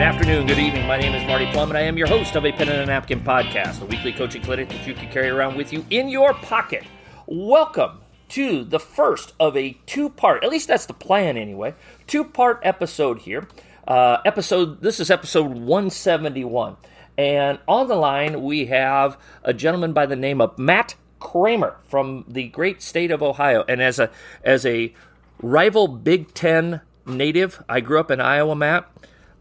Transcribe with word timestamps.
Good 0.00 0.06
afternoon, 0.06 0.46
good 0.46 0.58
evening. 0.58 0.86
My 0.86 0.96
name 0.96 1.14
is 1.14 1.22
Marty 1.26 1.44
Plum, 1.52 1.68
and 1.68 1.76
I 1.76 1.82
am 1.82 1.98
your 1.98 2.06
host 2.06 2.34
of 2.34 2.46
a 2.46 2.52
Pen 2.52 2.70
and 2.70 2.80
a 2.80 2.86
Napkin 2.86 3.20
podcast, 3.20 3.82
a 3.82 3.84
weekly 3.84 4.14
coaching 4.14 4.40
clinic 4.40 4.70
that 4.70 4.86
you 4.86 4.94
can 4.94 5.10
carry 5.10 5.28
around 5.28 5.58
with 5.58 5.74
you 5.74 5.84
in 5.90 6.08
your 6.08 6.32
pocket. 6.32 6.84
Welcome 7.26 8.00
to 8.30 8.64
the 8.64 8.80
first 8.80 9.34
of 9.38 9.58
a 9.58 9.76
two 9.84 10.08
part, 10.08 10.42
at 10.42 10.48
least 10.48 10.68
that's 10.68 10.86
the 10.86 10.94
plan 10.94 11.36
anyway, 11.36 11.74
two 12.06 12.24
part 12.24 12.60
episode 12.62 13.18
here. 13.18 13.46
Uh, 13.86 14.22
episode, 14.24 14.80
this 14.80 15.00
is 15.00 15.10
episode 15.10 15.48
171. 15.48 16.78
And 17.18 17.58
on 17.68 17.86
the 17.88 17.94
line, 17.94 18.42
we 18.42 18.64
have 18.66 19.18
a 19.44 19.52
gentleman 19.52 19.92
by 19.92 20.06
the 20.06 20.16
name 20.16 20.40
of 20.40 20.58
Matt 20.58 20.94
Kramer 21.18 21.76
from 21.88 22.24
the 22.26 22.48
great 22.48 22.80
state 22.80 23.10
of 23.10 23.22
Ohio. 23.22 23.66
And 23.68 23.82
as 23.82 23.98
a, 23.98 24.10
as 24.42 24.64
a 24.64 24.94
rival 25.42 25.88
Big 25.88 26.32
Ten 26.32 26.80
native, 27.04 27.62
I 27.68 27.80
grew 27.80 28.00
up 28.00 28.10
in 28.10 28.18
Iowa, 28.18 28.56
Matt 28.56 28.90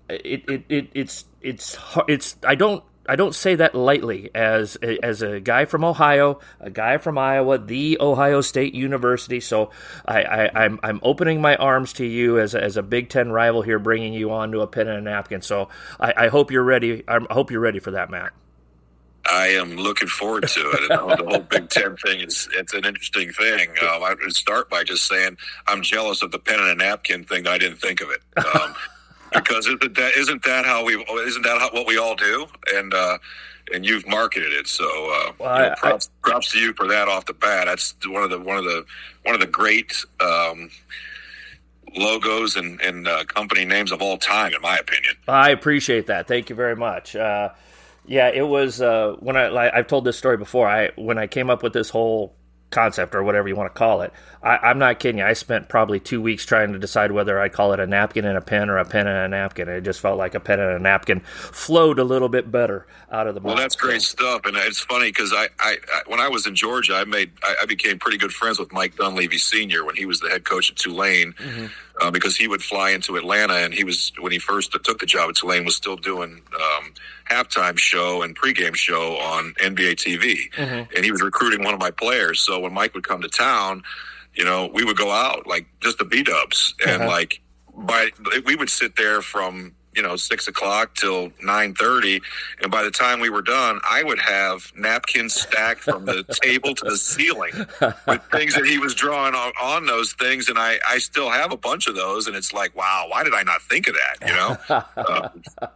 it, 0.10 0.50
it, 0.50 0.64
it 0.70 0.90
it's 0.94 1.26
it's 1.42 1.78
it's 2.08 2.36
I 2.44 2.56
don't 2.56 2.84
I 3.10 3.16
don't 3.16 3.34
say 3.34 3.56
that 3.56 3.74
lightly 3.74 4.30
as 4.36 4.76
as 4.76 5.24
a 5.24 5.40
guy 5.40 5.66
from 5.66 5.84
Ohio, 5.84 6.40
a 6.60 6.70
guy 6.70 7.00
from 7.00 7.18
Iowa, 7.18 7.58
the 7.58 7.98
Ohio 8.00 8.42
State 8.42 8.76
University. 8.76 9.40
So 9.40 9.72
I, 10.06 10.22
I, 10.22 10.46
am 10.46 10.52
I'm, 10.56 10.80
I'm 10.84 11.00
opening 11.02 11.42
my 11.42 11.56
arms 11.56 11.94
to 11.94 12.06
you 12.06 12.40
as 12.40 12.54
a, 12.54 12.64
as 12.64 12.78
a 12.78 12.84
Big 12.84 13.10
Ten 13.10 13.32
rival 13.32 13.64
here, 13.64 13.80
bringing 13.80 14.14
you 14.14 14.32
on 14.32 14.52
to 14.52 14.62
a 14.62 14.68
pen 14.68 14.88
and 14.88 15.00
a 15.00 15.02
napkin. 15.02 15.42
So 15.42 15.70
I, 16.00 16.14
I 16.16 16.28
hope 16.28 16.52
you're 16.52 16.64
ready. 16.64 17.04
I 17.08 17.20
hope 17.32 17.50
you're 17.50 17.60
ready 17.60 17.80
for 17.80 17.92
that, 17.92 18.12
Matt. 18.12 18.32
I 19.26 19.48
am 19.50 19.76
looking 19.76 20.08
forward 20.08 20.48
to 20.48 20.60
it. 20.60 20.92
And 20.92 20.92
the 20.92 21.26
whole 21.30 21.40
Big 21.40 21.70
Ten 21.70 21.98
thing 21.98 22.20
is 22.20 22.48
it's 22.56 22.74
an 22.74 22.86
interesting 22.86 23.32
thing. 23.32 23.70
Um, 23.82 24.04
I 24.04 24.16
would 24.20 24.36
start 24.36 24.70
by 24.70 24.84
just 24.84 25.08
saying 25.08 25.38
I'm 25.68 25.82
jealous 25.82 26.22
of 26.22 26.32
the 26.32 26.40
pen 26.40 26.60
and 26.60 26.70
a 26.70 26.76
napkin 26.76 27.24
thing. 27.24 27.48
I 27.48 27.58
didn't 27.58 27.80
think 27.80 28.02
of 28.02 28.10
it. 28.12 28.22
Um, 28.56 28.76
because 29.34 29.68
isn't 29.68 29.96
that 29.96 30.12
isn't 30.18 30.44
that 30.44 30.66
how 30.66 30.84
we 30.84 30.96
isn't 30.96 31.44
that 31.44 31.60
how, 31.60 31.70
what 31.72 31.88
we 31.88 31.98
all 31.98 32.16
do? 32.16 32.48
And 32.74 32.94
uh, 32.94 33.18
and 33.74 33.86
you've 33.86 34.08
marketed 34.08 34.52
it 34.54 34.68
so 34.68 34.86
uh, 34.86 35.32
well, 35.38 35.64
you 35.64 35.70
know, 35.70 35.76
props, 35.78 36.10
I, 36.24 36.30
props 36.30 36.52
to 36.52 36.60
you 36.60 36.74
for 36.74 36.88
that 36.88 37.08
off 37.08 37.26
the 37.26 37.34
bat. 37.34 37.66
That's 37.66 37.96
one 38.06 38.24
of 38.24 38.30
the 38.30 38.40
one 38.40 38.58
of 38.58 38.64
the 38.64 38.86
one 39.24 39.36
of 39.36 39.42
the 39.42 39.48
great 39.48 40.06
um, 40.20 40.70
logos 41.96 42.56
and, 42.56 42.80
and 42.82 43.08
uh, 43.08 43.24
company 43.26 43.66
names 43.66 43.92
of 43.92 44.02
all 44.02 44.18
time 44.18 44.54
in 44.54 44.62
my 44.62 44.78
opinion. 44.78 45.16
I 45.28 45.50
appreciate 45.50 46.08
that. 46.08 46.28
Thank 46.28 46.50
you 46.50 46.56
very 46.56 46.76
much. 46.76 47.16
Uh, 47.16 47.50
yeah 48.06 48.30
it 48.30 48.48
was 48.48 48.82
uh, 48.82 49.16
when 49.20 49.38
I 49.38 49.48
like, 49.50 49.74
I've 49.74 49.88
told 49.88 50.06
this 50.06 50.18
story 50.18 50.38
before. 50.38 50.68
I 50.68 50.92
when 50.96 51.18
I 51.18 51.28
came 51.28 51.50
up 51.50 51.64
with 51.64 51.74
this 51.74 51.90
whole 51.90 52.36
concept 52.72 53.16
or 53.16 53.24
whatever 53.24 53.48
you 53.48 53.56
want 53.56 53.74
to 53.74 53.78
call 53.78 54.02
it. 54.02 54.14
I, 54.42 54.72
am 54.72 54.80
not 54.80 55.00
kidding 55.00 55.20
you. 55.20 55.26
I 55.26 55.34
spent 55.34 55.68
probably 55.68 56.00
two 56.00 56.22
weeks 56.22 56.46
trying 56.46 56.72
to 56.72 56.80
decide 56.80 57.12
whether 57.12 57.40
I 57.40 57.50
call 57.50 57.74
it 57.74 57.80
a 57.80 57.88
napkin 57.88 58.26
and 58.26 58.38
a 58.38 58.42
pen 58.42 58.70
or 58.70 58.78
a 58.78 58.86
pen 58.86 59.08
and 59.08 59.18
a 59.18 59.28
napkin. 59.28 59.68
It 59.68 59.82
just 59.82 60.00
felt 60.00 60.18
like 60.18 60.36
a 60.36 60.40
pen 60.40 60.60
and 60.60 60.72
a 60.72 60.80
napkin 60.80 61.20
flowed 61.20 62.00
a 62.00 62.04
little 62.04 62.30
bit 62.30 62.52
better 62.52 62.88
out 63.12 63.28
of 63.28 63.36
the. 63.36 63.42
Well, 63.42 63.56
that's 63.56 63.76
great 63.76 64.02
stuff, 64.02 64.42
and 64.46 64.56
it's 64.56 64.80
funny 64.80 65.10
because 65.10 65.34
I, 65.34 65.48
I, 65.60 65.78
I, 65.94 66.02
when 66.08 66.20
I 66.20 66.30
was 66.30 66.48
in 66.48 66.56
Georgia, 66.56 66.96
I 66.96 67.06
made 67.06 67.32
I, 67.44 67.56
I, 67.64 67.66
became 67.66 68.00
pretty 68.00 68.18
good 68.18 68.32
friends 68.32 68.60
with 68.60 68.72
Mike 68.72 68.96
Dunleavy 68.96 69.38
Senior 69.38 69.84
when 69.84 69.96
he 69.96 70.06
was 70.06 70.20
the 70.20 70.30
head 70.30 70.46
coach 70.46 70.72
at 70.72 70.78
Tulane. 70.78 71.34
Mm-hmm. 71.34 71.66
Uh, 72.02 72.10
because 72.10 72.38
he 72.38 72.48
would 72.48 72.64
fly 72.64 72.92
into 72.92 73.18
Atlanta, 73.18 73.56
and 73.56 73.74
he 73.74 73.84
was 73.84 74.12
when 74.20 74.32
he 74.32 74.40
first 74.40 74.72
took 74.72 75.00
the 75.00 75.06
job 75.06 75.30
at 75.30 75.36
Tulane 75.36 75.66
was 75.66 75.76
still 75.76 75.98
doing 75.98 76.42
um, 76.56 76.94
halftime 77.30 77.78
show 77.78 78.22
and 78.22 78.38
pregame 78.38 78.76
show 78.76 79.18
on 79.18 79.54
NBA 79.62 79.96
TV, 79.96 80.50
mm-hmm. 80.54 80.96
and 80.96 81.06
he 81.06 81.12
was 81.12 81.22
recruiting 81.22 81.64
one 81.64 81.74
of 81.74 81.80
my 81.80 81.92
players. 81.92 82.40
So 82.40 82.60
when 82.60 82.74
Mike 82.74 82.94
would 82.94 83.08
come 83.08 83.22
to 83.22 83.28
town, 83.28 83.84
you 84.34 84.46
know, 84.46 84.70
we 84.74 84.86
would 84.86 84.98
go 84.98 85.12
out 85.12 85.46
like 85.46 85.68
just 85.82 85.98
the 85.98 86.06
B 86.06 86.24
dubs, 86.24 86.74
and 86.86 87.02
uh-huh. 87.02 87.12
like 87.12 87.42
by 87.76 88.10
we 88.46 88.56
would 88.56 88.70
sit 88.70 88.96
there 88.96 89.22
from 89.22 89.76
you 89.96 90.02
know 90.02 90.16
six 90.16 90.48
o'clock 90.48 90.96
till 90.96 91.32
nine 91.42 91.74
thirty, 91.74 92.22
and 92.62 92.72
by 92.72 92.84
the 92.84 92.92
time 92.92 93.20
we 93.20 93.30
were 93.30 93.42
done, 93.42 93.80
I 93.88 94.04
would 94.04 94.20
have 94.20 94.72
napkins 94.76 95.34
stacked 95.34 95.82
from 95.82 96.06
the 96.06 96.24
table 96.44 96.76
to 96.76 96.86
the 96.86 96.98
ceiling 96.98 97.52
with 98.08 98.24
things 98.32 98.56
that 98.56 98.66
he 98.66 98.78
was 98.78 98.94
drawing 98.94 99.36
on, 99.36 99.52
on, 99.62 99.86
those 99.86 100.14
things, 100.14 100.50
and 100.50 100.58
I 100.58 100.80
I 100.88 100.98
still 101.00 101.30
have 101.30 101.52
a 101.52 101.58
bunch 101.58 101.88
of 101.88 101.96
those, 101.96 102.28
and 102.28 102.36
it's 102.36 102.54
like 102.54 102.76
wow, 102.76 103.06
why 103.10 103.24
did 103.24 103.34
I 103.34 103.44
not 103.44 103.62
think 103.64 103.88
of 103.88 103.96
that? 103.96 104.28
You 104.28 104.34
know, 104.34 104.58
uh, 104.96 105.30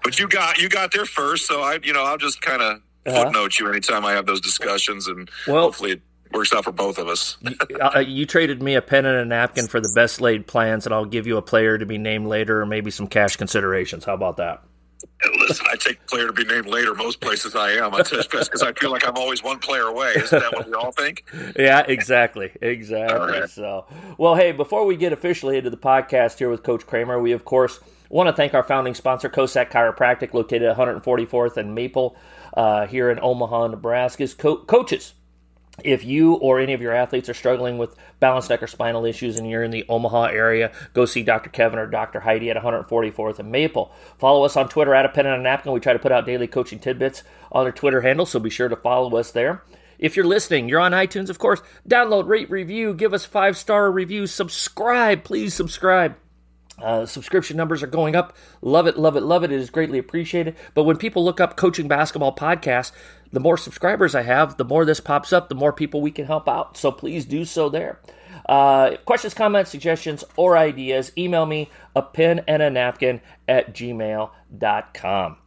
but 0.03 0.19
you 0.19 0.27
got 0.27 0.57
you 0.57 0.69
got 0.69 0.91
there 0.91 1.05
first, 1.05 1.47
so 1.47 1.61
I 1.61 1.79
you 1.83 1.93
know 1.93 2.03
I'll 2.03 2.17
just 2.17 2.41
kind 2.41 2.61
of 2.61 2.81
uh-huh. 3.05 3.23
footnote 3.23 3.59
you 3.59 3.69
anytime 3.69 4.05
I 4.05 4.11
have 4.13 4.25
those 4.25 4.41
discussions, 4.41 5.07
and 5.07 5.29
well, 5.47 5.63
hopefully. 5.63 5.93
It, 5.93 6.01
works 6.33 6.53
out 6.53 6.63
for 6.63 6.71
both 6.71 6.97
of 6.97 7.07
us. 7.07 7.37
Uh, 7.79 7.99
you 7.99 8.25
traded 8.25 8.61
me 8.61 8.75
a 8.75 8.81
pen 8.81 9.05
and 9.05 9.17
a 9.17 9.25
napkin 9.25 9.67
for 9.67 9.79
the 9.79 9.91
best 9.95 10.21
laid 10.21 10.47
plans, 10.47 10.85
and 10.85 10.93
I'll 10.93 11.05
give 11.05 11.27
you 11.27 11.37
a 11.37 11.41
player 11.41 11.77
to 11.77 11.85
be 11.85 11.97
named 11.97 12.27
later, 12.27 12.61
or 12.61 12.65
maybe 12.65 12.91
some 12.91 13.07
cash 13.07 13.35
considerations. 13.35 14.05
How 14.05 14.13
about 14.13 14.37
that? 14.37 14.63
Listen, 15.39 15.65
I 15.71 15.75
take 15.75 16.05
player 16.07 16.27
to 16.27 16.33
be 16.33 16.45
named 16.45 16.67
later 16.67 16.93
most 16.93 17.19
places 17.19 17.55
I 17.55 17.71
am. 17.71 17.93
I 17.93 18.01
just 18.03 18.29
because 18.29 18.61
I 18.61 18.73
feel 18.73 18.91
like 18.91 19.07
I'm 19.07 19.15
always 19.15 19.43
one 19.43 19.59
player 19.59 19.83
away. 19.83 20.13
Isn't 20.15 20.39
that 20.39 20.53
what 20.53 20.67
we 20.67 20.73
all 20.73 20.91
think? 20.91 21.25
Yeah, 21.57 21.83
exactly, 21.87 22.51
exactly. 22.61 23.39
Right. 23.39 23.49
So, 23.49 23.85
well, 24.17 24.35
hey, 24.35 24.51
before 24.51 24.85
we 24.85 24.95
get 24.95 25.13
officially 25.13 25.57
into 25.57 25.69
the 25.69 25.77
podcast 25.77 26.39
here 26.39 26.49
with 26.49 26.63
Coach 26.63 26.85
Kramer, 26.85 27.21
we 27.21 27.31
of 27.31 27.45
course 27.45 27.79
want 28.09 28.27
to 28.27 28.33
thank 28.33 28.53
our 28.53 28.63
founding 28.63 28.93
sponsor, 28.95 29.29
Kosak 29.29 29.71
Chiropractic, 29.71 30.33
located 30.33 30.63
at 30.63 30.77
144th 30.77 31.57
and 31.57 31.73
Maple 31.73 32.15
uh, 32.55 32.85
here 32.87 33.09
in 33.09 33.19
Omaha, 33.21 33.67
Nebraska. 33.67 34.27
Co- 34.37 34.57
coaches 34.57 35.13
if 35.83 36.05
you 36.05 36.35
or 36.35 36.59
any 36.59 36.73
of 36.73 36.81
your 36.81 36.93
athletes 36.93 37.29
are 37.29 37.33
struggling 37.33 37.79
with 37.79 37.95
balance 38.19 38.49
neck 38.49 38.61
or 38.61 38.67
spinal 38.67 39.05
issues 39.05 39.39
and 39.39 39.49
you're 39.49 39.63
in 39.63 39.71
the 39.71 39.85
Omaha 39.89 40.25
area, 40.25 40.71
go 40.93 41.05
see 41.05 41.23
Dr. 41.23 41.49
Kevin 41.49 41.79
or 41.79 41.87
Dr. 41.87 42.19
Heidi 42.19 42.51
at 42.51 42.57
144th 42.57 43.39
and 43.39 43.51
Maple. 43.51 43.91
Follow 44.19 44.43
us 44.43 44.55
on 44.55 44.69
Twitter 44.69 44.93
at 44.93 45.05
a 45.05 45.09
pen 45.09 45.25
and 45.25 45.39
a 45.39 45.43
napkin. 45.43 45.71
We 45.71 45.79
try 45.79 45.93
to 45.93 45.99
put 45.99 46.11
out 46.11 46.27
daily 46.27 46.47
coaching 46.47 46.79
tidbits 46.79 47.23
on 47.51 47.65
our 47.65 47.71
Twitter 47.71 48.01
handle, 48.01 48.25
so 48.25 48.39
be 48.39 48.51
sure 48.51 48.69
to 48.69 48.75
follow 48.75 49.15
us 49.17 49.31
there. 49.31 49.63
If 49.97 50.15
you're 50.15 50.25
listening, 50.25 50.69
you're 50.69 50.79
on 50.79 50.91
iTunes, 50.91 51.29
of 51.29 51.39
course. 51.39 51.61
Download, 51.87 52.27
rate, 52.27 52.51
review, 52.51 52.93
give 52.93 53.13
us 53.13 53.25
five 53.25 53.57
star 53.57 53.91
reviews, 53.91 54.31
subscribe. 54.31 55.23
Please 55.23 55.53
subscribe. 55.53 56.15
Uh, 56.81 57.05
subscription 57.05 57.55
numbers 57.55 57.83
are 57.83 57.87
going 57.87 58.15
up. 58.15 58.35
Love 58.61 58.87
it, 58.87 58.97
love 58.97 59.15
it, 59.15 59.21
love 59.21 59.43
it. 59.43 59.51
It 59.51 59.59
is 59.59 59.69
greatly 59.69 59.99
appreciated. 59.99 60.55
But 60.73 60.83
when 60.83 60.97
people 60.97 61.23
look 61.23 61.39
up 61.39 61.55
coaching 61.55 61.87
basketball 61.87 62.35
podcast, 62.35 62.91
the 63.33 63.39
more 63.39 63.57
subscribers 63.57 64.13
I 64.13 64.21
have, 64.21 64.57
the 64.57 64.63
more 64.63 64.85
this 64.85 64.99
pops 64.99 65.33
up, 65.33 65.49
the 65.49 65.55
more 65.55 65.73
people 65.73 66.01
we 66.01 66.11
can 66.11 66.25
help 66.25 66.47
out. 66.47 66.77
So 66.77 66.91
please 66.91 67.25
do 67.25 67.43
so 67.45 67.67
there. 67.67 67.99
Uh, 68.47 68.97
questions, 69.05 69.33
comments, 69.33 69.71
suggestions, 69.71 70.23
or 70.37 70.55
ideas, 70.55 71.11
email 71.17 71.45
me 71.45 71.69
a 71.95 72.03
pen 72.03 72.41
and 72.47 72.61
a 72.61 72.69
napkin 72.69 73.21
at 73.47 73.73
gmail.com. 73.73 75.37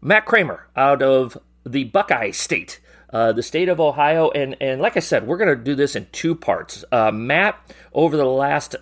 Matt 0.00 0.24
Kramer 0.24 0.68
out 0.76 1.02
of 1.02 1.36
the 1.64 1.84
Buckeye 1.84 2.30
State. 2.30 2.80
Uh, 3.12 3.32
the 3.32 3.42
state 3.42 3.68
of 3.68 3.80
Ohio, 3.80 4.30
and, 4.30 4.56
and 4.60 4.80
like 4.80 4.96
I 4.96 5.00
said, 5.00 5.26
we're 5.26 5.36
going 5.36 5.56
to 5.56 5.62
do 5.62 5.74
this 5.74 5.96
in 5.96 6.06
two 6.12 6.34
parts. 6.34 6.84
Uh, 6.92 7.10
Matt, 7.10 7.58
over 7.92 8.16
the 8.16 8.24
last, 8.24 8.76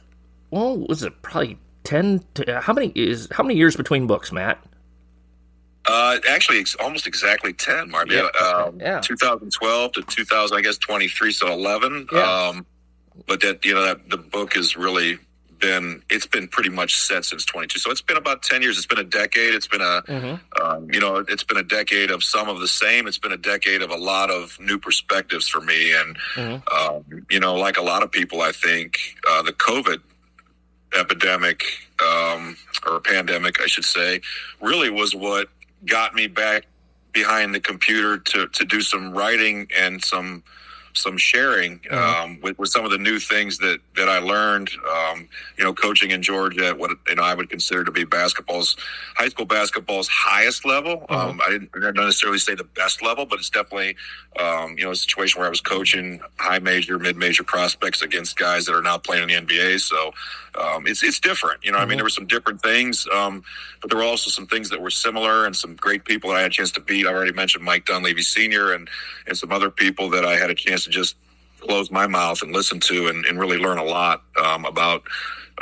well, 0.50 0.76
was 0.76 1.03
it 1.03 1.22
probably 1.22 1.59
ten? 1.84 2.25
To, 2.34 2.61
how 2.61 2.72
many 2.72 2.88
is 2.97 3.28
how 3.31 3.44
many 3.44 3.56
years 3.56 3.76
between 3.76 4.06
books, 4.06 4.32
Matt? 4.32 4.65
Uh, 5.87 6.19
actually, 6.28 6.59
it's 6.59 6.75
almost 6.77 7.06
exactly 7.06 7.53
ten, 7.53 7.91
Mark. 7.91 8.11
Yeah. 8.11 8.28
Um, 8.43 8.81
yeah. 8.81 9.00
2012 9.00 9.93
to 9.93 10.03
2000, 10.03 10.56
I 10.56 10.61
guess 10.61 10.78
23, 10.78 11.33
so 11.33 11.53
11. 11.53 12.09
Yeah. 12.12 12.21
Um, 12.21 12.67
but 13.27 13.41
that 13.43 13.65
you 13.65 13.75
know 13.75 13.83
that 13.83 14.09
the 14.11 14.17
book 14.17 14.55
has 14.55 14.77
really 14.77 15.19
been 15.61 16.03
it's 16.11 16.27
been 16.27 16.49
pretty 16.49 16.69
much 16.69 16.97
set 16.97 17.25
since 17.25 17.44
22 17.44 17.79
so 17.79 17.88
it's 17.88 18.03
been 18.03 18.17
about 18.17 18.43
10 18.43 18.61
years 18.61 18.76
it's 18.76 18.88
been 18.88 18.99
a 18.99 19.05
decade 19.05 19.55
it's 19.55 19.69
been 19.69 19.81
a 19.81 20.03
mm-hmm. 20.03 20.61
um, 20.61 20.91
you 20.93 20.99
know 20.99 21.25
it's 21.29 21.44
been 21.44 21.56
a 21.56 21.62
decade 21.62 22.11
of 22.11 22.25
some 22.25 22.49
of 22.49 22.58
the 22.58 22.67
same 22.67 23.06
it's 23.06 23.19
been 23.19 23.31
a 23.31 23.37
decade 23.37 23.81
of 23.81 23.91
a 23.91 23.97
lot 23.97 24.32
of 24.32 24.58
new 24.58 24.79
perspectives 24.79 25.47
for 25.47 25.61
me 25.61 25.94
and 25.94 26.19
mm-hmm. 26.35 26.97
um, 26.97 27.25
you 27.31 27.38
know 27.38 27.55
like 27.55 27.79
a 27.79 27.82
lot 27.82 28.03
of 28.03 28.11
people 28.11 28.41
i 28.41 28.50
think 28.50 28.99
uh, 29.31 29.43
the 29.43 29.53
covid 29.53 30.00
epidemic 30.97 31.64
um, 32.03 32.56
or 32.87 33.00
pandemic, 33.00 33.61
I 33.61 33.67
should 33.67 33.85
say, 33.85 34.20
really 34.61 34.91
was 34.91 35.14
what 35.14 35.49
got 35.86 36.14
me 36.14 36.26
back 36.26 36.66
behind 37.12 37.54
the 37.54 37.60
computer 37.60 38.19
to 38.19 38.48
to 38.48 38.64
do 38.64 38.81
some 38.81 39.12
writing 39.12 39.69
and 39.76 40.04
some 40.04 40.42
some 40.94 41.19
sharing 41.19 41.81
mm-hmm. 41.81 41.94
um, 41.94 42.38
with, 42.41 42.58
with 42.58 42.70
some 42.70 42.85
of 42.85 42.91
the 42.91 42.99
new 42.99 43.19
things 43.19 43.58
that 43.58 43.79
that 43.96 44.08
I 44.08 44.19
learned. 44.19 44.70
Um, 44.91 45.29
you 45.58 45.64
know, 45.64 45.75
coaching 45.75 46.11
in 46.11 46.23
Georgia 46.23 46.75
what 46.75 46.91
you 47.08 47.14
know 47.17 47.23
I 47.23 47.35
would 47.35 47.50
consider 47.50 47.85
to 47.85 47.91
be 47.91 48.05
basketball's 48.05 48.76
high 49.14 49.29
school 49.29 49.46
basketball's 49.46 50.08
highest 50.08 50.64
level. 50.64 50.99
Mm-hmm. 51.08 51.14
Um, 51.14 51.41
I 51.46 51.50
didn't, 51.50 51.70
I 51.75 51.81
didn't 51.81 51.96
necessarily 51.96 52.38
say 52.38 52.55
the 52.55 52.64
best 52.64 53.02
level, 53.02 53.26
but 53.26 53.38
it's 53.38 53.50
definitely 53.50 53.96
um, 54.38 54.76
you 54.79 54.85
know 54.85 54.93
a 54.93 54.96
situation 54.96 55.41
where 55.41 55.46
I 55.46 55.50
was 55.50 55.61
coaching 55.61 56.20
high 56.38 56.58
major, 56.58 56.99
mid 56.99 57.17
major 57.17 57.44
prospects 57.44 58.02
against 58.02 58.37
guys 58.37 58.67
that 58.67 58.75
are 58.75 58.82
now 58.82 58.99
playing 58.99 59.29
in 59.29 59.46
the 59.46 59.55
NBA. 59.55 59.81
So 59.81 60.12
um, 60.58 60.87
it's 60.87 61.02
it's 61.02 61.20
different. 61.20 61.64
You 61.64 61.73
know. 61.73 61.79
I 61.79 61.82
mean, 61.82 61.91
mm-hmm. 61.91 61.96
there 61.96 62.05
were 62.05 62.11
some 62.11 62.26
different 62.26 62.62
things, 62.62 63.06
um, 63.12 63.43
but 63.81 63.91
there 63.91 63.99
were 63.99 64.05
also 64.05 64.31
some 64.31 64.46
things 64.46 64.70
that 64.70 64.81
were 64.81 64.91
similar 64.91 65.46
and 65.46 65.55
some 65.55 65.75
great 65.76 66.05
people 66.05 66.31
that 66.31 66.37
I 66.37 66.43
had 66.43 66.50
a 66.50 66.55
chance 66.55 66.70
to 66.73 66.81
beat. 66.81 67.06
I 67.06 67.12
already 67.12 67.32
mentioned 67.32 67.64
Mike 67.64 67.87
Dunleavy 67.87 68.23
Senior 68.23 68.73
and 68.73 68.88
and 69.26 69.37
some 69.37 69.52
other 69.52 69.70
people 69.70 70.11
that 70.11 70.25
I 70.25 70.37
had 70.37 70.50
a 70.50 70.55
chance 70.55 70.83
to 70.84 70.90
just 70.90 71.16
close 71.60 71.90
my 71.90 72.06
mouth 72.06 72.42
and 72.42 72.52
listen 72.52 72.78
to 72.78 73.08
and, 73.08 73.25
and 73.25 73.38
really 73.38 73.58
learn 73.58 73.78
a 73.78 73.84
lot 73.84 74.22
um, 74.42 74.64
about 74.64 75.02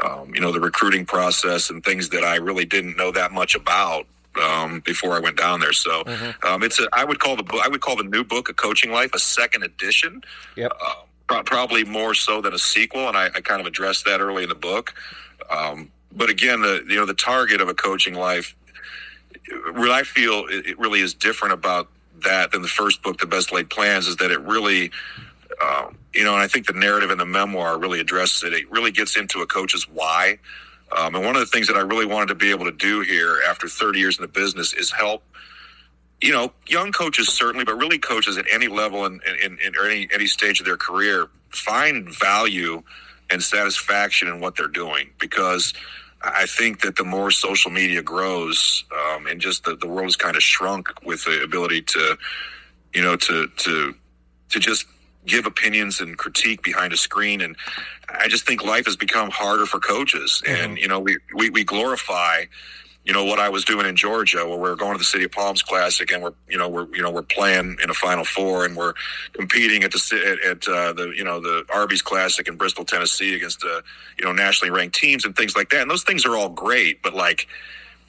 um, 0.04 0.34
you 0.34 0.40
know 0.40 0.52
the 0.52 0.60
recruiting 0.60 1.04
process 1.04 1.70
and 1.70 1.84
things 1.84 2.08
that 2.10 2.24
I 2.24 2.36
really 2.36 2.64
didn't 2.64 2.96
know 2.96 3.10
that 3.12 3.32
much 3.32 3.54
about 3.54 4.06
um, 4.42 4.80
before 4.80 5.14
I 5.14 5.20
went 5.20 5.36
down 5.36 5.60
there. 5.60 5.72
So 5.72 6.02
mm-hmm. 6.04 6.46
um, 6.46 6.62
it's 6.62 6.80
a, 6.80 6.88
I 6.92 7.04
would 7.04 7.18
call 7.18 7.36
the 7.36 7.42
book 7.42 7.60
I 7.64 7.68
would 7.68 7.80
call 7.80 7.96
the 7.96 8.04
new 8.04 8.24
book 8.24 8.48
a 8.48 8.54
coaching 8.54 8.90
life 8.90 9.10
a 9.14 9.18
second 9.18 9.62
edition. 9.62 10.22
Yep. 10.56 10.72
Uh, 10.80 11.42
probably 11.44 11.82
more 11.82 12.12
so 12.12 12.42
than 12.42 12.52
a 12.52 12.58
sequel, 12.58 13.08
and 13.08 13.16
I, 13.16 13.26
I, 13.26 13.40
kind 13.40 13.58
of 13.58 13.66
addressed 13.66 14.04
that 14.04 14.20
early 14.20 14.42
in 14.42 14.50
the 14.50 14.54
book. 14.54 14.92
Um, 15.48 15.90
but 16.14 16.28
again, 16.28 16.60
the 16.60 16.84
you 16.88 16.96
know 16.96 17.06
the 17.06 17.14
target 17.14 17.60
of 17.60 17.68
a 17.68 17.74
coaching 17.74 18.14
life, 18.14 18.54
what 19.72 19.90
I 19.90 20.02
feel 20.02 20.44
it 20.48 20.78
really 20.78 21.00
is 21.00 21.14
different 21.14 21.54
about 21.54 21.88
that 22.24 22.52
than 22.52 22.62
the 22.62 22.68
first 22.68 23.02
book, 23.02 23.18
The 23.18 23.26
Best 23.26 23.52
Laid 23.52 23.70
Plans, 23.70 24.06
is 24.06 24.16
that 24.16 24.30
it 24.30 24.40
really 24.40 24.90
um, 25.62 25.96
you 26.14 26.24
know, 26.24 26.34
and 26.34 26.42
I 26.42 26.48
think 26.48 26.66
the 26.66 26.72
narrative 26.72 27.10
in 27.10 27.18
the 27.18 27.26
memoir 27.26 27.78
really 27.78 28.00
addresses 28.00 28.42
it. 28.42 28.52
It 28.52 28.70
really 28.70 28.90
gets 28.90 29.16
into 29.16 29.40
a 29.40 29.46
coach's 29.46 29.88
why. 29.88 30.38
Um, 30.96 31.14
and 31.14 31.24
one 31.24 31.36
of 31.36 31.40
the 31.40 31.46
things 31.46 31.68
that 31.68 31.76
I 31.76 31.80
really 31.80 32.06
wanted 32.06 32.28
to 32.28 32.34
be 32.34 32.50
able 32.50 32.66
to 32.66 32.72
do 32.72 33.00
here 33.00 33.40
after 33.48 33.66
30 33.68 33.98
years 33.98 34.18
in 34.18 34.22
the 34.22 34.28
business 34.28 34.74
is 34.74 34.90
help, 34.90 35.22
you 36.20 36.32
know, 36.32 36.52
young 36.66 36.92
coaches 36.92 37.28
certainly, 37.28 37.64
but 37.64 37.76
really 37.76 37.98
coaches 37.98 38.36
at 38.36 38.44
any 38.52 38.68
level 38.68 39.06
and 39.06 39.22
in, 39.22 39.52
in, 39.52 39.58
in, 39.66 39.74
any 39.82 40.08
any 40.12 40.26
stage 40.26 40.60
of 40.60 40.66
their 40.66 40.76
career 40.76 41.28
find 41.48 42.08
value 42.08 42.82
and 43.30 43.42
satisfaction 43.42 44.28
in 44.28 44.40
what 44.40 44.56
they're 44.56 44.68
doing 44.68 45.10
because 45.18 45.72
I 46.22 46.46
think 46.46 46.80
that 46.82 46.96
the 46.96 47.04
more 47.04 47.30
social 47.30 47.70
media 47.70 48.02
grows 48.02 48.84
um, 48.94 49.26
and 49.26 49.40
just 49.40 49.64
the, 49.64 49.76
the 49.76 49.88
world's 49.88 50.16
kind 50.16 50.36
of 50.36 50.42
shrunk 50.42 50.88
with 51.04 51.24
the 51.24 51.42
ability 51.42 51.82
to, 51.82 52.16
you 52.94 53.02
know, 53.02 53.16
to 53.16 53.48
to 53.48 53.94
to 54.50 54.60
just 54.60 54.86
give 55.26 55.46
opinions 55.46 56.00
and 56.00 56.18
critique 56.18 56.62
behind 56.62 56.92
a 56.92 56.96
screen. 56.96 57.40
And 57.40 57.56
I 58.08 58.28
just 58.28 58.46
think 58.46 58.64
life 58.64 58.86
has 58.86 58.96
become 58.96 59.30
harder 59.30 59.66
for 59.66 59.78
coaches. 59.78 60.42
Mm-hmm. 60.44 60.64
And, 60.64 60.78
you 60.78 60.88
know, 60.88 60.98
we, 60.98 61.16
we, 61.34 61.48
we 61.50 61.64
glorify, 61.64 62.46
you 63.04 63.12
know, 63.12 63.24
what 63.24 63.40
I 63.40 63.48
was 63.48 63.64
doing 63.64 63.86
in 63.86 63.96
Georgia 63.96 64.46
where 64.46 64.58
we 64.58 64.68
are 64.68 64.76
going 64.76 64.92
to 64.92 64.98
the 64.98 65.04
City 65.04 65.24
of 65.24 65.32
Palms 65.32 65.62
Classic 65.62 66.10
and 66.12 66.22
we're, 66.22 66.34
you 66.48 66.56
know, 66.56 66.68
we're, 66.68 66.86
you 66.94 67.02
know, 67.02 67.10
we're 67.10 67.22
playing 67.22 67.76
in 67.82 67.90
a 67.90 67.94
Final 67.94 68.24
Four 68.24 68.64
and 68.64 68.76
we're 68.76 68.94
competing 69.32 69.82
at 69.82 69.90
the, 69.90 70.38
at, 70.40 70.50
at 70.50 70.68
uh, 70.68 70.92
the, 70.92 71.08
you 71.16 71.24
know, 71.24 71.40
the 71.40 71.64
Arby's 71.74 72.02
Classic 72.02 72.46
in 72.46 72.56
Bristol, 72.56 72.84
Tennessee 72.84 73.34
against, 73.34 73.64
uh, 73.64 73.80
you 74.18 74.24
know, 74.24 74.32
nationally 74.32 74.70
ranked 74.70 74.94
teams 74.94 75.24
and 75.24 75.34
things 75.36 75.56
like 75.56 75.70
that. 75.70 75.82
And 75.82 75.90
those 75.90 76.04
things 76.04 76.24
are 76.24 76.36
all 76.36 76.48
great, 76.48 77.02
but 77.02 77.14
like, 77.14 77.48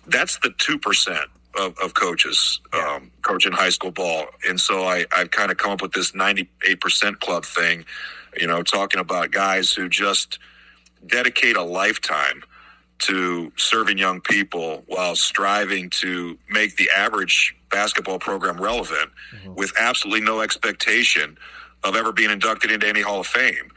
that's 0.06 0.38
the 0.40 0.50
2% 0.50 1.26
of, 1.56 1.78
of 1.80 1.94
coaches 1.94 2.60
um, 2.74 3.12
coaching 3.22 3.52
high 3.52 3.70
school 3.70 3.92
ball, 3.92 4.26
and 4.48 4.60
so 4.60 4.84
I 4.86 5.06
I've 5.16 5.32
kind 5.32 5.52
of 5.52 5.58
come 5.58 5.72
up 5.72 5.82
with 5.82 5.94
this 5.94 6.16
ninety 6.16 6.50
eight 6.68 6.82
percent 6.82 7.20
club 7.20 7.46
thing, 7.46 7.86
you 8.40 8.48
know, 8.48 8.64
talking 8.64 9.00
about 9.00 9.32
guys 9.32 9.72
who 9.72 9.88
just 9.90 10.40
dedicate 11.06 11.56
a 11.56 11.64
lifetime 11.64 12.44
to 13.04 13.52
serving 13.56 13.98
young 13.98 14.22
people 14.22 14.84
while 14.88 15.16
striving 15.16 15.90
to 15.90 16.38
make 16.50 16.78
the 16.78 16.90
average 16.96 17.56
basketball 17.70 18.20
program 18.20 18.60
relevant 18.62 19.10
mm-hmm. 19.36 19.56
with 19.56 19.74
absolutely 19.80 20.22
no 20.22 20.42
expectation 20.42 21.38
of 21.84 21.96
ever 21.96 22.12
being 22.12 22.32
inducted 22.32 22.72
into 22.72 22.88
any 22.88 23.02
Hall 23.02 23.20
of 23.20 23.28
Fame. 23.28 23.72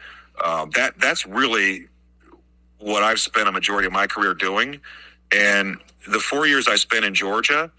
Um, 0.44 0.70
that 0.74 0.98
that's 1.00 1.26
really 1.26 1.88
what 2.78 3.02
I've 3.02 3.20
spent 3.20 3.48
a 3.48 3.52
majority 3.52 3.86
of 3.86 3.92
my 3.92 4.06
career 4.06 4.34
doing, 4.34 4.80
and 5.32 5.78
the 6.06 6.20
four 6.20 6.46
years 6.46 6.68
I 6.68 6.76
spent 6.76 7.04
in 7.04 7.14
Georgia, 7.14 7.70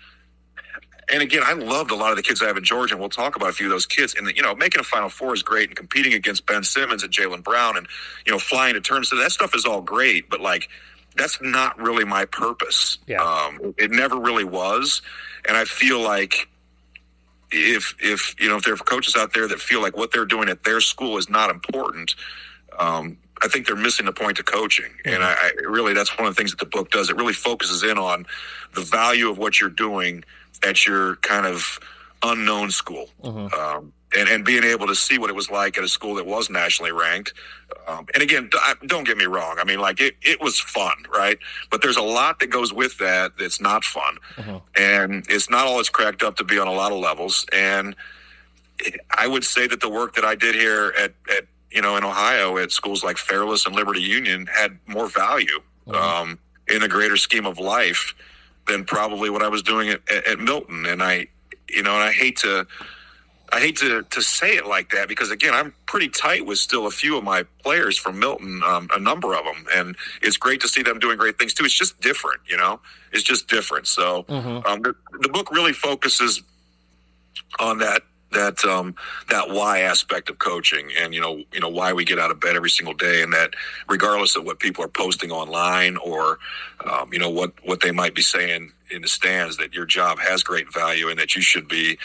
and 1.10 1.22
again, 1.22 1.44
I 1.46 1.54
loved 1.54 1.92
a 1.92 1.96
lot 1.96 2.10
of 2.10 2.18
the 2.18 2.24
kids 2.24 2.42
I 2.42 2.48
have 2.48 2.58
in 2.58 2.64
Georgia, 2.64 2.96
and 2.96 3.00
we'll 3.00 3.10
talk 3.10 3.36
about 3.36 3.50
a 3.50 3.54
few 3.54 3.68
of 3.68 3.72
those 3.72 3.86
kids. 3.86 4.16
And 4.16 4.28
you 4.36 4.42
know, 4.42 4.56
making 4.56 4.82
a 4.82 4.84
Final 4.84 5.10
Four 5.10 5.34
is 5.34 5.44
great, 5.44 5.70
and 5.70 5.78
competing 5.78 6.14
against 6.14 6.46
Ben 6.46 6.64
Simmons 6.64 7.04
and 7.04 7.14
Jaylen 7.14 7.44
Brown, 7.44 7.78
and 7.78 7.88
you 8.26 8.32
know, 8.32 8.40
flying 8.40 8.74
to 8.74 8.82
tournaments, 8.82 9.12
so 9.12 9.16
that 9.18 9.32
stuff 9.32 9.56
is 9.56 9.66
all 9.66 9.82
great. 9.82 10.30
But 10.30 10.42
like, 10.42 10.68
that's 11.18 11.42
not 11.42 11.78
really 11.80 12.06
my 12.06 12.26
purpose. 12.26 12.98
Yeah. 13.08 13.22
Um, 13.22 13.74
it 13.78 13.92
never 13.92 14.18
really 14.20 14.44
was, 14.44 15.02
and 15.48 15.58
I 15.58 15.66
feel 15.66 16.00
like 16.00 16.48
if 17.52 17.96
if 18.00 18.36
you 18.40 18.50
know 18.50 18.58
if 18.58 18.64
there 18.64 18.74
are 18.74 18.78
coaches 18.78 19.16
out 19.16 19.34
there 19.34 19.48
that 19.48 19.60
feel 19.60 19.82
like 19.82 19.96
what 19.96 20.12
they're 20.12 20.26
doing 20.26 20.50
at 20.50 20.64
their 20.64 20.82
school 20.82 21.18
is 21.18 21.30
not 21.30 21.50
important, 21.50 22.16
um, 22.78 23.18
I 23.42 23.48
think 23.48 23.68
they're 23.68 23.76
missing 23.76 24.06
the 24.06 24.14
point 24.14 24.40
of 24.40 24.46
coaching. 24.46 24.86
Mm-hmm. 24.86 25.10
And 25.10 25.24
I, 25.24 25.34
I, 25.34 25.52
really, 25.68 25.94
that's 25.94 26.18
one 26.18 26.28
of 26.28 26.36
the 26.36 26.40
things 26.40 26.52
that 26.52 26.60
the 26.60 26.66
book 26.66 26.92
does. 26.92 27.10
It 27.10 27.16
really 27.16 27.34
focuses 27.34 27.84
in 27.84 27.98
on 27.98 28.26
the 28.74 28.82
value 28.82 29.30
of 29.30 29.38
what 29.38 29.60
you're 29.62 29.70
doing 29.70 30.24
at 30.64 30.86
your 30.86 31.18
kind 31.18 31.46
of 31.46 31.80
unknown 32.24 32.72
school. 32.72 33.10
Mm-hmm. 33.24 33.54
Um, 33.54 33.94
and, 34.16 34.30
and 34.30 34.46
being 34.46 34.64
able 34.64 34.88
to 34.88 34.96
see 34.96 35.18
what 35.18 35.30
it 35.30 35.36
was 35.36 35.50
like 35.50 35.78
at 35.78 35.84
a 35.84 35.88
school 35.88 36.16
that 36.16 36.26
was 36.26 36.50
nationally 36.50 36.92
ranked. 36.92 37.34
Um, 37.88 38.06
and 38.14 38.24
again, 38.24 38.50
don't 38.86 39.06
get 39.06 39.18
me 39.18 39.26
wrong. 39.26 39.58
I 39.60 39.64
mean, 39.64 39.80
like 39.80 40.00
it, 40.00 40.16
it 40.22 40.42
was 40.42 40.60
fun, 40.60 40.94
right? 41.14 41.38
But 41.70 41.82
there's 41.82 41.98
a 41.98 42.02
lot 42.02 42.40
that 42.40 42.48
goes 42.48 42.74
with 42.74 42.98
that 43.00 43.38
that's 43.38 43.60
not 43.60 43.84
fun. 43.84 44.18
Mm-hmm. 44.36 44.58
And 44.82 45.26
it's 45.30 45.50
not 45.50 45.68
all 45.68 45.80
it's 45.80 45.90
cracked 45.90 46.24
up 46.24 46.38
to 46.38 46.44
be 46.44 46.58
on 46.58 46.68
a 46.68 46.74
lot 46.74 46.92
of 46.92 47.00
levels. 47.00 47.46
And 47.52 47.96
I 49.18 49.28
would 49.28 49.44
say 49.44 49.68
that 49.68 49.82
the 49.82 49.90
work 49.90 50.16
that 50.16 50.24
I 50.24 50.36
did 50.36 50.56
here 50.56 50.94
at, 50.98 51.14
at 51.36 51.46
you 51.72 51.82
know, 51.82 51.98
in 51.98 52.04
Ohio 52.04 52.58
at 52.58 52.72
schools 52.72 53.04
like 53.04 53.18
Fairless 53.18 53.66
and 53.66 53.76
Liberty 53.76 54.02
Union 54.02 54.48
had 54.48 54.78
more 54.88 55.08
value 55.08 55.60
mm-hmm. 55.88 55.96
um, 55.96 56.40
in 56.68 56.82
the 56.82 56.88
greater 56.88 57.18
scheme 57.18 57.46
of 57.46 57.60
life 57.60 58.14
than 58.68 58.86
probably 58.86 59.30
what 59.30 59.42
I 59.42 59.48
was 59.48 59.62
doing 59.62 59.90
at, 59.90 60.02
at, 60.10 60.40
Milton. 60.40 60.86
And 60.86 61.02
I, 61.02 61.28
you 61.70 61.84
know, 61.84 61.94
and 61.94 62.04
I 62.04 62.12
hate 62.12 62.38
to, 62.38 62.68
I 63.52 63.60
hate 63.60 63.78
to, 63.78 64.04
to 64.04 64.22
say 64.22 64.56
it 64.58 64.66
like 64.66 64.90
that 64.92 65.08
because 65.08 65.32
again, 65.32 65.54
I'm 65.54 65.74
pretty 65.86 66.10
tight 66.10 66.46
with 66.46 66.58
still 66.58 66.86
a 66.86 66.92
few 66.92 67.18
of 67.18 67.24
my 67.24 67.44
players 67.64 67.98
from 67.98 68.20
Milton, 68.20 68.62
um, 68.66 68.90
a 68.94 69.00
number 69.00 69.34
of 69.34 69.46
them, 69.46 69.66
and 69.74 69.96
it's 70.22 70.38
great 70.38 70.60
to 70.62 70.68
see 70.68 70.84
them 70.84 71.00
doing 71.00 71.18
great 71.18 71.40
things 71.40 71.54
too. 71.54 71.64
It's 71.64 71.74
just 71.74 72.00
different, 72.02 72.42
you 72.48 72.58
know, 72.58 72.80
it's 73.14 73.24
just 73.24 73.48
different. 73.48 73.88
So 73.88 74.24
mm-hmm. 74.24 74.68
um, 74.68 74.82
the, 74.82 74.96
the 75.22 75.30
book 75.30 75.52
really 75.52 75.74
focuses 75.74 76.42
on 77.60 77.78
that 77.80 78.04
that 78.34 78.64
um, 78.66 78.96
that 79.30 79.50
why 79.50 79.80
aspect 79.80 80.30
of 80.30 80.38
coaching 80.40 80.90
and 81.00 81.14
you 81.14 81.22
know 81.22 81.44
you 81.54 81.60
know 81.60 81.70
why 81.70 81.94
we 81.94 82.04
get 82.04 82.20
out 82.20 82.30
of 82.30 82.40
bed 82.40 82.56
every 82.56 82.70
single 82.70 82.94
day 82.94 83.22
and 83.24 83.32
that 83.32 83.54
regardless 83.88 84.36
of 84.36 84.44
what 84.44 84.60
people 84.60 84.84
are 84.84 84.90
posting 84.90 85.32
online 85.32 85.96
or 85.98 86.40
um, 86.92 87.12
you 87.14 87.20
know 87.20 87.30
what 87.30 87.54
what 87.64 87.80
they 87.82 87.92
might 87.92 88.14
be 88.14 88.22
saying 88.22 88.72
in 88.92 89.02
the 89.02 89.08
stands 89.08 89.58
that 89.58 89.74
your 89.74 89.86
job 89.86 90.20
has 90.20 90.44
great 90.44 90.72
value 90.74 91.10
and 91.10 91.18
that 91.20 91.36
you 91.36 91.42
should 91.42 91.68
be 91.68 91.98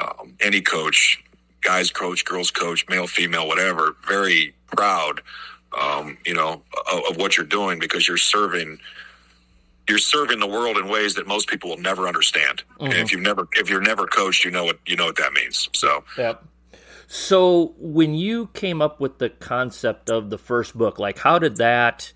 um, 0.00 0.34
any 0.40 0.60
coach 0.60 1.22
guys 1.62 1.90
coach 1.90 2.24
girls 2.24 2.50
coach 2.50 2.86
male 2.88 3.06
female 3.06 3.48
whatever 3.48 3.96
very 4.06 4.54
proud 4.74 5.20
um, 5.80 6.16
you 6.24 6.34
know 6.34 6.62
of, 6.92 7.00
of 7.10 7.16
what 7.16 7.36
you're 7.36 7.46
doing 7.46 7.78
because 7.78 8.06
you're 8.06 8.16
serving 8.16 8.78
you're 9.88 9.98
serving 9.98 10.40
the 10.40 10.46
world 10.46 10.76
in 10.76 10.88
ways 10.88 11.14
that 11.14 11.26
most 11.26 11.48
people 11.48 11.70
will 11.70 11.78
never 11.78 12.08
understand. 12.08 12.62
Mm-hmm. 12.74 12.84
And 12.84 12.94
if 12.94 13.12
you've 13.12 13.22
never 13.22 13.48
if 13.52 13.70
you're 13.70 13.80
never 13.80 14.06
coached, 14.06 14.44
you 14.44 14.50
know 14.50 14.64
what 14.64 14.78
you 14.86 14.96
know 14.96 15.06
what 15.06 15.16
that 15.16 15.32
means. 15.32 15.68
So 15.72 16.04
yep. 16.18 16.44
So 17.08 17.74
when 17.78 18.14
you 18.14 18.48
came 18.48 18.82
up 18.82 18.98
with 18.98 19.18
the 19.18 19.30
concept 19.30 20.10
of 20.10 20.30
the 20.30 20.38
first 20.38 20.76
book, 20.76 20.98
like 20.98 21.18
how 21.18 21.38
did 21.38 21.56
that 21.56 22.12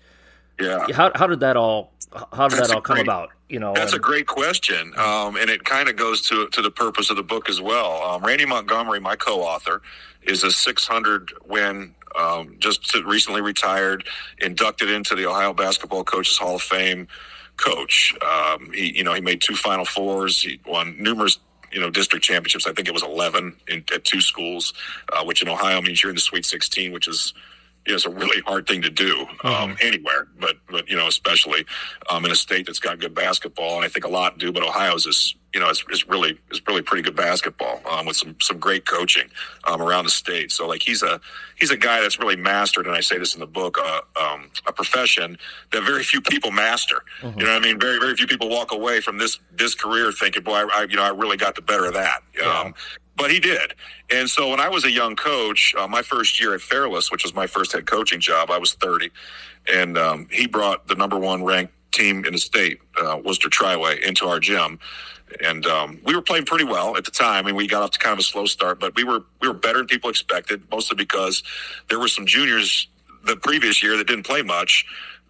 yeah 0.59 0.85
how 0.93 1.11
how 1.15 1.27
did 1.27 1.39
that 1.41 1.55
all 1.55 1.93
how 2.33 2.47
did 2.47 2.57
that's 2.57 2.69
that 2.69 2.75
all 2.75 2.81
come 2.81 2.99
about? 2.99 3.29
You 3.49 3.59
know, 3.59 3.73
that's 3.73 3.93
and, 3.93 3.99
a 3.99 4.03
great 4.03 4.27
question, 4.27 4.93
um, 4.97 5.35
and 5.35 5.49
it 5.49 5.63
kind 5.63 5.89
of 5.89 5.95
goes 5.95 6.21
to 6.29 6.47
to 6.47 6.61
the 6.61 6.71
purpose 6.71 7.09
of 7.09 7.17
the 7.17 7.23
book 7.23 7.49
as 7.49 7.61
well. 7.61 8.01
Um, 8.03 8.23
Randy 8.23 8.45
Montgomery, 8.45 8.99
my 8.99 9.15
co-author, 9.15 9.81
is 10.23 10.43
a 10.43 10.51
600 10.51 11.33
win 11.45 11.95
um, 12.19 12.55
just 12.59 12.93
recently 13.05 13.41
retired, 13.41 14.05
inducted 14.39 14.89
into 14.89 15.15
the 15.15 15.25
Ohio 15.25 15.53
Basketball 15.53 16.03
Coaches 16.03 16.37
Hall 16.37 16.55
of 16.55 16.61
Fame 16.61 17.07
coach. 17.57 18.13
Um, 18.21 18.71
he, 18.73 18.97
you 18.97 19.03
know, 19.03 19.13
he 19.13 19.21
made 19.21 19.41
two 19.41 19.55
Final 19.55 19.85
Fours. 19.85 20.41
He 20.41 20.59
won 20.65 20.95
numerous, 21.01 21.39
you 21.71 21.79
know, 21.79 21.89
district 21.89 22.25
championships. 22.25 22.67
I 22.67 22.73
think 22.73 22.87
it 22.87 22.93
was 22.93 23.03
eleven 23.03 23.55
in, 23.67 23.83
at 23.93 24.03
two 24.03 24.21
schools, 24.21 24.73
uh, 25.13 25.23
which 25.23 25.41
in 25.41 25.47
Ohio 25.47 25.81
means 25.81 26.03
you're 26.03 26.09
in 26.09 26.15
the 26.15 26.21
Sweet 26.21 26.45
16, 26.45 26.91
which 26.91 27.07
is 27.07 27.33
it's 27.85 28.05
a 28.05 28.09
really 28.09 28.41
hard 28.41 28.67
thing 28.67 28.81
to 28.83 28.89
do 28.89 29.21
um, 29.43 29.71
mm-hmm. 29.71 29.73
anywhere, 29.81 30.27
but 30.39 30.57
but 30.69 30.89
you 30.89 30.95
know, 30.95 31.07
especially 31.07 31.65
um, 32.09 32.25
in 32.25 32.31
a 32.31 32.35
state 32.35 32.65
that's 32.65 32.79
got 32.79 32.99
good 32.99 33.15
basketball, 33.15 33.75
and 33.75 33.85
I 33.85 33.87
think 33.87 34.05
a 34.05 34.09
lot 34.09 34.37
do. 34.37 34.51
But 34.51 34.63
Ohio's 34.63 35.05
is 35.05 35.35
you 35.53 35.59
know, 35.59 35.69
it's, 35.69 35.83
it's 35.89 36.07
really 36.07 36.37
it's 36.49 36.61
really 36.65 36.81
pretty 36.81 37.03
good 37.03 37.15
basketball 37.15 37.81
um, 37.89 38.05
with 38.05 38.15
some 38.15 38.35
some 38.41 38.57
great 38.57 38.85
coaching 38.85 39.29
um, 39.65 39.81
around 39.81 40.05
the 40.05 40.11
state. 40.11 40.51
So 40.51 40.65
like 40.65 40.81
he's 40.81 41.03
a 41.03 41.19
he's 41.59 41.71
a 41.71 41.77
guy 41.77 42.01
that's 42.01 42.19
really 42.19 42.37
mastered, 42.37 42.87
and 42.87 42.95
I 42.95 43.01
say 43.01 43.17
this 43.17 43.33
in 43.33 43.41
the 43.41 43.47
book, 43.47 43.77
uh, 43.77 44.01
um, 44.19 44.49
a 44.65 44.71
profession 44.71 45.37
that 45.71 45.83
very 45.83 46.03
few 46.03 46.21
people 46.21 46.51
master. 46.51 47.03
Mm-hmm. 47.21 47.39
You 47.39 47.45
know 47.45 47.53
what 47.53 47.63
I 47.63 47.65
mean? 47.65 47.79
Very 47.79 47.99
very 47.99 48.15
few 48.15 48.27
people 48.27 48.49
walk 48.49 48.71
away 48.71 49.01
from 49.01 49.17
this 49.17 49.39
this 49.51 49.75
career 49.75 50.11
thinking, 50.13 50.43
boy, 50.43 50.53
I, 50.53 50.67
I 50.73 50.87
you 50.89 50.95
know 50.95 51.03
I 51.03 51.09
really 51.09 51.37
got 51.37 51.55
the 51.55 51.61
better 51.61 51.85
of 51.85 51.95
that. 51.95 52.21
Yeah. 52.37 52.71
But 53.21 53.31
he 53.31 53.39
did. 53.39 53.75
And 54.09 54.27
so 54.27 54.49
when 54.49 54.59
I 54.59 54.67
was 54.67 54.83
a 54.83 54.89
young 54.89 55.15
coach, 55.15 55.75
uh, 55.77 55.87
my 55.87 56.01
first 56.01 56.39
year 56.39 56.55
at 56.55 56.61
Fairless, 56.61 57.11
which 57.11 57.23
was 57.23 57.35
my 57.35 57.45
first 57.45 57.71
head 57.71 57.85
coaching 57.85 58.19
job, 58.19 58.49
I 58.49 58.57
was 58.57 58.73
30, 58.73 59.11
and 59.71 59.95
um, 59.95 60.27
he 60.31 60.47
brought 60.47 60.87
the 60.87 60.95
number 60.95 61.19
one 61.19 61.43
ranked 61.43 61.73
team 61.91 62.25
in 62.25 62.33
the 62.33 62.39
state, 62.39 62.79
uh, 62.99 63.19
Wooster 63.23 63.47
Triway, 63.47 64.01
into 64.01 64.25
our 64.25 64.39
gym, 64.39 64.79
and 65.43 65.65
um, 65.67 65.99
we 66.03 66.15
were 66.15 66.21
playing 66.21 66.45
pretty 66.45 66.65
well 66.65 66.97
at 66.97 67.05
the 67.05 67.11
time. 67.11 67.45
I 67.45 67.47
mean, 67.49 67.55
we 67.55 67.67
got 67.67 67.83
off 67.83 67.91
to 67.91 67.99
kind 67.99 68.13
of 68.13 68.19
a 68.19 68.23
slow 68.23 68.47
start, 68.47 68.79
but 68.79 68.95
we 68.95 69.03
were 69.03 69.23
we 69.39 69.47
were 69.47 69.53
better 69.53 69.77
than 69.77 69.87
people 69.87 70.09
expected, 70.09 70.63
mostly 70.71 70.95
because 70.95 71.43
there 71.89 71.99
were 71.99 72.07
some 72.07 72.25
juniors 72.25 72.87
the 73.25 73.37
previous 73.37 73.83
year 73.83 73.97
that 73.97 74.07
didn't 74.07 74.25
play 74.25 74.41
much 74.41 74.85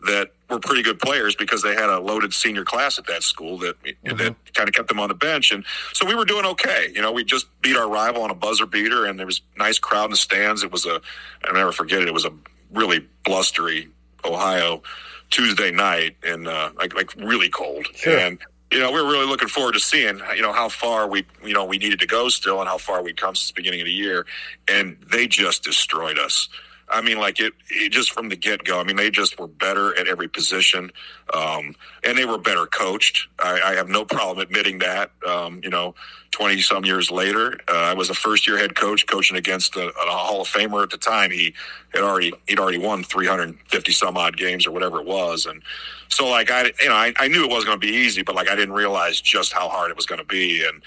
that 0.07 0.31
were 0.49 0.59
pretty 0.59 0.81
good 0.81 0.99
players 0.99 1.35
because 1.35 1.61
they 1.61 1.73
had 1.73 1.89
a 1.89 1.99
loaded 1.99 2.33
senior 2.33 2.63
class 2.63 2.97
at 2.97 3.07
that 3.07 3.23
school 3.23 3.57
that 3.59 3.81
mm-hmm. 3.83 4.17
that 4.17 4.35
kind 4.53 4.67
of 4.67 4.75
kept 4.75 4.87
them 4.87 4.99
on 4.99 5.09
the 5.09 5.15
bench, 5.15 5.51
and 5.51 5.63
so 5.93 6.05
we 6.05 6.15
were 6.15 6.25
doing 6.25 6.45
okay. 6.45 6.91
You 6.93 7.01
know, 7.01 7.11
we 7.11 7.23
just 7.23 7.47
beat 7.61 7.77
our 7.77 7.89
rival 7.89 8.23
on 8.23 8.31
a 8.31 8.35
buzzer 8.35 8.65
beater, 8.65 9.05
and 9.05 9.17
there 9.17 9.25
was 9.25 9.41
a 9.55 9.59
nice 9.59 9.79
crowd 9.79 10.05
in 10.05 10.11
the 10.11 10.17
stands. 10.17 10.63
It 10.63 10.71
was 10.71 10.85
a 10.85 11.01
I'll 11.45 11.53
never 11.53 11.71
forget 11.71 12.01
it. 12.01 12.07
It 12.07 12.13
was 12.13 12.25
a 12.25 12.33
really 12.71 13.05
blustery 13.23 13.89
Ohio 14.25 14.81
Tuesday 15.29 15.71
night, 15.71 16.17
and 16.23 16.47
uh, 16.47 16.71
like 16.77 16.95
like 16.95 17.15
really 17.15 17.49
cold, 17.49 17.87
sure. 17.95 18.17
and 18.17 18.39
you 18.71 18.79
know, 18.79 18.91
we 18.91 19.01
were 19.01 19.09
really 19.09 19.27
looking 19.27 19.49
forward 19.49 19.73
to 19.73 19.79
seeing, 19.81 20.21
you 20.33 20.41
know, 20.41 20.53
how 20.53 20.69
far 20.69 21.05
we, 21.07 21.25
you 21.43 21.53
know, 21.53 21.65
we 21.65 21.77
needed 21.77 21.99
to 21.99 22.07
go 22.07 22.29
still 22.29 22.61
and 22.61 22.69
how 22.69 22.77
far 22.77 23.03
we'd 23.03 23.19
come 23.19 23.35
since 23.35 23.49
the 23.49 23.53
beginning 23.53 23.81
of 23.81 23.85
the 23.85 23.91
year. 23.91 24.25
And 24.67 24.95
they 25.11 25.27
just 25.27 25.63
destroyed 25.63 26.17
us. 26.17 26.47
I 26.91 27.01
mean, 27.01 27.17
like 27.17 27.39
it, 27.39 27.53
it 27.69 27.91
just 27.91 28.11
from 28.11 28.29
the 28.29 28.35
get 28.35 28.63
go. 28.63 28.79
I 28.79 28.83
mean, 28.83 28.97
they 28.97 29.09
just 29.09 29.39
were 29.39 29.47
better 29.47 29.97
at 29.97 30.07
every 30.07 30.27
position, 30.27 30.91
um, 31.33 31.75
and 32.03 32.17
they 32.17 32.25
were 32.25 32.37
better 32.37 32.65
coached. 32.65 33.27
I, 33.39 33.61
I 33.61 33.75
have 33.75 33.87
no 33.87 34.03
problem 34.03 34.39
admitting 34.39 34.79
that. 34.79 35.11
Um, 35.25 35.61
you 35.63 35.69
know, 35.69 35.95
twenty 36.31 36.59
some 36.61 36.83
years 36.83 37.09
later, 37.09 37.57
uh, 37.69 37.73
I 37.73 37.93
was 37.93 38.09
a 38.09 38.13
first 38.13 38.45
year 38.45 38.57
head 38.57 38.75
coach 38.75 39.07
coaching 39.07 39.37
against 39.37 39.75
a, 39.75 39.87
a, 39.87 40.11
Hall 40.11 40.41
of 40.41 40.47
Famer 40.47 40.83
at 40.83 40.89
the 40.89 40.97
time. 40.97 41.31
He 41.31 41.53
had 41.93 42.03
already 42.03 42.33
he'd 42.47 42.59
already 42.59 42.77
won 42.77 43.03
three 43.03 43.27
hundred 43.27 43.57
fifty 43.67 43.93
some 43.93 44.17
odd 44.17 44.35
games 44.35 44.67
or 44.67 44.71
whatever 44.71 44.99
it 44.99 45.05
was, 45.05 45.45
and 45.45 45.61
so 46.09 46.27
like 46.27 46.51
I, 46.51 46.71
you 46.81 46.89
know, 46.89 46.95
I, 46.95 47.13
I 47.17 47.27
knew 47.29 47.43
it 47.43 47.49
wasn't 47.49 47.67
going 47.67 47.79
to 47.79 47.87
be 47.87 47.93
easy, 47.93 48.21
but 48.21 48.35
like 48.35 48.49
I 48.49 48.55
didn't 48.55 48.73
realize 48.73 49.21
just 49.21 49.53
how 49.53 49.69
hard 49.69 49.91
it 49.91 49.95
was 49.95 50.05
going 50.05 50.19
to 50.19 50.25
be, 50.25 50.65
and 50.65 50.81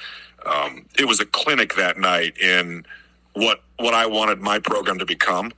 um, 0.44 0.86
it 0.98 1.06
was 1.06 1.20
a 1.20 1.26
clinic 1.26 1.74
that 1.76 1.98
night 1.98 2.36
in 2.38 2.84
what 3.32 3.62
what 3.78 3.94
I 3.94 4.06
wanted 4.06 4.40
my 4.40 4.58
program 4.58 4.98
to 4.98 5.06
become 5.06 5.52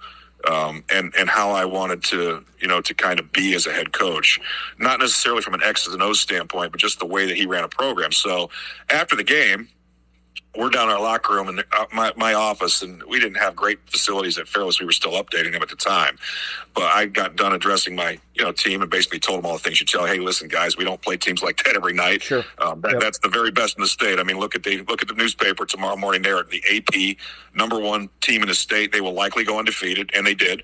um, 0.47 0.85
and 0.91 1.13
and 1.19 1.29
how 1.29 1.51
I 1.51 1.65
wanted 1.65 2.03
to 2.05 2.45
you 2.61 2.69
know 2.69 2.81
to 2.81 2.95
kind 2.95 3.19
of 3.19 3.33
be 3.33 3.55
as 3.55 3.67
a 3.67 3.73
head 3.73 3.93
coach, 3.93 4.39
not 4.79 5.01
necessarily 5.01 5.43
from 5.43 5.55
an 5.55 5.63
X's 5.63 5.93
and 5.93 6.03
O's 6.03 6.21
standpoint, 6.21 6.73
but 6.73 6.81
just 6.81 6.99
the 6.99 7.07
way 7.07 7.27
that 7.27 7.37
he 7.37 7.47
ran 7.47 7.65
a 7.65 7.69
program. 7.69 8.13
So 8.13 8.51
after 8.91 9.17
the 9.17 9.25
game, 9.25 9.69
we're 10.57 10.71
down 10.71 10.89
in 10.89 10.95
our 10.95 11.01
locker 11.01 11.35
room 11.35 11.49
in 11.49 11.57
the, 11.57 11.65
uh, 11.73 11.87
my, 11.93 12.13
my 12.17 12.35
office, 12.35 12.83
and 12.83 13.03
we 13.05 13.21
didn't 13.21 13.37
have 13.37 13.55
great 13.55 13.79
facilities 13.91 14.39
at 14.39 14.49
Fairless. 14.49 14.81
We 14.81 14.87
were 14.87 14.93
still 14.93 15.13
updating 15.13 15.53
them 15.53 15.63
at 15.63 15.69
the 15.69 15.77
time. 15.77 16.19
But 16.75 16.85
I 16.85 17.07
got 17.07 17.37
done 17.37 17.53
addressing 17.53 17.95
my 17.95 18.19
you 18.35 18.45
know 18.45 18.53
team 18.53 18.83
and 18.83 18.91
basically 18.91 19.19
told 19.19 19.39
them 19.39 19.47
all 19.47 19.55
the 19.55 19.63
things 19.63 19.81
you 19.81 19.87
tell. 19.87 20.07
Hey, 20.07 20.19
listen, 20.19 20.49
guys, 20.49 20.77
we 20.77 20.85
don't 20.85 21.01
play 21.01 21.17
teams 21.17 21.43
like 21.43 21.57
that 21.65 21.77
every 21.77 21.93
night. 21.93 22.23
Sure, 22.23 22.45
um, 22.59 22.81
that, 22.83 22.93
yep. 22.93 23.01
that's 23.01 23.19
the 23.19 23.29
very 23.29 23.51
best 23.51 23.77
in 23.77 23.83
the 23.83 23.89
state. 23.89 24.19
I 24.19 24.23
mean, 24.23 24.39
look 24.39 24.55
at 24.55 24.63
the 24.63 24.83
look 24.89 25.03
at 25.03 25.09
the 25.09 25.15
newspaper 25.15 25.67
tomorrow 25.67 25.97
morning. 25.97 26.23
There, 26.23 26.43
the 26.43 26.63
AP 26.71 27.17
number 27.55 27.79
one 27.79 28.09
team 28.21 28.43
in 28.43 28.49
the 28.49 28.55
state. 28.55 28.93
They 28.93 29.01
will 29.01 29.15
likely 29.15 29.45
go 29.45 29.59
undefeated, 29.59 30.11
and 30.15 30.27
they 30.27 30.35
did. 30.35 30.63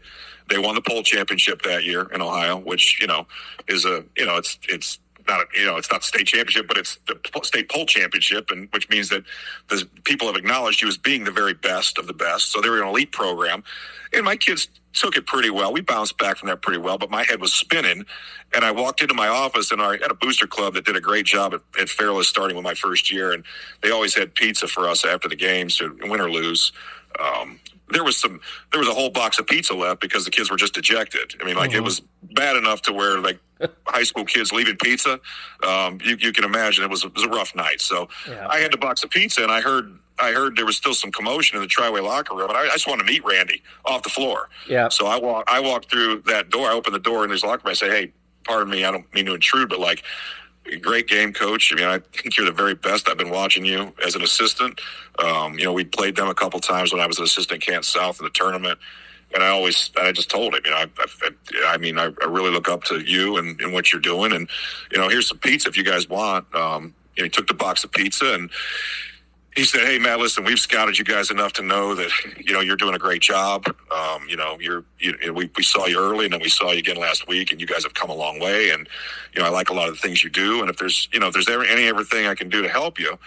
They 0.48 0.58
won 0.58 0.74
the 0.74 0.82
poll 0.82 1.02
championship 1.02 1.62
that 1.62 1.84
year 1.84 2.08
in 2.12 2.20
Ohio, 2.20 2.58
which 2.58 3.00
you 3.00 3.06
know 3.06 3.26
is 3.68 3.84
a 3.84 4.04
you 4.16 4.26
know 4.26 4.36
it's 4.36 4.58
it's 4.68 4.98
not 5.26 5.46
you 5.54 5.64
know 5.64 5.76
it's 5.76 5.90
not 5.90 6.04
state 6.04 6.26
championship, 6.26 6.68
but 6.68 6.78
it's 6.78 6.98
the 7.06 7.18
state 7.42 7.70
poll 7.70 7.86
championship, 7.86 8.50
and 8.50 8.68
which 8.72 8.88
means 8.88 9.08
that 9.10 9.24
the 9.68 9.88
people 10.04 10.26
have 10.26 10.36
acknowledged 10.36 10.82
you 10.82 10.88
as 10.88 10.96
being 10.96 11.24
the 11.24 11.30
very 11.30 11.54
best 11.54 11.98
of 11.98 12.06
the 12.06 12.14
best. 12.14 12.52
So 12.52 12.60
they 12.60 12.68
were 12.68 12.80
an 12.82 12.88
elite 12.88 13.12
program, 13.12 13.64
and 14.12 14.24
my 14.24 14.36
kids 14.36 14.68
took 14.92 15.16
it 15.16 15.26
pretty 15.26 15.50
well. 15.50 15.72
We 15.72 15.80
bounced 15.80 16.18
back 16.18 16.36
from 16.36 16.48
that 16.48 16.62
pretty 16.62 16.78
well, 16.78 16.98
but 16.98 17.10
my 17.10 17.24
head 17.24 17.40
was 17.40 17.52
spinning, 17.52 18.04
and 18.54 18.64
I 18.64 18.70
walked 18.70 19.00
into 19.00 19.14
my 19.14 19.28
office, 19.28 19.70
and 19.70 19.80
I 19.80 19.92
had 19.92 20.10
a 20.10 20.14
booster 20.14 20.46
club 20.46 20.74
that 20.74 20.84
did 20.84 20.96
a 20.96 21.00
great 21.00 21.26
job 21.26 21.54
at, 21.54 21.62
at 21.80 21.88
Fairless 21.88 22.28
starting 22.28 22.56
with 22.56 22.64
my 22.64 22.74
first 22.74 23.10
year, 23.10 23.32
and 23.32 23.44
they 23.82 23.90
always 23.90 24.14
had 24.14 24.34
pizza 24.34 24.68
for 24.68 24.88
us 24.88 25.04
after 25.04 25.28
the 25.28 25.36
games, 25.36 25.76
to 25.78 25.96
win 26.02 26.20
or 26.20 26.30
lose. 26.30 26.72
Um, 27.20 27.58
there 27.90 28.04
was 28.04 28.16
some 28.16 28.40
there 28.70 28.80
was 28.80 28.88
a 28.88 28.94
whole 28.94 29.10
box 29.10 29.38
of 29.38 29.46
pizza 29.46 29.74
left 29.74 30.00
because 30.00 30.24
the 30.24 30.30
kids 30.30 30.50
were 30.50 30.56
just 30.56 30.74
dejected. 30.74 31.34
I 31.40 31.44
mean, 31.44 31.56
like 31.56 31.70
uh-huh. 31.70 31.78
it 31.78 31.84
was 31.84 32.00
bad 32.22 32.56
enough 32.56 32.82
to 32.82 32.92
where 32.92 33.18
like 33.20 33.38
high 33.86 34.02
school 34.02 34.24
kids 34.24 34.52
leaving 34.52 34.76
pizza. 34.76 35.20
Um, 35.66 35.98
you, 36.02 36.16
you, 36.18 36.32
can 36.32 36.44
imagine 36.44 36.84
it 36.84 36.90
was, 36.90 37.04
a, 37.04 37.08
it 37.08 37.14
was 37.14 37.24
a 37.24 37.28
rough 37.28 37.54
night. 37.54 37.80
So 37.80 38.08
yeah. 38.28 38.46
I 38.48 38.58
had 38.58 38.72
the 38.72 38.78
box 38.78 39.04
of 39.04 39.10
pizza, 39.10 39.42
and 39.42 39.52
I 39.52 39.60
heard 39.60 39.98
I 40.18 40.32
heard 40.32 40.56
there 40.56 40.66
was 40.66 40.76
still 40.76 40.94
some 40.94 41.10
commotion 41.10 41.56
in 41.56 41.62
the 41.62 41.68
Triway 41.68 42.02
locker 42.02 42.34
room, 42.34 42.48
and 42.48 42.56
I, 42.56 42.62
I 42.62 42.72
just 42.72 42.86
wanted 42.86 43.06
to 43.06 43.12
meet 43.12 43.24
Randy 43.24 43.62
off 43.84 44.02
the 44.02 44.10
floor. 44.10 44.48
Yeah. 44.68 44.88
So 44.88 45.06
I 45.06 45.18
walk 45.18 45.44
I 45.48 45.60
walked 45.60 45.90
through 45.90 46.22
that 46.26 46.50
door. 46.50 46.68
I 46.68 46.72
opened 46.72 46.94
the 46.94 47.00
door 47.00 47.24
in 47.24 47.30
his 47.30 47.42
locker 47.42 47.62
room. 47.64 47.70
I 47.70 47.74
say, 47.74 47.88
"Hey, 47.88 48.12
pardon 48.44 48.70
me, 48.70 48.84
I 48.84 48.90
don't 48.90 49.12
mean 49.14 49.26
to 49.26 49.34
intrude, 49.34 49.68
but 49.68 49.80
like." 49.80 50.02
Great 50.80 51.08
game, 51.08 51.32
coach. 51.32 51.72
I 51.72 51.76
mean, 51.76 51.86
I 51.86 51.98
think 51.98 52.36
you're 52.36 52.46
the 52.46 52.52
very 52.52 52.74
best. 52.74 53.08
I've 53.08 53.18
been 53.18 53.30
watching 53.30 53.64
you 53.64 53.92
as 54.04 54.14
an 54.14 54.22
assistant. 54.22 54.80
Um, 55.18 55.58
you 55.58 55.64
know, 55.64 55.72
we 55.72 55.84
played 55.84 56.16
them 56.16 56.28
a 56.28 56.34
couple 56.34 56.60
times 56.60 56.92
when 56.92 57.02
I 57.02 57.06
was 57.06 57.18
an 57.18 57.24
assistant 57.24 57.60
Canton 57.60 57.82
South 57.82 58.20
in 58.20 58.24
the 58.24 58.30
tournament 58.30 58.78
and 59.34 59.42
I 59.42 59.48
always, 59.48 59.90
I 59.96 60.12
just 60.12 60.30
told 60.30 60.54
him, 60.54 60.60
you 60.64 60.70
know, 60.70 60.76
I, 60.76 60.86
I, 60.98 61.30
I 61.66 61.78
mean, 61.78 61.98
I, 61.98 62.04
I, 62.22 62.26
really 62.26 62.50
look 62.50 62.68
up 62.68 62.84
to 62.84 63.00
you 63.00 63.38
and, 63.38 63.60
and, 63.60 63.72
what 63.72 63.92
you're 63.92 64.00
doing, 64.00 64.32
and 64.32 64.48
you 64.90 64.98
know, 64.98 65.08
here's 65.08 65.28
some 65.28 65.38
pizza 65.38 65.68
if 65.68 65.76
you 65.76 65.84
guys 65.84 66.08
want. 66.08 66.52
Um, 66.54 66.94
he 67.16 67.28
took 67.28 67.46
the 67.46 67.54
box 67.54 67.84
of 67.84 67.92
pizza 67.92 68.34
and 68.34 68.50
he 69.56 69.64
said, 69.64 69.82
"Hey, 69.82 69.98
Matt, 69.98 70.18
listen, 70.18 70.44
we've 70.44 70.58
scouted 70.58 70.98
you 70.98 71.04
guys 71.04 71.30
enough 71.30 71.52
to 71.54 71.62
know 71.62 71.94
that 71.94 72.10
you 72.38 72.52
know 72.52 72.60
you're 72.60 72.76
doing 72.76 72.94
a 72.94 72.98
great 72.98 73.20
job. 73.20 73.66
Um, 73.94 74.26
you 74.28 74.36
know, 74.36 74.56
you're, 74.60 74.84
you, 74.98 75.14
we 75.32 75.50
we 75.56 75.62
saw 75.62 75.86
you 75.86 75.98
early, 75.98 76.24
and 76.24 76.32
then 76.32 76.40
we 76.40 76.48
saw 76.48 76.70
you 76.70 76.78
again 76.78 76.96
last 76.96 77.28
week, 77.28 77.52
and 77.52 77.60
you 77.60 77.66
guys 77.66 77.82
have 77.84 77.94
come 77.94 78.10
a 78.10 78.14
long 78.14 78.40
way. 78.40 78.70
And 78.70 78.88
you 79.34 79.42
know, 79.42 79.46
I 79.46 79.50
like 79.50 79.70
a 79.70 79.74
lot 79.74 79.88
of 79.88 79.94
the 79.94 80.00
things 80.00 80.24
you 80.24 80.30
do. 80.30 80.60
And 80.60 80.70
if 80.70 80.76
there's, 80.76 81.08
you 81.12 81.20
know, 81.20 81.26
if 81.26 81.34
there's 81.34 81.48
any 81.48 81.86
everything 81.86 82.26
I 82.26 82.34
can 82.34 82.48
do 82.48 82.62
to 82.62 82.68
help 82.68 82.98
you, 82.98 83.18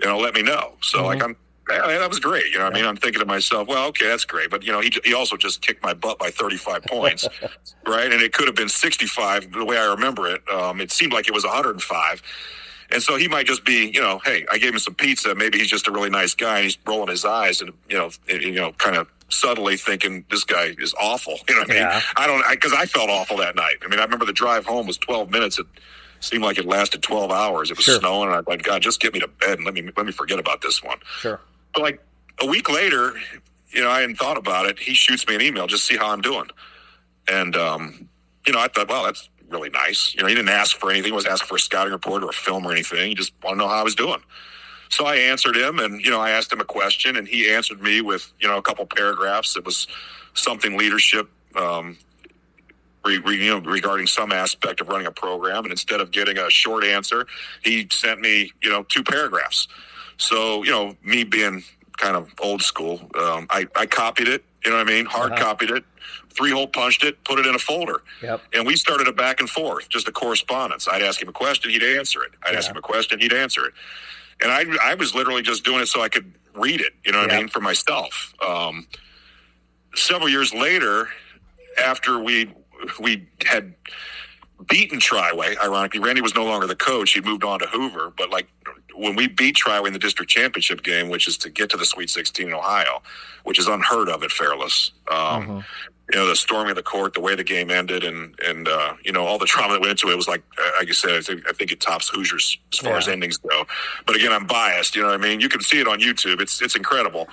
you 0.00 0.06
know, 0.06 0.18
let 0.18 0.34
me 0.34 0.42
know. 0.42 0.74
So 0.80 0.98
mm-hmm. 0.98 1.06
like 1.06 1.22
I'm 1.22 1.36
yeah, 1.70 1.98
that 1.98 2.08
was 2.08 2.20
great. 2.20 2.52
You 2.52 2.58
know, 2.58 2.66
I 2.66 2.70
mean, 2.70 2.84
I'm 2.84 2.96
thinking 2.96 3.20
to 3.20 3.26
myself, 3.26 3.68
well, 3.68 3.86
okay, 3.88 4.06
that's 4.06 4.24
great, 4.24 4.50
but 4.50 4.62
you 4.64 4.72
know, 4.72 4.80
he 4.80 4.92
he 5.04 5.14
also 5.14 5.36
just 5.36 5.62
kicked 5.62 5.82
my 5.82 5.94
butt 5.94 6.18
by 6.18 6.30
35 6.30 6.82
points, 6.88 7.26
right? 7.86 8.12
And 8.12 8.22
it 8.22 8.32
could 8.32 8.46
have 8.46 8.56
been 8.56 8.68
65 8.68 9.52
the 9.52 9.64
way 9.64 9.78
I 9.78 9.86
remember 9.86 10.26
it. 10.26 10.46
Um, 10.48 10.80
it 10.80 10.92
seemed 10.92 11.12
like 11.12 11.28
it 11.28 11.34
was 11.34 11.44
105. 11.44 12.22
And 12.94 13.02
so 13.02 13.16
he 13.16 13.26
might 13.26 13.46
just 13.46 13.64
be, 13.64 13.90
you 13.92 14.00
know, 14.00 14.20
hey, 14.24 14.46
I 14.52 14.58
gave 14.58 14.72
him 14.72 14.78
some 14.78 14.94
pizza. 14.94 15.34
Maybe 15.34 15.58
he's 15.58 15.68
just 15.68 15.88
a 15.88 15.90
really 15.90 16.10
nice 16.10 16.32
guy, 16.32 16.58
and 16.58 16.64
he's 16.64 16.78
rolling 16.86 17.08
his 17.08 17.24
eyes, 17.24 17.60
and 17.60 17.72
you 17.88 17.98
know, 17.98 18.10
you 18.28 18.52
know, 18.52 18.70
kind 18.72 18.96
of 18.96 19.08
subtly 19.28 19.76
thinking 19.76 20.24
this 20.30 20.44
guy 20.44 20.76
is 20.78 20.94
awful. 20.94 21.34
You 21.48 21.56
know 21.56 21.62
what 21.62 21.70
I 21.70 21.74
mean? 21.74 21.82
Yeah. 21.82 22.00
I 22.16 22.26
don't 22.28 22.44
because 22.50 22.72
I, 22.72 22.82
I, 22.82 22.86
felt 22.86 23.10
awful 23.10 23.36
that 23.38 23.56
night. 23.56 23.76
I 23.84 23.88
mean, 23.88 23.98
I 23.98 24.04
remember 24.04 24.24
the 24.24 24.32
drive 24.32 24.64
home 24.64 24.86
was 24.86 24.96
12 24.98 25.28
minutes. 25.28 25.58
It 25.58 25.66
seemed 26.20 26.44
like 26.44 26.56
it 26.56 26.66
lasted 26.66 27.02
12 27.02 27.32
hours. 27.32 27.70
It 27.72 27.76
was 27.76 27.84
sure. 27.84 27.98
snowing, 27.98 28.28
and 28.28 28.36
I 28.36 28.42
like, 28.48 28.62
God, 28.62 28.80
just 28.80 29.00
get 29.00 29.12
me 29.12 29.18
to 29.20 29.28
bed 29.28 29.58
and 29.58 29.64
let 29.64 29.74
me 29.74 29.82
let 29.96 30.06
me 30.06 30.12
forget 30.12 30.38
about 30.38 30.62
this 30.62 30.82
one. 30.82 30.98
Sure. 31.18 31.40
But 31.72 31.82
like 31.82 32.00
a 32.40 32.46
week 32.46 32.70
later, 32.70 33.14
you 33.70 33.82
know, 33.82 33.90
I 33.90 34.00
hadn't 34.00 34.16
thought 34.16 34.38
about 34.38 34.66
it. 34.66 34.78
He 34.78 34.94
shoots 34.94 35.26
me 35.26 35.34
an 35.34 35.40
email, 35.40 35.66
just 35.66 35.84
see 35.84 35.96
how 35.96 36.10
I'm 36.10 36.20
doing. 36.20 36.48
And, 37.28 37.56
um, 37.56 38.08
you 38.46 38.52
know, 38.52 38.60
I 38.60 38.68
thought, 38.68 38.88
well, 38.88 39.04
that's 39.04 39.28
really 39.48 39.70
nice. 39.70 40.14
You 40.14 40.22
know, 40.22 40.28
he 40.28 40.34
didn't 40.34 40.50
ask 40.50 40.76
for 40.76 40.90
anything. 40.90 41.10
He 41.10 41.12
wasn't 41.12 41.32
asking 41.32 41.48
for 41.48 41.56
a 41.56 41.60
scouting 41.60 41.92
report 41.92 42.22
or 42.22 42.30
a 42.30 42.32
film 42.32 42.66
or 42.66 42.72
anything. 42.72 43.08
He 43.08 43.14
just 43.14 43.32
wanted 43.42 43.56
to 43.56 43.62
know 43.62 43.68
how 43.68 43.80
I 43.80 43.82
was 43.82 43.94
doing. 43.94 44.20
So 44.90 45.06
I 45.06 45.16
answered 45.16 45.56
him 45.56 45.78
and, 45.78 46.04
you 46.04 46.10
know, 46.10 46.20
I 46.20 46.30
asked 46.30 46.52
him 46.52 46.60
a 46.60 46.64
question 46.64 47.16
and 47.16 47.26
he 47.26 47.50
answered 47.50 47.80
me 47.82 48.00
with, 48.00 48.32
you 48.38 48.46
know, 48.46 48.58
a 48.58 48.62
couple 48.62 48.86
paragraphs. 48.86 49.56
It 49.56 49.64
was 49.64 49.88
something 50.34 50.76
leadership, 50.76 51.28
um, 51.56 51.96
re, 53.04 53.18
re, 53.18 53.44
you 53.44 53.50
know, 53.50 53.58
regarding 53.58 54.06
some 54.06 54.30
aspect 54.30 54.80
of 54.80 54.88
running 54.88 55.06
a 55.06 55.12
program. 55.12 55.64
And 55.64 55.72
instead 55.72 56.00
of 56.00 56.10
getting 56.10 56.38
a 56.38 56.48
short 56.48 56.84
answer, 56.84 57.26
he 57.62 57.88
sent 57.90 58.20
me, 58.20 58.52
you 58.62 58.70
know, 58.70 58.84
two 58.84 59.02
paragraphs. 59.02 59.66
So, 60.16 60.62
you 60.62 60.70
know, 60.70 60.96
me 61.02 61.24
being 61.24 61.64
kind 61.96 62.16
of 62.16 62.32
old 62.40 62.62
school. 62.62 63.00
Um, 63.18 63.46
I, 63.50 63.66
I 63.76 63.86
copied 63.86 64.28
it, 64.28 64.44
you 64.64 64.70
know 64.70 64.78
what 64.78 64.88
I 64.88 64.92
mean? 64.92 65.06
Hard 65.06 65.32
uh-huh. 65.32 65.42
copied 65.42 65.70
it, 65.70 65.84
three 66.36 66.50
hole 66.50 66.66
punched 66.66 67.04
it, 67.04 67.22
put 67.24 67.38
it 67.38 67.46
in 67.46 67.54
a 67.54 67.58
folder. 67.58 68.02
Yep. 68.22 68.42
And 68.52 68.66
we 68.66 68.76
started 68.76 69.08
a 69.08 69.12
back 69.12 69.40
and 69.40 69.48
forth, 69.48 69.88
just 69.88 70.08
a 70.08 70.12
correspondence. 70.12 70.88
I'd 70.88 71.02
ask 71.02 71.20
him 71.20 71.28
a 71.28 71.32
question, 71.32 71.70
he'd 71.70 71.82
answer 71.82 72.22
it. 72.22 72.32
I'd 72.44 72.52
yeah. 72.52 72.58
ask 72.58 72.70
him 72.70 72.76
a 72.76 72.82
question, 72.82 73.20
he'd 73.20 73.32
answer 73.32 73.66
it. 73.66 73.74
And 74.42 74.50
I, 74.50 74.64
I 74.82 74.94
was 74.94 75.14
literally 75.14 75.42
just 75.42 75.64
doing 75.64 75.80
it 75.80 75.86
so 75.86 76.02
I 76.02 76.08
could 76.08 76.32
read 76.54 76.80
it, 76.80 76.92
you 77.04 77.12
know 77.12 77.20
what 77.20 77.30
yep. 77.30 77.38
I 77.38 77.40
mean, 77.40 77.48
for 77.48 77.60
myself. 77.60 78.34
Um, 78.46 78.86
several 79.94 80.28
years 80.28 80.52
later, 80.52 81.08
after 81.82 82.18
we 82.18 82.52
we 83.00 83.26
had 83.46 83.74
beaten 84.68 84.98
Triway, 84.98 85.56
ironically, 85.62 86.00
Randy 86.00 86.20
was 86.20 86.34
no 86.34 86.44
longer 86.44 86.66
the 86.66 86.76
coach; 86.76 87.12
He'd 87.12 87.24
moved 87.24 87.44
on 87.44 87.58
to 87.60 87.66
Hoover. 87.66 88.12
But 88.16 88.30
like 88.30 88.48
when 88.94 89.16
we 89.16 89.26
beat 89.26 89.56
Triway 89.56 89.88
in 89.88 89.92
the 89.92 89.98
district 89.98 90.30
championship 90.30 90.82
game, 90.82 91.08
which 91.08 91.26
is 91.26 91.36
to 91.38 91.50
get 91.50 91.70
to 91.70 91.76
the 91.76 91.84
Sweet 91.84 92.10
16 92.10 92.48
in 92.48 92.54
Ohio, 92.54 93.02
which 93.44 93.58
is 93.58 93.66
unheard 93.66 94.08
of 94.08 94.22
at 94.22 94.30
Fairless. 94.30 94.92
Um, 95.10 95.16
mm-hmm. 95.16 95.58
You 96.14 96.20
know, 96.20 96.28
the 96.28 96.36
storming 96.36 96.70
of 96.70 96.76
the 96.76 96.82
court, 96.84 97.12
the 97.12 97.20
way 97.20 97.34
the 97.34 97.42
game 97.42 97.72
ended, 97.72 98.04
and 98.04 98.38
and 98.46 98.68
uh, 98.68 98.94
you 99.02 99.10
know 99.10 99.26
all 99.26 99.36
the 99.36 99.46
trauma 99.52 99.72
that 99.72 99.80
went 99.80 99.90
into 99.90 100.12
it 100.12 100.16
was 100.16 100.28
like, 100.28 100.44
like 100.78 100.86
you 100.86 100.94
said, 100.94 101.10
I 101.10 101.20
think, 101.20 101.42
I 101.48 101.52
think 101.52 101.72
it 101.72 101.80
tops 101.80 102.08
Hoosiers 102.08 102.56
as 102.72 102.78
far 102.78 102.92
yeah. 102.92 102.98
as 102.98 103.08
endings 103.08 103.36
go. 103.36 103.64
But 104.06 104.14
again, 104.14 104.30
I'm 104.30 104.46
biased. 104.46 104.94
You 104.94 105.02
know 105.02 105.08
what 105.08 105.20
I 105.20 105.22
mean? 105.22 105.40
You 105.40 105.48
can 105.48 105.60
see 105.60 105.80
it 105.80 105.88
on 105.88 105.98
YouTube. 105.98 106.40
It's 106.40 106.62
it's 106.62 106.76
incredible. 106.76 107.28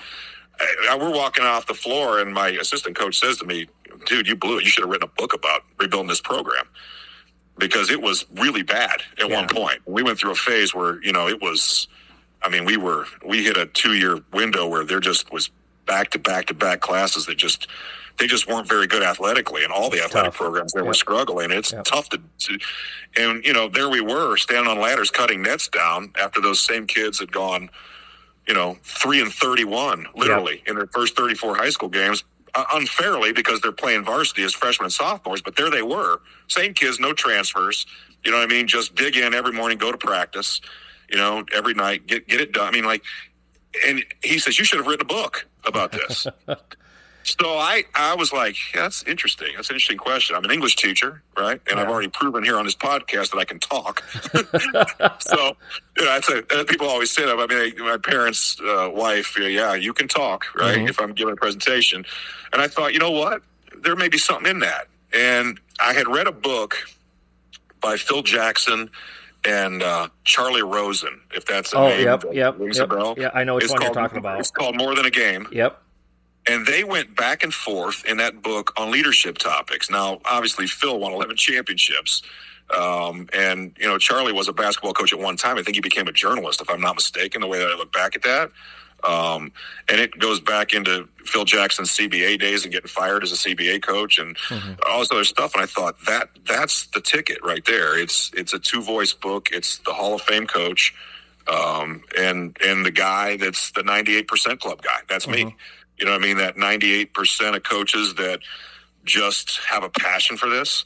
I, 0.90 0.98
we're 0.98 1.12
walking 1.12 1.46
off 1.46 1.68
the 1.68 1.76
floor, 1.76 2.20
and 2.20 2.34
my 2.34 2.50
assistant 2.50 2.96
coach 2.96 3.20
says 3.20 3.38
to 3.38 3.46
me, 3.46 3.68
"Dude, 4.08 4.28
you 4.28 4.36
blew 4.36 4.58
it. 4.58 4.64
You 4.64 4.72
should 4.72 4.84
have 4.84 4.90
written 4.90 5.08
a 5.08 5.20
book 5.20 5.36
about 5.36 5.62
rebuilding 5.78 6.10
this 6.10 6.22
program." 6.22 6.66
because 7.58 7.92
it 7.92 8.02
was 8.02 8.26
really 8.38 8.64
bad 8.64 9.04
at 9.20 9.30
yeah. 9.30 9.36
one 9.36 9.48
point. 9.48 9.80
We 9.86 10.02
went 10.02 10.18
through 10.18 10.32
a 10.32 10.36
phase 10.36 10.74
where 10.74 11.02
you 11.04 11.12
know 11.12 11.28
it 11.28 11.40
was. 11.40 11.88
I 12.42 12.50
mean, 12.50 12.66
we 12.66 12.76
were 12.76 13.06
we 13.24 13.44
hit 13.44 13.56
a 13.56 13.68
two 13.68 13.94
year 13.94 14.20
window 14.34 14.68
where 14.68 14.84
there 14.84 15.00
just 15.00 15.32
was 15.32 15.52
back 15.86 16.10
to 16.12 16.20
back 16.20 16.48
to 16.48 16.56
back 16.56 16.82
classes 16.82 17.28
that 17.28 17.38
just 17.38 17.68
they 18.22 18.28
just 18.28 18.48
weren't 18.48 18.68
very 18.68 18.86
good 18.86 19.02
athletically, 19.02 19.64
and 19.64 19.74
all 19.74 19.90
the 19.90 19.98
athletic 19.98 20.32
tough. 20.34 20.36
programs 20.36 20.74
they 20.74 20.80
yep. 20.80 20.88
were 20.88 20.94
struggling. 20.94 21.50
It's 21.50 21.74
yep. 21.74 21.86
tough 21.86 22.08
to, 22.10 22.22
to, 22.42 22.60
and 23.18 23.44
you 23.44 23.52
know, 23.52 23.68
there 23.68 23.90
we 23.90 24.00
were 24.00 24.38
standing 24.38 24.70
on 24.70 24.80
ladders 24.80 25.10
cutting 25.10 25.42
nets 25.42 25.68
down 25.68 26.14
after 26.22 26.40
those 26.40 26.60
same 26.60 26.86
kids 26.86 27.20
had 27.20 27.32
gone, 27.32 27.72
you 28.48 28.54
know, 28.54 28.78
three 28.84 29.20
and 29.22 29.32
thirty-one 29.34 30.06
literally 30.16 30.58
yep. 30.58 30.68
in 30.68 30.76
their 30.76 30.86
first 30.86 31.18
thirty-four 31.18 31.56
high 31.56 31.72
school 31.72 31.90
games. 31.90 32.24
Uh, 32.54 32.66
unfairly 32.74 33.32
because 33.32 33.62
they're 33.62 33.72
playing 33.72 34.04
varsity 34.04 34.44
as 34.44 34.54
freshmen 34.54 34.84
and 34.84 34.92
sophomores, 34.92 35.42
but 35.42 35.56
there 35.56 35.72
they 35.72 35.82
were, 35.82 36.20
same 36.50 36.74
kids, 36.74 37.00
no 37.00 37.14
transfers. 37.14 37.86
You 38.26 38.32
know 38.32 38.38
what 38.40 38.44
I 38.44 38.54
mean? 38.54 38.68
Just 38.68 38.94
dig 38.94 39.16
in 39.16 39.34
every 39.34 39.54
morning, 39.54 39.78
go 39.78 39.90
to 39.90 39.98
practice. 39.98 40.60
You 41.10 41.18
know, 41.18 41.46
every 41.54 41.74
night, 41.74 42.06
get 42.08 42.28
get 42.28 42.42
it 42.42 42.52
done. 42.52 42.68
I 42.68 42.72
mean, 42.72 42.84
like, 42.84 43.04
and 43.88 44.04
he 44.22 44.38
says 44.38 44.60
you 44.60 44.66
should 44.66 44.78
have 44.78 44.86
written 44.86 45.06
a 45.06 45.08
book 45.08 45.48
about 45.66 45.94
this. 45.94 46.28
So 47.24 47.58
I, 47.58 47.84
I 47.94 48.16
was 48.16 48.34
like, 48.34 48.56
yeah, 48.74 48.82
that's 48.82 49.04
interesting. 49.04 49.50
That's 49.56 49.70
an 49.70 49.76
interesting 49.76 49.98
question. 49.98 50.36
I'm 50.36 50.44
an 50.44 50.52
English 50.52 50.76
teacher, 50.76 51.22
right? 51.38 51.62
And 51.68 51.78
yeah. 51.78 51.82
I've 51.82 51.90
already 51.90 52.08
proven 52.08 52.44
here 52.44 52.58
on 52.58 52.66
this 52.66 52.76
podcast 52.76 53.32
that 53.32 53.38
I 53.38 53.46
can 53.46 53.60
talk. 53.60 54.04
so, 55.20 55.56
you 55.98 56.06
know, 56.06 56.12
that's 56.12 56.30
a, 56.30 56.40
uh, 56.54 56.64
people 56.66 56.88
always 56.88 57.12
say 57.12 57.26
that. 57.26 57.38
I 57.38 57.46
mean, 57.46 57.86
my 57.86 57.98
parents' 57.98 58.60
uh, 58.62 58.90
wife, 58.92 59.38
yeah, 59.40 59.74
you 59.76 59.94
can 59.94 60.08
talk, 60.08 60.46
right? 60.56 60.78
Mm-hmm. 60.78 60.88
If 60.88 61.00
I'm 61.00 61.14
giving 61.14 61.34
a 61.34 61.38
presentation. 61.38 62.06
And 62.54 62.62
I 62.62 62.68
thought, 62.68 62.94
you 62.94 63.00
know 63.00 63.12
what? 63.12 63.42
There 63.78 63.96
may 63.96 64.10
be 64.10 64.18
something 64.18 64.50
in 64.50 64.60
that. 64.60 64.88
And 65.14 65.60
I 65.80 65.94
had 65.94 66.08
read 66.08 66.28
a 66.28 66.32
book 66.32 66.76
by 67.82 67.98
Phil 67.98 68.24
Jackson 68.24 68.90
and 69.44 69.82
uh, 69.82 70.08
Charley 70.24 70.62
Rosen, 70.62 71.20
if 71.34 71.46
that's 71.46 71.74
a 71.74 71.78
oh, 71.78 71.90
name. 71.90 72.06
yep, 72.06 72.24
yep, 72.32 72.56
yep. 72.60 73.18
Yeah, 73.18 73.32
I 73.34 73.44
know 73.44 73.56
which 73.56 73.66
it's 73.66 73.74
one 73.74 73.82
called, 73.82 73.96
you're 73.96 74.04
talking 74.04 74.18
about. 74.20 74.40
It's 74.40 74.52
called 74.52 74.78
More 74.78 74.94
Than 74.96 75.06
a 75.06 75.10
Game. 75.10 75.48
Yep 75.52 75.82
and 76.48 76.66
they 76.66 76.84
went 76.84 77.16
back 77.16 77.44
and 77.44 77.54
forth 77.54 78.04
in 78.06 78.18
that 78.18 78.42
book 78.42 78.74
on 78.78 78.92
leadership 78.92 79.38
topics. 79.38 79.90
Now, 79.90 80.20
obviously, 80.26 80.68
Phil 80.68 81.00
won 81.00 81.14
11 81.14 81.36
championships. 81.36 82.24
Um, 82.76 83.28
and, 83.34 83.76
you 83.80 83.88
know, 83.88 83.98
Charley 83.98 84.32
was 84.32 84.48
a 84.48 84.54
basketball 84.54 84.94
coach 84.94 85.14
at 85.14 85.20
one 85.20 85.36
time. 85.36 85.58
I 85.58 85.64
think 85.64 85.76
he 85.76 85.82
became 85.82 86.08
a 86.08 86.12
journalist, 86.12 86.62
if 86.62 86.70
I'm 86.70 86.82
not 86.82 86.96
mistaken, 86.96 87.42
the 87.42 87.48
way 87.48 87.60
that 87.60 87.68
I 87.68 87.76
look 87.76 87.92
back 87.92 88.16
at 88.16 88.24
that. 88.24 88.52
Um, 89.04 89.52
and 89.90 90.00
it 90.00 90.18
goes 90.20 90.40
back 90.40 90.74
into 90.74 91.08
Phil 91.26 91.46
Jackson's 91.46 91.92
CBA 91.92 92.40
days 92.40 92.64
and 92.64 92.72
getting 92.72 92.88
fired 92.88 93.24
as 93.24 93.32
a 93.32 93.36
CBA 93.36 93.82
coach 93.82 94.20
and 94.20 94.38
mm-hmm. 94.38 94.74
all 94.88 95.00
this 95.00 95.12
other 95.12 95.24
stuff. 95.24 95.54
And 95.56 95.64
I 95.64 95.66
thought 95.66 95.96
that 96.06 96.30
that's 96.48 96.86
the 96.88 97.02
ticket 97.02 97.44
right 97.44 97.66
there. 97.66 97.98
It's 97.98 98.32
it's 98.36 98.54
a 98.54 98.60
two 98.60 98.82
voice 98.82 99.14
book. 99.14 99.50
It's 99.52 99.80
the 99.80 99.94
Hall 99.94 100.14
of 100.14 100.22
Fame 100.22 100.46
coach, 100.46 100.94
um, 101.48 102.04
and 102.18 102.56
and 102.64 102.86
the 102.86 102.92
guy 102.92 103.38
that's 103.38 103.72
the 103.72 103.82
98% 103.82 104.60
club 104.60 104.82
guy. 104.84 105.00
That's 105.10 105.26
mm-hmm. 105.26 105.48
me. 105.48 105.56
You 106.02 106.08
know 106.08 106.16
I 106.16 106.20
mean? 106.20 106.38
That 106.38 106.56
98% 106.56 107.56
of 107.56 107.64
coaches 107.64 108.16
that 108.16 108.40
just 109.06 109.60
have 109.68 109.84
a 109.84 109.90
passion 109.90 110.36
for 110.36 110.50
this 110.50 110.84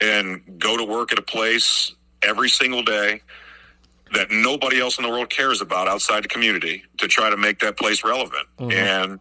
and 0.00 0.42
go 0.58 0.76
to 0.76 0.84
work 0.84 1.12
at 1.12 1.18
a 1.18 1.22
place 1.22 1.94
every 2.22 2.48
single 2.48 2.82
day 2.82 3.20
that 4.12 4.30
nobody 4.30 4.80
else 4.80 4.98
in 4.98 5.04
the 5.04 5.10
world 5.10 5.30
cares 5.30 5.60
about 5.60 5.88
outside 5.88 6.24
the 6.24 6.28
community 6.28 6.82
to 6.98 7.08
try 7.08 7.28
to 7.28 7.36
make 7.36 7.58
that 7.60 7.76
place 7.76 8.04
relevant. 8.04 8.46
Mm-hmm. 8.58 8.72
And 8.72 9.20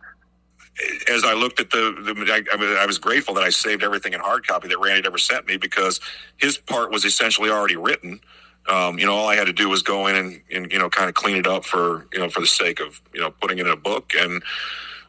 as 1.09 1.23
I 1.23 1.33
looked 1.33 1.59
at 1.59 1.69
the, 1.71 1.95
the 2.03 2.45
I, 2.51 2.83
I, 2.83 2.85
was 2.85 2.97
grateful 2.97 3.33
that 3.35 3.43
I 3.43 3.49
saved 3.49 3.83
everything 3.83 4.13
in 4.13 4.19
hard 4.19 4.45
copy 4.45 4.67
that 4.67 4.77
Randy 4.77 5.07
ever 5.07 5.17
sent 5.17 5.47
me 5.47 5.57
because 5.57 5.99
his 6.37 6.57
part 6.57 6.91
was 6.91 7.05
essentially 7.05 7.49
already 7.49 7.77
written. 7.77 8.19
Um, 8.67 8.99
you 8.99 9.05
know, 9.05 9.15
all 9.15 9.27
I 9.27 9.35
had 9.35 9.47
to 9.47 9.53
do 9.53 9.69
was 9.69 9.81
go 9.83 10.07
in 10.07 10.15
and, 10.15 10.41
and, 10.51 10.71
you 10.71 10.79
know, 10.79 10.89
kind 10.89 11.07
of 11.07 11.15
clean 11.15 11.37
it 11.37 11.47
up 11.47 11.65
for, 11.65 12.07
you 12.11 12.19
know, 12.19 12.29
for 12.29 12.41
the 12.41 12.47
sake 12.47 12.79
of, 12.79 13.01
you 13.13 13.21
know, 13.21 13.31
putting 13.31 13.59
it 13.59 13.65
in 13.65 13.71
a 13.71 13.77
book. 13.77 14.13
And, 14.17 14.43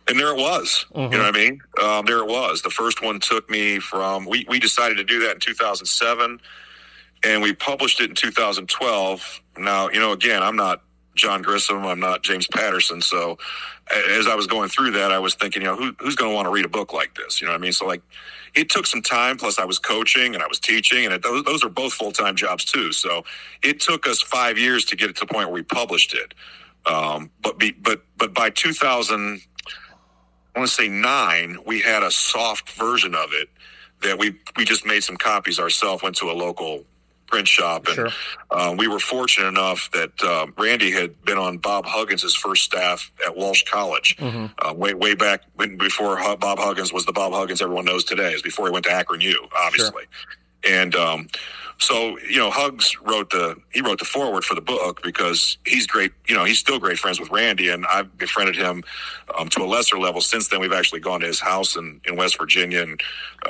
and 0.09 0.19
there 0.19 0.29
it 0.29 0.37
was. 0.37 0.87
Mm-hmm. 0.95 1.13
You 1.13 1.19
know 1.19 1.25
what 1.25 1.37
I 1.37 1.39
mean? 1.39 1.61
Um, 1.83 2.07
there 2.07 2.19
it 2.19 2.27
was. 2.27 2.63
The 2.63 2.71
first 2.71 3.03
one 3.03 3.21
took 3.21 3.49
me 3.51 3.79
from. 3.79 4.27
We 4.27 4.47
we 4.49 4.59
decided 4.59 4.97
to 4.97 5.05
do 5.05 5.21
that 5.21 5.35
in 5.35 5.41
2007, 5.41 6.41
and 7.25 7.43
we 7.43 7.53
published 7.53 8.01
it 8.01 8.11
in 8.11 8.17
2012. 8.17 9.41
Now, 9.59 9.89
you 9.89 9.99
know, 9.99 10.13
again, 10.13 10.43
I'm 10.43 10.57
not 10.57 10.83
John 11.15 11.43
Grisham. 11.43 11.85
I'm 11.85 12.01
not 12.01 12.23
James 12.23 12.47
Patterson. 12.47 13.01
So, 13.01 13.39
as 13.91 14.27
I 14.27 14.35
was 14.35 14.47
going 14.47 14.69
through 14.69 14.93
that, 14.93 15.11
I 15.11 15.19
was 15.19 15.35
thinking, 15.35 15.63
you 15.63 15.69
know, 15.69 15.77
who, 15.77 15.93
who's 15.99 16.15
going 16.15 16.31
to 16.31 16.35
want 16.35 16.47
to 16.47 16.51
read 16.51 16.65
a 16.65 16.69
book 16.69 16.93
like 16.93 17.15
this? 17.17 17.41
You 17.41 17.47
know 17.47 17.53
what 17.53 17.59
I 17.59 17.63
mean? 17.63 17.73
So, 17.73 17.87
like, 17.87 18.03
it 18.55 18.71
took 18.71 18.87
some 18.87 19.03
time. 19.03 19.37
Plus, 19.37 19.59
I 19.59 19.65
was 19.65 19.79
coaching 19.79 20.35
and 20.35 20.43
I 20.43 20.47
was 20.47 20.61
teaching, 20.61 21.05
and 21.05 21.15
it, 21.15 21.23
those, 21.23 21.43
those 21.45 21.65
are 21.65 21.69
both 21.69 21.95
full 21.95 22.13
time 22.13 22.37
jobs 22.37 22.65
too. 22.65 22.93
So, 22.93 23.25
it 23.63 23.81
took 23.81 24.07
us 24.07 24.21
five 24.21 24.57
years 24.57 24.85
to 24.87 24.97
get 24.97 25.11
it 25.11 25.17
to 25.17 25.27
the 25.27 25.33
point 25.33 25.49
where 25.49 25.55
we 25.55 25.63
published 25.63 26.15
it. 26.15 26.35
Um, 26.87 27.31
but 27.43 27.59
be, 27.59 27.73
but 27.73 28.03
but 28.17 28.33
by 28.33 28.51
2000 28.51 29.41
I 30.57 30.61
want 30.61 30.71
to 30.71 30.75
say 30.75 30.89
nine, 30.89 31.59
we 31.67 31.83
had 31.83 32.03
a 32.03 32.11
soft 32.11 32.71
version 32.71 33.15
of 33.15 33.29
it 33.35 33.51
that 34.03 34.19
we 34.19 34.35
we 34.57 34.65
just 34.65 34.87
made 34.87 35.05
some 35.05 35.19
copies 35.19 35.59
ourselves. 35.59 36.03
Went 36.03 36.17
to 36.17 36.31
a 36.31 36.33
local 36.33 36.85
print 37.27 37.47
shop, 37.47 37.87
and 37.89 37.95
sure. 37.95 38.09
uh, 38.51 38.75
we 38.77 38.89
were 38.89 38.99
fortunate 38.99 39.49
enough 39.49 39.91
that 39.93 40.13
uh, 40.23 40.47
Randy 40.57 40.91
had 40.91 41.23
been 41.25 41.37
on 41.37 41.59
Bob 41.59 41.85
Huggins' 41.85 42.35
first 42.35 42.65
staff 42.65 43.11
at 43.27 43.37
Walsh 43.37 43.65
College, 43.65 44.17
mm-hmm. 44.17 44.47
uh, 44.67 44.73
way 44.73 44.95
way 44.95 45.15
back 45.15 45.43
when, 45.57 45.77
before 45.77 46.17
Bob 46.37 46.59
Huggins 46.59 46.91
was 46.91 47.05
the 47.05 47.13
Bob 47.13 47.33
Huggins 47.33 47.61
everyone 47.61 47.85
knows 47.85 48.05
today. 48.05 48.33
Is 48.33 48.41
before 48.41 48.67
he 48.67 48.73
went 48.73 48.87
to 48.87 48.93
Akron 48.93 49.21
U, 49.21 49.49
obviously, 49.55 50.05
sure. 50.65 50.73
and. 50.73 50.95
Um, 50.95 51.29
so 51.79 52.19
you 52.19 52.39
know, 52.39 52.51
Hugs 52.51 52.97
wrote 53.03 53.31
the 53.31 53.57
he 53.73 53.81
wrote 53.81 53.99
the 53.99 54.05
foreword 54.05 54.45
for 54.45 54.55
the 54.55 54.61
book 54.61 55.03
because 55.03 55.59
he's 55.67 55.87
great. 55.87 56.13
You 56.27 56.35
know, 56.35 56.45
he's 56.45 56.59
still 56.59 56.79
great 56.79 56.99
friends 56.99 57.21
with 57.21 57.31
Randy, 57.31 57.69
and 57.69 57.87
I've 57.87 58.17
befriended 58.17 58.57
him 58.57 58.83
um, 59.39 59.49
to 59.51 59.63
a 59.63 59.67
lesser 59.67 59.99
level 59.99 60.21
since 60.21 60.49
then. 60.49 60.61
We've 60.61 60.73
actually 60.73 61.01
gone 61.01 61.21
to 61.21 61.27
his 61.27 61.41
house 61.41 61.77
in, 61.77 62.01
in 62.07 62.17
West 62.17 62.39
Virginia, 62.39 62.83
and 62.83 63.01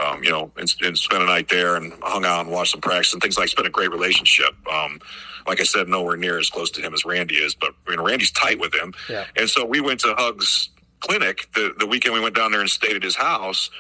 um, 0.01 0.25
you 0.25 0.31
know, 0.31 0.51
and, 0.57 0.75
and, 0.83 0.99
spent 0.99 1.23
a 1.23 1.27
night 1.27 1.49
there, 1.49 1.77
and 1.77 1.93
hung 2.03 2.25
out 2.25 2.41
and 2.41 2.51
watched 2.51 2.73
some 2.73 2.81
practice 2.81 3.13
and 3.13 3.23
things 3.23 3.39
like. 3.39 3.47
It's 3.47 3.55
been 3.55 3.67
a 3.67 3.71
great 3.71 3.91
relationship. 3.91 4.55
Um, 4.71 5.01
like 5.47 5.61
I 5.61 5.65
said, 5.65 5.89
nowhere 5.89 6.17
near 6.17 6.39
as 6.39 6.51
close 6.51 6.71
to 6.73 6.83
him 6.83 6.93
as 6.93 7.05
Randy 7.05 7.37
is, 7.37 7.55
but 7.55 7.75
you 7.89 7.97
know, 7.97 8.03
Randy's 8.03 8.33
tight 8.33 8.59
with 8.59 8.75
him. 8.75 8.93
Yeah. 9.09 9.27
And 9.37 9.49
so 9.49 9.65
we 9.65 9.81
went 9.81 10.01
to 10.01 10.15
Hugs 10.17 10.71
clinic 11.01 11.47
the 11.55 11.75
the 11.79 11.87
weekend 11.87 12.15
we 12.15 12.21
went 12.21 12.35
down 12.35 12.51
there 12.51 12.61
and 12.61 12.71
stayed 12.71 12.97
at 12.97 13.03
his 13.03 13.15
house 13.15 13.71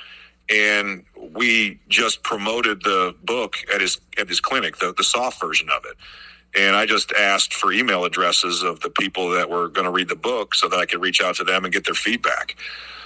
and 0.50 1.04
we 1.34 1.80
just 1.88 2.22
promoted 2.22 2.82
the 2.82 3.14
book 3.24 3.56
at 3.74 3.80
his 3.80 4.00
at 4.18 4.28
his 4.28 4.40
clinic, 4.40 4.78
the, 4.78 4.94
the 4.96 5.04
soft 5.04 5.40
version 5.40 5.68
of 5.70 5.84
it. 5.84 5.96
And 6.56 6.74
I 6.74 6.86
just 6.86 7.12
asked 7.12 7.52
for 7.52 7.72
email 7.72 8.04
addresses 8.04 8.62
of 8.62 8.80
the 8.80 8.88
people 8.88 9.30
that 9.30 9.50
were 9.50 9.68
going 9.68 9.84
to 9.84 9.90
read 9.90 10.08
the 10.08 10.16
book 10.16 10.54
so 10.54 10.68
that 10.68 10.78
I 10.78 10.86
could 10.86 11.02
reach 11.02 11.20
out 11.20 11.36
to 11.36 11.44
them 11.44 11.64
and 11.64 11.72
get 11.72 11.84
their 11.84 11.94
feedback. 11.94 12.56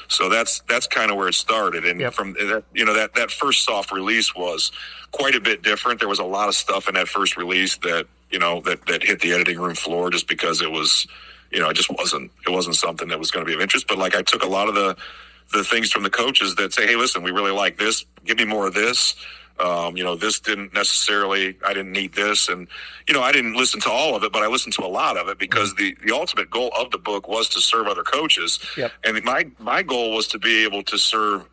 So 0.09 0.29
that's 0.29 0.61
that's 0.69 0.87
kind 0.87 1.11
of 1.11 1.17
where 1.17 1.29
it 1.29 1.35
started. 1.35 1.85
And 1.85 2.01
yep. 2.01 2.13
from 2.13 2.35
that, 2.35 2.65
you 2.75 2.85
know 2.85 2.95
that 2.95 3.15
that 3.15 3.31
first 3.31 3.65
soft 3.65 3.93
release 3.93 4.35
was 4.35 4.73
quite 5.13 5.35
a 5.35 5.41
bit 5.41 5.63
different. 5.63 6.01
There 6.01 6.09
was 6.09 6.19
a 6.19 6.25
lot 6.25 6.49
of 6.49 6.55
stuff 6.55 6.89
in 6.89 6.95
that 6.95 7.09
first 7.09 7.37
release 7.37 7.77
that 7.79 8.07
you 8.31 8.39
know 8.39 8.61
that 8.63 8.87
that 8.87 9.03
hit 9.03 9.21
the 9.21 9.33
editing 9.33 9.59
room 9.59 9.75
floor 9.75 10.11
just 10.11 10.29
because 10.29 10.61
it 10.61 10.71
was 10.71 11.07
you 11.53 11.61
know 11.61 11.69
it 11.69 11.75
just 11.75 11.91
wasn't 11.91 12.31
it 12.47 12.51
wasn't 12.51 12.75
something 12.75 13.09
that 13.09 13.21
was 13.21 13.31
going 13.31 13.47
to 13.47 13.49
be 13.49 13.55
of 13.55 13.61
interest. 13.61 13.87
But 13.87 13.99
like 13.99 14.17
I 14.17 14.23
took 14.23 14.43
a 14.43 14.49
lot 14.49 14.69
of 14.69 14.75
the 14.75 14.97
the 15.53 15.65
things 15.65 15.91
from 15.91 16.03
the 16.03 16.11
coaches 16.11 16.55
that 16.57 16.73
say, 16.73 16.87
"Hey, 16.87 16.97
listen, 16.97 17.23
we 17.23 17.31
really 17.31 17.53
like 17.53 17.79
this. 17.79 18.05
Give 18.25 18.39
me 18.39 18.45
more 18.45 18.67
of 18.67 18.75
this." 18.75 19.15
Um, 19.61 19.97
you 19.97 20.03
know, 20.03 20.17
this 20.17 20.41
didn't 20.41 20.73
necessarily. 20.73 21.57
I 21.65 21.75
didn't 21.75 21.93
need 21.93 22.15
this, 22.15 22.49
and 22.49 22.67
you 23.07 23.13
know, 23.13 23.23
I 23.23 23.31
didn't 23.31 23.55
listen 23.55 23.81
to 23.81 23.91
all 23.91 24.17
of 24.17 24.25
it, 24.25 24.33
but 24.33 24.43
I 24.43 24.47
listened 24.47 24.73
to 24.75 24.83
a 24.83 24.89
lot 24.89 25.19
of 25.19 25.29
it 25.29 25.39
because 25.39 25.75
the 25.75 25.95
the 26.05 26.15
ultimate 26.15 26.51
goal 26.51 26.73
of 26.79 26.91
the 26.91 26.99
book 26.99 27.29
was 27.29 27.49
to 27.51 27.61
serve 27.61 27.87
other 27.87 28.03
coaches, 28.03 28.59
yep. 28.77 28.93
and 29.05 29.23
my 29.23 29.47
my 29.59 29.83
goal 29.83 30.15
was 30.15 30.27
to 30.29 30.39
be 30.39 30.65
able 30.65 30.83
to 30.85 30.97
serve 30.97 31.45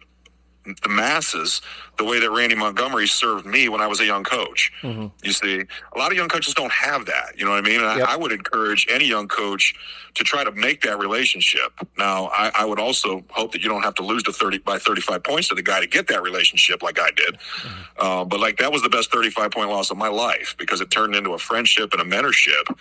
the 0.83 0.89
masses 0.89 1.61
the 1.97 2.03
way 2.03 2.19
that 2.19 2.29
Randy 2.29 2.55
Montgomery 2.55 3.07
served 3.07 3.45
me 3.45 3.69
when 3.69 3.81
I 3.81 3.87
was 3.87 3.99
a 3.99 4.05
young 4.05 4.23
coach. 4.23 4.71
Mm-hmm. 4.81 5.07
You 5.23 5.31
see, 5.31 5.63
a 5.93 5.97
lot 5.97 6.11
of 6.11 6.17
young 6.17 6.29
coaches 6.29 6.53
don't 6.53 6.71
have 6.71 7.05
that. 7.07 7.33
You 7.37 7.45
know 7.45 7.51
what 7.51 7.65
I 7.65 7.67
mean? 7.67 7.81
And 7.81 7.99
yep. 7.99 8.07
I, 8.07 8.13
I, 8.13 8.15
would 8.15 8.31
encourage 8.31 8.87
any 8.89 9.05
young 9.05 9.27
coach 9.27 9.73
to 10.13 10.23
try 10.23 10.43
to 10.43 10.51
make 10.51 10.81
that 10.81 10.99
relationship. 10.99 11.73
Now, 11.97 12.27
I, 12.27 12.51
I, 12.53 12.65
would 12.65 12.79
also 12.79 13.23
hope 13.29 13.51
that 13.53 13.63
you 13.63 13.69
don't 13.69 13.83
have 13.83 13.95
to 13.95 14.03
lose 14.03 14.23
to 14.23 14.31
30 14.31 14.59
by 14.59 14.77
35 14.77 15.23
points 15.23 15.47
to 15.49 15.55
the 15.55 15.63
guy 15.63 15.79
to 15.79 15.87
get 15.87 16.07
that 16.07 16.21
relationship 16.21 16.83
like 16.83 16.99
I 16.99 17.09
did. 17.11 17.35
Mm-hmm. 17.35 17.81
Uh, 17.97 18.25
but 18.25 18.39
like 18.39 18.57
that 18.57 18.71
was 18.71 18.83
the 18.83 18.89
best 18.89 19.11
35 19.11 19.51
point 19.51 19.69
loss 19.69 19.89
of 19.89 19.97
my 19.97 20.09
life 20.09 20.55
because 20.57 20.81
it 20.81 20.91
turned 20.91 21.15
into 21.15 21.31
a 21.31 21.39
friendship 21.39 21.93
and 21.93 22.01
a 22.01 22.05
mentorship 22.05 22.77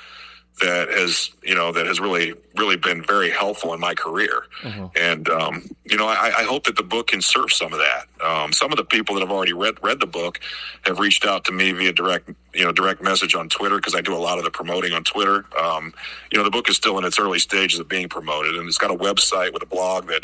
that 0.61 0.89
has 0.89 1.31
you 1.43 1.55
know 1.55 1.73
that 1.73 1.87
has 1.87 2.01
really 2.01 2.35
really 2.57 2.77
been 2.77 3.03
very 3.03 3.31
helpful 3.31 3.75
in 3.75 3.81
my 3.81 3.95
career 3.95 4.45
mm-hmm. 4.63 4.87
and 4.97 5.29
um, 5.29 5.63
you 5.85 5.97
know 5.97 6.07
I, 6.07 6.33
I, 6.39 6.43
hope 6.45 6.65
that 6.65 6.77
the 6.77 6.83
book 6.83 7.09
can 7.09 7.21
serve 7.21 7.53
some 7.53 7.73
of 7.75 7.79
that 7.79 8.07
um, 8.25 8.53
some 8.53 8.73
of 8.73 8.79
the 8.79 8.85
people 8.85 9.15
that 9.15 9.21
have 9.21 9.31
already 9.31 9.53
read 9.53 9.77
read 9.83 10.01
the 10.01 10.07
book 10.07 10.41
have 10.85 10.99
reached 10.99 11.27
out 11.27 11.45
to 11.45 11.53
me 11.53 11.73
via 11.73 11.93
direct 11.93 12.31
you 12.57 12.65
know, 12.65 12.73
direct 12.73 13.03
message 13.03 13.35
on 13.35 13.51
Twitter 13.51 13.77
because 13.77 13.95
I 13.95 14.01
do 14.01 14.15
a 14.15 14.19
lot 14.19 14.39
of 14.39 14.45
the 14.45 14.51
promoting 14.51 14.95
on 14.95 15.05
Twitter. 15.05 15.45
Um, 15.61 15.93
you 16.33 16.39
know, 16.39 16.45
the 16.45 16.51
book 16.51 16.71
is 16.71 16.77
still 16.77 16.97
in 16.97 17.05
its 17.05 17.19
early 17.19 17.39
stages 17.39 17.79
of 17.79 17.87
being 17.87 18.09
promoted, 18.09 18.55
and 18.55 18.67
it's 18.67 18.79
got 18.79 18.91
a 18.91 18.95
website 18.95 19.53
with 19.53 19.63
a 19.63 19.67
blog 19.67 20.09
that, 20.09 20.23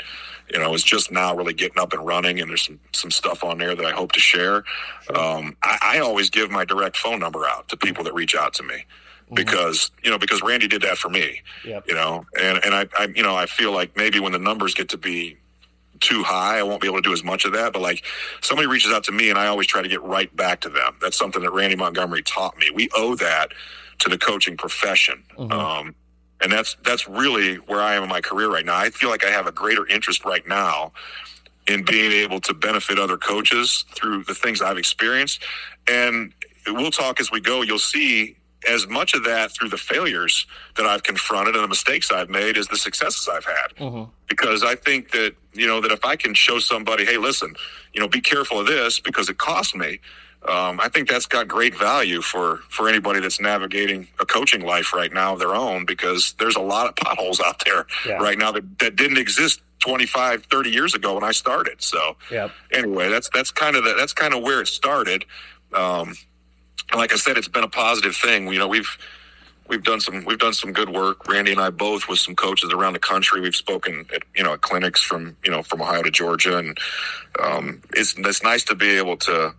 you 0.51 0.59
know, 0.59 0.73
is 0.73 0.83
just 0.83 1.13
now 1.13 1.37
really 1.37 1.53
getting 1.53 1.79
up 1.79 1.93
and 1.93 2.07
running, 2.07 2.41
and 2.41 2.49
there's 2.49 2.63
some 2.63 2.81
some 2.93 3.11
stuff 3.11 3.45
on 3.45 3.59
there 3.59 3.75
that 3.75 3.85
I 3.85 3.93
hope 3.93 4.13
to 4.13 4.21
share. 4.21 4.65
Um, 5.15 5.57
I, 5.63 5.79
I 5.83 5.99
always 5.99 6.31
give 6.31 6.51
my 6.51 6.65
direct 6.65 6.97
phone 6.97 7.21
number 7.21 7.47
out 7.47 7.69
to 7.69 7.77
people 7.77 8.03
that 8.05 8.15
reach 8.15 8.35
out 8.35 8.55
to 8.55 8.63
me 8.63 8.87
mm-hmm. 9.33 9.45
because 9.45 9.91
you 10.03 10.11
know 10.11 10.19
because 10.19 10.43
Randy 10.43 10.69
did 10.69 10.83
that 10.83 10.99
for 10.99 11.09
me. 11.09 11.41
Yep. 11.65 11.89
You 11.89 11.95
know, 11.95 12.27
and 12.41 12.59
and 12.65 12.75
I, 12.75 12.87
I 12.99 13.09
you 13.15 13.23
know 13.23 13.35
I 13.35 13.47
feel 13.47 13.73
like 13.73 13.97
maybe 13.97 14.21
when 14.21 14.33
the 14.33 14.39
numbers 14.39 14.75
get 14.75 14.89
to 14.91 14.99
be 14.99 15.37
too 16.01 16.23
high, 16.23 16.59
I 16.59 16.63
won't 16.65 16.81
be 16.81 16.89
able 16.89 16.99
to 16.99 17.09
do 17.09 17.13
as 17.13 17.25
much 17.25 17.45
of 17.45 17.53
that. 17.53 17.73
But 17.73 17.81
like 17.81 18.05
somebody 18.43 18.69
reaches 18.69 18.93
out 18.93 19.05
to 19.05 19.13
me, 19.13 19.31
and 19.31 19.39
I 19.39 19.47
always 19.47 19.67
try 19.67 19.83
to 19.83 19.89
get 19.89 20.03
right 20.03 20.35
back 20.37 20.61
to 20.63 20.69
them. 20.69 20.97
That's 21.01 21.17
something 21.17 21.43
that 21.43 21.53
Randy 21.53 21.77
Montgomery 21.77 22.23
taught 22.23 22.59
me. 22.59 22.71
We 22.75 22.89
owe 22.95 23.15
that 23.17 23.49
to 24.01 24.09
the 24.09 24.19
coaching 24.19 24.57
profession. 24.57 25.23
Mm-hmm. 25.39 25.53
Um, 25.53 25.95
and 26.43 26.51
that's 26.51 26.77
that's 26.85 27.09
really 27.09 27.57
where 27.57 27.81
I 27.81 27.95
am 27.95 28.03
in 28.03 28.09
my 28.09 28.21
career 28.21 28.51
right 28.51 28.67
now. 28.67 28.77
I 28.77 28.91
feel 28.91 29.11
like 29.11 29.25
I 29.25 29.31
have 29.31 29.47
a 29.47 29.53
greater 29.53 29.87
interest 29.87 30.25
right 30.25 30.47
now 30.47 30.93
in 31.69 31.85
being 31.85 32.11
able 32.11 32.41
to 32.41 32.55
benefit 32.55 32.99
other 32.99 33.17
coaches 33.17 33.85
through 33.95 34.25
the 34.25 34.35
things 34.35 34.61
I've 34.61 34.79
experienced. 34.79 35.41
And 35.89 36.33
we'll 36.67 36.91
talk 36.91 37.21
as 37.21 37.31
we 37.31 37.41
go. 37.41 37.63
You'll 37.63 37.79
see 37.79 38.37
as 38.69 38.87
much 38.89 39.15
of 39.15 39.25
that 39.25 39.51
through 39.53 39.69
the 39.69 39.77
failures 39.77 40.47
that 40.77 40.87
I've 40.87 41.03
confronted 41.03 41.55
and 41.55 41.65
the 41.65 41.69
mistakes 41.69 42.11
I've 42.13 42.31
made 42.31 42.57
as 42.57 42.69
the 42.69 42.77
successes 42.77 43.29
I've 43.29 43.45
had. 43.45 43.77
Mm-hmm. 43.79 44.11
Because 44.29 44.63
I 44.63 44.75
think 44.75 45.11
that, 45.13 45.35
you 45.53 45.67
know, 45.67 45.81
that 45.81 45.93
if 45.93 46.05
I 46.05 46.17
can 46.17 46.35
show 46.35 46.59
somebody, 46.59 47.05
hey, 47.05 47.19
listen, 47.19 47.55
you 47.93 48.01
know, 48.01 48.09
be 48.09 48.21
careful 48.21 48.61
of 48.61 48.67
this 48.67 49.01
because 49.01 49.29
it 49.29 49.39
cost 49.39 49.75
me. 49.75 50.01
Um, 50.49 50.81
I 50.81 50.89
think 50.89 51.09
that's 51.09 51.27
got 51.27 51.47
great 51.47 51.77
value 51.79 52.21
for, 52.21 52.59
for 52.69 52.89
anybody 52.89 53.21
that's 53.21 53.41
navigating 53.41 54.09
a 54.19 54.27
coaching 54.27 54.63
life 54.63 54.93
right 54.93 55.13
now 55.13 55.35
of 55.35 55.39
their 55.39 55.55
own 55.55 55.85
because 55.85 56.35
there's 56.41 56.57
a 56.57 56.61
lot 56.61 56.89
of 56.89 56.97
potholes 56.97 57.41
out 57.41 57.63
there 57.65 57.87
yeah. 58.07 58.15
right 58.15 58.37
now 58.37 58.51
that, 58.51 58.79
that 58.81 58.97
didn't 58.97 59.19
exist 59.19 59.61
25, 59.81 60.45
30 60.47 60.71
years 60.71 60.95
ago 60.95 61.15
when 61.15 61.23
I 61.23 61.31
started. 61.31 61.81
So 61.83 62.17
yep. 62.31 62.51
anyway, 62.73 63.09
that's, 63.09 63.29
that's 63.33 63.53
kind 63.53 63.77
of 63.77 63.85
the, 63.85 63.95
that's 63.95 64.13
kind 64.13 64.35
of 64.35 64.43
where 64.43 64.61
it 64.61 64.67
started. 64.67 65.25
Um, 65.75 66.15
like 66.95 67.13
I 67.13 67.17
said, 67.17 67.37
it's 67.37 67.49
been 67.49 67.65
a 67.65 67.69
positive 67.69 68.15
thing. 68.17 68.53
You 68.53 68.59
know, 68.59 68.69
we've 68.69 68.99
we've 69.69 69.83
done 69.83 70.01
some 70.01 70.25
we've 70.25 70.39
done 70.39 70.53
some 70.53 70.73
good 70.73 70.91
work. 70.91 71.29
Randy 71.29 71.53
and 71.53 71.61
I 71.61 71.71
both 71.71 72.09
with 72.09 72.19
some 72.19 72.37
coaches 72.37 72.73
around 72.73 72.93
the 72.93 72.99
country. 72.99 73.41
We've 73.41 73.57
spoken 73.57 74.07
at 74.15 74.23
you 74.37 74.45
know 74.45 74.55
at 74.55 74.61
clinics 74.61 75.03
from 75.03 75.37
you 75.45 75.51
know 75.51 75.63
from 75.63 75.83
Ohio 75.83 76.03
to 76.03 76.11
Georgia, 76.11 76.59
and 76.59 76.79
um, 77.43 77.83
it's 77.93 78.15
it's 78.17 78.43
nice 78.43 78.65
to 78.65 78.75
be 78.75 78.91
able 78.91 79.17
to. 79.19 79.55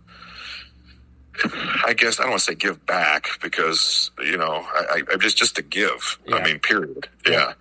I 1.84 1.94
guess 1.94 2.20
I 2.20 2.22
don't 2.22 2.30
want 2.30 2.42
to 2.42 2.44
say 2.44 2.54
give 2.54 2.86
back 2.86 3.26
because 3.42 4.12
you 4.20 4.36
know 4.36 4.64
I, 4.72 5.02
I 5.12 5.16
just 5.16 5.36
just 5.36 5.56
to 5.56 5.62
give. 5.62 6.18
Yeah. 6.26 6.36
I 6.36 6.44
mean, 6.44 6.60
period. 6.60 7.08
Yeah. 7.26 7.32
yeah. 7.32 7.52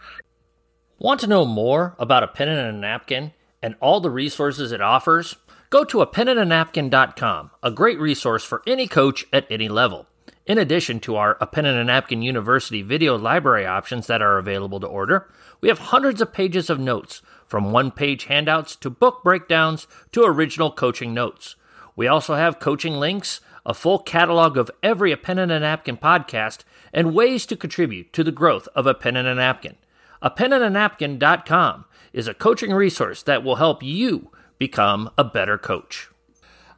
Want 0.99 1.19
to 1.21 1.27
know 1.27 1.43
more 1.43 1.95
about 1.97 2.23
a 2.23 2.27
pen 2.27 2.49
and 2.49 2.59
a 2.59 2.79
napkin 2.79 3.33
and 3.63 3.75
all 3.81 3.99
the 3.99 4.11
resources 4.11 4.71
it 4.71 4.81
offers? 4.81 5.35
Go 5.73 5.83
to 5.85 6.01
a 6.01 6.05
penandanapkin.com, 6.07 7.49
a 7.63 7.71
great 7.71 7.99
resource 7.99 8.43
for 8.43 8.61
any 8.67 8.85
coach 8.85 9.25
at 9.33 9.47
any 9.49 9.67
level. 9.67 10.05
In 10.45 10.59
addition 10.59 10.99
to 10.99 11.15
our 11.15 11.35
A 11.41 11.47
Pen 11.47 11.65
and 11.65 11.79
a 11.79 11.83
Napkin 11.83 12.21
University 12.21 12.83
video 12.83 13.17
library 13.17 13.65
options 13.65 14.05
that 14.05 14.21
are 14.21 14.37
available 14.37 14.79
to 14.81 14.85
order, 14.85 15.31
we 15.61 15.69
have 15.69 15.79
hundreds 15.79 16.21
of 16.21 16.31
pages 16.31 16.69
of 16.69 16.79
notes, 16.79 17.23
from 17.47 17.71
one 17.71 17.89
page 17.89 18.25
handouts 18.25 18.75
to 18.75 18.91
book 18.91 19.23
breakdowns 19.23 19.87
to 20.11 20.23
original 20.23 20.69
coaching 20.69 21.11
notes. 21.11 21.55
We 21.95 22.05
also 22.05 22.35
have 22.35 22.59
coaching 22.59 22.99
links, 22.99 23.41
a 23.65 23.73
full 23.73 23.97
catalog 23.97 24.57
of 24.57 24.69
every 24.83 25.11
A 25.11 25.17
Pen 25.17 25.39
and 25.39 25.51
a 25.51 25.59
Napkin 25.59 25.97
podcast, 25.97 26.59
and 26.93 27.15
ways 27.15 27.47
to 27.47 27.55
contribute 27.55 28.13
to 28.13 28.23
the 28.23 28.31
growth 28.31 28.67
of 28.75 28.85
A 28.85 28.93
Pen 28.93 29.15
and 29.15 29.27
a 29.27 29.33
Napkin. 29.33 29.77
A 30.21 30.29
Pen 30.29 30.53
and 30.53 30.63
a 30.63 30.69
Napkin.com 30.69 31.85
is 32.13 32.27
a 32.27 32.35
coaching 32.35 32.73
resource 32.73 33.23
that 33.23 33.43
will 33.43 33.55
help 33.55 33.81
you 33.81 34.29
become 34.57 35.09
a 35.17 35.23
better 35.23 35.57
coach. 35.57 36.09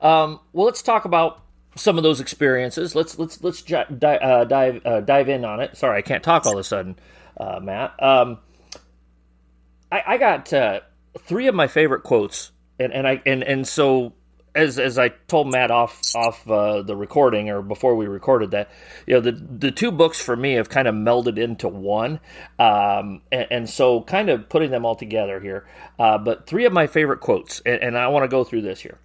Um, 0.02 0.40
well, 0.54 0.66
let's 0.66 0.82
talk 0.82 1.06
about 1.06 1.42
some 1.76 1.98
of 1.98 2.04
those 2.04 2.20
experiences. 2.20 2.96
Let's 2.96 3.20
let's 3.20 3.44
let's 3.44 3.62
j- 3.62 3.86
di- 3.98 4.18
uh, 4.18 4.46
dive 4.46 4.86
uh, 4.86 5.02
dive 5.02 5.30
in 5.30 5.46
on 5.46 5.60
it. 5.60 5.78
Sorry, 5.78 5.98
I 5.98 6.02
can't 6.02 6.24
talk 6.24 6.46
all 6.46 6.54
of 6.54 6.60
a 6.60 6.64
sudden, 6.64 6.98
uh, 7.38 7.60
Matt. 7.62 8.02
Um, 8.02 8.40
I, 9.92 10.04
I, 10.08 10.18
got 10.18 10.52
uh, 10.52 10.82
three 11.20 11.48
of 11.48 11.56
my 11.56 11.68
favorite 11.68 12.04
quotes, 12.04 12.52
and, 12.80 12.94
and 12.94 13.08
I 13.08 13.22
and 13.26 13.44
and 13.44 13.68
so 13.68 14.14
as 14.56 14.80
as 14.80 14.98
I 14.98 15.10
told 15.10 15.52
Matt 15.52 15.70
off 15.70 16.02
off 16.16 16.50
uh, 16.50 16.82
the 16.82 16.96
recording 16.96 17.50
or 17.50 17.62
before 17.62 17.96
we 17.96 18.08
recorded 18.08 18.52
that, 18.52 18.72
you 19.06 19.16
know, 19.16 19.20
the 19.20 19.32
the 19.32 19.72
two 19.72 19.92
books 19.92 20.22
for 20.22 20.36
me 20.36 20.54
have 20.54 20.70
kind 20.70 20.88
of 20.88 20.96
melded 20.96 21.38
into 21.38 21.68
one, 21.68 22.20
um, 22.58 23.22
and, 23.32 23.48
and, 23.52 23.70
so 23.70 24.02
kind 24.02 24.30
of 24.30 24.48
putting 24.48 24.72
them 24.72 24.86
all 24.86 24.96
together 24.96 25.40
here. 25.40 25.68
Uh, 26.00 26.18
but 26.18 26.48
three 26.48 26.66
of 26.66 26.72
my 26.72 26.88
favorite 26.88 27.20
quotes, 27.20 27.62
and, 27.66 27.82
and 27.82 27.98
I 27.98 28.08
want 28.08 28.24
to 28.24 28.30
go 28.30 28.44
through 28.44 28.62
this 28.62 28.80
here. 28.80 28.98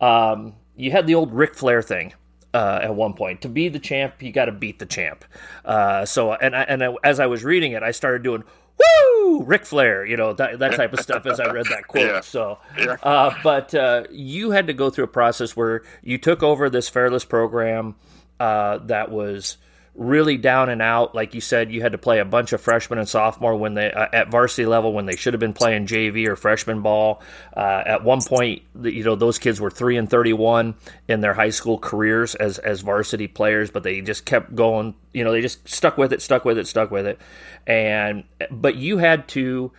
Um, 0.00 0.54
you 0.76 0.90
had 0.90 1.06
the 1.06 1.14
old 1.14 1.32
Ric 1.32 1.54
Flair 1.54 1.82
thing. 1.82 2.12
Uh, 2.52 2.80
at 2.82 2.92
one 2.92 3.14
point, 3.14 3.42
to 3.42 3.48
be 3.48 3.68
the 3.68 3.78
champ, 3.78 4.20
you 4.20 4.32
got 4.32 4.46
to 4.46 4.52
beat 4.52 4.80
the 4.80 4.86
champ. 4.86 5.24
Uh, 5.64 6.04
so, 6.04 6.32
and 6.32 6.56
I, 6.56 6.62
and 6.62 6.82
I, 6.82 6.92
as 7.04 7.20
I 7.20 7.26
was 7.26 7.44
reading 7.44 7.70
it, 7.72 7.84
I 7.84 7.92
started 7.92 8.24
doing 8.24 8.42
woo, 8.80 9.42
Ric 9.42 9.64
Flair, 9.64 10.04
you 10.04 10.16
know, 10.16 10.32
that, 10.34 10.58
that 10.58 10.74
type 10.74 10.92
of 10.92 11.00
stuff 11.00 11.26
as 11.26 11.40
I 11.40 11.50
read 11.50 11.66
that 11.66 11.86
quote. 11.88 12.06
Yeah. 12.06 12.20
So, 12.20 12.58
yeah. 12.78 12.96
Uh, 13.02 13.34
but 13.42 13.74
uh, 13.74 14.04
you 14.10 14.50
had 14.50 14.66
to 14.68 14.72
go 14.72 14.90
through 14.90 15.04
a 15.04 15.08
process 15.08 15.56
where 15.56 15.82
you 16.02 16.18
took 16.18 16.42
over 16.42 16.70
this 16.70 16.88
Fairless 16.88 17.24
program 17.24 17.96
uh, 18.38 18.78
that 18.78 19.10
was 19.10 19.56
really 19.94 20.36
down 20.36 20.68
and 20.68 20.80
out. 20.80 21.14
Like 21.14 21.34
you 21.34 21.40
said, 21.40 21.72
you 21.72 21.82
had 21.82 21.92
to 21.92 21.98
play 21.98 22.20
a 22.20 22.24
bunch 22.24 22.52
of 22.52 22.60
freshmen 22.60 22.98
and 22.98 23.08
sophomore 23.08 23.56
when 23.56 23.74
they 23.74 23.92
uh, 23.92 24.06
at 24.12 24.30
varsity 24.30 24.66
level 24.66 24.92
when 24.92 25.06
they 25.06 25.16
should 25.16 25.34
have 25.34 25.40
been 25.40 25.52
playing 25.52 25.86
JV 25.86 26.26
or 26.26 26.36
freshman 26.36 26.82
ball. 26.82 27.22
Uh, 27.56 27.82
at 27.84 28.04
one 28.04 28.22
point, 28.22 28.62
you 28.82 29.04
know 29.04 29.16
those 29.16 29.38
kids 29.38 29.60
were 29.60 29.70
three 29.70 29.96
and 29.96 30.08
thirty-one 30.08 30.74
in 31.08 31.20
their 31.20 31.34
high 31.34 31.50
school 31.50 31.78
careers 31.78 32.34
as 32.34 32.58
as 32.58 32.80
varsity 32.80 33.26
players, 33.26 33.70
but 33.70 33.82
they 33.82 34.00
just 34.00 34.24
kept 34.24 34.54
going. 34.54 34.94
You 35.12 35.24
know, 35.24 35.32
they 35.32 35.40
just 35.40 35.68
stuck 35.68 35.98
with 35.98 36.12
it, 36.12 36.22
stuck 36.22 36.44
with 36.44 36.58
it, 36.58 36.66
stuck 36.66 36.90
with 36.90 37.06
it. 37.06 37.18
And 37.66 38.24
but 38.50 38.76
you 38.76 38.98
had 38.98 39.28
to 39.28 39.72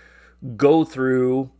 go 0.58 0.84
through 0.84 1.52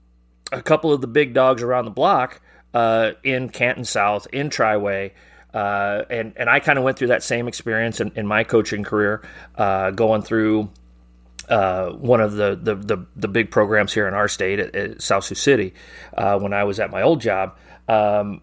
a 0.52 0.62
couple 0.62 0.92
of 0.92 1.02
the 1.02 1.08
big 1.08 1.34
dogs 1.34 1.64
around 1.64 1.86
the 1.86 1.92
block 1.92 2.42
uh, 2.74 3.12
in 3.24 3.50
Canton 3.50 3.86
South, 3.86 4.28
in 4.34 4.50
Triway 4.50 5.12
uh, 5.54 6.04
and 6.10 6.34
and 6.38 6.50
I 6.50 6.60
kind 6.60 6.78
of 6.78 6.84
went 6.84 6.98
through 6.98 7.10
that 7.10 7.24
same 7.24 7.48
experience 7.48 8.00
in, 8.00 8.12
in 8.16 8.26
my 8.26 8.44
coaching 8.44 8.84
career, 8.84 9.22
uh, 9.56 9.92
going 9.92 10.22
through 10.22 10.70
uh, 11.50 11.90
one 11.92 12.22
of 12.22 12.34
the, 12.34 12.58
the, 12.62 12.76
the 12.76 13.06
the 13.16 13.28
big 13.28 13.52
programs 13.52 13.94
here 13.94 14.08
in 14.08 14.14
our 14.14 14.28
state 14.28 14.60
at, 14.60 14.76
at 14.76 15.02
South 15.02 15.26
Sioux 15.26 15.36
City 15.36 15.74
uh, 16.18 16.40
when 16.40 16.54
I 16.54 16.64
was 16.64 16.80
at 16.80 16.92
my 16.92 17.02
old 17.02 17.22
job. 17.22 17.58
Um, 17.88 18.42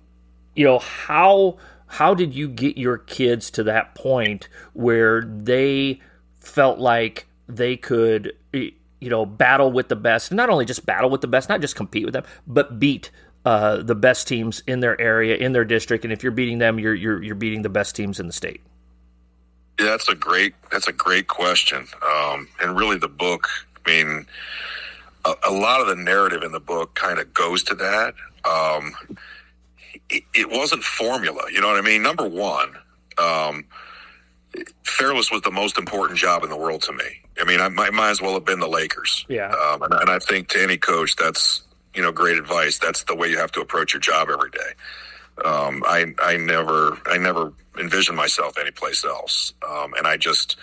you 0.54 0.64
know 0.64 0.78
how 0.78 1.56
how 1.86 2.14
did 2.14 2.34
you 2.34 2.48
get 2.48 2.76
your 2.76 2.98
kids 2.98 3.50
to 3.52 3.62
that 3.64 3.94
point 3.94 4.48
where 4.74 5.22
they 5.22 6.00
felt 6.36 6.78
like 6.78 7.26
they 7.48 7.76
could 7.76 8.34
you 8.52 8.72
know 9.00 9.24
battle 9.24 9.72
with 9.72 9.88
the 9.88 9.96
best 9.96 10.32
not 10.32 10.50
only 10.50 10.64
just 10.64 10.84
battle 10.84 11.08
with 11.08 11.20
the 11.20 11.26
best 11.26 11.48
not 11.48 11.60
just 11.60 11.76
compete 11.76 12.04
with 12.04 12.12
them 12.12 12.24
but 12.46 12.78
beat 12.78 13.10
uh, 13.44 13.82
the 13.82 13.94
best 13.94 14.28
teams 14.28 14.62
in 14.66 14.80
their 14.80 15.00
area, 15.00 15.36
in 15.36 15.52
their 15.52 15.64
district, 15.64 16.04
and 16.04 16.12
if 16.12 16.22
you're 16.22 16.32
beating 16.32 16.58
them, 16.58 16.78
you're 16.78 16.94
you're 16.94 17.22
you're 17.22 17.34
beating 17.34 17.62
the 17.62 17.68
best 17.68 17.94
teams 17.96 18.20
in 18.20 18.26
the 18.26 18.32
state. 18.32 18.60
Yeah, 19.78 19.86
that's 19.86 20.08
a 20.08 20.14
great 20.14 20.54
that's 20.70 20.88
a 20.88 20.92
great 20.92 21.28
question, 21.28 21.86
um, 22.02 22.48
and 22.60 22.76
really 22.76 22.98
the 22.98 23.08
book. 23.08 23.48
I 23.86 23.90
mean, 23.90 24.26
a, 25.24 25.34
a, 25.48 25.52
lot 25.52 25.80
of 25.80 25.86
the 25.86 25.96
narrative 25.96 26.42
in 26.42 26.52
the 26.52 26.60
book 26.60 26.94
kind 26.94 27.18
of 27.18 27.32
goes 27.32 27.62
to 27.64 27.74
that. 27.76 28.14
Um, 28.44 28.94
it, 30.10 30.24
it, 30.34 30.50
wasn't 30.50 30.82
formula, 30.82 31.42
you 31.50 31.60
know 31.60 31.68
what 31.68 31.78
I 31.78 31.80
mean. 31.80 32.02
Number 32.02 32.28
one, 32.28 32.76
um, 33.16 33.64
Fairless 34.84 35.30
was 35.30 35.42
the 35.42 35.50
most 35.50 35.78
important 35.78 36.18
job 36.18 36.44
in 36.44 36.50
the 36.50 36.56
world 36.56 36.82
to 36.82 36.92
me. 36.92 37.04
I 37.40 37.44
mean, 37.44 37.60
I 37.60 37.68
might, 37.68 37.92
might 37.92 38.10
as 38.10 38.20
well 38.20 38.34
have 38.34 38.44
been 38.44 38.60
the 38.60 38.68
Lakers. 38.68 39.24
Yeah, 39.28 39.48
um, 39.48 39.82
and, 39.82 39.94
and 39.94 40.10
I 40.10 40.18
think 40.18 40.48
to 40.48 40.62
any 40.62 40.76
coach, 40.76 41.16
that's 41.16 41.62
you 41.98 42.04
know 42.04 42.12
great 42.12 42.38
advice. 42.38 42.78
That's 42.78 43.02
the 43.02 43.16
way 43.16 43.28
you 43.28 43.38
have 43.38 43.50
to 43.52 43.60
approach 43.60 43.92
your 43.92 44.00
job 44.00 44.28
every 44.30 44.50
day. 44.50 45.44
Um, 45.44 45.82
I 45.84 46.14
I 46.22 46.36
never 46.36 46.96
I 47.06 47.18
never 47.18 47.52
envisioned 47.76 48.16
myself 48.16 48.56
anyplace 48.56 49.04
else, 49.04 49.52
um, 49.68 49.94
and 49.94 50.06
I 50.06 50.16
just 50.16 50.56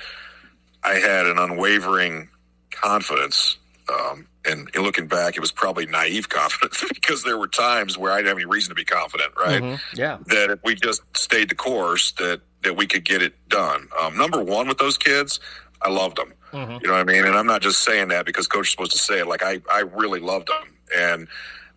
I 0.81 0.93
had 0.93 1.27
an 1.27 1.37
unwavering 1.37 2.29
confidence. 2.71 3.57
Um, 3.87 4.27
and, 4.47 4.67
looking 4.75 5.07
back, 5.07 5.37
it 5.37 5.41
was 5.41 5.51
probably 5.51 5.85
naive 5.85 6.29
confidence 6.39 6.83
because 6.87 7.23
there 7.23 7.37
were 7.37 7.47
times 7.47 7.97
where 7.97 8.11
I 8.11 8.17
didn't 8.17 8.29
have 8.29 8.37
any 8.37 8.45
reason 8.45 8.69
to 8.69 8.75
be 8.75 8.85
confident, 8.85 9.31
right? 9.37 9.61
Mm-hmm. 9.61 9.99
Yeah. 9.99 10.17
That 10.27 10.51
if 10.51 10.59
we 10.63 10.73
just 10.73 11.01
stayed 11.15 11.49
the 11.49 11.55
course, 11.55 12.13
that 12.13 12.41
that 12.63 12.75
we 12.77 12.87
could 12.87 13.03
get 13.03 13.21
it 13.21 13.33
done. 13.49 13.89
Um, 13.99 14.17
number 14.17 14.41
one 14.41 14.67
with 14.69 14.77
those 14.77 14.97
kids, 14.97 15.39
I 15.81 15.89
loved 15.89 16.17
them. 16.17 16.33
Mm-hmm. 16.53 16.77
You 16.81 16.87
know 16.87 16.93
what 16.93 17.01
I 17.01 17.03
mean? 17.03 17.25
And 17.25 17.35
I'm 17.35 17.45
not 17.45 17.61
just 17.61 17.83
saying 17.83 18.07
that 18.07 18.25
because 18.25 18.47
coach 18.47 18.67
is 18.67 18.71
supposed 18.71 18.93
to 18.93 18.99
say 18.99 19.19
it. 19.19 19.27
Like 19.27 19.43
I, 19.43 19.59
I 19.69 19.81
really 19.81 20.21
loved 20.21 20.47
them 20.47 20.74
and 20.95 21.27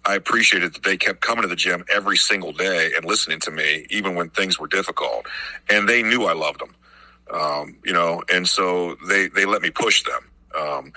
I 0.04 0.14
appreciated 0.14 0.74
that 0.74 0.84
they 0.84 0.96
kept 0.96 1.20
coming 1.20 1.42
to 1.42 1.48
the 1.48 1.56
gym 1.56 1.84
every 1.92 2.16
single 2.16 2.52
day 2.52 2.92
and 2.96 3.04
listening 3.04 3.40
to 3.40 3.50
me, 3.50 3.86
even 3.90 4.14
when 4.14 4.30
things 4.30 4.58
were 4.58 4.66
difficult. 4.66 5.26
And 5.68 5.88
they 5.88 6.02
knew 6.02 6.24
I 6.24 6.32
loved 6.32 6.60
them, 6.60 6.74
um, 7.30 7.76
you 7.84 7.92
know, 7.92 8.22
and 8.32 8.48
so 8.48 8.96
they, 9.06 9.28
they 9.28 9.44
let 9.44 9.60
me 9.60 9.70
push 9.70 10.04
them. 10.04 10.30
Um, 10.58 10.92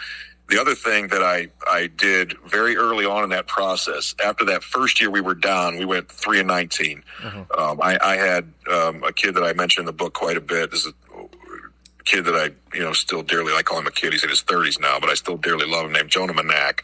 the 0.48 0.60
other 0.60 0.76
thing 0.76 1.08
that 1.08 1.24
I, 1.24 1.48
I 1.66 1.88
did 1.88 2.38
very 2.46 2.76
early 2.76 3.06
on 3.06 3.24
in 3.24 3.30
that 3.30 3.48
process, 3.48 4.14
after 4.24 4.44
that 4.46 4.64
first 4.64 5.00
year 5.00 5.10
we 5.10 5.22
were 5.22 5.34
down, 5.34 5.78
we 5.78 5.86
went 5.86 6.10
three 6.10 6.40
and 6.40 6.48
19. 6.48 7.04
Mm-hmm. 7.22 7.60
Um, 7.60 7.82
I, 7.82 7.98
I, 8.02 8.16
had 8.18 8.52
um, 8.70 9.02
a 9.04 9.14
kid 9.14 9.36
that 9.36 9.44
I 9.44 9.54
mentioned 9.54 9.84
in 9.84 9.86
the 9.86 9.94
book 9.94 10.14
quite 10.14 10.36
a 10.36 10.42
bit. 10.42 10.72
This 10.72 10.86
is 10.86 10.94
kid 12.04 12.26
that 12.26 12.36
I, 12.36 12.76
you 12.76 12.84
know, 12.84 12.94
still 12.94 13.24
dearly, 13.24 13.54
I 13.54 13.62
call 13.64 13.80
him 13.80 13.88
a 13.88 13.92
kid. 13.92 14.14
He's 14.14 14.24
in 14.24 14.30
his 14.30 14.44
30s 14.44 14.80
now, 14.80 15.00
but 15.00 15.10
I 15.10 15.14
still 15.14 15.38
dearly 15.38 15.66
love 15.66 15.86
him, 15.86 15.94
named 15.94 16.10
Jonah 16.10 16.34
Manak, 16.34 16.82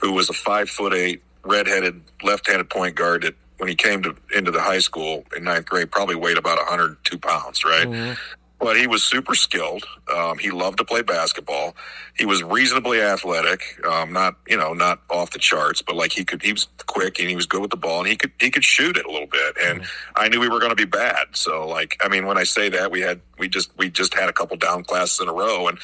who 0.00 0.12
was 0.12 0.28
a 0.30 0.32
five 0.32 0.68
foot 0.68 0.94
eight, 0.94 1.22
redheaded, 1.44 2.00
left 2.22 2.46
handed 2.48 2.70
point 2.70 2.94
guard 2.94 3.22
that 3.22 3.34
when 3.58 3.68
he 3.68 3.74
came 3.74 4.02
to 4.02 4.16
into 4.34 4.50
the 4.50 4.60
high 4.60 4.80
school 4.80 5.24
in 5.36 5.44
ninth 5.44 5.66
grade, 5.66 5.90
probably 5.90 6.16
weighed 6.16 6.38
about 6.38 6.58
102 6.58 7.18
pounds, 7.18 7.64
right? 7.64 7.86
Mm-hmm 7.86 8.14
but 8.62 8.76
he 8.76 8.86
was 8.86 9.02
super 9.02 9.34
skilled. 9.34 9.84
Um, 10.14 10.38
he 10.38 10.52
loved 10.52 10.78
to 10.78 10.84
play 10.84 11.02
basketball. 11.02 11.74
He 12.16 12.24
was 12.24 12.44
reasonably 12.44 13.00
athletic, 13.00 13.84
um, 13.84 14.12
not 14.12 14.36
you 14.46 14.56
know 14.56 14.72
not 14.72 15.00
off 15.10 15.32
the 15.32 15.40
charts, 15.40 15.82
but 15.82 15.96
like 15.96 16.12
he 16.12 16.24
could 16.24 16.42
he 16.42 16.52
was 16.52 16.68
quick 16.86 17.18
and 17.18 17.28
he 17.28 17.34
was 17.34 17.44
good 17.44 17.60
with 17.60 17.72
the 17.72 17.76
ball 17.76 17.98
and 17.98 18.08
he 18.08 18.14
could 18.14 18.30
he 18.40 18.50
could 18.50 18.62
shoot 18.62 18.96
it 18.96 19.04
a 19.04 19.10
little 19.10 19.26
bit. 19.26 19.56
And 19.60 19.80
mm-hmm. 19.80 20.12
I 20.14 20.28
knew 20.28 20.38
we 20.38 20.48
were 20.48 20.60
going 20.60 20.70
to 20.70 20.76
be 20.76 20.84
bad. 20.84 21.26
So 21.32 21.66
like 21.66 22.00
I 22.00 22.08
mean 22.08 22.24
when 22.24 22.38
I 22.38 22.44
say 22.44 22.68
that 22.68 22.92
we 22.92 23.00
had 23.00 23.20
we 23.36 23.48
just 23.48 23.76
we 23.76 23.90
just 23.90 24.14
had 24.14 24.28
a 24.28 24.32
couple 24.32 24.56
down 24.56 24.84
classes 24.84 25.18
in 25.20 25.28
a 25.28 25.32
row 25.32 25.66
and 25.66 25.78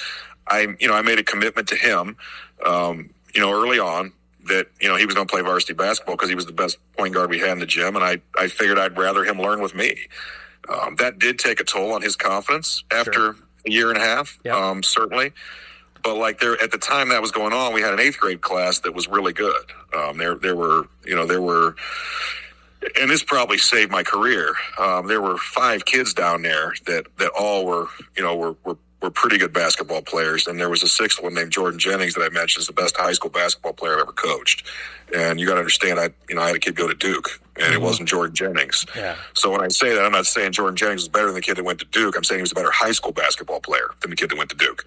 I 0.46 0.68
you 0.78 0.86
know 0.86 0.94
I 0.94 1.02
made 1.02 1.18
a 1.18 1.24
commitment 1.24 1.66
to 1.68 1.74
him 1.74 2.16
um, 2.64 3.10
you 3.34 3.40
know 3.40 3.50
early 3.50 3.80
on 3.80 4.12
that 4.46 4.68
you 4.80 4.88
know 4.88 4.94
he 4.94 5.04
was 5.04 5.16
going 5.16 5.26
to 5.26 5.32
play 5.32 5.42
varsity 5.42 5.72
basketball 5.72 6.14
because 6.14 6.28
he 6.28 6.36
was 6.36 6.46
the 6.46 6.52
best 6.52 6.78
point 6.96 7.12
guard 7.12 7.28
we 7.28 7.40
had 7.40 7.50
in 7.50 7.58
the 7.58 7.66
gym 7.66 7.96
and 7.96 8.04
I 8.04 8.20
I 8.38 8.46
figured 8.46 8.78
I'd 8.78 8.96
rather 8.96 9.24
him 9.24 9.40
learn 9.40 9.60
with 9.60 9.74
me. 9.74 9.96
Um, 10.68 10.96
that 10.96 11.18
did 11.18 11.38
take 11.38 11.61
a 11.61 11.64
toll 11.64 11.92
on 11.92 12.02
his 12.02 12.16
confidence 12.16 12.85
after 12.90 13.12
sure. 13.12 13.37
a 13.66 13.70
year 13.70 13.88
and 13.88 13.98
a 13.98 14.00
half, 14.00 14.38
yep. 14.44 14.54
um, 14.54 14.83
certainly. 14.83 15.33
But 16.02 16.16
like 16.16 16.40
there 16.40 16.61
at 16.62 16.70
the 16.70 16.78
time 16.78 17.09
that 17.09 17.20
was 17.20 17.31
going 17.31 17.52
on, 17.52 17.72
we 17.72 17.81
had 17.81 17.92
an 17.92 18.00
eighth 18.00 18.18
grade 18.18 18.40
class 18.40 18.81
that 18.81 18.94
was 18.94 19.09
really 19.09 19.33
good. 19.33 19.64
Um, 19.96 20.18
there 20.18 20.35
there 20.35 20.57
were 20.57 20.88
you 21.04 21.14
know 21.14 21.26
there 21.26 21.42
were, 21.42 21.74
and 23.00 23.11
this 23.11 23.22
probably 23.22 23.59
saved 23.59 23.90
my 23.90 24.02
career. 24.02 24.54
Um, 24.78 25.09
there 25.09 25.20
were 25.20 25.38
five 25.38 25.85
kids 25.85 26.14
down 26.14 26.42
there 26.42 26.74
that 26.87 27.07
that 27.18 27.31
all 27.38 27.64
were 27.64 27.88
you 28.16 28.22
know 28.22 28.37
were 28.37 28.54
were 28.64 28.76
were 29.00 29.11
pretty 29.11 29.38
good 29.38 29.52
basketball 29.52 30.02
players. 30.02 30.46
And 30.46 30.58
there 30.58 30.68
was 30.68 30.82
a 30.82 30.88
sixth 30.88 31.22
one 31.22 31.34
named 31.34 31.52
Jordan 31.52 31.78
Jennings 31.78 32.14
that 32.14 32.22
I 32.22 32.28
mentioned 32.30 32.62
is 32.62 32.66
the 32.66 32.72
best 32.72 32.96
high 32.96 33.12
school 33.12 33.30
basketball 33.30 33.72
player 33.72 33.94
I've 33.94 34.02
ever 34.02 34.12
coached. 34.12 34.66
And 35.14 35.38
you 35.40 35.46
got 35.46 35.54
to 35.54 35.61
understand, 35.61 36.00
I 36.00 36.11
you 36.28 36.34
know 36.34 36.42
I 36.42 36.48
had 36.48 36.56
a 36.56 36.58
kid 36.58 36.74
go 36.74 36.87
to 36.87 36.94
Duke, 36.94 37.40
and 37.56 37.64
mm-hmm. 37.64 37.74
it 37.74 37.80
wasn't 37.80 38.08
Jordan 38.08 38.34
Jennings. 38.34 38.84
Yeah. 38.94 39.16
So 39.32 39.50
when 39.50 39.62
I 39.62 39.68
say 39.68 39.94
that, 39.94 40.04
I'm 40.04 40.12
not 40.12 40.26
saying 40.26 40.52
Jordan 40.52 40.76
Jennings 40.76 41.02
was 41.02 41.08
better 41.08 41.26
than 41.26 41.37
the 41.37 41.40
kid 41.40 41.56
that 41.56 41.64
went 41.64 41.78
to 41.78 41.87
Duke. 41.87 42.14
I'm 42.16 42.24
saying 42.24 42.40
he 42.40 42.42
was 42.42 42.52
a 42.52 42.56
better 42.56 42.70
high 42.70 42.92
school 42.92 43.12
basketball 43.12 43.61
player 43.61 43.90
than 44.00 44.11
the 44.11 44.16
kid 44.16 44.30
that 44.30 44.37
went 44.37 44.50
to 44.50 44.56
Duke. 44.56 44.84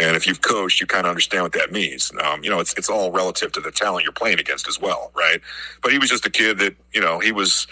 And 0.00 0.16
if 0.16 0.26
you've 0.26 0.42
coached, 0.42 0.80
you 0.80 0.86
kind 0.86 1.06
of 1.06 1.10
understand 1.10 1.42
what 1.42 1.52
that 1.52 1.72
means. 1.72 2.12
Um, 2.22 2.44
you 2.44 2.50
know, 2.50 2.60
it's 2.60 2.74
it's 2.74 2.88
all 2.88 3.10
relative 3.10 3.52
to 3.52 3.60
the 3.60 3.72
talent 3.72 4.04
you're 4.04 4.12
playing 4.12 4.38
against 4.38 4.68
as 4.68 4.80
well, 4.80 5.10
right? 5.16 5.40
But 5.82 5.92
he 5.92 5.98
was 5.98 6.10
just 6.10 6.26
a 6.26 6.30
kid 6.30 6.58
that 6.58 6.76
you 6.92 7.00
know 7.00 7.18
he 7.18 7.32
was 7.32 7.66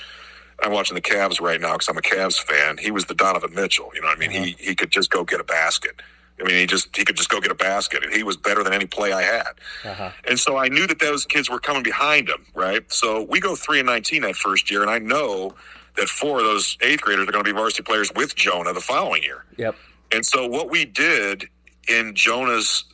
I'm 0.63 0.73
watching 0.73 0.95
the 0.95 1.01
Cavs 1.01 1.41
right 1.41 1.61
now 1.61 1.73
because 1.73 1.89
I'm 1.89 1.99
a 1.99 2.03
Cavs 2.03 2.39
fan. 2.39 2.79
He 2.79 2.91
was 2.91 3.07
the 3.07 3.15
Donovan 3.15 3.55
Mitchell. 3.55 3.91
You 3.95 4.01
know 4.03 4.09
what 4.09 4.17
I 4.17 4.21
mean? 4.21 4.31
Uh-huh. 4.31 4.45
He 4.45 4.57
he 4.59 4.75
could 4.75 4.91
just 4.91 5.11
go 5.11 5.25
get 5.25 5.41
a 5.41 5.45
basket. 5.45 6.01
I 6.41 6.43
mean, 6.45 6.57
he 6.57 6.67
just 6.67 6.97
he 6.97 7.05
could 7.05 7.17
just 7.17 7.29
go 7.29 7.41
get 7.41 7.51
a 7.51 7.57
basket, 7.57 8.03
and 8.03 8.13
he 8.13 8.23
was 8.23 8.37
better 8.37 8.65
than 8.65 8.73
any 8.73 8.87
play 8.87 9.13
I 9.13 9.23
had. 9.23 9.53
Uh-huh. 9.85 10.11
And 10.29 10.39
so 10.39 10.57
I 10.57 10.69
knew 10.69 10.87
that 10.87 10.99
those 10.99 11.25
kids 11.25 11.49
were 11.49 11.61
coming 11.61 11.83
behind 11.83 12.29
him, 12.29 12.47
right? 12.55 12.91
So 12.93 13.23
we 13.23 13.41
go 13.41 13.55
three 13.55 13.79
and 13.79 13.87
nineteen 13.87 14.23
that 14.23 14.37
first 14.37 14.71
year, 14.71 14.83
and 14.83 14.91
I 14.91 14.99
know 14.99 15.55
that 15.97 16.09
four 16.09 16.39
of 16.41 16.45
those 16.45 16.77
eighth 16.81 17.03
graders 17.03 17.29
are 17.29 17.33
going 17.33 17.45
to 17.45 17.53
be 17.53 17.57
varsity 17.57 17.85
players 17.85 18.11
with 18.15 18.35
Jonah 18.35 18.73
the 18.73 18.81
following 18.81 19.23
year. 19.23 19.45
Yep. 19.57 19.77
And 20.13 20.27
so 20.27 20.47
what 20.47 20.71
we 20.71 20.85
did 20.85 21.49
in 21.89 22.15
Jonah's 22.15 22.85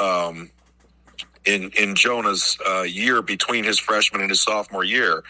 um, 0.00 0.50
in 1.44 1.70
in 1.78 1.94
Jonah's 1.94 2.58
uh, 2.66 2.82
year 2.82 3.20
between 3.20 3.64
his 3.64 3.78
freshman 3.78 4.20
and 4.22 4.30
his 4.30 4.40
sophomore 4.40 4.84
year 4.84 5.22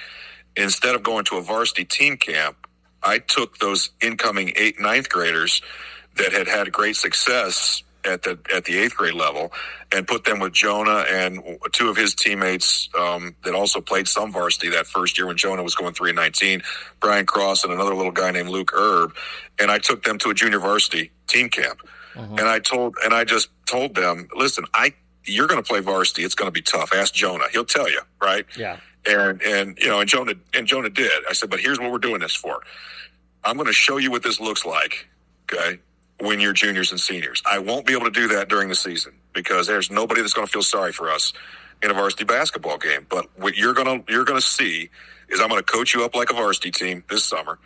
instead 0.61 0.95
of 0.95 1.03
going 1.03 1.25
to 1.27 1.37
a 1.37 1.43
varsity 1.43 1.85
team 1.85 2.17
camp, 2.17 2.67
I 3.03 3.19
took 3.19 3.59
those 3.59 3.91
incoming 4.03 4.53
eighth, 4.57 4.79
ninth 4.79 5.09
graders 5.09 5.63
that 6.17 6.33
had 6.33 6.49
had 6.49 6.71
great 6.73 6.97
success 6.97 7.83
at 8.05 8.23
the 8.23 8.39
at 8.55 8.65
the 8.65 8.79
eighth 8.79 8.97
grade 8.97 9.15
level 9.15 9.53
and 9.93 10.07
put 10.07 10.25
them 10.25 10.39
with 10.39 10.53
Jonah 10.53 11.05
and 11.09 11.43
two 11.73 11.89
of 11.89 11.97
his 11.97 12.15
teammates 12.15 12.89
um, 12.99 13.35
that 13.45 13.55
also 13.55 13.81
played 13.81 14.09
some 14.09 14.33
varsity 14.33 14.71
that 14.71 14.87
first 14.87 15.19
year 15.19 15.27
when 15.27 15.37
Jonah 15.37 15.63
was 15.63 15.75
going 15.75 15.93
three 15.93 16.11
and 16.11 16.17
nineteen, 16.17 16.63
Brian 17.01 17.27
Cross 17.27 17.65
and 17.65 17.73
another 17.73 17.95
little 17.95 18.13
guy 18.13 18.31
named 18.31 18.49
Luke 18.49 18.73
Erb, 18.75 19.15
and 19.59 19.71
I 19.71 19.79
took 19.79 20.03
them 20.05 20.19
to 20.19 20.31
a 20.31 20.35
junior 20.35 20.61
varsity 20.61 21.11
team 21.27 21.49
camp, 21.49 21.81
uh-huh. 22.17 22.37
and 22.39 22.49
I 22.49 22.59
told 22.59 22.97
and 23.05 23.13
I 23.13 23.25
just 23.25 23.49
told 23.67 23.95
them, 23.95 24.29
listen, 24.35 24.65
I 24.75 24.95
you're 25.25 25.47
going 25.47 25.63
to 25.63 25.69
play 25.69 25.81
varsity. 25.81 26.25
It's 26.25 26.35
going 26.35 26.49
to 26.49 26.53
be 26.53 26.63
tough. 26.63 26.93
Ask 26.95 27.13
Jonah; 27.13 27.45
he'll 27.53 27.65
tell 27.65 27.91
you, 27.91 28.01
right? 28.23 28.47
Yeah. 28.57 28.79
And 29.07 29.43
and 29.43 29.79
you 29.79 29.89
know, 29.89 30.01
and 30.01 30.09
Jonah 30.09 30.35
and 30.55 30.67
Jonah 30.67 30.91
did. 30.91 31.11
I 31.29 31.33
said, 31.33 31.51
but 31.51 31.61
here's 31.61 31.79
what 31.79 31.91
we're 31.91 31.99
doing 31.99 32.21
this 32.21 32.35
for. 32.35 32.63
I'm 33.45 33.57
going 33.57 33.67
to 33.67 33.73
show 33.73 33.97
you 33.97 34.11
what 34.11 34.23
this 34.23 34.41
looks 34.41 34.67
like. 34.67 35.09
Okay. 35.51 35.81
When 36.21 36.39
you're 36.39 36.53
juniors 36.53 36.91
and 36.91 37.01
seniors, 37.01 37.43
I 37.51 37.59
won't 37.61 37.87
be 37.87 37.95
able 37.95 38.05
to 38.05 38.11
do 38.11 38.29
that 38.29 38.49
during 38.49 38.69
the 38.69 38.75
season 38.75 39.15
because 39.33 39.67
there's 39.67 39.91
nobody 39.91 40.21
that's 40.21 40.35
going 40.35 40.47
to 40.47 40.53
feel 40.53 40.63
sorry 40.63 40.93
for 40.93 41.11
us 41.11 41.33
in 41.83 41.91
a 41.91 41.95
varsity 41.95 42.25
basketball 42.25 42.77
game. 42.77 43.07
But 43.09 43.27
what 43.39 43.57
you're 43.57 43.73
going 43.73 44.05
to 44.05 44.13
you're 44.13 44.27
going 44.27 44.41
to 44.41 44.47
see 44.47 44.91
is 45.31 45.41
I'm 45.41 45.49
going 45.49 45.63
to 45.63 45.73
coach 45.73 45.95
you 45.95 46.05
up 46.05 46.15
like 46.15 46.31
a 46.31 46.35
varsity 46.35 46.71
team 46.71 47.05
this 47.09 47.25
summer, 47.25 47.59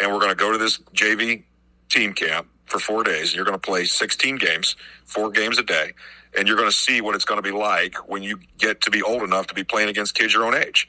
and 0.00 0.10
we're 0.12 0.18
going 0.18 0.30
to 0.30 0.36
go 0.36 0.50
to 0.50 0.58
this 0.58 0.78
JV 0.94 1.44
team 1.88 2.12
camp 2.14 2.48
for 2.66 2.80
four 2.80 3.04
days. 3.04 3.34
You're 3.34 3.44
going 3.44 3.58
to 3.58 3.64
play 3.64 3.84
16 3.84 4.36
games, 4.36 4.74
four 5.04 5.30
games 5.30 5.58
a 5.58 5.62
day 5.62 5.92
and 6.36 6.46
you're 6.46 6.56
going 6.56 6.70
to 6.70 6.76
see 6.76 7.00
what 7.00 7.14
it's 7.14 7.24
going 7.24 7.38
to 7.38 7.42
be 7.42 7.56
like 7.56 7.96
when 8.08 8.22
you 8.22 8.38
get 8.58 8.80
to 8.82 8.90
be 8.90 9.02
old 9.02 9.22
enough 9.22 9.46
to 9.48 9.54
be 9.54 9.64
playing 9.64 9.88
against 9.88 10.14
kids 10.14 10.34
your 10.34 10.44
own 10.44 10.54
age. 10.54 10.88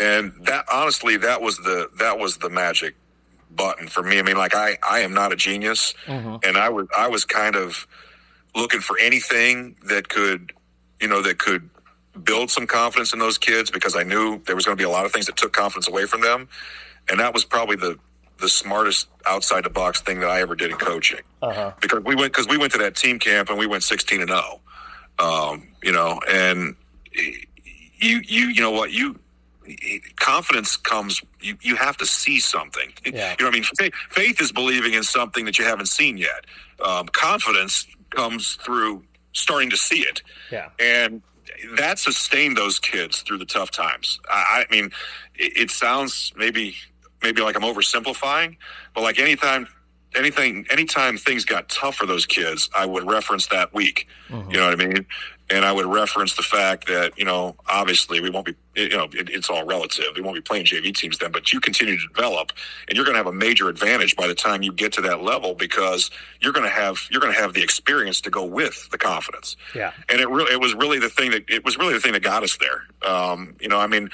And 0.00 0.32
that 0.42 0.66
honestly, 0.72 1.16
that 1.18 1.42
was 1.42 1.56
the 1.58 1.90
that 1.98 2.18
was 2.18 2.38
the 2.38 2.48
magic 2.48 2.94
button 3.50 3.88
for 3.88 4.02
me. 4.02 4.18
I 4.18 4.22
mean, 4.22 4.36
like 4.36 4.54
I 4.54 4.78
I 4.88 5.00
am 5.00 5.12
not 5.14 5.32
a 5.32 5.36
genius, 5.36 5.94
mm-hmm. 6.06 6.36
and 6.44 6.56
I 6.56 6.68
was 6.68 6.86
I 6.96 7.08
was 7.08 7.24
kind 7.24 7.56
of 7.56 7.86
looking 8.54 8.80
for 8.80 8.98
anything 8.98 9.76
that 9.84 10.08
could, 10.08 10.52
you 11.00 11.08
know, 11.08 11.22
that 11.22 11.38
could 11.38 11.68
build 12.22 12.50
some 12.50 12.66
confidence 12.66 13.12
in 13.12 13.18
those 13.18 13.38
kids 13.38 13.70
because 13.70 13.96
I 13.96 14.02
knew 14.02 14.40
there 14.46 14.56
was 14.56 14.64
going 14.64 14.76
to 14.76 14.80
be 14.80 14.86
a 14.86 14.90
lot 14.90 15.06
of 15.06 15.12
things 15.12 15.26
that 15.26 15.36
took 15.36 15.52
confidence 15.52 15.88
away 15.88 16.06
from 16.06 16.20
them, 16.20 16.48
and 17.08 17.18
that 17.18 17.34
was 17.34 17.44
probably 17.44 17.76
the 17.76 17.98
the 18.40 18.48
smartest 18.48 19.08
outside 19.26 19.64
the 19.64 19.70
box 19.70 20.00
thing 20.00 20.20
that 20.20 20.30
I 20.30 20.40
ever 20.40 20.54
did 20.54 20.70
in 20.70 20.76
coaching. 20.76 21.20
Uh-huh. 21.42 21.72
Because 21.80 22.04
we 22.04 22.14
went 22.14 22.32
because 22.32 22.48
we 22.48 22.58
went 22.58 22.72
to 22.72 22.78
that 22.78 22.96
team 22.96 23.18
camp 23.18 23.50
and 23.50 23.58
we 23.58 23.66
went 23.66 23.82
sixteen 23.82 24.20
and 24.20 24.30
zero. 24.30 24.60
Oh, 25.18 25.52
um, 25.52 25.68
you 25.82 25.92
know, 25.92 26.20
and 26.28 26.76
you 28.00 28.20
you 28.24 28.46
you 28.46 28.60
know 28.60 28.70
what 28.70 28.90
you 28.90 29.18
confidence 30.16 30.76
comes 30.76 31.22
you, 31.40 31.56
you 31.60 31.76
have 31.76 31.96
to 31.96 32.06
see 32.06 32.40
something 32.40 32.92
yeah. 33.04 33.30
you 33.38 33.44
know 33.44 33.46
what 33.46 33.46
i 33.46 33.50
mean 33.50 33.64
faith, 33.78 33.94
faith, 34.10 34.40
is 34.40 34.50
believing 34.50 34.94
in 34.94 35.02
something 35.02 35.44
that 35.44 35.58
you 35.58 35.64
haven't 35.64 35.86
seen 35.86 36.16
yet 36.16 36.44
um, 36.84 37.06
confidence 37.06 37.86
comes 38.10 38.54
through 38.64 39.04
starting 39.32 39.70
to 39.70 39.76
see 39.76 40.00
it 40.00 40.22
yeah 40.50 40.70
and 40.80 41.22
that 41.76 41.98
sustained 41.98 42.56
those 42.56 42.78
kids 42.78 43.22
through 43.22 43.38
the 43.38 43.44
tough 43.44 43.70
times 43.70 44.18
i, 44.28 44.64
I 44.68 44.74
mean 44.74 44.90
it, 45.36 45.56
it 45.56 45.70
sounds 45.70 46.32
maybe 46.36 46.74
maybe 47.22 47.42
like 47.42 47.56
I'm 47.56 47.62
oversimplifying, 47.62 48.56
but 48.94 49.02
like 49.02 49.18
anytime 49.18 49.68
anything 50.14 50.66
anytime 50.70 51.16
things 51.16 51.44
got 51.44 51.68
tough 51.68 51.96
for 51.96 52.06
those 52.06 52.26
kids, 52.26 52.68
I 52.74 52.86
would 52.86 53.08
reference 53.08 53.46
that 53.48 53.72
week. 53.74 54.06
Mm-hmm. 54.28 54.50
You 54.50 54.56
know 54.58 54.64
what 54.64 54.80
I 54.80 54.86
mean? 54.86 55.06
And 55.50 55.64
I 55.64 55.72
would 55.72 55.86
reference 55.86 56.36
the 56.36 56.42
fact 56.42 56.86
that 56.86 57.18
you 57.18 57.24
know 57.24 57.56
obviously 57.68 58.20
we 58.20 58.30
won't 58.30 58.46
be 58.46 58.54
you 58.76 58.90
know 58.90 59.08
it, 59.12 59.28
it's 59.28 59.50
all 59.50 59.64
relative. 59.64 60.06
We 60.14 60.22
won't 60.22 60.36
be 60.36 60.40
playing 60.40 60.66
JV 60.66 60.94
teams 60.94 61.18
then, 61.18 61.32
but 61.32 61.52
you 61.52 61.60
continue 61.60 61.98
to 61.98 62.08
develop, 62.08 62.52
and 62.88 62.96
you're 62.96 63.04
going 63.04 63.14
to 63.14 63.18
have 63.18 63.26
a 63.26 63.32
major 63.32 63.68
advantage 63.68 64.16
by 64.16 64.26
the 64.26 64.34
time 64.34 64.62
you 64.62 64.72
get 64.72 64.92
to 64.94 65.00
that 65.02 65.22
level 65.22 65.54
because 65.54 66.10
you're 66.40 66.52
going 66.52 66.66
to 66.66 66.72
have 66.72 67.06
you're 67.10 67.20
going 67.20 67.34
to 67.34 67.38
have 67.38 67.52
the 67.52 67.62
experience 67.62 68.20
to 68.22 68.30
go 68.30 68.44
with 68.44 68.88
the 68.90 68.98
confidence. 68.98 69.56
Yeah, 69.74 69.92
and 70.08 70.20
it 70.20 70.28
really 70.28 70.52
it 70.52 70.60
was 70.60 70.74
really 70.74 70.98
the 70.98 71.10
thing 71.10 71.32
that 71.32 71.44
it 71.48 71.64
was 71.64 71.76
really 71.76 71.94
the 71.94 72.00
thing 72.00 72.12
that 72.12 72.22
got 72.22 72.42
us 72.42 72.56
there. 72.58 72.84
Um, 73.08 73.56
you 73.60 73.68
know, 73.68 73.78
I 73.78 73.86
mean, 73.86 74.08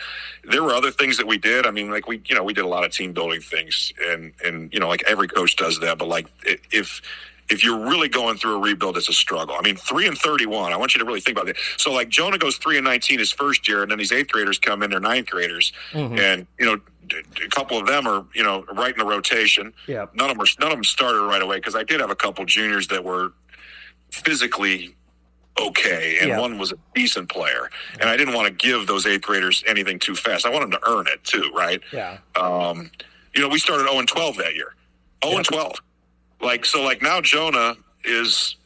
there 0.45 0.63
were 0.63 0.73
other 0.75 0.91
things 0.91 1.19
that 1.19 1.27
we 1.27 1.39
did. 1.39 1.67
I 1.67 1.71
mean, 1.71 1.91
like 1.91 2.09
we 2.09 2.23
you 2.27 2.35
know 2.35 2.43
we 2.43 2.55
did 2.55 2.65
a 2.65 2.69
lot 2.69 2.85
of 2.85 2.93
team 2.93 3.13
building 3.13 3.41
things, 3.41 3.93
and 4.01 4.33
and 4.45 4.73
you 4.73 4.81
know 4.81 4.89
like 4.89 5.05
every 5.07 5.29
coach 5.29 5.57
does 5.57 5.81
that, 5.81 5.99
but 5.99 6.09
like 6.09 6.27
if 6.73 7.03
if 7.49 7.65
you're 7.65 7.79
really 7.79 8.09
going 8.09 8.37
through 8.37 8.57
a 8.57 8.59
rebuild, 8.59 8.97
it's 8.97 9.09
a 9.09 9.13
struggle. 9.13 9.55
I 9.59 9.63
mean, 9.63 9.77
three 9.77 10.07
and 10.07 10.17
thirty-one. 10.17 10.73
I 10.73 10.77
want 10.77 10.95
you 10.95 10.99
to 10.99 11.05
really 11.05 11.21
think 11.21 11.37
about 11.37 11.49
it. 11.49 11.57
So, 11.77 11.93
like 11.93 12.09
Jonah 12.09 12.39
goes 12.39 12.57
three 12.57 12.77
and 12.77 12.85
nineteen 12.85 13.19
his 13.19 13.33
first 13.33 13.69
year, 13.69 13.83
and 13.83 13.91
then 13.91 13.99
these 13.99 14.13
eighth 14.13 14.31
graders 14.31 14.59
come 14.59 14.83
in, 14.83 14.91
they're 14.91 15.01
ninth 15.01 15.31
graders, 15.31 15.73
mm-hmm. 15.93 16.19
and 16.19 16.47
you 16.59 16.67
know, 16.67 16.81
a 17.45 17.49
couple 17.49 17.79
of 17.79 17.87
them 17.87 18.07
are 18.07 18.25
you 18.35 18.43
know 18.43 18.65
right 18.73 18.93
in 18.93 18.99
the 18.99 19.05
rotation. 19.05 19.73
Yeah, 19.87 20.07
none 20.15 20.31
of 20.31 20.37
them 20.37 20.45
are 20.45 20.49
none 20.61 20.73
of 20.73 20.77
them 20.77 20.85
started 20.85 21.23
right 21.23 21.43
away 21.43 21.57
because 21.57 21.77
I 21.77 21.83
did 21.83 22.01
have 22.01 22.11
a 22.11 22.17
couple 22.17 22.45
juniors 22.45 22.89
that 22.89 23.05
were 23.05 23.33
physically 24.11 24.95
okay, 25.59 26.19
and 26.21 26.31
yeah. 26.31 26.41
one 26.41 26.59
was 26.59 26.73
a 26.73 26.77
decent 26.95 27.29
player. 27.29 27.71
And 28.01 28.09
I 28.09 28.17
didn't 28.17 28.35
want 28.35 28.47
to 28.47 28.53
give 28.53 28.87
those 28.87 29.07
eighth 29.07 29.23
graders 29.23 29.65
anything 29.67 29.99
too 29.99 30.15
fast. 30.15 30.47
I 30.47 30.51
want 30.51 30.71
them 30.71 30.81
to 30.81 30.89
earn 30.89 31.07
it 31.07 31.23
too, 31.25 31.51
right? 31.55 31.81
Yeah. 31.93 32.19
Um, 32.35 32.91
you 33.35 33.41
know, 33.41 33.49
we 33.49 33.59
started 33.59 33.85
0 33.85 33.99
and 33.99 34.09
12 34.09 34.37
that 34.39 34.55
year. 34.55 34.75
0 35.25 35.37
and 35.37 35.45
12. 35.45 35.75
Like 36.41 36.65
so, 36.65 36.83
like 36.83 37.03
now 37.03 37.21
Jonah 37.21 37.77
is 38.05 38.57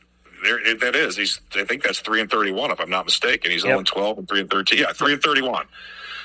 there. 0.42 0.58
That 0.76 0.94
is, 0.96 1.16
he's. 1.16 1.40
I 1.54 1.64
think 1.64 1.82
that's 1.82 2.00
three 2.00 2.20
and 2.20 2.30
31, 2.30 2.70
if 2.70 2.80
I'm 2.80 2.90
not 2.90 3.04
mistaken. 3.06 3.50
He's 3.50 3.62
yep. 3.62 3.70
0 3.70 3.78
and 3.78 3.86
12 3.86 4.18
and 4.18 4.28
three 4.28 4.40
and 4.40 4.50
13. 4.50 4.78
Yeah, 4.78 4.92
three 4.92 5.12
and 5.12 5.22
31. 5.22 5.66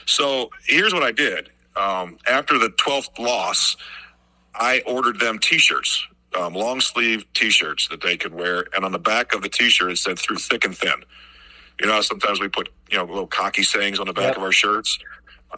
So 0.06 0.50
here's 0.66 0.94
what 0.94 1.04
I 1.04 1.12
did. 1.12 1.50
Um, 1.76 2.18
after 2.28 2.58
the 2.58 2.70
12th 2.70 3.20
loss, 3.20 3.76
I 4.54 4.82
ordered 4.86 5.20
them 5.20 5.40
T-shirts 5.40 6.08
um, 6.36 6.54
long 6.54 6.82
sleeve 6.82 7.26
T-shirts 7.34 7.88
that 7.90 8.02
they 8.02 8.18
could 8.18 8.34
wear, 8.34 8.68
and 8.74 8.86
on 8.86 8.92
the 8.92 9.00
back 9.00 9.34
of 9.34 9.42
the 9.42 9.50
T-shirt 9.50 9.92
it 9.92 9.98
said 9.98 10.20
"through 10.20 10.38
thick 10.38 10.66
and 10.66 10.78
thin." 10.78 11.04
You 11.80 11.88
know, 11.88 12.00
sometimes 12.02 12.40
we 12.40 12.48
put 12.48 12.70
you 12.90 12.98
know 12.98 13.06
little 13.06 13.28
cocky 13.28 13.64
sayings 13.64 14.00
on 14.00 14.08
the 14.08 14.14
back 14.14 14.30
yep. 14.30 14.38
of 14.38 14.44
our 14.44 14.52
shirts. 14.52 14.98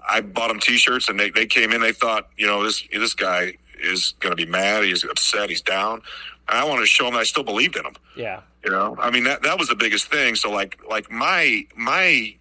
I 0.09 0.21
bought 0.21 0.49
them 0.49 0.59
T-shirts, 0.59 1.09
and 1.09 1.19
they, 1.19 1.31
they 1.31 1.45
came 1.45 1.71
in. 1.71 1.81
They 1.81 1.93
thought, 1.93 2.29
you 2.37 2.45
know, 2.45 2.63
this 2.63 2.83
this 2.91 3.13
guy 3.13 3.57
is 3.79 4.13
going 4.19 4.31
to 4.31 4.35
be 4.35 4.49
mad. 4.49 4.83
He's 4.83 5.03
upset. 5.03 5.49
He's 5.49 5.61
down. 5.61 6.01
And 6.49 6.57
I 6.57 6.63
wanted 6.63 6.81
to 6.81 6.87
show 6.87 7.07
him 7.07 7.13
that 7.13 7.19
I 7.19 7.23
still 7.23 7.43
believed 7.43 7.75
in 7.75 7.85
him. 7.85 7.95
Yeah. 8.15 8.41
You 8.63 8.71
know, 8.71 8.97
I 8.99 9.11
mean 9.11 9.23
that 9.25 9.43
that 9.43 9.57
was 9.57 9.69
the 9.69 9.75
biggest 9.75 10.11
thing. 10.11 10.35
So 10.35 10.51
like 10.51 10.77
like 10.89 11.09
my 11.09 11.65
my 11.75 12.35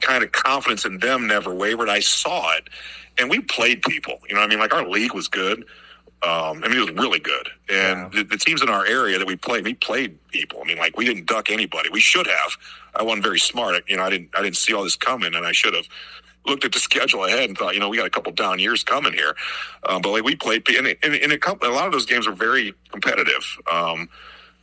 kind 0.00 0.22
of 0.22 0.32
confidence 0.32 0.84
in 0.84 0.98
them 0.98 1.26
never 1.26 1.54
wavered. 1.54 1.88
I 1.88 2.00
saw 2.00 2.54
it, 2.56 2.68
and 3.16 3.30
we 3.30 3.40
played 3.40 3.82
people. 3.82 4.18
You 4.28 4.34
know, 4.34 4.42
I 4.42 4.46
mean, 4.46 4.58
like 4.58 4.74
our 4.74 4.86
league 4.86 5.14
was 5.14 5.28
good. 5.28 5.64
Um, 6.20 6.64
I 6.64 6.68
mean, 6.68 6.78
it 6.78 6.80
was 6.80 6.90
really 6.90 7.20
good. 7.20 7.48
And 7.68 8.12
the, 8.12 8.24
the, 8.24 8.36
teams 8.36 8.60
in 8.60 8.68
our 8.68 8.84
area 8.84 9.18
that 9.18 9.26
we 9.26 9.36
played, 9.36 9.64
we 9.64 9.74
played 9.74 10.18
people. 10.30 10.60
I 10.60 10.66
mean, 10.66 10.76
like 10.76 10.96
we 10.96 11.04
didn't 11.04 11.26
duck 11.26 11.48
anybody. 11.48 11.90
We 11.90 12.00
should 12.00 12.26
have. 12.26 12.56
I 12.96 13.04
wasn't 13.04 13.22
very 13.22 13.38
smart. 13.38 13.84
You 13.88 13.98
know, 13.98 14.02
I 14.02 14.10
didn't. 14.10 14.30
I 14.34 14.42
didn't 14.42 14.56
see 14.56 14.74
all 14.74 14.82
this 14.82 14.96
coming, 14.96 15.34
and 15.34 15.46
I 15.46 15.52
should 15.52 15.74
have 15.74 15.86
looked 16.48 16.64
at 16.64 16.72
the 16.72 16.78
schedule 16.78 17.24
ahead 17.24 17.48
and 17.48 17.56
thought, 17.56 17.74
you 17.74 17.80
know, 17.80 17.88
we 17.88 17.96
got 17.96 18.06
a 18.06 18.10
couple 18.10 18.32
down 18.32 18.58
years 18.58 18.82
coming 18.82 19.12
here. 19.12 19.36
Um, 19.84 20.02
but 20.02 20.10
like 20.10 20.24
we 20.24 20.36
played, 20.36 20.68
and, 20.68 20.86
and, 21.02 21.14
and 21.14 21.32
a, 21.32 21.38
couple, 21.38 21.68
a 21.68 21.72
lot 21.72 21.86
of 21.86 21.92
those 21.92 22.06
games 22.06 22.26
were 22.26 22.34
very 22.34 22.74
competitive. 22.90 23.58
Um, 23.70 24.08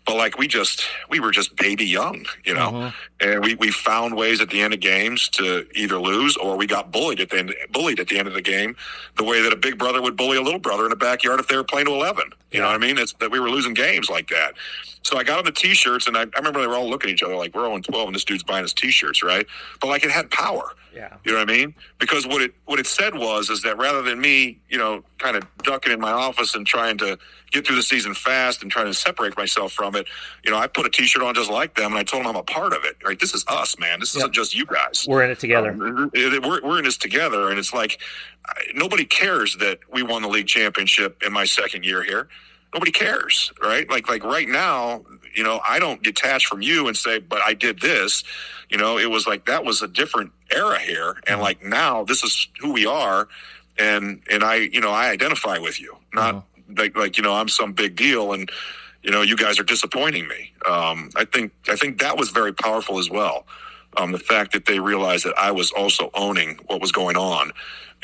but 0.06 0.18
like 0.18 0.38
we 0.38 0.48
just 0.48 0.86
we 1.10 1.20
were 1.20 1.32
just 1.32 1.56
baby 1.56 1.86
young, 1.86 2.26
you 2.44 2.54
know, 2.54 2.72
mm-hmm. 2.72 3.28
and 3.28 3.44
we, 3.44 3.56
we 3.56 3.72
found 3.72 4.16
ways 4.16 4.40
at 4.40 4.52
the 4.52 4.62
end 4.62 4.74
of 4.74 4.80
games 4.80 5.28
to 5.30 5.66
either 5.74 6.00
lose 6.00 6.38
or 6.38 6.56
we 6.56 6.68
got 6.68 6.92
bullied 6.92 7.20
at 7.20 7.32
the 7.32 7.40
end 7.40 7.56
bullied 7.72 8.00
at 8.00 8.08
the 8.08 8.20
end 8.20 8.28
of 8.28 8.36
the 8.36 8.42
game, 8.42 8.76
the 9.18 9.24
way 9.24 9.42
that 9.42 9.52
a 9.52 9.56
big 9.56 9.80
brother 9.80 10.02
would 10.02 10.16
bully 10.16 10.38
a 10.38 10.42
little 10.42 10.60
brother 10.60 10.84
in 10.84 10.92
the 10.92 10.96
backyard 10.96 11.40
if 11.40 11.48
they 11.48 11.56
were 11.56 11.64
playing 11.64 11.88
to 11.88 11.92
eleven. 11.92 12.26
You 12.52 12.60
yeah. 12.60 12.62
know 12.62 12.68
what 12.68 12.76
I 12.76 12.86
mean? 12.86 13.00
It's 13.00 13.14
that 13.14 13.32
we 13.32 13.40
were 13.40 13.50
losing 13.50 13.74
games 13.74 14.08
like 14.08 14.30
that. 14.30 14.54
So 15.06 15.20
I 15.20 15.24
got 15.24 15.38
on 15.38 15.46
the 15.46 15.52
t-shirts 15.52 16.08
and 16.08 16.18
I, 16.18 16.22
I 16.22 16.38
remember 16.38 16.62
they 16.62 16.68
were 16.68 16.74
all 16.74 16.90
looking 16.90 17.12
at 17.12 17.14
each 17.14 17.22
other 17.22 17.36
like 17.36 17.54
we're 17.54 17.66
0 17.66 17.80
12 17.80 18.08
and 18.08 18.16
this 18.16 18.24
dude's 18.24 18.42
buying 18.42 18.64
his 18.64 18.74
t-shirts, 18.74 19.22
right? 19.22 19.46
But 19.80 19.88
like 19.88 20.04
it 20.04 20.10
had 20.10 20.32
power. 20.32 20.72
Yeah. 20.96 21.14
You 21.24 21.34
know 21.34 21.40
what 21.40 21.50
I 21.50 21.54
mean? 21.54 21.76
Because 22.00 22.26
what 22.26 22.42
it 22.42 22.56
what 22.66 22.80
it 22.80 22.88
said 22.88 23.14
was 23.14 23.52
is 23.52 23.62
that 23.62 23.78
rather 23.78 24.02
than 24.02 24.20
me, 24.20 24.60
you 24.68 24.80
know, 24.80 25.04
kind 25.20 25.36
of 25.36 25.44
ducking 25.58 25.92
in 25.92 26.00
my 26.00 26.12
office 26.12 26.56
and 26.56 26.66
trying 26.66 26.98
to 27.00 27.20
get 27.52 27.68
through 27.68 27.76
the 27.76 27.84
season 27.84 28.16
fast 28.16 28.64
and 28.64 28.72
trying 28.72 28.88
to 28.88 28.96
separate 28.96 29.38
myself 29.38 29.74
from 29.74 29.96
it, 29.96 30.08
you 30.44 30.50
know, 30.50 30.58
I 30.58 30.66
put 30.66 30.88
a 30.88 30.90
T-shirt 30.90 31.22
on 31.22 31.36
just 31.36 31.52
like 31.52 31.76
them, 31.76 31.92
and 31.92 32.00
I 32.00 32.04
told 32.04 32.24
them 32.24 32.30
I'm 32.30 32.38
a 32.38 32.44
part 32.44 32.74
of 32.74 32.86
it. 32.86 32.96
Right? 33.06 33.20
This 33.20 33.36
is 33.36 33.46
us, 33.48 33.78
man. 33.78 34.00
This 34.00 34.16
yep. 34.16 34.22
isn't 34.22 34.34
just 34.34 34.56
you 34.56 34.66
guys. 34.66 35.06
We're 35.08 35.24
in 35.24 35.30
it 35.30 35.40
together. 35.40 35.72
Um, 35.72 36.10
we're 36.14 36.62
we're 36.64 36.78
in 36.80 36.86
this 36.86 36.98
together, 36.98 37.50
and 37.50 37.60
it's 37.60 37.74
like 37.74 38.02
nobody 38.74 39.06
cares 39.06 39.58
that 39.58 39.80
we 39.92 40.02
won 40.02 40.22
the 40.22 40.30
league 40.30 40.48
championship 40.48 41.22
in 41.24 41.34
my 41.34 41.46
second 41.46 41.86
year 41.86 42.04
here. 42.04 42.30
Nobody 42.76 42.92
cares, 42.92 43.54
right? 43.64 43.90
Like 43.90 44.10
like 44.10 44.26
right 44.26 44.50
now, 44.50 45.02
you 45.34 45.44
know, 45.44 45.62
I 45.66 45.80
don't 45.80 46.04
detach 46.04 46.46
from 46.46 46.62
you 46.62 46.90
and 46.90 46.98
say, 46.98 47.20
but 47.20 47.42
I 47.42 47.54
did 47.54 47.80
this. 47.80 48.22
You 48.70 48.78
know, 48.78 48.98
it 48.98 49.10
was 49.10 49.26
like 49.26 49.46
that 49.46 49.64
was 49.64 49.82
a 49.82 49.88
different 49.88 50.34
era 50.52 50.78
here, 50.80 51.12
and 51.26 51.36
mm-hmm. 51.36 51.42
like 51.42 51.64
now 51.64 52.04
this 52.04 52.22
is 52.22 52.50
who 52.60 52.74
we 52.74 52.86
are, 52.86 53.30
and 53.80 54.22
and 54.30 54.44
I, 54.44 54.56
you 54.56 54.82
know, 54.82 54.92
I 54.92 55.08
identify 55.08 55.58
with 55.58 55.80
you, 55.80 55.96
not 56.14 56.36
mm-hmm. 56.36 56.76
like 56.76 56.98
like 56.98 57.16
you 57.16 57.24
know 57.24 57.34
I'm 57.34 57.48
some 57.48 57.72
big 57.72 57.96
deal, 57.96 58.34
and 58.34 58.52
you 59.04 59.12
know 59.12 59.22
you 59.22 59.38
guys 59.38 59.58
are 59.58 59.64
disappointing 59.64 60.28
me. 60.28 60.52
Um, 60.68 61.12
I 61.16 61.24
think 61.24 61.54
I 61.70 61.78
think 61.78 62.02
that 62.02 62.18
was 62.18 62.32
very 62.32 62.54
powerful 62.54 63.00
as 63.00 63.10
well. 63.10 63.48
Um, 63.96 64.12
the 64.12 64.20
fact 64.20 64.52
that 64.52 64.66
they 64.66 64.82
realized 64.82 65.24
that 65.26 65.38
I 65.38 65.52
was 65.52 65.72
also 65.72 66.10
owning 66.14 66.60
what 66.68 66.82
was 66.82 66.92
going 66.92 67.16
on, 67.16 67.54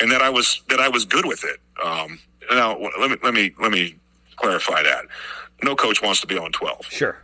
and 0.00 0.10
that 0.12 0.22
I 0.22 0.30
was 0.30 0.62
that 0.70 0.80
I 0.80 0.88
was 0.88 1.04
good 1.04 1.26
with 1.26 1.44
it. 1.44 1.60
Um, 1.84 2.20
now 2.50 2.78
let 2.98 3.10
me 3.10 3.16
let 3.22 3.34
me 3.34 3.54
let 3.60 3.70
me 3.70 3.96
clarify 4.36 4.82
that. 4.82 5.06
No 5.62 5.76
coach 5.76 6.02
wants 6.02 6.20
to 6.22 6.26
be 6.26 6.38
on 6.38 6.52
twelve. 6.52 6.86
Sure 6.86 7.18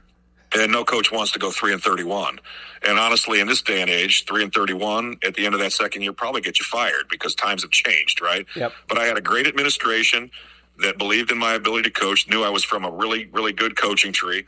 and 0.55 0.73
no 0.73 0.85
coach 0.85 1.12
wants 1.12 1.33
to 1.33 1.38
go 1.38 1.51
three 1.51 1.73
and 1.73 1.83
thirty-one. 1.83 2.40
And 2.87 2.99
honestly, 2.99 3.40
in 3.40 3.47
this 3.47 3.62
day 3.62 3.83
and 3.83 3.90
age, 3.90 4.25
three 4.25 4.42
and 4.42 4.53
thirty-one 4.53 5.16
at 5.23 5.35
the 5.35 5.44
end 5.44 5.55
of 5.55 5.61
that 5.61 5.73
second 5.73 6.03
year 6.03 6.12
probably 6.12 6.40
get 6.40 6.59
you 6.59 6.64
fired 6.64 7.09
because 7.11 7.35
times 7.35 7.62
have 7.62 7.71
changed, 7.71 8.23
right? 8.23 8.47
Yep. 8.57 8.73
But 8.88 8.99
I 8.99 9.05
had 9.05 9.18
a 9.18 9.21
great 9.21 9.47
administration 9.47 10.31
that 10.79 10.97
believed 10.97 11.31
in 11.31 11.38
my 11.38 11.55
ability 11.55 11.90
to 11.90 12.01
coach, 12.01 12.29
knew 12.29 12.44
I 12.44 12.51
was 12.51 12.62
from 12.62 12.85
a 12.85 12.90
really, 12.90 13.27
really 13.27 13.53
good 13.53 13.77
coaching 13.77 14.12
tree, 14.12 14.44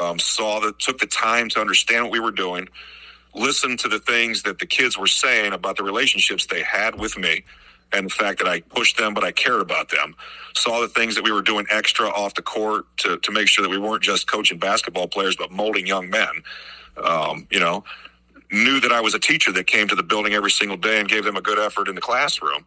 um, 0.00 0.18
saw 0.18 0.60
that, 0.60 0.78
took 0.78 0.98
the 0.98 1.06
time 1.06 1.48
to 1.50 1.60
understand 1.60 2.04
what 2.04 2.12
we 2.12 2.20
were 2.20 2.30
doing, 2.30 2.68
listened 3.34 3.80
to 3.80 3.88
the 3.88 3.98
things 3.98 4.44
that 4.44 4.60
the 4.60 4.66
kids 4.66 4.96
were 4.96 5.08
saying 5.08 5.52
about 5.52 5.76
the 5.76 5.82
relationships 5.82 6.46
they 6.46 6.62
had 6.62 6.98
with 6.98 7.18
me 7.18 7.44
and 7.92 8.06
the 8.06 8.10
fact 8.10 8.38
that 8.38 8.48
I 8.48 8.60
pushed 8.60 8.98
them, 8.98 9.14
but 9.14 9.24
I 9.24 9.32
cared 9.32 9.60
about 9.60 9.90
them. 9.90 10.14
Saw 10.54 10.80
the 10.80 10.88
things 10.88 11.14
that 11.14 11.24
we 11.24 11.32
were 11.32 11.42
doing 11.42 11.66
extra 11.70 12.08
off 12.08 12.34
the 12.34 12.42
court 12.42 12.86
to, 12.98 13.18
to 13.18 13.32
make 13.32 13.48
sure 13.48 13.62
that 13.62 13.70
we 13.70 13.78
weren't 13.78 14.02
just 14.02 14.26
coaching 14.26 14.58
basketball 14.58 15.08
players, 15.08 15.36
but 15.36 15.50
molding 15.50 15.86
young 15.86 16.10
men. 16.10 16.42
Um, 17.02 17.46
you 17.50 17.60
know, 17.60 17.84
knew 18.50 18.80
that 18.80 18.92
I 18.92 19.00
was 19.00 19.14
a 19.14 19.18
teacher 19.18 19.50
that 19.52 19.66
came 19.66 19.88
to 19.88 19.94
the 19.94 20.02
building 20.02 20.34
every 20.34 20.50
single 20.50 20.76
day 20.76 21.00
and 21.00 21.08
gave 21.08 21.24
them 21.24 21.36
a 21.36 21.40
good 21.40 21.58
effort 21.58 21.88
in 21.88 21.94
the 21.94 22.00
classroom. 22.00 22.64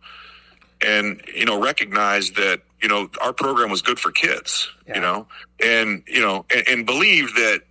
And, 0.85 1.21
you 1.33 1.45
know, 1.45 1.61
recognized 1.61 2.35
that, 2.35 2.61
you 2.81 2.89
know, 2.89 3.09
our 3.21 3.33
program 3.33 3.69
was 3.69 3.81
good 3.81 3.99
for 3.99 4.11
kids, 4.11 4.69
yeah. 4.87 4.95
you 4.95 5.01
know, 5.01 5.27
and, 5.63 6.03
you 6.07 6.19
know, 6.19 6.45
and, 6.53 6.67
and 6.67 6.85
believe 6.85 7.33
that, 7.35 7.61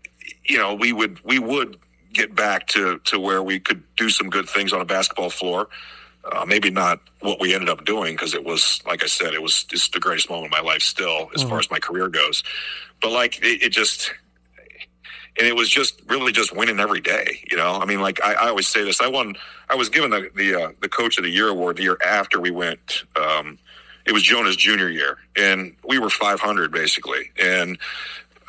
you 0.45 0.57
know, 0.57 0.75
we 0.75 0.93
would, 0.93 1.23
we 1.25 1.39
would 1.39 1.77
get 2.13 2.35
back 2.35 2.67
to, 2.69 2.99
to 3.01 3.21
where 3.21 3.43
we 3.43 3.61
could 3.61 3.83
do 3.97 4.09
some 4.09 4.31
good 4.31 4.49
things 4.49 4.73
on 4.73 4.81
a 4.81 4.85
basketball 4.85 5.29
floor. 5.29 5.69
Uh, 6.33 6.45
maybe 6.47 6.71
not 6.71 7.01
what 7.21 7.39
we 7.39 7.53
ended 7.53 7.69
up 7.69 7.85
doing 7.85 8.15
because 8.15 8.33
it 8.33 8.45
was, 8.45 8.83
like 8.87 9.03
I 9.03 9.07
said, 9.07 9.35
it 9.35 9.43
was 9.43 9.65
just 9.65 9.93
the 9.93 10.01
greatest 10.01 10.31
moment 10.31 10.47
of 10.47 10.53
my 10.53 10.67
life 10.67 10.81
still, 10.81 11.29
as 11.35 11.41
mm-hmm. 11.41 11.51
far 11.51 11.59
as 11.59 11.71
my 11.71 11.79
career 11.79 12.09
goes. 12.09 12.43
But 13.03 13.13
like 13.13 13.39
it, 13.43 13.63
it, 13.63 13.73
just, 13.73 14.11
and 15.39 15.47
it 15.47 15.55
was 15.55 15.69
just 15.69 16.01
really 16.07 16.33
just 16.33 16.57
winning 16.57 16.81
every 16.81 17.01
day. 17.01 17.45
You 17.51 17.59
know, 17.59 17.75
I 17.75 17.85
mean, 17.85 18.01
like 18.01 18.23
I, 18.25 18.35
I 18.35 18.49
always 18.49 18.69
say 18.69 18.83
this. 18.85 19.03
I 19.03 19.09
won. 19.09 19.35
I 19.69 19.75
was 19.75 19.91
given 19.91 20.11
the 20.11 20.31
the, 20.35 20.55
uh, 20.55 20.73
the 20.81 20.89
coach 20.89 21.19
of 21.19 21.25
the 21.25 21.31
year 21.31 21.49
award 21.49 21.77
the 21.77 21.83
year 21.83 21.99
after 22.05 22.41
we 22.41 22.51
went. 22.51 23.05
Um, 23.17 23.59
it 24.07 24.13
was 24.13 24.23
Jonah's 24.23 24.57
junior 24.57 24.89
year, 24.89 25.19
and 25.37 25.75
we 25.87 25.99
were 25.99 26.11
500 26.11 26.73
basically, 26.73 27.31
and 27.39 27.79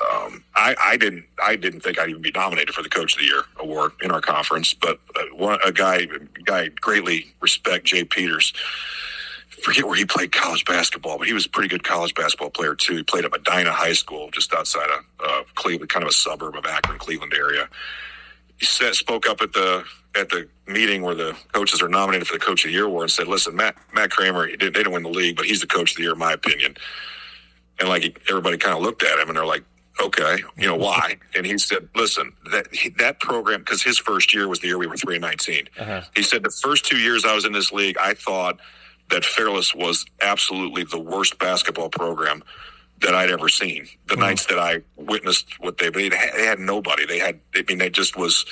um, 0.01 0.43
I, 0.55 0.75
I, 0.81 0.97
didn't 0.97 1.25
I 1.41 1.55
didn't 1.55 1.81
think 1.81 1.99
I'd 1.99 2.09
even 2.09 2.21
be 2.21 2.31
nominated 2.31 2.73
for 2.73 2.83
the 2.83 2.89
Coach 2.89 3.13
of 3.13 3.19
the 3.19 3.25
Year 3.25 3.43
award 3.59 3.91
in 4.01 4.11
our 4.11 4.21
conference, 4.21 4.73
but 4.73 4.99
uh, 5.15 5.23
one, 5.35 5.59
a 5.65 5.71
guy 5.71 6.07
guy 6.43 6.67
greatly 6.67 7.33
respect 7.41 7.85
Jay 7.85 8.03
Peters. 8.03 8.53
Forget 9.63 9.87
where 9.87 9.95
he 9.95 10.05
played 10.05 10.31
college 10.31 10.65
basketball, 10.65 11.17
but 11.17 11.27
he 11.27 11.33
was 11.33 11.45
a 11.45 11.49
pretty 11.49 11.69
good 11.69 11.83
college 11.83 12.13
basketball 12.13 12.49
player 12.49 12.75
too. 12.75 12.97
He 12.97 13.03
played 13.03 13.25
at 13.25 13.31
Medina 13.31 13.71
High 13.71 13.93
School, 13.93 14.29
just 14.31 14.53
outside 14.53 14.89
of 14.89 14.99
uh, 15.25 15.43
Cleveland, 15.55 15.89
kind 15.89 16.03
of 16.03 16.09
a 16.09 16.13
suburb 16.13 16.55
of 16.55 16.65
Akron, 16.65 16.99
Cleveland 16.99 17.33
area. 17.33 17.69
He 18.57 18.65
said, 18.65 18.95
spoke 18.95 19.27
up 19.27 19.41
at 19.41 19.53
the 19.53 19.83
at 20.15 20.29
the 20.29 20.47
meeting 20.67 21.03
where 21.03 21.15
the 21.15 21.35
coaches 21.53 21.81
are 21.81 21.89
nominated 21.89 22.27
for 22.27 22.33
the 22.33 22.39
Coach 22.39 22.63
of 22.63 22.69
the 22.69 22.73
Year 22.73 22.85
award 22.85 23.03
and 23.03 23.11
said, 23.11 23.27
"Listen, 23.27 23.55
Matt 23.55 23.75
Matt 23.93 24.11
Kramer, 24.11 24.45
he 24.45 24.57
didn't, 24.57 24.73
they 24.73 24.79
didn't 24.81 24.93
win 24.93 25.03
the 25.03 25.09
league, 25.09 25.35
but 25.37 25.45
he's 25.45 25.61
the 25.61 25.67
Coach 25.67 25.91
of 25.91 25.97
the 25.97 26.03
Year 26.03 26.13
in 26.13 26.19
my 26.19 26.33
opinion." 26.33 26.75
And 27.79 27.89
like 27.89 28.21
everybody 28.29 28.57
kind 28.57 28.75
of 28.75 28.81
looked 28.81 29.03
at 29.03 29.19
him 29.19 29.27
and 29.27 29.37
they're 29.37 29.45
like, 29.45 29.63
okay, 30.01 30.37
you 30.57 30.67
know 30.67 30.75
why? 30.75 31.17
And 31.35 31.45
he 31.45 31.57
said, 31.57 31.89
listen, 31.95 32.33
that 32.51 32.67
that 32.97 33.19
program 33.19 33.59
because 33.59 33.83
his 33.83 33.97
first 33.97 34.33
year 34.33 34.47
was 34.47 34.59
the 34.59 34.67
year 34.67 34.77
we 34.77 34.87
were 34.87 34.97
three 34.97 35.15
and 35.15 35.21
19 35.21 35.67
uh-huh. 35.77 36.01
He 36.15 36.23
said 36.23 36.43
the 36.43 36.49
first 36.49 36.85
two 36.85 36.97
years 36.97 37.25
I 37.25 37.35
was 37.35 37.45
in 37.45 37.51
this 37.51 37.71
league, 37.71 37.97
I 37.97 38.13
thought 38.13 38.59
that 39.09 39.25
Fairless 39.25 39.75
was 39.75 40.05
absolutely 40.21 40.83
the 40.83 40.99
worst 40.99 41.37
basketball 41.39 41.89
program 41.89 42.43
that 43.01 43.13
I'd 43.13 43.29
ever 43.29 43.49
seen. 43.49 43.87
The 44.07 44.13
mm-hmm. 44.13 44.21
nights 44.21 44.45
that 44.47 44.59
I 44.59 44.81
witnessed 44.95 45.59
what 45.59 45.77
they, 45.77 45.89
they 45.89 46.15
had, 46.15 46.33
they 46.35 46.45
had 46.45 46.59
nobody. 46.59 47.05
They 47.05 47.19
had, 47.19 47.39
I 47.53 47.63
mean, 47.67 47.77
they 47.77 47.89
just 47.89 48.17
was, 48.17 48.45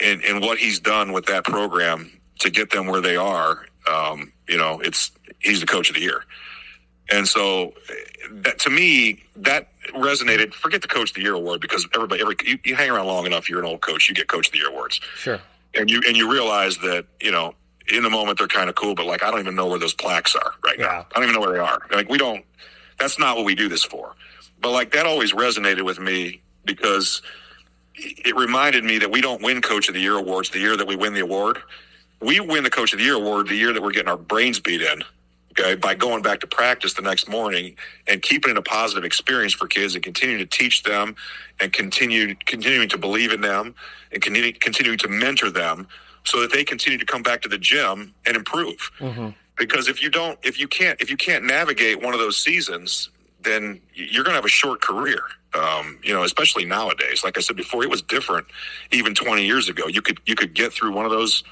and 0.00 0.22
and 0.24 0.40
what 0.40 0.58
he's 0.58 0.80
done 0.80 1.12
with 1.12 1.26
that 1.26 1.44
program 1.44 2.10
to 2.40 2.50
get 2.50 2.70
them 2.70 2.86
where 2.86 3.00
they 3.00 3.16
are. 3.16 3.66
Um, 3.90 4.32
you 4.48 4.58
know, 4.58 4.80
it's 4.80 5.12
he's 5.38 5.60
the 5.60 5.66
coach 5.66 5.88
of 5.88 5.94
the 5.94 6.02
year. 6.02 6.24
And 7.12 7.26
so, 7.26 7.74
that, 8.30 8.60
to 8.60 8.70
me, 8.70 9.24
that 9.36 9.69
resonated. 9.88 10.54
Forget 10.54 10.82
the 10.82 10.88
Coach 10.88 11.10
of 11.10 11.16
the 11.16 11.22
Year 11.22 11.34
award 11.34 11.60
because 11.60 11.86
everybody, 11.94 12.20
every 12.22 12.36
you, 12.44 12.58
you, 12.64 12.76
hang 12.76 12.90
around 12.90 13.06
long 13.06 13.26
enough, 13.26 13.48
you're 13.48 13.60
an 13.60 13.66
old 13.66 13.80
coach, 13.80 14.08
you 14.08 14.14
get 14.14 14.28
Coach 14.28 14.48
of 14.48 14.52
the 14.52 14.58
Year 14.58 14.68
awards. 14.68 15.00
Sure. 15.16 15.40
And 15.74 15.90
you 15.90 16.02
and 16.06 16.16
you 16.16 16.30
realize 16.30 16.78
that 16.78 17.06
you 17.20 17.30
know 17.30 17.54
in 17.88 18.02
the 18.02 18.10
moment 18.10 18.38
they're 18.38 18.48
kind 18.48 18.68
of 18.68 18.74
cool, 18.74 18.94
but 18.94 19.06
like 19.06 19.22
I 19.22 19.30
don't 19.30 19.40
even 19.40 19.54
know 19.54 19.66
where 19.66 19.78
those 19.78 19.94
plaques 19.94 20.34
are 20.34 20.54
right 20.64 20.78
yeah. 20.78 20.86
now. 20.86 21.06
I 21.14 21.14
don't 21.14 21.24
even 21.24 21.34
know 21.34 21.40
where 21.40 21.52
they 21.52 21.58
are. 21.58 21.80
Like 21.90 22.08
we 22.08 22.18
don't. 22.18 22.44
That's 22.98 23.18
not 23.18 23.36
what 23.36 23.44
we 23.44 23.54
do 23.54 23.68
this 23.68 23.84
for. 23.84 24.14
But 24.60 24.72
like 24.72 24.92
that 24.92 25.06
always 25.06 25.32
resonated 25.32 25.84
with 25.84 25.98
me 25.98 26.42
because 26.64 27.22
it 27.94 28.36
reminded 28.36 28.84
me 28.84 28.98
that 28.98 29.10
we 29.10 29.20
don't 29.20 29.42
win 29.42 29.60
Coach 29.60 29.88
of 29.88 29.94
the 29.94 30.00
Year 30.00 30.16
awards 30.16 30.50
the 30.50 30.58
year 30.58 30.76
that 30.76 30.86
we 30.86 30.96
win 30.96 31.14
the 31.14 31.20
award. 31.20 31.58
We 32.20 32.40
win 32.40 32.64
the 32.64 32.70
Coach 32.70 32.92
of 32.92 32.98
the 32.98 33.04
Year 33.04 33.14
award 33.14 33.48
the 33.48 33.56
year 33.56 33.72
that 33.72 33.82
we're 33.82 33.92
getting 33.92 34.08
our 34.08 34.16
brains 34.16 34.60
beat 34.60 34.82
in. 34.82 35.02
Okay, 35.52 35.74
by 35.74 35.94
going 35.94 36.22
back 36.22 36.38
to 36.40 36.46
practice 36.46 36.94
the 36.94 37.02
next 37.02 37.28
morning 37.28 37.74
and 38.06 38.22
keeping 38.22 38.52
it 38.52 38.56
a 38.56 38.62
positive 38.62 39.02
experience 39.04 39.52
for 39.52 39.66
kids 39.66 39.96
and 39.96 40.04
continuing 40.04 40.38
to 40.38 40.46
teach 40.46 40.84
them 40.84 41.16
and 41.60 41.72
continue 41.72 42.36
continuing 42.46 42.88
to 42.88 42.96
believe 42.96 43.32
in 43.32 43.40
them 43.40 43.74
and 44.12 44.22
continue, 44.22 44.52
continuing 44.52 44.98
to 44.98 45.08
mentor 45.08 45.50
them 45.50 45.88
so 46.24 46.40
that 46.40 46.52
they 46.52 46.62
continue 46.62 46.98
to 46.98 47.04
come 47.04 47.22
back 47.22 47.42
to 47.42 47.48
the 47.48 47.58
gym 47.58 48.14
and 48.26 48.36
improve. 48.36 48.90
Mm-hmm. 49.00 49.30
Because 49.56 49.88
if 49.88 50.02
you 50.02 50.08
don't, 50.08 50.38
if 50.42 50.58
you 50.60 50.68
can't, 50.68 51.00
if 51.00 51.10
you 51.10 51.16
can't 51.16 51.44
navigate 51.44 52.00
one 52.00 52.14
of 52.14 52.20
those 52.20 52.38
seasons, 52.38 53.10
then 53.42 53.80
you're 53.94 54.24
going 54.24 54.32
to 54.32 54.38
have 54.38 54.44
a 54.44 54.48
short 54.48 54.80
career. 54.80 55.20
Um, 55.52 55.98
you 56.04 56.14
know, 56.14 56.22
especially 56.22 56.64
nowadays. 56.64 57.24
Like 57.24 57.36
I 57.36 57.40
said 57.40 57.56
before, 57.56 57.82
it 57.82 57.90
was 57.90 58.02
different 58.02 58.46
even 58.92 59.16
20 59.16 59.44
years 59.44 59.68
ago. 59.68 59.88
You 59.88 60.00
could 60.00 60.20
you 60.24 60.36
could 60.36 60.54
get 60.54 60.72
through 60.72 60.92
one 60.92 61.04
of 61.04 61.10
those 61.10 61.42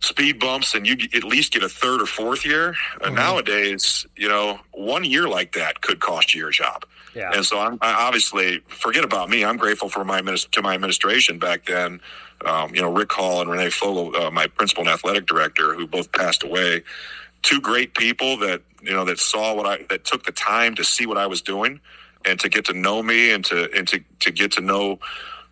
speed 0.00 0.38
bumps 0.38 0.74
and 0.74 0.86
you 0.86 0.96
at 1.14 1.24
least 1.24 1.52
get 1.52 1.62
a 1.62 1.68
third 1.68 2.00
or 2.00 2.06
fourth 2.06 2.44
year. 2.44 2.74
Mm-hmm. 3.00 3.14
nowadays, 3.14 4.06
you 4.16 4.28
know, 4.28 4.58
one 4.72 5.04
year 5.04 5.28
like 5.28 5.52
that 5.52 5.80
could 5.80 6.00
cost 6.00 6.34
you 6.34 6.40
your 6.40 6.50
job. 6.50 6.84
Yeah. 7.14 7.32
And 7.34 7.44
so 7.44 7.58
I'm 7.58 7.78
I 7.80 7.92
obviously 7.92 8.58
forget 8.68 9.04
about 9.04 9.28
me. 9.28 9.44
I'm 9.44 9.56
grateful 9.56 9.88
for 9.88 10.04
my 10.04 10.20
to 10.20 10.62
my 10.62 10.74
administration 10.74 11.38
back 11.38 11.66
then. 11.66 12.00
Um, 12.44 12.72
you 12.74 12.80
know, 12.80 12.92
Rick 12.92 13.12
Hall 13.12 13.40
and 13.40 13.50
Renee 13.50 13.70
Fogel, 13.70 14.14
uh, 14.14 14.30
my 14.30 14.46
principal 14.46 14.82
and 14.82 14.90
athletic 14.90 15.26
director, 15.26 15.74
who 15.74 15.86
both 15.86 16.12
passed 16.12 16.44
away. 16.44 16.82
Two 17.42 17.60
great 17.60 17.94
people 17.94 18.36
that 18.38 18.62
you 18.82 18.92
know 18.92 19.04
that 19.04 19.18
saw 19.18 19.54
what 19.54 19.66
I 19.66 19.84
that 19.90 20.04
took 20.04 20.24
the 20.24 20.32
time 20.32 20.74
to 20.76 20.84
see 20.84 21.06
what 21.06 21.18
I 21.18 21.26
was 21.26 21.42
doing 21.42 21.80
and 22.24 22.38
to 22.40 22.48
get 22.48 22.66
to 22.66 22.72
know 22.72 23.02
me 23.02 23.32
and 23.32 23.44
to 23.46 23.68
and 23.74 23.88
to 23.88 24.00
to 24.20 24.30
get 24.30 24.52
to 24.52 24.60
know 24.60 25.00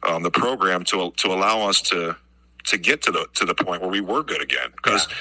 um, 0.02 0.22
the 0.22 0.30
program 0.30 0.84
to 0.84 1.10
to 1.16 1.28
allow 1.28 1.68
us 1.68 1.80
to 1.82 2.16
to 2.66 2.78
get 2.78 3.02
to 3.02 3.12
the 3.12 3.26
to 3.34 3.44
the 3.44 3.54
point 3.54 3.82
where 3.82 3.90
we 3.90 4.00
were 4.00 4.22
good 4.22 4.42
again 4.42 4.70
because. 4.76 5.06
Yeah. 5.08 5.16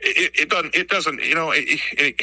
It, 0.00 0.42
it, 0.42 0.48
doesn't. 0.48 0.76
It 0.76 0.88
doesn't. 0.88 1.20
You 1.24 1.34
know. 1.34 1.50
It, 1.52 1.80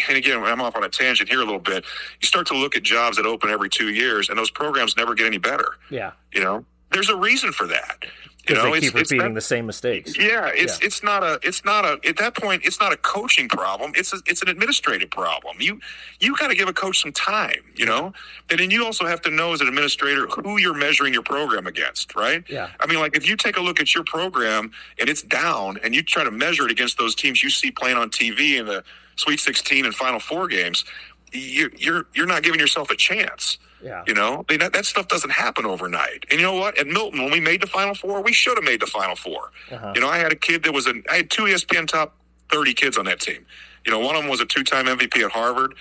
and 0.07 0.17
again, 0.17 0.41
I'm 0.41 0.61
off 0.61 0.77
on 0.77 0.85
a 0.85 0.87
tangent 0.87 1.27
here 1.27 1.41
a 1.41 1.43
little 1.43 1.59
bit. 1.59 1.83
You 2.21 2.25
start 2.25 2.47
to 2.47 2.53
look 2.55 2.77
at 2.77 2.83
jobs 2.83 3.17
that 3.17 3.25
open 3.25 3.49
every 3.49 3.69
two 3.69 3.89
years, 3.89 4.29
and 4.29 4.39
those 4.39 4.49
programs 4.49 4.95
never 4.95 5.13
get 5.13 5.25
any 5.27 5.39
better. 5.39 5.73
Yeah. 5.89 6.13
You 6.31 6.41
know, 6.41 6.63
there's 6.93 7.09
a 7.09 7.17
reason 7.17 7.51
for 7.51 7.67
that. 7.67 8.05
You 8.47 8.55
know, 8.55 8.71
they 8.71 8.79
keep 8.79 8.93
repeating 8.93 9.33
the 9.33 9.41
same 9.41 9.65
mistakes. 9.65 10.17
Yeah, 10.17 10.51
it's 10.53 10.79
yeah. 10.79 10.85
it's 10.85 11.03
not 11.03 11.23
a 11.23 11.39
it's 11.41 11.65
not 11.65 11.85
a 11.85 11.99
at 12.07 12.17
that 12.17 12.35
point 12.35 12.63
it's 12.63 12.79
not 12.79 12.93
a 12.93 12.97
coaching 12.97 13.47
problem. 13.49 13.93
It's 13.95 14.13
a, 14.13 14.17
it's 14.27 14.41
an 14.41 14.49
administrative 14.49 15.09
problem. 15.09 15.57
You 15.59 15.79
you 16.19 16.35
got 16.37 16.49
to 16.49 16.55
give 16.55 16.67
a 16.67 16.73
coach 16.73 17.01
some 17.01 17.11
time. 17.11 17.63
You 17.75 17.85
know, 17.85 18.13
and 18.49 18.59
then 18.59 18.71
you 18.71 18.85
also 18.85 19.05
have 19.05 19.21
to 19.21 19.31
know 19.31 19.53
as 19.53 19.61
an 19.61 19.67
administrator 19.67 20.27
who 20.27 20.59
you're 20.59 20.75
measuring 20.75 21.13
your 21.13 21.23
program 21.23 21.65
against. 21.67 22.15
Right? 22.15 22.43
Yeah. 22.47 22.69
I 22.79 22.87
mean, 22.87 22.99
like 22.99 23.15
if 23.15 23.27
you 23.27 23.35
take 23.35 23.57
a 23.57 23.61
look 23.61 23.79
at 23.79 23.95
your 23.95 24.03
program 24.03 24.71
and 24.99 25.09
it's 25.09 25.21
down, 25.21 25.77
and 25.83 25.95
you 25.95 26.03
try 26.03 26.23
to 26.23 26.31
measure 26.31 26.65
it 26.65 26.71
against 26.71 26.97
those 26.97 27.15
teams 27.15 27.41
you 27.41 27.49
see 27.49 27.71
playing 27.71 27.97
on 27.97 28.09
TV 28.09 28.59
in 28.59 28.65
the 28.65 28.83
Sweet 29.15 29.39
16 29.39 29.85
and 29.85 29.95
Final 29.95 30.19
Four 30.19 30.47
games, 30.47 30.85
you, 31.31 31.69
you're 31.77 32.07
you're 32.13 32.27
not 32.27 32.43
giving 32.43 32.59
yourself 32.59 32.91
a 32.91 32.95
chance. 32.95 33.57
Yeah. 33.85 34.03
You 34.07 34.15
know, 34.15 34.43
I 34.49 34.53
mean, 34.53 34.59
that, 34.61 34.73
that 34.73 34.85
stuff 34.85 35.07
doesn't 35.07 35.29
happen 35.29 35.63
overnight. 35.63 36.25
And 36.31 36.39
you 36.39 36.45
know 36.45 36.55
what? 36.55 36.75
At 36.79 36.87
Milton, 36.87 37.21
when 37.21 37.31
we 37.31 37.39
made 37.39 37.61
the 37.61 37.67
Final 37.67 37.93
Four, 37.93 38.23
we 38.23 38.33
should 38.33 38.57
have 38.57 38.63
made 38.63 38.81
the 38.81 38.87
Final 38.87 39.15
4 39.15 39.51
uh-huh. 39.71 39.93
You 39.93 40.01
know, 40.01 40.09
I 40.09 40.17
had 40.17 40.31
a 40.31 40.35
kid 40.35 40.63
that 40.63 40.73
was 40.73 40.87
an, 40.87 41.03
I 41.09 41.17
had 41.17 41.29
two 41.29 41.43
ESPN 41.43 41.87
top 41.87 42.15
30 42.51 42.73
kids 42.73 42.97
on 42.97 43.05
that 43.05 43.19
team. 43.19 43.45
You 43.85 43.91
know, 43.91 43.99
one 43.99 44.15
of 44.15 44.23
them 44.23 44.31
was 44.31 44.41
a 44.41 44.45
two 44.45 44.63
time 44.63 44.87
MVP 44.87 45.23
at 45.23 45.31
Harvard. 45.31 45.75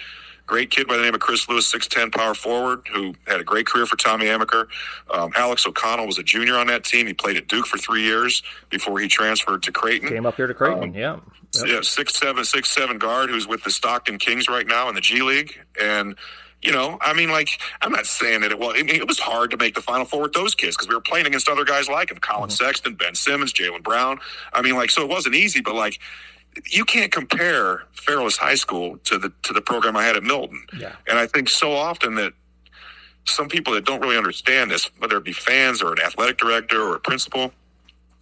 Great 0.47 0.71
kid 0.71 0.87
by 0.87 0.99
the 0.99 1.03
name 1.03 1.15
of 1.15 1.21
Chris 1.21 1.49
Lewis, 1.49 1.73
6'10 1.73 2.13
power 2.13 2.35
forward, 2.35 2.87
who 2.93 3.15
had 3.27 3.41
a 3.41 3.45
great 3.45 3.65
career 3.65 3.87
for 3.87 3.97
Tommy 3.97 4.27
Amaker. 4.27 4.67
Um, 5.11 5.33
Alex 5.35 5.67
O'Connell 5.67 6.07
was 6.07 6.19
a 6.19 6.23
junior 6.23 6.57
on 6.57 6.67
that 6.67 6.85
team. 6.85 7.07
He 7.07 7.15
played 7.15 7.39
at 7.39 7.49
Duke 7.49 7.65
for 7.65 7.79
three 7.79 8.03
years 8.03 8.43
before 8.69 9.01
he 9.01 9.09
transferred 9.09 9.63
to 9.63 9.73
Creighton. 9.73 10.11
Came 10.11 10.27
up 10.27 10.37
here 10.37 10.47
to 10.47 10.53
Creighton, 10.53 10.91
um, 10.91 10.95
yeah. 10.95 11.19
Yep. 11.55 11.67
Yeah, 11.67 11.81
six 11.81 12.19
seven, 12.19 12.45
six 12.45 12.69
seven 12.69 12.99
guard 12.99 13.31
who's 13.31 13.47
with 13.47 13.63
the 13.63 13.71
Stockton 13.71 14.19
Kings 14.19 14.49
right 14.49 14.67
now 14.67 14.89
in 14.89 14.95
the 14.95 15.01
G 15.01 15.23
League. 15.23 15.59
And 15.81 16.17
you 16.65 16.73
know, 16.73 16.99
I 17.01 17.13
mean, 17.13 17.31
like, 17.31 17.49
I'm 17.83 17.93
not 17.93 18.07
saying 18.07 18.41
that 18.41 18.51
it 18.51 18.59
was. 18.59 18.75
I 18.79 18.83
mean, 18.83 18.97
it 18.97 19.07
was 19.07 19.19
hard 19.19 19.51
to 19.51 19.57
make 19.57 19.75
the 19.75 19.83
Final 19.83 20.07
Four 20.07 20.23
with 20.23 20.33
those 20.33 20.55
kids 20.55 20.77
because 20.77 20.89
we 20.89 20.95
were 20.95 21.01
playing 21.01 21.27
against 21.27 21.49
other 21.49 21.65
guys 21.65 21.89
like 21.89 22.11
him, 22.11 22.19
Collin 22.19 22.49
mm-hmm. 22.49 22.65
Sexton, 22.65 22.95
Ben 22.95 23.15
Simmons, 23.15 23.53
Jaylen 23.53 23.83
Brown. 23.83 24.19
I 24.53 24.63
mean, 24.63 24.75
like, 24.75 24.91
so 24.91 25.03
it 25.03 25.09
wasn't 25.09 25.35
easy, 25.35 25.61
but 25.61 25.75
like, 25.75 26.01
you 26.71 26.85
can't 26.85 27.13
compare 27.13 27.83
Fairless 27.93 28.37
High 28.37 28.55
School 28.55 28.99
to 29.05 29.19
the 29.19 29.33
to 29.43 29.53
the 29.53 29.61
program 29.61 29.97
I 29.97 30.05
had 30.05 30.17
at 30.17 30.23
Milton. 30.23 30.65
Yeah. 30.79 30.95
And 31.07 31.19
I 31.19 31.27
think 31.27 31.49
so 31.49 31.73
often 31.73 32.15
that 32.15 32.33
some 33.27 33.49
people 33.49 33.73
that 33.75 33.85
don't 33.85 34.01
really 34.01 34.17
understand 34.17 34.71
this, 34.71 34.91
whether 34.99 35.17
it 35.17 35.25
be 35.25 35.33
fans 35.33 35.83
or 35.83 35.93
an 35.93 36.01
athletic 36.01 36.39
director 36.39 36.81
or 36.81 36.95
a 36.95 37.01
principal, 37.01 37.53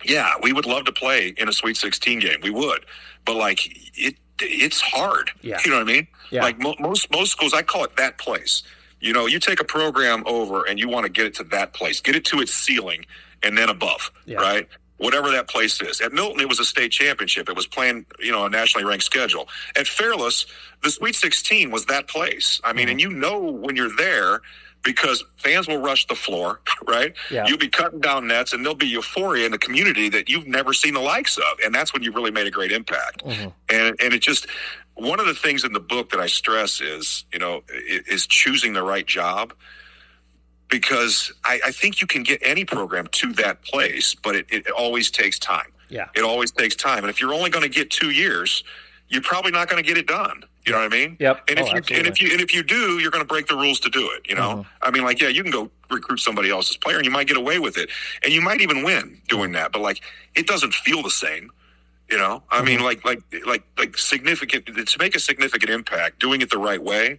yeah, 0.04 0.32
we 0.42 0.52
would 0.52 0.66
love 0.66 0.84
to 0.86 0.92
play 0.92 1.34
in 1.36 1.48
a 1.48 1.52
Sweet 1.52 1.76
16 1.76 2.20
game. 2.20 2.38
We 2.42 2.50
would, 2.50 2.86
but 3.24 3.36
like 3.36 3.60
it, 3.98 4.16
it's 4.40 4.80
hard. 4.80 5.30
Yeah. 5.40 5.58
You 5.64 5.70
know 5.70 5.78
what 5.78 5.88
I 5.88 5.92
mean? 5.92 6.06
Yeah. 6.30 6.42
Like 6.42 6.58
mo- 6.58 6.76
most 6.80 7.10
most 7.10 7.32
schools, 7.32 7.52
I 7.52 7.62
call 7.62 7.84
it 7.84 7.96
that 7.96 8.18
place. 8.18 8.62
You 9.00 9.12
know, 9.12 9.26
you 9.26 9.40
take 9.40 9.60
a 9.60 9.64
program 9.64 10.22
over 10.26 10.64
and 10.64 10.78
you 10.78 10.88
want 10.88 11.06
to 11.06 11.12
get 11.12 11.26
it 11.26 11.34
to 11.34 11.44
that 11.44 11.74
place, 11.74 12.00
get 12.00 12.14
it 12.14 12.24
to 12.26 12.40
its 12.40 12.54
ceiling, 12.54 13.04
and 13.42 13.58
then 13.58 13.68
above, 13.68 14.12
yeah. 14.26 14.36
right? 14.36 14.68
Whatever 14.98 15.30
that 15.30 15.48
place 15.48 15.80
is. 15.82 16.00
At 16.00 16.12
Milton, 16.12 16.40
it 16.40 16.48
was 16.48 16.60
a 16.60 16.64
state 16.64 16.92
championship. 16.92 17.48
It 17.48 17.56
was 17.56 17.66
playing, 17.66 18.06
you 18.20 18.30
know, 18.30 18.46
a 18.46 18.48
nationally 18.48 18.84
ranked 18.84 19.04
schedule. 19.04 19.48
At 19.76 19.88
Fairless, 19.88 20.46
the 20.84 20.90
Sweet 20.90 21.16
16 21.16 21.72
was 21.72 21.86
that 21.86 22.06
place. 22.06 22.60
I 22.62 22.72
mean, 22.72 22.84
mm-hmm. 22.84 22.90
and 22.92 23.00
you 23.00 23.10
know 23.10 23.40
when 23.40 23.74
you're 23.74 23.94
there 23.96 24.42
because 24.82 25.24
fans 25.36 25.68
will 25.68 25.78
rush 25.78 26.06
the 26.06 26.14
floor, 26.14 26.60
right? 26.86 27.14
Yeah. 27.30 27.46
You'll 27.46 27.58
be 27.58 27.68
cutting 27.68 28.00
down 28.00 28.26
nets 28.26 28.52
and 28.52 28.64
there'll 28.64 28.74
be 28.74 28.86
euphoria 28.86 29.46
in 29.46 29.52
the 29.52 29.58
community 29.58 30.08
that 30.10 30.28
you've 30.28 30.46
never 30.46 30.72
seen 30.72 30.94
the 30.94 31.00
likes 31.00 31.38
of. 31.38 31.58
And 31.64 31.74
that's 31.74 31.92
when 31.92 32.02
you 32.02 32.12
really 32.12 32.30
made 32.30 32.46
a 32.46 32.50
great 32.50 32.72
impact. 32.72 33.24
Mm-hmm. 33.24 33.48
And 33.68 33.96
and 34.00 34.14
it 34.14 34.20
just 34.20 34.46
one 34.94 35.20
of 35.20 35.26
the 35.26 35.34
things 35.34 35.64
in 35.64 35.72
the 35.72 35.80
book 35.80 36.10
that 36.10 36.20
I 36.20 36.26
stress 36.26 36.80
is, 36.80 37.24
you 37.32 37.38
know, 37.38 37.62
is 37.68 38.26
choosing 38.26 38.72
the 38.72 38.82
right 38.82 39.06
job. 39.06 39.54
Because 40.68 41.30
I, 41.44 41.60
I 41.66 41.70
think 41.70 42.00
you 42.00 42.06
can 42.06 42.22
get 42.22 42.40
any 42.42 42.64
program 42.64 43.06
to 43.08 43.34
that 43.34 43.62
place, 43.62 44.14
but 44.14 44.34
it, 44.34 44.46
it 44.48 44.70
always 44.70 45.10
takes 45.10 45.38
time. 45.38 45.70
Yeah. 45.90 46.08
It 46.14 46.22
always 46.22 46.50
takes 46.50 46.74
time. 46.74 47.00
And 47.00 47.10
if 47.10 47.20
you're 47.20 47.34
only 47.34 47.50
going 47.50 47.62
to 47.62 47.68
get 47.68 47.90
two 47.90 48.08
years, 48.08 48.64
you're 49.08 49.20
probably 49.20 49.50
not 49.52 49.68
going 49.68 49.82
to 49.82 49.86
get 49.86 49.98
it 49.98 50.06
done. 50.06 50.44
You 50.64 50.72
know 50.72 50.78
what 50.78 50.92
I 50.92 50.96
mean? 50.96 51.16
Yep. 51.18 51.44
And 51.48 51.58
if 51.58 51.66
oh, 51.66 51.68
you 51.70 51.98
and 51.98 52.06
if 52.06 52.22
you 52.22 52.30
and 52.30 52.40
if 52.40 52.54
you 52.54 52.62
do, 52.62 52.98
you're 53.00 53.10
going 53.10 53.24
to 53.24 53.28
break 53.28 53.48
the 53.48 53.56
rules 53.56 53.80
to 53.80 53.90
do 53.90 54.10
it. 54.12 54.28
You 54.28 54.36
know, 54.36 54.50
mm-hmm. 54.50 54.68
I 54.82 54.90
mean, 54.92 55.02
like, 55.02 55.20
yeah, 55.20 55.28
you 55.28 55.42
can 55.42 55.50
go 55.50 55.70
recruit 55.90 56.20
somebody 56.20 56.50
else's 56.50 56.76
player, 56.76 56.96
and 56.96 57.04
you 57.04 57.10
might 57.10 57.26
get 57.26 57.36
away 57.36 57.58
with 57.58 57.76
it, 57.76 57.90
and 58.22 58.32
you 58.32 58.40
might 58.40 58.60
even 58.60 58.84
win 58.84 59.20
doing 59.28 59.52
that. 59.52 59.72
But 59.72 59.82
like, 59.82 60.02
it 60.36 60.46
doesn't 60.46 60.72
feel 60.72 61.02
the 61.02 61.10
same. 61.10 61.50
You 62.08 62.18
know, 62.18 62.42
I 62.50 62.58
mm-hmm. 62.58 62.66
mean, 62.66 62.80
like, 62.80 63.04
like, 63.04 63.22
like, 63.46 63.64
like 63.78 63.96
significant 63.96 64.66
to 64.66 64.98
make 64.98 65.16
a 65.16 65.20
significant 65.20 65.70
impact, 65.70 66.20
doing 66.20 66.42
it 66.42 66.50
the 66.50 66.58
right 66.58 66.82
way. 66.82 67.18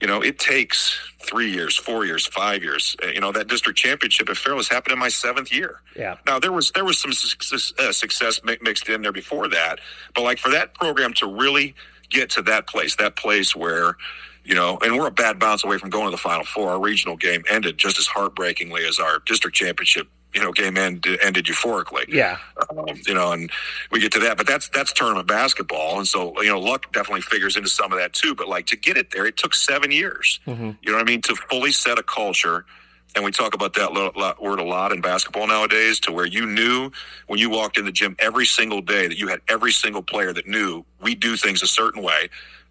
You 0.00 0.08
know, 0.08 0.20
it 0.22 0.38
takes 0.38 0.98
three 1.22 1.50
years, 1.50 1.76
four 1.76 2.04
years, 2.04 2.26
five 2.26 2.62
years. 2.62 2.96
Uh, 3.02 3.06
you 3.08 3.20
know, 3.20 3.30
that 3.32 3.46
district 3.46 3.78
championship 3.78 4.28
at 4.28 4.36
Fairless 4.36 4.68
happened 4.68 4.92
in 4.92 4.98
my 4.98 5.08
seventh 5.08 5.52
year. 5.52 5.82
Yeah. 5.96 6.16
Now 6.26 6.38
there 6.38 6.52
was 6.52 6.72
there 6.72 6.84
was 6.84 6.98
some 6.98 7.12
success, 7.12 7.72
uh, 7.78 7.92
success 7.92 8.40
mixed 8.44 8.88
in 8.88 9.02
there 9.02 9.12
before 9.12 9.48
that, 9.48 9.78
but 10.14 10.22
like 10.22 10.38
for 10.38 10.50
that 10.50 10.74
program 10.74 11.14
to 11.14 11.26
really 11.26 11.74
get 12.10 12.30
to 12.30 12.42
that 12.42 12.66
place, 12.66 12.96
that 12.96 13.16
place 13.16 13.54
where, 13.54 13.96
you 14.44 14.54
know, 14.54 14.78
and 14.82 14.96
we're 14.96 15.06
a 15.06 15.12
bad 15.12 15.38
bounce 15.38 15.64
away 15.64 15.78
from 15.78 15.90
going 15.90 16.06
to 16.06 16.10
the 16.10 16.16
Final 16.16 16.44
Four. 16.44 16.70
Our 16.70 16.80
regional 16.80 17.16
game 17.16 17.44
ended 17.48 17.78
just 17.78 17.98
as 17.98 18.06
heartbreakingly 18.06 18.84
as 18.86 18.98
our 18.98 19.20
district 19.26 19.56
championship 19.56 20.08
you 20.34 20.42
know 20.42 20.52
game 20.52 20.76
end, 20.76 21.06
ended 21.22 21.46
euphorically. 21.46 22.04
Yeah, 22.08 22.38
um, 22.70 22.86
you 23.06 23.14
know, 23.14 23.32
and 23.32 23.50
we 23.90 24.00
get 24.00 24.12
to 24.12 24.18
that, 24.20 24.36
but 24.36 24.46
that's 24.46 24.68
that's 24.68 24.92
tournament 24.92 25.28
basketball, 25.28 25.98
and 25.98 26.06
so 26.06 26.40
you 26.42 26.48
know 26.48 26.60
luck 26.60 26.92
definitely 26.92 27.22
figures 27.22 27.56
into 27.56 27.68
some 27.68 27.92
of 27.92 27.98
that 27.98 28.12
too. 28.12 28.34
But 28.34 28.48
like 28.48 28.66
to 28.66 28.76
get 28.76 28.96
it 28.96 29.12
there, 29.12 29.24
it 29.26 29.36
took 29.36 29.54
seven 29.54 29.90
years. 29.90 30.40
Mm-hmm. 30.46 30.72
You 30.82 30.90
know 30.90 30.98
what 30.98 31.02
I 31.02 31.10
mean? 31.10 31.22
To 31.22 31.36
fully 31.48 31.72
set 31.72 31.98
a 31.98 32.02
culture. 32.02 32.66
And 33.14 33.24
we 33.24 33.30
talk 33.30 33.54
about 33.54 33.74
that 33.74 33.92
word 34.40 34.58
a 34.58 34.64
lot 34.64 34.92
in 34.92 35.00
basketball 35.00 35.46
nowadays, 35.46 36.00
to 36.00 36.12
where 36.12 36.26
you 36.26 36.46
knew 36.46 36.90
when 37.28 37.38
you 37.38 37.48
walked 37.48 37.78
in 37.78 37.84
the 37.84 37.92
gym 37.92 38.16
every 38.18 38.46
single 38.46 38.80
day 38.80 39.06
that 39.06 39.18
you 39.18 39.28
had 39.28 39.40
every 39.48 39.72
single 39.72 40.02
player 40.02 40.32
that 40.32 40.48
knew 40.48 40.84
we 41.00 41.14
do 41.14 41.36
things 41.36 41.62
a 41.62 41.66
certain 41.66 42.02
way, 42.02 42.28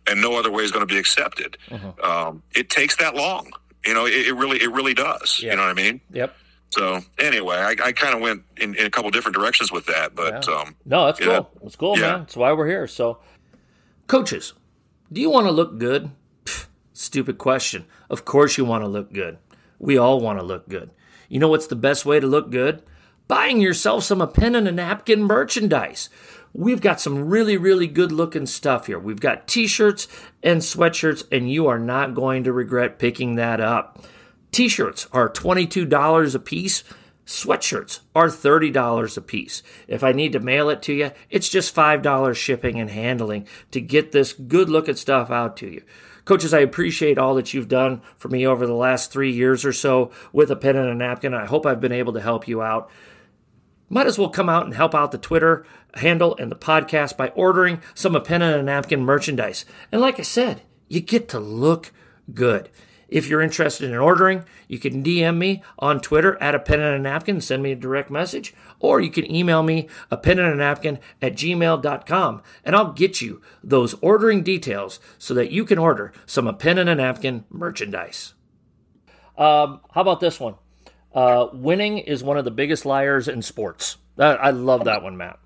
and 0.08 0.22
no 0.22 0.38
other 0.38 0.52
way 0.52 0.64
is 0.64 0.72
going 0.72 0.86
to 0.86 0.94
be 0.94 1.00
accepted. 1.00 1.58
Mm-hmm. 1.70 2.02
Um, 2.04 2.44
it 2.56 2.70
takes 2.70 2.98
that 2.98 3.16
long, 3.16 3.52
you 3.86 3.94
know. 3.94 4.06
It, 4.06 4.28
it 4.28 4.34
really, 4.34 4.62
it 4.62 4.72
really 4.72 4.94
does. 4.94 5.40
Yep. 5.42 5.52
You 5.52 5.58
know 5.58 5.64
what 5.64 5.70
I 5.70 5.82
mean? 5.82 6.02
Yep. 6.12 6.36
So 6.74 7.02
anyway, 7.20 7.58
I, 7.58 7.76
I 7.82 7.92
kind 7.92 8.16
of 8.16 8.22
went 8.22 8.44
in, 8.58 8.74
in, 8.74 8.88
a 8.88 8.90
couple 8.90 9.12
different 9.12 9.36
directions 9.36 9.72
with 9.72 9.86
that, 9.86 10.16
but 10.16 10.48
yeah. 10.48 10.56
um, 10.56 10.76
no, 10.86 11.06
that's 11.06 11.20
cool. 11.20 11.50
That's 11.62 11.76
cool, 11.76 12.00
yeah. 12.00 12.02
man. 12.02 12.20
That's 12.22 12.36
why 12.36 12.52
we're 12.52 12.68
here. 12.68 12.88
So, 12.88 13.20
coaches, 14.08 14.54
do 15.12 15.22
you 15.22 15.30
want 15.30 15.46
to 15.46 15.52
look 15.52 15.78
good? 15.78 16.10
Pfft, 16.46 16.66
stupid 16.94 17.38
question. 17.38 17.86
Of 18.10 18.26
course, 18.26 18.58
you 18.58 18.66
want 18.66 18.84
to 18.84 18.88
look 18.88 19.14
good. 19.14 19.38
We 19.84 19.98
all 19.98 20.22
want 20.22 20.40
to 20.40 20.46
look 20.46 20.70
good. 20.70 20.92
You 21.28 21.40
know 21.40 21.50
what's 21.50 21.68
the 21.68 21.76
best 21.76 22.06
way 22.06 22.18
to 22.22 22.26
look 22.26 22.50
good? 22.52 22.82
Buying 23.28 23.60
yourself 23.60 24.06
some 24.06 24.22
a 24.22 24.28
pen 24.28 24.56
and 24.56 24.66
a 24.66 24.72
napkin 24.72 25.24
merchandise. 25.24 26.10
We've 26.54 26.80
got 26.80 27.02
some 27.02 27.28
really, 27.28 27.58
really 27.58 27.88
good 27.88 28.14
looking 28.14 28.46
stuff 28.46 28.88
here. 28.88 28.98
We've 28.98 29.20
got 29.20 29.46
t 29.46 29.68
shirts 29.68 30.08
and 30.42 30.62
sweatshirts, 30.62 31.26
and 31.34 31.52
you 31.52 31.68
are 31.68 31.80
not 31.80 32.16
going 32.16 32.46
to 32.46 32.54
regret 32.54 32.98
picking 32.98 33.36
that 33.36 33.60
up. 33.60 34.06
T 34.54 34.70
shirts 34.70 35.10
are 35.12 35.30
$22 35.30 36.34
a 36.34 36.40
piece. 36.40 36.86
Sweatshirts 37.26 38.00
are 38.16 38.28
$30 38.28 39.18
a 39.18 39.22
piece. 39.22 39.64
If 39.90 40.02
I 40.02 40.14
need 40.14 40.32
to 40.32 40.40
mail 40.40 40.70
it 40.70 40.82
to 40.84 40.94
you, 40.94 41.12
it's 41.30 41.50
just 41.50 41.76
$5 41.76 42.36
shipping 42.38 42.80
and 42.80 42.90
handling 42.90 43.48
to 43.72 43.82
get 43.82 44.14
this 44.14 44.32
good 44.32 44.70
looking 44.70 44.96
stuff 44.96 45.30
out 45.30 45.58
to 45.58 45.68
you. 45.68 45.82
Coaches, 46.26 46.54
I 46.54 46.60
appreciate 46.60 47.18
all 47.18 47.36
that 47.36 47.54
you've 47.54 47.68
done 47.68 48.02
for 48.16 48.30
me 48.30 48.48
over 48.48 48.66
the 48.66 48.74
last 48.74 49.12
three 49.12 49.32
years 49.32 49.66
or 49.66 49.74
so 49.74 50.12
with 50.32 50.50
a 50.50 50.56
pen 50.56 50.78
and 50.78 50.90
a 50.90 50.96
napkin. 50.96 51.34
I 51.34 51.46
hope 51.46 51.66
I've 51.66 51.82
been 51.82 51.92
able 51.92 52.14
to 52.14 52.22
help 52.22 52.48
you 52.48 52.62
out. 52.62 52.90
Might 53.90 54.08
as 54.08 54.18
well 54.18 54.30
come 54.30 54.50
out 54.50 54.66
and 54.66 54.74
help 54.74 54.96
out 54.96 55.12
the 55.12 55.18
Twitter 55.18 55.66
handle 55.96 56.36
and 56.38 56.52
the 56.52 56.56
podcast 56.56 57.18
by 57.18 57.30
ordering 57.30 57.82
some 57.94 58.16
a 58.16 58.22
pen 58.22 58.42
and 58.42 58.56
a 58.56 58.64
napkin 58.64 59.04
merchandise. 59.04 59.66
And 59.92 60.02
like 60.02 60.20
I 60.20 60.24
said, 60.24 60.62
you 60.88 61.02
get 61.02 61.28
to 61.30 61.40
look 61.40 61.92
good. 62.34 62.70
If 63.14 63.28
you're 63.28 63.44
interested 63.44 63.92
in 63.92 63.98
ordering, 63.98 64.44
you 64.68 64.80
can 64.80 65.04
DM 65.04 65.38
me 65.38 65.62
on 65.78 66.02
Twitter 66.02 66.36
at 66.42 66.56
a 66.56 66.60
pen 66.60 66.80
and 66.80 66.96
a 66.96 67.00
napkin, 67.00 67.42
send 67.42 67.62
me 67.62 67.72
a 67.72 67.76
direct 67.76 68.10
message, 68.10 68.56
or 68.80 69.00
you 69.00 69.12
can 69.12 69.32
email 69.32 69.62
me 69.62 69.88
a 70.10 70.18
pen 70.18 70.40
and 70.40 70.52
a 70.52 70.56
napkin 70.56 70.98
at 71.22 71.34
gmail.com 71.34 72.42
and 72.66 72.76
I'll 72.76 72.92
get 72.92 73.22
you 73.22 73.40
those 73.64 73.94
ordering 74.02 74.42
details 74.42 75.00
so 75.20 75.36
that 75.36 75.52
you 75.52 75.64
can 75.64 75.78
order 75.78 76.12
some 76.26 76.48
a 76.48 76.54
pen 76.54 76.80
and 76.80 76.90
a 76.90 76.96
napkin 76.96 77.46
merchandise. 77.52 78.34
Um, 79.38 79.82
how 79.92 80.02
about 80.02 80.20
this 80.20 80.40
one? 80.40 80.56
Uh, 81.14 81.50
winning 81.54 82.00
is 82.00 82.24
one 82.24 82.38
of 82.38 82.46
the 82.46 82.52
biggest 82.52 82.84
liars 82.84 83.28
in 83.28 83.44
sports. 83.44 83.98
I 84.18 84.50
love 84.50 84.86
that 84.86 85.04
one, 85.04 85.18
Matt. 85.18 85.38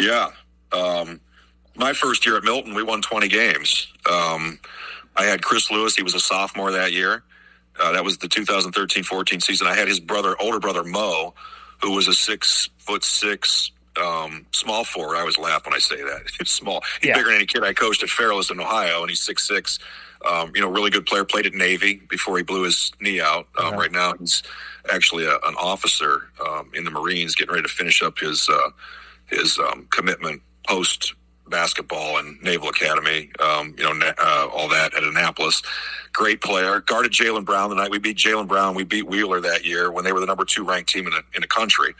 Yeah. 0.00 0.30
Um, 0.72 1.20
my 1.74 1.92
first 1.92 2.24
year 2.24 2.38
at 2.38 2.44
Milton, 2.44 2.74
we 2.74 2.82
won 2.82 3.02
20 3.02 3.28
games. 3.28 3.92
Um, 4.10 4.58
I 5.16 5.24
had 5.24 5.42
Chris 5.42 5.70
Lewis. 5.70 5.96
He 5.96 6.02
was 6.02 6.14
a 6.14 6.20
sophomore 6.20 6.70
that 6.72 6.92
year. 6.92 7.22
Uh, 7.80 7.92
that 7.92 8.04
was 8.04 8.18
the 8.18 8.28
2013-14 8.28 9.42
season. 9.42 9.66
I 9.66 9.74
had 9.74 9.88
his 9.88 10.00
brother, 10.00 10.34
older 10.40 10.58
brother 10.58 10.82
Mo, 10.82 11.34
who 11.82 11.92
was 11.92 12.08
a 12.08 12.14
six 12.14 12.70
foot 12.78 13.04
six 13.04 13.70
um, 14.00 14.46
small 14.52 14.84
forward. 14.84 15.16
I 15.16 15.20
always 15.20 15.38
laugh 15.38 15.64
when 15.66 15.74
I 15.74 15.78
say 15.78 15.96
that. 15.96 16.22
He's 16.38 16.50
small. 16.50 16.82
He's 17.00 17.08
yeah. 17.08 17.14
bigger 17.16 17.28
than 17.28 17.36
any 17.36 17.46
kid 17.46 17.64
I 17.64 17.72
coached 17.72 18.02
at 18.02 18.08
Fairless 18.08 18.50
in 18.50 18.60
Ohio, 18.60 19.00
and 19.00 19.10
he's 19.10 19.20
six 19.20 19.46
six. 19.46 19.78
Um, 20.28 20.52
you 20.54 20.60
know, 20.60 20.68
really 20.68 20.90
good 20.90 21.06
player. 21.06 21.24
Played 21.24 21.46
at 21.46 21.54
Navy 21.54 22.00
before 22.08 22.36
he 22.36 22.42
blew 22.42 22.62
his 22.62 22.92
knee 23.00 23.20
out. 23.20 23.46
Um, 23.58 23.66
uh-huh. 23.66 23.76
Right 23.76 23.92
now, 23.92 24.14
he's 24.18 24.42
actually 24.92 25.24
a, 25.24 25.34
an 25.34 25.54
officer 25.58 26.28
um, 26.46 26.70
in 26.74 26.84
the 26.84 26.90
Marines, 26.90 27.34
getting 27.34 27.52
ready 27.52 27.66
to 27.66 27.72
finish 27.72 28.02
up 28.02 28.18
his 28.18 28.48
uh, 28.48 28.70
his 29.26 29.58
um, 29.58 29.86
commitment 29.90 30.42
post 30.66 31.14
basketball 31.48 32.18
and 32.18 32.40
Naval 32.42 32.68
Academy, 32.68 33.30
um, 33.40 33.74
you 33.78 33.84
know, 33.84 34.12
uh, 34.18 34.48
all 34.52 34.68
that 34.68 34.94
at 34.94 35.02
Annapolis. 35.02 35.62
Great 36.12 36.40
player. 36.40 36.80
Guarded 36.80 37.12
Jaylen 37.12 37.44
Brown 37.44 37.70
the 37.70 37.76
night 37.76 37.90
we 37.90 37.98
beat 37.98 38.16
Jaylen 38.16 38.48
Brown. 38.48 38.74
We 38.74 38.84
beat 38.84 39.06
Wheeler 39.06 39.40
that 39.40 39.64
year 39.64 39.90
when 39.90 40.04
they 40.04 40.12
were 40.12 40.20
the 40.20 40.26
number 40.26 40.44
two 40.44 40.64
ranked 40.64 40.90
team 40.90 41.06
in 41.06 41.12
the, 41.12 41.22
in 41.34 41.42
the 41.42 41.46
country. 41.46 41.94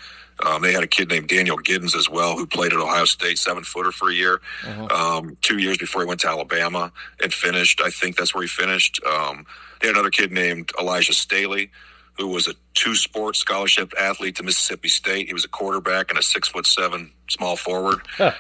Um, 0.45 0.61
they 0.61 0.73
had 0.73 0.83
a 0.83 0.87
kid 0.87 1.09
named 1.09 1.29
Daniel 1.29 1.57
Giddens 1.57 1.97
as 1.97 2.11
well 2.11 2.37
who 2.37 2.47
played 2.47 2.73
at 2.73 2.79
Ohio 2.79 3.07
State, 3.07 3.39
seven 3.39 3.65
footer 3.65 3.93
for 3.93 4.11
a 4.11 4.15
year. 4.15 4.41
Uh-huh. 4.67 5.19
Um, 5.19 5.37
two 5.41 5.59
years 5.59 5.79
before 5.79 6.03
he 6.03 6.07
went 6.07 6.21
to 6.21 6.29
Alabama 6.29 6.93
and 7.23 7.33
finished. 7.33 7.81
I 7.81 7.91
think 7.91 8.17
that's 8.17 8.35
where 8.35 8.43
he 8.43 8.49
finished. 8.49 9.01
Um, 9.05 9.47
they 9.81 9.89
had 9.89 9.97
another 9.97 10.11
kid 10.11 10.33
named 10.33 10.71
Elijah 10.79 11.15
Staley 11.15 11.71
who 12.19 12.29
was 12.29 12.49
a 12.49 12.55
two 12.75 12.95
sport 12.95 13.37
scholarship 13.37 13.93
athlete 14.01 14.37
to 14.37 14.43
Mississippi 14.43 14.89
State. 14.89 15.27
He 15.27 15.35
was 15.35 15.45
a 15.45 15.49
quarterback 15.49 16.11
and 16.11 16.19
a 16.19 16.23
six 16.23 16.49
foot 16.49 16.67
seven 16.67 17.13
small 17.29 17.57
forward. 17.57 18.01
Huh. 18.17 18.33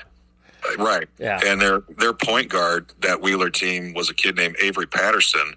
Right. 0.79 1.09
Yeah. 1.19 1.41
And 1.45 1.61
their 1.61 1.83
their 1.99 2.13
point 2.13 2.49
guard, 2.49 2.93
that 3.01 3.21
Wheeler 3.21 3.51
team, 3.51 3.95
was 3.95 4.11
a 4.11 4.15
kid 4.15 4.37
named 4.37 4.57
Avery 4.63 4.87
Patterson, 4.87 5.55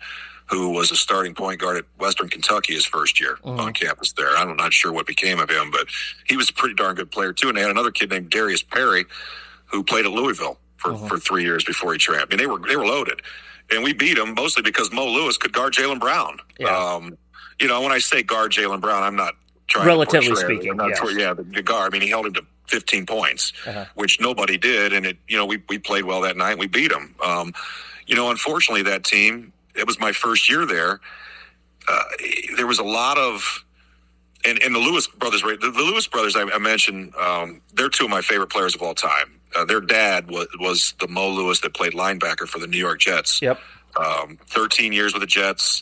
who 0.49 0.71
was 0.71 0.91
a 0.91 0.95
starting 0.95 1.33
point 1.33 1.59
guard 1.59 1.77
at 1.77 1.85
Western 1.99 2.27
Kentucky 2.27 2.73
his 2.73 2.85
first 2.85 3.19
year 3.19 3.37
mm-hmm. 3.43 3.59
on 3.59 3.73
campus 3.73 4.13
there. 4.13 4.35
I'm 4.35 4.55
not 4.55 4.73
sure 4.73 4.91
what 4.91 5.05
became 5.05 5.39
of 5.39 5.49
him, 5.49 5.71
but 5.71 5.87
he 6.27 6.35
was 6.35 6.49
a 6.49 6.53
pretty 6.53 6.75
darn 6.75 6.95
good 6.95 7.11
player 7.11 7.33
too. 7.33 7.49
And 7.49 7.57
they 7.57 7.61
had 7.61 7.71
another 7.71 7.91
kid 7.91 8.09
named 8.09 8.29
Darius 8.29 8.63
Perry, 8.63 9.05
who 9.65 9.83
played 9.83 10.05
at 10.05 10.11
Louisville 10.11 10.57
for, 10.77 10.93
mm-hmm. 10.93 11.07
for 11.07 11.17
three 11.17 11.43
years 11.43 11.63
before 11.63 11.93
he 11.93 11.99
transferred. 11.99 12.33
I 12.33 12.35
mean, 12.35 12.39
they 12.39 12.47
were 12.47 12.59
they 12.67 12.75
were 12.75 12.85
loaded, 12.85 13.21
and 13.71 13.83
we 13.83 13.93
beat 13.93 14.17
them 14.17 14.33
mostly 14.33 14.63
because 14.63 14.91
Mo 14.91 15.05
Lewis 15.05 15.37
could 15.37 15.53
guard 15.53 15.73
Jaylen 15.73 15.99
Brown. 15.99 16.39
Yeah. 16.57 16.75
Um, 16.75 17.17
you 17.59 17.67
know, 17.67 17.81
when 17.81 17.91
I 17.91 17.99
say 17.99 18.23
guard 18.23 18.51
Jaylen 18.51 18.81
Brown, 18.81 19.03
I'm 19.03 19.15
not 19.15 19.35
trying 19.67 19.85
relatively 19.85 20.35
speaking. 20.35 20.77
Not 20.77 20.89
yes. 20.89 21.15
yeah, 21.15 21.33
the, 21.33 21.43
the 21.43 21.61
guard. 21.61 21.91
I 21.91 21.93
mean, 21.93 22.01
he 22.01 22.09
held 22.09 22.25
him 22.25 22.33
to 22.33 22.45
15 22.69 23.05
points, 23.05 23.51
uh-huh. 23.65 23.85
which 23.95 24.21
nobody 24.21 24.57
did. 24.57 24.93
And 24.93 25.05
it, 25.05 25.17
you 25.27 25.37
know, 25.37 25.45
we, 25.45 25.61
we 25.67 25.77
played 25.79 26.05
well 26.05 26.21
that 26.21 26.37
night. 26.37 26.57
We 26.57 26.67
beat 26.67 26.91
them. 26.91 27.15
Um, 27.23 27.53
you 28.07 28.15
know, 28.15 28.29
unfortunately, 28.29 28.83
that 28.83 29.03
team, 29.03 29.51
it 29.75 29.85
was 29.85 29.99
my 29.99 30.11
first 30.11 30.49
year 30.49 30.65
there. 30.65 30.99
Uh, 31.87 32.03
there 32.55 32.67
was 32.67 32.79
a 32.79 32.83
lot 32.83 33.17
of, 33.17 33.65
and, 34.45 34.61
and 34.61 34.73
the 34.73 34.79
Lewis 34.79 35.07
brothers, 35.07 35.43
right? 35.43 35.59
The, 35.59 35.71
the 35.71 35.81
Lewis 35.81 36.07
brothers 36.07 36.35
I, 36.35 36.43
I 36.43 36.59
mentioned, 36.59 37.13
um, 37.15 37.61
they're 37.73 37.89
two 37.89 38.05
of 38.05 38.09
my 38.11 38.21
favorite 38.21 38.49
players 38.49 38.75
of 38.75 38.81
all 38.81 38.93
time. 38.93 39.39
Uh, 39.55 39.65
their 39.65 39.81
dad 39.81 40.29
was, 40.29 40.47
was 40.59 40.93
the 40.99 41.07
Mo 41.07 41.29
Lewis 41.29 41.59
that 41.61 41.73
played 41.73 41.93
linebacker 41.93 42.47
for 42.47 42.59
the 42.59 42.67
New 42.67 42.77
York 42.77 42.99
Jets. 42.99 43.41
Yep. 43.41 43.59
Um, 43.97 44.37
13 44.47 44.93
years 44.93 45.13
with 45.13 45.21
the 45.21 45.27
Jets 45.27 45.81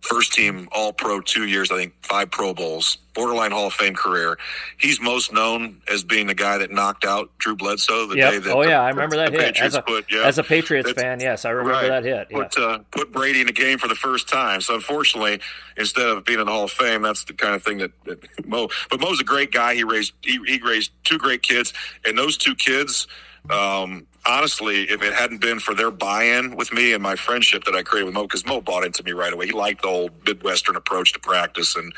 first 0.00 0.32
team 0.32 0.68
All 0.72 0.92
Pro 0.92 1.20
two 1.20 1.46
years, 1.46 1.70
I 1.70 1.76
think 1.76 1.94
five 2.02 2.30
Pro 2.30 2.54
Bowls, 2.54 2.98
borderline 3.14 3.50
Hall 3.52 3.66
of 3.66 3.72
Fame 3.72 3.94
career. 3.94 4.38
He's 4.78 5.00
most 5.00 5.32
known 5.32 5.80
as 5.92 6.02
being 6.02 6.26
the 6.26 6.34
guy 6.34 6.58
that 6.58 6.70
knocked 6.70 7.04
out 7.04 7.30
Drew 7.38 7.56
Bledsoe 7.56 8.06
the 8.06 8.16
yep. 8.16 8.32
day 8.32 8.38
that. 8.38 8.54
Oh 8.54 8.62
the, 8.62 8.70
yeah, 8.70 8.80
I 8.80 8.88
remember 8.88 9.16
that 9.16 9.32
hit. 9.32 9.58
As 9.58 9.74
a, 9.74 9.82
put, 9.82 10.06
yeah, 10.10 10.26
as 10.26 10.38
a 10.38 10.42
Patriots 10.42 10.92
fan, 10.92 11.20
yes, 11.20 11.44
I 11.44 11.50
remember 11.50 11.72
right, 11.72 11.88
that 11.88 12.04
hit. 12.04 12.28
Yeah. 12.30 12.36
Put, 12.36 12.58
uh, 12.58 12.78
put 12.90 13.12
Brady 13.12 13.40
in 13.40 13.46
the 13.46 13.52
game 13.52 13.78
for 13.78 13.88
the 13.88 13.94
first 13.94 14.28
time. 14.28 14.60
So 14.60 14.74
unfortunately, 14.74 15.40
instead 15.76 16.06
of 16.06 16.24
being 16.24 16.40
in 16.40 16.46
the 16.46 16.52
Hall 16.52 16.64
of 16.64 16.70
Fame, 16.70 17.02
that's 17.02 17.24
the 17.24 17.34
kind 17.34 17.54
of 17.54 17.62
thing 17.62 17.78
that, 17.78 17.92
that 18.04 18.46
Mo. 18.46 18.68
But 18.90 19.00
Mo's 19.00 19.20
a 19.20 19.24
great 19.24 19.52
guy. 19.52 19.74
He 19.74 19.84
raised 19.84 20.12
he, 20.22 20.38
he 20.46 20.60
raised 20.60 20.92
two 21.04 21.18
great 21.18 21.42
kids, 21.42 21.72
and 22.04 22.16
those 22.16 22.36
two 22.36 22.54
kids. 22.54 23.06
Um, 23.48 24.06
honestly, 24.26 24.82
if 24.84 25.02
it 25.02 25.12
hadn't 25.12 25.40
been 25.40 25.58
for 25.58 25.74
their 25.74 25.90
buy-in 25.90 26.56
with 26.56 26.72
me 26.72 26.92
and 26.92 27.02
my 27.02 27.16
friendship 27.16 27.64
that 27.64 27.74
I 27.74 27.82
created 27.82 28.06
with 28.06 28.14
Mo, 28.14 28.22
because 28.22 28.46
Mo 28.46 28.60
bought 28.60 28.84
into 28.84 29.02
me 29.02 29.12
right 29.12 29.32
away. 29.32 29.46
He 29.46 29.52
liked 29.52 29.82
the 29.82 29.88
old 29.88 30.10
Midwestern 30.26 30.76
approach 30.76 31.12
to 31.14 31.18
practice, 31.18 31.76
and 31.76 31.92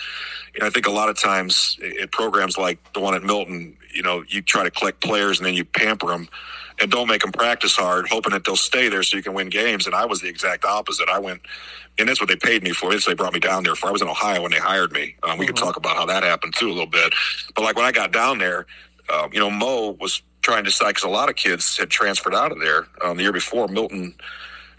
you 0.54 0.60
know, 0.60 0.66
I 0.66 0.70
think 0.70 0.86
a 0.86 0.90
lot 0.90 1.08
of 1.08 1.18
times 1.18 1.78
in 1.82 2.08
programs 2.08 2.56
like 2.58 2.78
the 2.92 3.00
one 3.00 3.14
at 3.14 3.22
Milton, 3.22 3.76
you 3.92 4.02
know, 4.02 4.24
you 4.28 4.42
try 4.42 4.64
to 4.64 4.70
collect 4.70 5.00
players 5.00 5.38
and 5.38 5.46
then 5.46 5.54
you 5.54 5.64
pamper 5.64 6.08
them 6.08 6.28
and 6.80 6.90
don't 6.90 7.08
make 7.08 7.22
them 7.22 7.32
practice 7.32 7.76
hard, 7.76 8.08
hoping 8.08 8.32
that 8.32 8.44
they'll 8.44 8.56
stay 8.56 8.88
there 8.88 9.02
so 9.02 9.16
you 9.16 9.22
can 9.22 9.34
win 9.34 9.48
games. 9.48 9.86
And 9.86 9.94
I 9.94 10.04
was 10.06 10.20
the 10.20 10.28
exact 10.28 10.64
opposite. 10.64 11.08
I 11.08 11.18
went, 11.18 11.42
and 11.98 12.08
that's 12.08 12.20
what 12.20 12.28
they 12.28 12.36
paid 12.36 12.62
me 12.62 12.72
for. 12.72 12.90
That's 12.90 13.06
what 13.06 13.16
they 13.16 13.22
brought 13.22 13.34
me 13.34 13.40
down 13.40 13.62
there 13.64 13.74
for. 13.74 13.88
I 13.88 13.92
was 13.92 14.02
in 14.02 14.08
Ohio 14.08 14.42
when 14.42 14.50
they 14.50 14.58
hired 14.58 14.92
me. 14.92 15.14
Um, 15.22 15.38
we 15.38 15.46
mm-hmm. 15.46 15.54
could 15.54 15.62
talk 15.62 15.76
about 15.76 15.96
how 15.96 16.06
that 16.06 16.22
happened 16.22 16.54
too 16.56 16.68
a 16.68 16.72
little 16.72 16.86
bit. 16.86 17.12
But 17.54 17.62
like 17.62 17.76
when 17.76 17.84
I 17.84 17.92
got 17.92 18.12
down 18.12 18.38
there, 18.38 18.66
um, 19.12 19.30
you 19.32 19.40
know, 19.40 19.50
Mo 19.50 19.96
was 20.00 20.22
trying 20.42 20.64
to 20.64 20.70
decide 20.70 20.88
because 20.88 21.04
a 21.04 21.08
lot 21.08 21.28
of 21.28 21.36
kids 21.36 21.76
had 21.76 21.88
transferred 21.90 22.34
out 22.34 22.52
of 22.52 22.60
there 22.60 22.86
um, 23.02 23.16
the 23.16 23.22
year 23.22 23.32
before. 23.32 23.68
Milton 23.68 24.14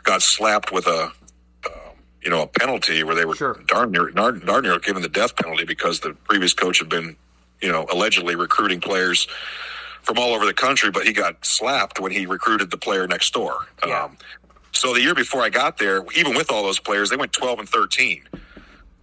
got 0.03 0.21
slapped 0.21 0.71
with 0.71 0.85
a 0.87 1.11
um, 1.65 1.95
you 2.21 2.29
know 2.29 2.43
a 2.43 2.47
penalty 2.47 3.03
where 3.03 3.15
they 3.15 3.25
were 3.25 3.35
sure. 3.35 3.59
darn 3.67 3.91
near 3.91 4.11
darn, 4.11 4.45
darn 4.45 4.63
near 4.63 4.77
given 4.79 5.01
the 5.01 5.09
death 5.09 5.35
penalty 5.35 5.65
because 5.65 6.01
the 6.01 6.13
previous 6.25 6.53
coach 6.53 6.79
had 6.79 6.89
been 6.89 7.15
you 7.61 7.71
know 7.71 7.87
allegedly 7.91 8.35
recruiting 8.35 8.79
players 8.79 9.27
from 10.01 10.19
all 10.19 10.33
over 10.33 10.45
the 10.45 10.53
country, 10.53 10.91
but 10.91 11.05
he 11.05 11.13
got 11.13 11.43
slapped 11.45 11.99
when 11.99 12.11
he 12.11 12.25
recruited 12.25 12.69
the 12.69 12.77
player 12.77 13.07
next 13.07 13.33
door. 13.33 13.67
Yeah. 13.87 14.03
Um, 14.03 14.17
so 14.73 14.93
the 14.93 14.99
year 14.99 15.15
before 15.15 15.41
I 15.41 15.49
got 15.49 15.77
there, 15.77 16.03
even 16.15 16.35
with 16.35 16.51
all 16.51 16.63
those 16.63 16.79
players, 16.79 17.09
they 17.09 17.15
went 17.15 17.31
twelve 17.31 17.59
and 17.59 17.69
thirteen. 17.69 18.23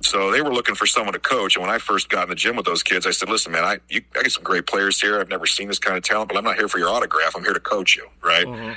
So 0.02 0.30
they 0.30 0.40
were 0.40 0.52
looking 0.52 0.74
for 0.74 0.86
someone 0.86 1.12
to 1.12 1.18
coach. 1.18 1.56
And 1.56 1.64
when 1.64 1.72
I 1.74 1.78
first 1.78 2.08
got 2.08 2.24
in 2.24 2.30
the 2.30 2.34
gym 2.34 2.56
with 2.56 2.64
those 2.64 2.82
kids, 2.82 3.06
I 3.06 3.10
said, 3.10 3.28
listen, 3.28 3.52
man, 3.52 3.64
I, 3.64 3.78
you, 3.88 4.02
I 4.16 4.22
get 4.22 4.32
some 4.32 4.42
great 4.42 4.66
players 4.66 5.00
here. 5.00 5.20
I've 5.20 5.28
never 5.28 5.46
seen 5.46 5.68
this 5.68 5.78
kind 5.78 5.96
of 5.96 6.02
talent, 6.02 6.28
but 6.28 6.38
I'm 6.38 6.44
not 6.44 6.56
here 6.56 6.68
for 6.68 6.78
your 6.78 6.88
autograph. 6.88 7.36
I'm 7.36 7.44
here 7.44 7.52
to 7.52 7.60
coach 7.60 7.96
you. 7.96 8.08
Right. 8.22 8.46
Mm-hmm. 8.46 8.72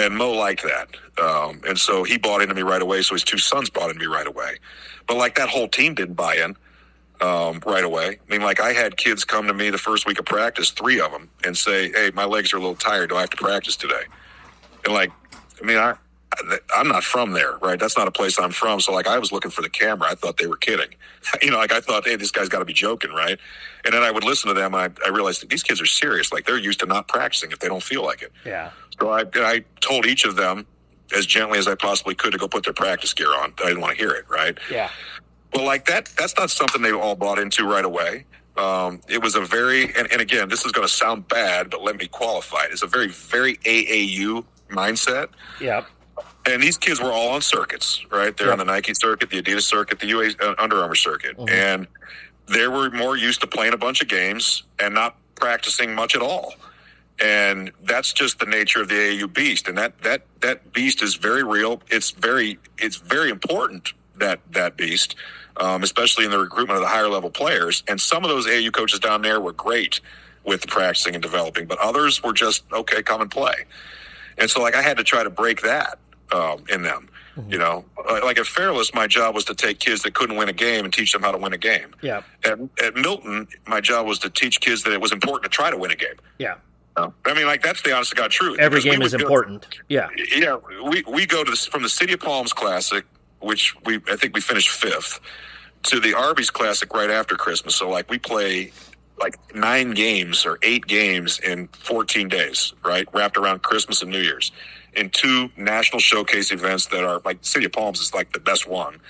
And 0.00 0.16
Mo 0.16 0.32
liked 0.32 0.64
that. 0.64 0.88
Um, 1.22 1.62
and 1.66 1.78
so 1.78 2.04
he 2.04 2.18
bought 2.18 2.42
into 2.42 2.54
me 2.54 2.62
right 2.62 2.82
away. 2.82 3.02
So 3.02 3.14
his 3.14 3.24
two 3.24 3.38
sons 3.38 3.70
bought 3.70 3.90
into 3.90 4.00
me 4.00 4.06
right 4.06 4.26
away. 4.26 4.56
But 5.06 5.16
like 5.16 5.36
that 5.36 5.48
whole 5.48 5.68
team 5.68 5.94
didn't 5.94 6.14
buy 6.14 6.36
in 6.36 6.56
um, 7.20 7.62
right 7.64 7.84
away. 7.84 8.18
I 8.28 8.32
mean, 8.32 8.42
like 8.42 8.60
I 8.60 8.72
had 8.72 8.96
kids 8.96 9.24
come 9.24 9.46
to 9.46 9.54
me 9.54 9.70
the 9.70 9.78
first 9.78 10.06
week 10.06 10.18
of 10.18 10.26
practice, 10.26 10.70
three 10.70 11.00
of 11.00 11.10
them, 11.10 11.30
and 11.44 11.56
say, 11.56 11.90
hey, 11.90 12.10
my 12.14 12.24
legs 12.24 12.52
are 12.52 12.56
a 12.56 12.60
little 12.60 12.74
tired. 12.74 13.10
Do 13.10 13.16
I 13.16 13.20
have 13.20 13.30
to 13.30 13.36
practice 13.36 13.76
today? 13.76 14.02
And 14.84 14.92
like, 14.92 15.10
I 15.60 15.64
mean, 15.64 15.78
I, 15.78 15.94
I'm 16.76 16.88
not 16.88 17.04
from 17.04 17.32
there, 17.32 17.56
right? 17.58 17.78
That's 17.78 17.96
not 17.96 18.06
a 18.06 18.10
place 18.10 18.38
I'm 18.38 18.50
from. 18.50 18.80
So 18.80 18.92
like 18.92 19.06
I 19.06 19.18
was 19.18 19.32
looking 19.32 19.50
for 19.50 19.62
the 19.62 19.70
camera. 19.70 20.08
I 20.10 20.14
thought 20.14 20.36
they 20.36 20.46
were 20.46 20.56
kidding. 20.56 20.88
You 21.42 21.50
know, 21.50 21.58
like 21.58 21.72
I 21.72 21.80
thought, 21.80 22.06
hey, 22.06 22.16
this 22.16 22.30
guy's 22.30 22.48
got 22.48 22.60
to 22.60 22.64
be 22.64 22.72
joking, 22.72 23.10
right? 23.10 23.38
And 23.84 23.92
then 23.92 24.02
I 24.02 24.10
would 24.10 24.24
listen 24.24 24.48
to 24.48 24.54
them. 24.54 24.74
I, 24.74 24.90
I 25.04 25.10
realized 25.10 25.42
that 25.42 25.50
these 25.50 25.62
kids 25.62 25.78
are 25.78 25.86
serious. 25.86 26.32
Like 26.32 26.46
they're 26.46 26.56
used 26.56 26.80
to 26.80 26.86
not 26.86 27.06
practicing 27.06 27.50
if 27.50 27.58
they 27.58 27.68
don't 27.68 27.82
feel 27.82 28.02
like 28.02 28.22
it. 28.22 28.32
Yeah. 28.46 28.70
So 28.98 29.10
I, 29.10 29.24
I 29.34 29.64
told 29.80 30.06
each 30.06 30.24
of 30.24 30.36
them 30.36 30.66
as 31.14 31.26
gently 31.26 31.58
as 31.58 31.68
I 31.68 31.74
possibly 31.74 32.14
could 32.14 32.32
to 32.32 32.38
go 32.38 32.48
put 32.48 32.64
their 32.64 32.72
practice 32.72 33.12
gear 33.12 33.34
on. 33.34 33.52
I 33.62 33.66
didn't 33.66 33.80
want 33.80 33.98
to 33.98 34.02
hear 34.02 34.12
it, 34.12 34.24
right? 34.30 34.56
Yeah. 34.70 34.90
Well, 35.52 35.66
like 35.66 35.84
that, 35.86 36.06
that's 36.16 36.36
not 36.38 36.50
something 36.50 36.80
they 36.80 36.92
all 36.92 37.16
bought 37.16 37.38
into 37.38 37.64
right 37.64 37.84
away. 37.84 38.24
Um, 38.56 39.00
it 39.08 39.22
was 39.22 39.34
a 39.34 39.42
very, 39.42 39.94
and, 39.94 40.10
and 40.10 40.22
again, 40.22 40.48
this 40.48 40.64
is 40.64 40.72
going 40.72 40.86
to 40.86 40.92
sound 40.92 41.28
bad, 41.28 41.68
but 41.68 41.82
let 41.82 41.96
me 41.96 42.06
qualify 42.06 42.64
it. 42.64 42.72
It's 42.72 42.82
a 42.82 42.86
very, 42.86 43.08
very 43.08 43.56
AAU 43.58 44.44
mindset. 44.70 45.28
Yeah 45.60 45.84
and 46.48 46.62
these 46.62 46.76
kids 46.76 47.00
were 47.00 47.12
all 47.12 47.30
on 47.30 47.40
circuits, 47.40 48.04
right? 48.10 48.36
They're 48.36 48.52
on 48.52 48.58
the 48.58 48.64
Nike 48.64 48.94
circuit, 48.94 49.30
the 49.30 49.42
Adidas 49.42 49.62
circuit, 49.62 50.00
the 50.00 50.06
UA 50.06 50.30
uh, 50.40 50.54
Under 50.58 50.80
Armour 50.80 50.94
circuit, 50.94 51.36
mm-hmm. 51.36 51.48
and 51.48 51.86
they 52.46 52.66
were 52.66 52.90
more 52.90 53.16
used 53.16 53.40
to 53.42 53.46
playing 53.46 53.74
a 53.74 53.76
bunch 53.76 54.02
of 54.02 54.08
games 54.08 54.62
and 54.78 54.94
not 54.94 55.16
practicing 55.34 55.94
much 55.94 56.14
at 56.14 56.22
all. 56.22 56.54
And 57.20 57.72
that's 57.84 58.12
just 58.12 58.38
the 58.38 58.46
nature 58.46 58.80
of 58.82 58.88
the 58.88 58.94
AAU 58.94 59.32
beast, 59.32 59.68
and 59.68 59.76
that 59.76 60.00
that 60.02 60.22
that 60.40 60.72
beast 60.72 61.02
is 61.02 61.16
very 61.16 61.42
real. 61.42 61.82
It's 61.88 62.12
very 62.12 62.58
it's 62.78 62.96
very 62.96 63.30
important 63.30 63.92
that 64.18 64.40
that 64.52 64.76
beast, 64.76 65.16
um, 65.56 65.82
especially 65.82 66.24
in 66.24 66.30
the 66.30 66.38
recruitment 66.38 66.76
of 66.76 66.82
the 66.82 66.88
higher 66.88 67.08
level 67.08 67.30
players. 67.30 67.82
And 67.88 68.00
some 68.00 68.24
of 68.24 68.30
those 68.30 68.46
AAU 68.46 68.72
coaches 68.72 69.00
down 69.00 69.22
there 69.22 69.40
were 69.40 69.52
great 69.52 70.00
with 70.44 70.66
practicing 70.68 71.14
and 71.14 71.22
developing, 71.22 71.66
but 71.66 71.78
others 71.78 72.22
were 72.22 72.32
just 72.32 72.64
okay, 72.72 73.02
come 73.02 73.20
and 73.20 73.30
play. 73.30 73.64
And 74.38 74.48
so, 74.48 74.62
like, 74.62 74.76
I 74.76 74.82
had 74.82 74.96
to 74.98 75.04
try 75.04 75.24
to 75.24 75.30
break 75.30 75.62
that 75.62 75.98
um, 76.32 76.64
in 76.68 76.82
them. 76.82 77.08
Mm-hmm. 77.36 77.52
You 77.52 77.58
know, 77.58 77.84
like 78.24 78.38
at 78.38 78.46
Fairless, 78.46 78.92
my 78.94 79.06
job 79.06 79.34
was 79.34 79.44
to 79.44 79.54
take 79.54 79.78
kids 79.78 80.02
that 80.02 80.14
couldn't 80.14 80.36
win 80.36 80.48
a 80.48 80.52
game 80.52 80.84
and 80.84 80.92
teach 80.92 81.12
them 81.12 81.22
how 81.22 81.30
to 81.30 81.38
win 81.38 81.52
a 81.52 81.58
game. 81.58 81.94
Yeah. 82.02 82.22
At, 82.44 82.58
at 82.82 82.96
Milton, 82.96 83.46
my 83.66 83.80
job 83.80 84.06
was 84.06 84.18
to 84.20 84.30
teach 84.30 84.60
kids 84.60 84.82
that 84.82 84.92
it 84.92 85.00
was 85.00 85.12
important 85.12 85.44
to 85.44 85.54
try 85.54 85.70
to 85.70 85.76
win 85.76 85.92
a 85.92 85.96
game. 85.96 86.16
Yeah. 86.38 86.56
I 87.24 87.34
mean, 87.34 87.46
like 87.46 87.62
that's 87.62 87.82
the 87.82 87.94
honest 87.94 88.10
to 88.10 88.16
God 88.16 88.30
truth. 88.30 88.58
Every 88.58 88.80
game 88.80 89.02
is 89.02 89.14
important. 89.14 89.66
Yeah. 89.88 90.08
Yeah. 90.34 90.56
We 90.90 91.04
we 91.06 91.26
go 91.26 91.44
to 91.44 91.50
the, 91.50 91.56
from 91.56 91.82
the 91.82 91.88
City 91.88 92.12
of 92.12 92.20
Palms 92.20 92.52
Classic, 92.52 93.04
which 93.40 93.76
we 93.84 94.00
I 94.10 94.16
think 94.16 94.34
we 94.34 94.40
finished 94.40 94.70
fifth, 94.70 95.20
to 95.84 96.00
the 96.00 96.14
Arby's 96.14 96.50
Classic 96.50 96.92
right 96.92 97.10
after 97.10 97.36
Christmas. 97.36 97.76
So 97.76 97.88
like 97.88 98.10
we 98.10 98.18
play 98.18 98.72
like 99.20 99.38
nine 99.54 99.92
games 99.92 100.46
or 100.46 100.58
eight 100.62 100.86
games 100.86 101.40
in 101.40 101.68
14 101.68 102.28
days, 102.28 102.72
right? 102.84 103.06
Wrapped 103.12 103.36
around 103.36 103.62
Christmas 103.62 104.02
and 104.02 104.10
New 104.10 104.20
Year's 104.20 104.52
in 104.98 105.10
two 105.10 105.48
national 105.56 106.00
showcase 106.00 106.50
events 106.50 106.86
that 106.86 107.04
are 107.04 107.20
like 107.24 107.38
City 107.42 107.66
of 107.66 107.72
Palms 107.72 108.00
is 108.00 108.12
like 108.12 108.32
the 108.32 108.40
best 108.40 108.68
one. 108.68 109.00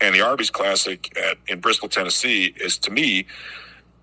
And 0.00 0.14
the 0.14 0.20
Arby's 0.20 0.50
Classic 0.50 1.10
at, 1.18 1.38
in 1.48 1.60
Bristol, 1.60 1.88
Tennessee 1.88 2.54
is 2.60 2.76
to 2.78 2.90
me 2.90 3.26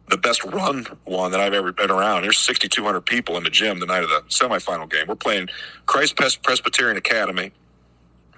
the 0.10 0.18
best 0.18 0.44
run 0.44 0.86
one 1.06 1.32
that 1.32 1.40
I've 1.40 1.54
ever 1.54 1.72
been 1.72 1.92
around. 1.92 2.24
There's 2.24 2.38
6,200 2.40 3.02
people 3.02 3.38
in 3.38 3.44
the 3.44 3.50
gym 3.50 3.80
the 3.80 3.86
night 3.86 4.04
of 4.04 4.10
the 4.10 4.22
semifinal 4.28 4.90
game. 4.90 5.08
We're 5.08 5.16
playing 5.16 5.50
Christ 5.86 6.16
Presbyterian 6.16 6.98
Academy. 6.98 7.52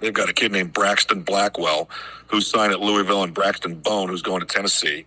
They've 0.00 0.12
got 0.12 0.28
a 0.28 0.32
kid 0.32 0.52
named 0.52 0.72
Braxton 0.72 1.22
Blackwell 1.22 1.90
who 2.28 2.40
signed 2.40 2.72
at 2.72 2.80
Louisville 2.80 3.22
and 3.22 3.34
Braxton 3.34 3.76
Bone 3.76 4.08
who's 4.08 4.22
going 4.22 4.40
to 4.40 4.46
Tennessee 4.46 5.04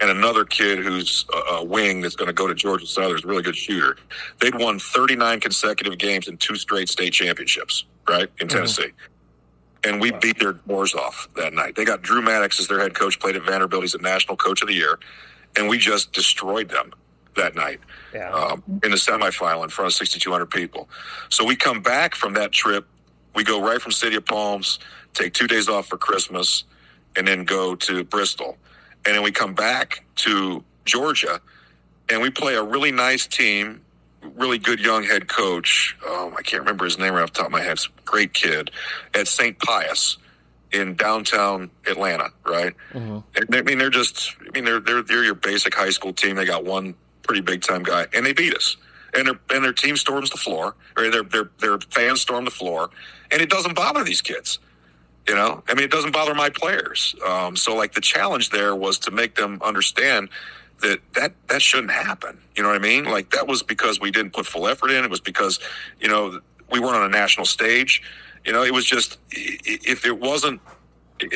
and 0.00 0.10
another 0.10 0.44
kid 0.44 0.78
who's 0.78 1.24
a, 1.50 1.64
wing 1.64 2.02
that's 2.02 2.16
going 2.16 2.26
to 2.26 2.32
go 2.32 2.46
to 2.46 2.54
Georgia 2.54 2.86
Southern, 2.86 3.16
is 3.16 3.24
a 3.24 3.26
really 3.26 3.42
good 3.42 3.56
shooter. 3.56 3.96
They'd 4.40 4.54
won 4.54 4.78
39 4.78 5.40
consecutive 5.40 5.98
games 5.98 6.28
in 6.28 6.36
two 6.36 6.56
straight 6.56 6.88
state 6.88 7.12
championships, 7.12 7.84
right, 8.08 8.28
in 8.38 8.46
mm-hmm. 8.46 8.56
Tennessee. 8.56 8.92
And 9.84 10.00
we 10.00 10.10
wow. 10.10 10.18
beat 10.20 10.38
their 10.38 10.52
doors 10.54 10.94
off 10.94 11.28
that 11.36 11.54
night. 11.54 11.76
They 11.76 11.84
got 11.84 12.02
Drew 12.02 12.20
Maddox 12.20 12.60
as 12.60 12.68
their 12.68 12.80
head 12.80 12.94
coach, 12.94 13.18
played 13.18 13.36
at 13.36 13.42
Vanderbilt. 13.42 13.82
He's 13.82 13.94
a 13.94 13.98
national 13.98 14.36
coach 14.36 14.60
of 14.60 14.68
the 14.68 14.74
year. 14.74 14.98
And 15.56 15.68
we 15.68 15.78
just 15.78 16.12
destroyed 16.12 16.68
them 16.68 16.92
that 17.36 17.54
night 17.54 17.80
yeah. 18.12 18.30
um, 18.32 18.62
in 18.82 18.90
the 18.90 18.96
semifinal 18.96 19.62
in 19.62 19.70
front 19.70 19.86
of 19.86 19.94
6,200 19.94 20.46
people. 20.46 20.88
So 21.28 21.44
we 21.44 21.56
come 21.56 21.80
back 21.80 22.14
from 22.14 22.34
that 22.34 22.52
trip. 22.52 22.86
We 23.34 23.44
go 23.44 23.62
right 23.62 23.80
from 23.80 23.92
City 23.92 24.16
of 24.16 24.24
Palms, 24.24 24.78
take 25.14 25.32
two 25.32 25.46
days 25.46 25.68
off 25.68 25.86
for 25.86 25.96
Christmas, 25.96 26.64
and 27.16 27.28
then 27.28 27.44
go 27.44 27.74
to 27.74 28.04
Bristol 28.04 28.58
and 29.06 29.14
then 29.14 29.22
we 29.22 29.30
come 29.30 29.54
back 29.54 30.04
to 30.16 30.64
Georgia, 30.84 31.40
and 32.08 32.20
we 32.20 32.30
play 32.30 32.54
a 32.54 32.62
really 32.62 32.92
nice 32.92 33.26
team, 33.26 33.80
really 34.34 34.58
good 34.58 34.80
young 34.80 35.04
head 35.04 35.28
coach. 35.28 35.96
Um, 36.06 36.34
I 36.36 36.42
can't 36.42 36.60
remember 36.60 36.84
his 36.84 36.98
name 36.98 37.14
right 37.14 37.22
off 37.22 37.32
the 37.32 37.38
top 37.38 37.46
of 37.46 37.52
my 37.52 37.62
head. 37.62 37.78
Great 38.04 38.34
kid 38.34 38.70
at 39.14 39.28
St. 39.28 39.58
Pius 39.58 40.18
in 40.72 40.94
downtown 40.94 41.70
Atlanta, 41.86 42.30
right? 42.44 42.74
Mm-hmm. 42.92 43.18
And, 43.36 43.54
I 43.54 43.62
mean, 43.62 43.78
they're 43.78 43.90
just, 43.90 44.34
I 44.40 44.50
mean, 44.50 44.64
they're 44.64 44.80
they're 44.80 45.02
they're 45.02 45.24
your 45.24 45.34
basic 45.34 45.74
high 45.74 45.90
school 45.90 46.12
team. 46.12 46.36
They 46.36 46.44
got 46.44 46.64
one 46.64 46.94
pretty 47.22 47.40
big 47.40 47.62
time 47.62 47.82
guy, 47.82 48.06
and 48.12 48.24
they 48.26 48.32
beat 48.32 48.54
us. 48.54 48.76
And 49.14 49.28
their 49.28 49.40
and 49.50 49.64
their 49.64 49.72
team 49.72 49.96
storms 49.96 50.30
the 50.30 50.36
floor, 50.36 50.74
or 50.96 51.10
their 51.10 51.22
their 51.22 51.50
their 51.58 51.78
fans 51.90 52.20
storm 52.20 52.44
the 52.44 52.50
floor, 52.50 52.90
and 53.30 53.40
it 53.40 53.48
doesn't 53.48 53.74
bother 53.74 54.04
these 54.04 54.20
kids. 54.20 54.58
You 55.28 55.34
know, 55.34 55.62
I 55.68 55.74
mean, 55.74 55.84
it 55.84 55.90
doesn't 55.90 56.12
bother 56.12 56.34
my 56.34 56.50
players. 56.50 57.14
Um, 57.26 57.56
so, 57.56 57.74
like, 57.74 57.94
the 57.94 58.00
challenge 58.00 58.50
there 58.50 58.76
was 58.76 58.98
to 59.00 59.10
make 59.10 59.34
them 59.34 59.60
understand 59.62 60.28
that 60.82 61.00
that 61.14 61.32
that 61.48 61.62
shouldn't 61.62 61.90
happen. 61.90 62.38
You 62.54 62.62
know 62.62 62.68
what 62.68 62.76
I 62.76 62.80
mean? 62.80 63.04
Like, 63.04 63.30
that 63.30 63.48
was 63.48 63.62
because 63.62 63.98
we 63.98 64.10
didn't 64.10 64.32
put 64.32 64.46
full 64.46 64.68
effort 64.68 64.90
in. 64.90 65.04
It 65.04 65.10
was 65.10 65.20
because, 65.20 65.58
you 66.00 66.08
know, 66.08 66.40
we 66.70 66.78
weren't 66.78 66.96
on 66.96 67.04
a 67.04 67.08
national 67.08 67.46
stage. 67.46 68.02
You 68.44 68.52
know, 68.52 68.62
it 68.62 68.72
was 68.72 68.84
just 68.84 69.18
if 69.30 70.06
it 70.06 70.20
wasn't 70.20 70.60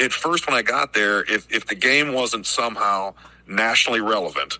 at 0.01 0.12
first 0.12 0.47
when 0.47 0.57
I 0.57 0.62
got 0.62 0.93
there, 0.93 1.22
if 1.22 1.51
if 1.51 1.66
the 1.66 1.74
game 1.74 2.12
wasn't 2.12 2.47
somehow 2.47 3.14
nationally 3.49 4.01
relevant, 4.01 4.59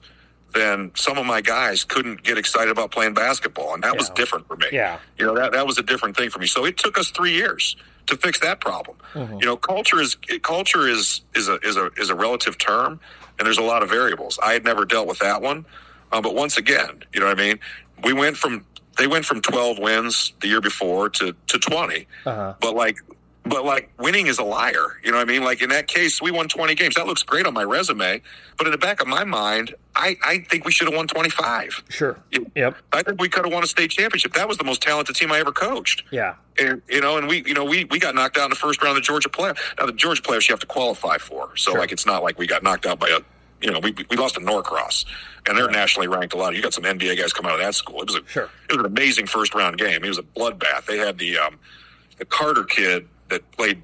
then 0.55 0.91
some 0.95 1.19
of 1.19 1.27
my 1.27 1.41
guys 1.41 1.85
couldn't 1.85 2.23
get 2.23 2.39
excited 2.39 2.71
about 2.71 2.91
playing 2.91 3.15
basketball, 3.15 3.75
and 3.75 3.83
that 3.85 3.95
yeah. 3.95 3.99
was 3.99 4.11
different 4.11 4.49
for 4.49 4.57
me. 4.57 4.67
Yeah, 4.73 4.99
you 5.19 5.27
know 5.27 5.35
that 5.35 5.53
that 5.53 5.67
was 5.67 5.79
a 5.79 5.83
different 5.83 6.17
thing 6.17 6.31
for 6.31 6.39
me. 6.39 6.47
So 6.47 6.65
it 6.65 6.77
took 6.77 6.99
us 6.99 7.11
three 7.11 7.33
years 7.33 7.77
to 8.11 8.17
fix 8.17 8.39
that 8.41 8.61
problem. 8.61 8.97
Mm-hmm. 9.15 9.39
You 9.41 9.47
know, 9.47 9.57
culture 9.57 10.01
is 10.01 10.17
culture 10.43 10.87
is 10.87 11.23
is 11.35 11.49
a 11.49 11.59
is 11.61 11.77
a 11.77 11.91
is 11.97 12.11
a 12.11 12.15
relative 12.15 12.59
term, 12.59 13.01
and 13.39 13.47
there's 13.47 13.59
a 13.59 13.63
lot 13.63 13.83
of 13.83 13.89
variables. 13.89 14.39
I 14.43 14.53
had 14.53 14.65
never 14.65 14.85
dealt 14.85 15.07
with 15.07 15.19
that 15.21 15.41
one, 15.41 15.65
uh, 16.13 16.21
but 16.21 16.35
once 16.35 16.57
again, 16.57 17.05
you 17.13 17.21
know 17.21 17.27
what 17.27 17.39
I 17.39 17.43
mean. 17.43 17.59
We 18.03 18.13
went 18.13 18.37
from 18.37 18.65
they 18.99 19.07
went 19.07 19.25
from 19.25 19.41
12 19.41 19.79
wins 19.79 20.33
the 20.41 20.49
year 20.49 20.61
before 20.61 21.09
to 21.11 21.35
to 21.47 21.59
20, 21.59 22.07
uh-huh. 22.27 22.55
but 22.61 22.75
like 22.75 22.99
but 23.45 23.65
like 23.65 23.91
winning 23.99 24.27
is 24.27 24.39
a 24.39 24.45
liar. 24.45 24.99
You 25.03 25.11
know 25.11 25.17
what 25.17 25.29
I 25.29 25.33
mean? 25.33 25.43
Like 25.43 25.63
in 25.63 25.71
that 25.71 25.87
case, 25.87 26.21
we 26.21 26.31
won 26.31 26.49
20 26.49 26.75
games. 26.75 26.95
That 26.95 27.07
looks 27.07 27.23
great 27.23 27.47
on 27.47 27.55
my 27.55 27.65
resume. 27.65 28.21
But 28.59 28.67
in 28.67 28.71
the 28.71 28.79
back 28.79 29.01
of 29.01 29.09
my 29.09 29.25
mind, 29.25 29.75
I, 29.97 30.17
I 30.23 30.39
think 30.39 30.65
we 30.65 30.73
should 30.73 30.87
have 30.87 30.95
won 30.95 31.09
25. 31.09 31.85
Sure. 31.89 32.19
Yep. 32.55 32.77
I 32.93 33.03
think 33.03 33.21
we 33.21 33.29
could 33.29 33.45
have 33.45 33.53
won 33.53 33.65
a 33.65 33.67
state 33.67 33.91
championship. 33.91 34.35
That 34.35 34.47
was 34.47 34.59
the 34.59 34.65
most 34.65 34.83
talented 34.83 35.17
team 35.17 35.33
I 35.33 35.39
ever 35.41 35.53
coached. 35.53 36.05
Yeah. 36.11 36.35
And, 36.59 36.83
you 36.89 37.01
know, 37.01 37.17
and 37.17 37.27
we, 37.27 37.43
you 37.47 37.55
know, 37.55 37.65
we, 37.65 37.85
we 37.87 37.99
got 37.99 38.15
knocked 38.15 38.37
out 38.37 38.45
in 38.45 38.51
the 38.51 38.57
first 38.57 38.83
round 38.83 38.97
of 38.97 39.03
the 39.03 39.07
Georgia 39.07 39.31
playoff. 39.31 39.59
Now, 39.79 39.87
the 39.87 39.93
Georgia 39.93 40.23
playoffs 40.23 40.49
you 40.49 40.53
have 40.53 40.61
to 40.61 40.67
qualify 40.67 41.17
for. 41.17 41.57
So, 41.57 41.73
sure. 41.73 41.81
like, 41.81 41.93
it's 41.93 42.07
not 42.07 42.23
like 42.23 42.39
we 42.39 42.47
got 42.47 42.63
knocked 42.63 42.85
out 42.85 42.99
by 42.99 43.09
a, 43.09 43.21
you 43.63 43.71
know, 43.73 43.79
we, 43.79 43.95
we 44.11 44.17
lost 44.17 44.35
to 44.35 44.41
Norcross, 44.41 45.05
and 45.47 45.57
they're 45.57 45.71
nationally 45.71 46.09
ranked 46.09 46.35
a 46.35 46.37
lot. 46.37 46.55
You 46.55 46.63
got 46.63 46.73
some 46.73 46.85
NBA 46.85 47.19
guys 47.19 47.33
come 47.33 47.47
out 47.47 47.53
of 47.53 47.61
that 47.61 47.75
school. 47.75 48.01
It 48.03 48.07
was 48.07 48.17
a, 48.17 48.27
sure. 48.27 48.51
it 48.69 48.73
was 48.73 48.79
an 48.79 48.87
amazing 48.87 49.27
first 49.27 49.55
round 49.55 49.79
game. 49.79 50.05
It 50.05 50.09
was 50.09 50.19
a 50.19 50.23
bloodbath. 50.23 50.87
They 50.87 50.99
had 50.99 51.19
the, 51.19 51.39
um, 51.39 51.59
the 52.19 52.25
Carter 52.25 52.65
kid 52.65 53.09
that 53.31 53.51
played 53.53 53.83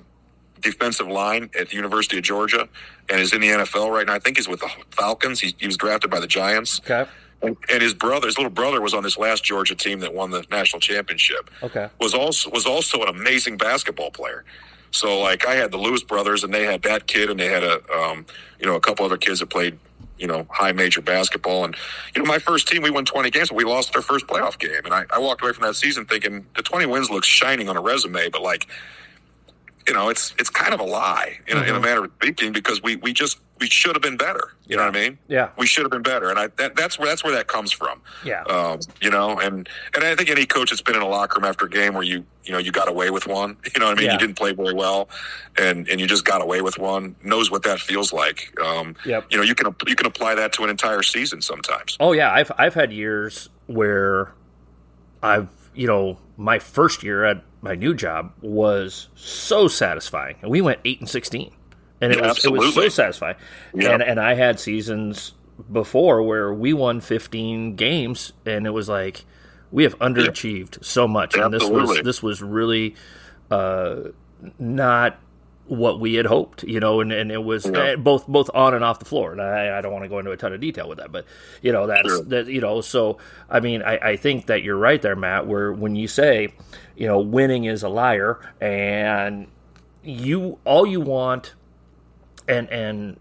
defensive 0.61 1.07
line 1.07 1.51
at 1.59 1.69
the 1.69 1.77
University 1.77 2.19
of 2.19 2.25
Georgia 2.25 2.69
and 3.09 3.21
is 3.21 3.33
in 3.33 3.41
the 3.41 3.49
NFL 3.49 3.91
right 3.91 4.07
now. 4.07 4.15
I 4.15 4.19
think 4.19 4.37
he's 4.37 4.49
with 4.49 4.61
the 4.61 4.71
Falcons. 4.91 5.41
He, 5.41 5.55
he 5.59 5.67
was 5.67 5.77
drafted 5.77 6.11
by 6.11 6.21
the 6.21 6.27
Giants. 6.27 6.81
Okay. 6.81 7.09
And, 7.43 7.57
and 7.71 7.83
his 7.83 7.95
brother, 7.95 8.27
his 8.27 8.39
little 8.39 8.51
brother, 8.51 8.81
was 8.81 8.95
on 8.95 9.03
this 9.03 9.19
last 9.19 9.45
Georgia 9.45 9.75
team 9.75 10.01
that 10.01 10.15
won 10.15 10.31
the 10.31 10.45
national 10.51 10.81
championship. 10.81 11.51
Okay. 11.63 11.89
Was 12.01 12.15
also 12.15 12.51
was 12.51 12.67
also 12.67 13.03
an 13.03 13.09
amazing 13.09 13.59
basketball 13.59 14.11
player. 14.11 14.45
So 14.91 15.21
like 15.21 15.47
I 15.47 15.55
had 15.55 15.71
the 15.71 15.77
Lewis 15.77 16.03
brothers, 16.03 16.45
and 16.45 16.53
they 16.53 16.65
had 16.65 16.83
that 16.83 17.07
kid, 17.07 17.29
and 17.29 17.39
they 17.39 17.49
had 17.49 17.63
a 17.63 17.81
um, 17.93 18.25
you 18.59 18.67
know 18.67 18.75
a 18.75 18.81
couple 18.81 19.05
other 19.05 19.19
kids 19.19 19.41
that 19.41 19.51
played 19.51 19.79
you 20.19 20.27
know 20.27 20.47
high 20.51 20.73
major 20.73 21.03
basketball. 21.03 21.65
And 21.65 21.77
you 22.15 22.23
know 22.23 22.27
my 22.27 22.39
first 22.39 22.69
team, 22.69 22.83
we 22.83 22.91
won 22.91 23.05
twenty 23.05 23.31
games, 23.31 23.51
but 23.51 23.57
we 23.57 23.65
lost 23.65 23.95
our 23.95 24.03
first 24.03 24.27
playoff 24.27 24.59
game. 24.59 24.85
And 24.85 24.95
I, 24.95 25.05
I 25.13 25.19
walked 25.19 25.43
away 25.43 25.53
from 25.53 25.67
that 25.67 25.77
season 25.77 26.07
thinking 26.07 26.47
the 26.57 26.63
twenty 26.63 26.87
wins 26.87 27.11
looks 27.11 27.29
shining 27.29 27.69
on 27.69 27.77
a 27.77 27.83
resume, 27.83 28.31
but 28.31 28.43
like 28.43 28.67
you 29.87 29.95
know, 29.95 30.09
it's 30.09 30.35
it's 30.39 30.51
kind 30.51 30.75
of 30.75 30.81
a 30.81 30.85
lie 30.85 31.39
in, 31.47 31.57
mm-hmm. 31.57 31.59
a, 31.59 31.63
in 31.63 31.69
a 31.69 31.73
mm-hmm. 31.73 31.85
manner 31.85 32.05
of 32.05 32.13
speaking 32.17 32.53
because 32.53 32.83
we 32.83 32.97
we 32.97 33.13
just 33.13 33.39
we 33.61 33.69
should 33.69 33.95
have 33.95 34.03
been 34.03 34.17
better. 34.17 34.53
You 34.67 34.71
yeah. 34.71 34.77
know 34.77 34.89
what 34.89 34.97
I 34.97 35.01
mean? 35.01 35.19
Yeah, 35.29 35.51
we 35.57 35.67
should 35.67 35.85
have 35.85 35.91
been 35.91 36.03
better, 36.03 36.29
and 36.29 36.39
I 36.39 36.49
that, 36.57 36.77
that's 36.77 36.99
where 36.99 37.09
that's 37.09 37.23
where 37.23 37.35
that 37.35 37.47
comes 37.47 37.73
from. 37.73 38.01
Yeah, 38.25 38.43
um, 38.45 38.81
you 39.01 39.11
know, 39.11 39.39
and 39.39 39.69
and 39.95 40.05
I 40.05 40.15
think 40.15 40.29
any 40.29 40.45
coach 40.45 40.71
that's 40.71 40.83
been 40.83 40.97
in 40.97 41.03
a 41.03 41.09
locker 41.09 41.41
room 41.41 41.49
after 41.49 41.67
a 41.67 41.71
game 41.71 41.95
where 41.95 42.03
you 42.03 42.25
you 42.45 42.53
know 42.53 42.59
you 42.59 42.73
got 42.73 42.89
away 42.89 43.11
with 43.11 43.27
one, 43.27 43.57
you 43.75 43.81
know 43.81 43.87
what 43.87 43.97
I 43.97 44.01
mean? 44.01 44.07
Yeah. 44.07 44.13
You 44.13 44.19
didn't 44.19 44.37
play 44.37 44.53
very 44.53 44.75
well, 44.75 45.09
and 45.57 45.89
and 45.89 46.01
you 46.01 46.07
just 46.07 46.25
got 46.25 46.43
away 46.43 46.61
with 46.63 46.79
one 46.79 47.15
knows 47.23 47.51
what 47.51 47.63
that 47.63 47.81
feels 47.81 48.13
like. 48.13 48.59
Um, 48.61 48.97
yep. 49.05 49.27
You 49.31 49.39
know, 49.39 49.45
you 49.45 49.55
can 49.55 49.75
you 49.87 49.97
can 49.97 50.07
apply 50.07 50.35
that 50.35 50.53
to 50.55 50.65
an 50.65 50.71
entire 50.71 51.03
season 51.03 51.41
sometimes. 51.41 51.97
Oh 52.01 52.13
yeah, 52.13 52.33
I've 52.33 52.51
I've 52.59 52.75
had 52.75 52.93
years 52.93 53.49
where 53.67 54.33
I've 55.23 55.49
you 55.77 55.87
know 55.87 56.19
my 56.37 56.59
first 56.59 57.03
year 57.03 57.25
at 57.25 57.43
my 57.63 57.75
new 57.75 57.95
job 57.95 58.33
was 58.41 59.09
so 59.15 59.69
satisfying. 59.69 60.37
And 60.43 60.51
we 60.51 60.61
went 60.61 60.81
eight 60.85 61.01
and 61.01 61.09
sixteen, 61.09 61.53
and 62.01 62.13
it 62.13 62.19
yeah, 62.19 62.29
was 62.29 62.37
absolutely. 62.37 62.65
it 62.65 62.67
was 62.67 62.75
so 62.75 62.89
satisfying. 62.89 63.37
Yep. 63.75 63.93
And 63.93 64.03
and 64.03 64.21
I 64.21 64.35
had 64.35 64.59
seasons 64.61 65.35
before 65.71 66.23
where 66.23 66.53
we 66.53 66.73
won 66.73 67.01
fifteen 67.01 67.77
games, 67.77 68.33
and 68.45 68.67
it 68.67 68.71
was 68.71 68.89
like 68.89 69.25
we 69.71 69.83
have 69.83 69.99
underachieved 69.99 70.85
so 70.85 71.07
much, 71.09 71.37
and 71.37 71.53
this 71.53 71.65
was 71.65 72.01
this 72.03 72.23
was 72.23 72.43
really 72.43 72.95
uh, 73.51 73.97
not 74.59 75.19
what 75.69 75.99
we 76.01 76.15
had 76.15 76.27
hoped, 76.27 76.63
you 76.63 76.81
know, 76.81 77.01
and, 77.01 77.13
and 77.13 77.33
it 77.33 77.43
was 77.43 77.67
yeah. 77.67 77.79
Eh, 77.79 77.97
both 77.97 78.27
both 78.27 78.51
on 78.55 78.75
and 78.75 78.85
off 78.85 78.99
the 78.99 79.05
floor. 79.05 79.33
And 79.33 79.43
I, 79.43 79.79
I, 79.79 79.81
don't 79.81 79.93
want 79.93 80.05
to 80.05 80.09
go 80.09 80.19
into 80.19 80.31
a 80.31 80.37
ton 80.37 80.53
of 80.53 80.61
detail 80.61 80.89
with 80.89 80.99
that, 80.99 81.11
but 81.11 81.25
you 81.63 81.73
know 81.73 81.87
that's 81.87 82.09
sure. 82.09 82.23
that 82.25 82.47
you 82.47 82.61
know. 82.61 82.81
So 82.81 83.19
I 83.51 83.61
mean, 83.61 83.83
I, 83.83 83.97
I 83.99 84.17
think 84.17 84.47
that 84.47 84.63
you're 84.63 84.77
right 84.77 85.01
there, 85.01 85.17
Matt. 85.17 85.47
Where 85.47 85.73
when 85.73 85.97
you 85.97 86.09
say, 86.09 86.55
you 86.97 87.07
know, 87.07 87.19
winning 87.19 87.65
is 87.65 87.83
a 87.83 87.89
liar, 87.89 88.39
and 88.61 89.49
you 90.03 90.59
all 90.65 90.87
you 90.87 91.01
want, 91.01 91.55
and 92.49 92.69
and 92.71 93.19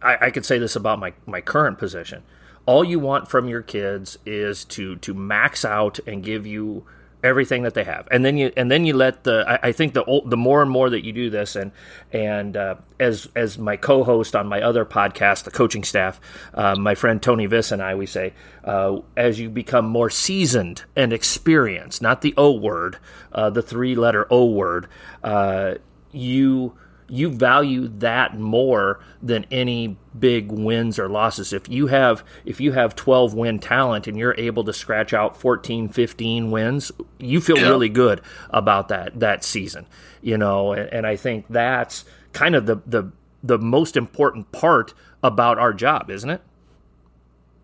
I, 0.00 0.26
I 0.26 0.30
could 0.30 0.44
say 0.44 0.58
this 0.58 0.76
about 0.76 0.98
my 0.98 1.12
my 1.26 1.40
current 1.40 1.78
position. 1.78 2.22
All 2.64 2.84
you 2.84 3.00
want 3.00 3.28
from 3.28 3.48
your 3.48 3.62
kids 3.62 4.18
is 4.24 4.64
to 4.66 4.96
to 4.96 5.14
max 5.14 5.64
out 5.64 5.98
and 6.06 6.22
give 6.22 6.46
you 6.46 6.84
everything 7.22 7.62
that 7.62 7.74
they 7.74 7.84
have, 7.84 8.08
and 8.10 8.24
then 8.24 8.36
you 8.36 8.52
and 8.56 8.70
then 8.70 8.84
you 8.84 8.94
let 8.94 9.24
the. 9.24 9.44
I, 9.46 9.68
I 9.68 9.72
think 9.72 9.94
the 9.94 10.04
old, 10.04 10.30
the 10.30 10.36
more 10.36 10.62
and 10.62 10.70
more 10.70 10.90
that 10.90 11.04
you 11.04 11.12
do 11.12 11.30
this, 11.30 11.56
and 11.56 11.72
and 12.12 12.56
uh, 12.56 12.76
as 12.98 13.28
as 13.36 13.58
my 13.58 13.76
co-host 13.76 14.34
on 14.34 14.46
my 14.46 14.60
other 14.60 14.84
podcast, 14.84 15.44
the 15.44 15.50
coaching 15.50 15.84
staff, 15.84 16.20
uh, 16.54 16.74
my 16.76 16.94
friend 16.94 17.22
Tony 17.22 17.46
Viss 17.46 17.72
and 17.72 17.82
I, 17.82 17.94
we 17.94 18.06
say, 18.06 18.34
uh, 18.64 19.00
as 19.16 19.38
you 19.40 19.48
become 19.48 19.86
more 19.86 20.10
seasoned 20.10 20.84
and 20.96 21.12
experienced, 21.12 22.02
not 22.02 22.22
the 22.22 22.34
O 22.36 22.52
word, 22.52 22.98
uh, 23.32 23.50
the 23.50 23.62
three 23.62 23.94
letter 23.94 24.26
O 24.30 24.46
word, 24.46 24.88
uh, 25.22 25.74
you 26.12 26.74
you 27.12 27.28
value 27.28 27.88
that 27.88 28.38
more 28.38 28.98
than 29.22 29.44
any 29.50 29.98
big 30.18 30.50
wins 30.50 30.98
or 30.98 31.10
losses. 31.10 31.52
If 31.52 31.68
you 31.68 31.88
have 31.88 32.24
if 32.46 32.58
you 32.58 32.72
have 32.72 32.96
12 32.96 33.34
win 33.34 33.58
talent 33.58 34.06
and 34.06 34.16
you're 34.16 34.34
able 34.38 34.64
to 34.64 34.72
scratch 34.72 35.12
out 35.12 35.36
14 35.36 35.90
15 35.90 36.50
wins 36.50 36.90
you 37.18 37.42
feel 37.42 37.58
yeah. 37.58 37.68
really 37.68 37.90
good 37.90 38.22
about 38.48 38.88
that 38.88 39.20
that 39.20 39.44
season 39.44 39.86
you 40.22 40.38
know? 40.38 40.72
And, 40.72 40.90
and, 40.90 41.06
i 41.06 41.16
think 41.16 41.44
that's 41.50 42.06
kind 42.32 42.54
of 42.54 42.64
the 42.64 42.76
the 42.86 43.12
the 43.42 43.58
most 43.58 43.94
important 43.94 44.50
part 44.50 44.94
about 45.22 45.58
our 45.58 45.74
job 45.74 46.08
isn't 46.10 46.30
it? 46.30 46.40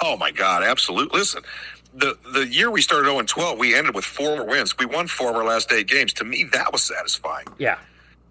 Oh 0.00 0.18
my 0.18 0.30
god 0.30 0.62
absolutely 0.62 1.18
listen 1.18 1.42
the 1.94 2.18
the 2.34 2.46
year 2.46 2.70
we 2.70 2.82
started 2.82 3.08
0 3.08 3.22
12 3.22 3.58
we 3.58 3.74
ended 3.74 3.94
with 3.94 4.04
four 4.04 4.44
wins. 4.44 4.76
We 4.76 4.84
won 4.84 5.06
four 5.06 5.30
of 5.30 5.36
our 5.36 5.44
last 5.44 5.72
eight 5.72 5.86
games. 5.86 6.12
To 6.14 6.24
me 6.24 6.44
that 6.52 6.70
was 6.70 6.82
satisfying. 6.82 7.46
Yeah 7.56 7.78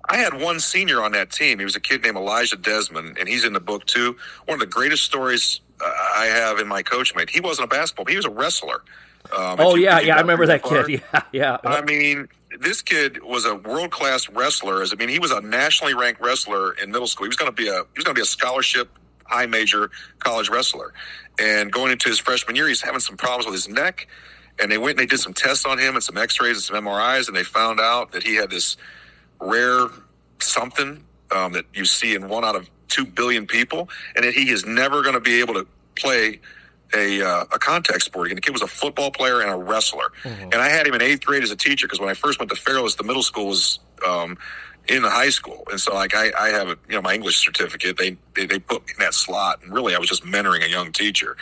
I 0.10 0.18
had 0.18 0.39
one 0.39 0.60
senior 0.60 1.03
on 1.03 1.12
that 1.14 1.32
team. 1.32 1.60
He 1.60 1.66
was 1.66 1.76
a 1.76 1.80
kid 1.80 2.03
named 2.03 2.18
Elijah 2.18 2.55
Desmond, 2.55 3.18
and 3.18 3.28
he's 3.28 3.43
in 3.43 3.53
the 3.53 3.60
book 3.60 3.86
too. 3.86 4.16
One 4.45 4.55
of 4.55 4.60
the 4.60 4.66
greatest 4.66 5.03
stories 5.03 5.62
uh, 5.82 5.91
I 6.16 6.26
have 6.26 6.60
in 6.60 6.68
my 6.68 6.82
coach 6.82 7.14
mate. 7.16 7.30
He 7.30 7.41
wasn't 7.41 7.66
a 7.66 7.76
basketball; 7.76 8.05
he 8.05 8.16
was 8.16 8.26
a 8.26 8.30
wrestler. 8.30 8.84
Um, 9.36 9.58
oh 9.60 9.76
yeah, 9.76 9.99
yeah, 9.99 10.16
I 10.16 10.22
remember 10.22 10.45
that 10.45 10.64
kid. 10.64 11.01
Yeah, 11.12 11.22
yeah. 11.32 11.58
I 11.66 11.82
mean, 11.82 12.30
this 12.60 12.82
kid 12.82 13.22
was 13.24 13.45
a 13.45 13.55
world 13.55 13.91
class 13.91 14.30
wrestler. 14.30 14.82
As 14.82 14.93
I 14.93 14.95
mean, 14.95 15.10
he 15.10 15.20
was 15.20 15.32
a 15.32 15.41
nationally 15.41 15.93
ranked 15.93 16.22
wrestler 16.22 16.74
in 16.74 16.91
middle 16.91 17.08
school. 17.08 17.26
He 17.26 17.30
was 17.30 17.38
going 17.38 17.51
to 17.51 17.55
be 17.55 17.68
a 17.68 17.74
he 17.74 17.97
was 17.97 18.05
going 18.05 18.16
to 18.16 18.20
be 18.20 18.22
a 18.22 18.26
scholarship 18.26 18.89
high 19.28 19.45
major 19.45 19.91
college 20.20 20.49
wrestler. 20.49 20.93
And 21.39 21.72
going 21.72 21.91
into 21.91 22.10
his 22.10 22.20
freshman 22.20 22.55
year, 22.55 22.68
he's 22.68 22.82
having 22.82 22.99
some 22.99 23.18
problems 23.18 23.45
with 23.45 23.53
his 23.53 23.70
neck. 23.70 24.08
And 24.60 24.72
they 24.72 24.78
went 24.78 24.91
and 24.91 24.99
they 24.99 25.05
did 25.05 25.20
some 25.20 25.34
tests 25.34 25.66
on 25.66 25.78
him 25.78 25.93
and 25.95 26.03
some 26.03 26.18
X-rays 26.18 26.55
and 26.55 26.64
some 26.64 26.86
MRIs, 26.86 27.28
and 27.28 27.38
they 27.38 27.43
found 27.43 27.80
out 27.80 28.12
that 28.14 28.24
he 28.24 28.36
had 28.36 28.49
this 28.49 28.76
rare 29.39 29.88
something 30.39 31.03
um, 31.31 31.53
that 31.53 31.65
you 31.73 31.85
see 31.85 32.15
in 32.15 32.27
one 32.27 32.43
out 32.45 32.55
of 32.55 32.69
two 32.88 33.05
billion 33.05 33.45
people, 33.45 33.89
and 34.15 34.25
that 34.25 34.33
he 34.33 34.49
is 34.49 34.65
never 34.65 35.01
going 35.01 35.13
to 35.13 35.19
be 35.19 35.39
able 35.39 35.53
to 35.55 35.67
play 35.95 36.39
a, 36.95 37.21
uh, 37.21 37.45
a 37.51 37.59
contact 37.59 38.01
sport 38.03 38.27
again. 38.27 38.35
The 38.35 38.41
kid 38.41 38.51
was 38.51 38.61
a 38.61 38.67
football 38.67 39.11
player 39.11 39.41
and 39.41 39.49
a 39.49 39.55
wrestler, 39.55 40.11
mm-hmm. 40.23 40.43
and 40.43 40.55
I 40.55 40.69
had 40.69 40.88
him 40.88 40.93
in 40.93 41.01
eighth 41.01 41.25
grade 41.25 41.43
as 41.43 41.51
a 41.51 41.55
teacher 41.55 41.85
because 41.85 41.99
when 41.99 42.09
I 42.09 42.13
first 42.13 42.39
went 42.39 42.49
to 42.51 42.55
Fairless, 42.55 42.95
the 42.95 43.03
middle 43.03 43.23
school 43.23 43.47
was 43.47 43.79
um, 44.07 44.38
in 44.88 45.01
the 45.01 45.09
high 45.09 45.29
school, 45.29 45.63
and 45.69 45.79
so 45.79 45.93
like 45.93 46.15
I, 46.15 46.31
I 46.39 46.49
have 46.49 46.69
a 46.69 46.77
you 46.88 46.95
know 46.95 47.01
my 47.01 47.13
English 47.13 47.38
certificate. 47.38 47.97
They, 47.97 48.17
they, 48.35 48.45
they 48.45 48.59
put 48.59 48.85
me 48.85 48.93
in 48.97 49.03
that 49.03 49.13
slot, 49.13 49.61
and 49.63 49.73
really 49.73 49.95
I 49.95 49.99
was 49.99 50.07
just 50.07 50.23
mentoring 50.23 50.63
a 50.63 50.69
young 50.69 50.91
teacher. 50.91 51.35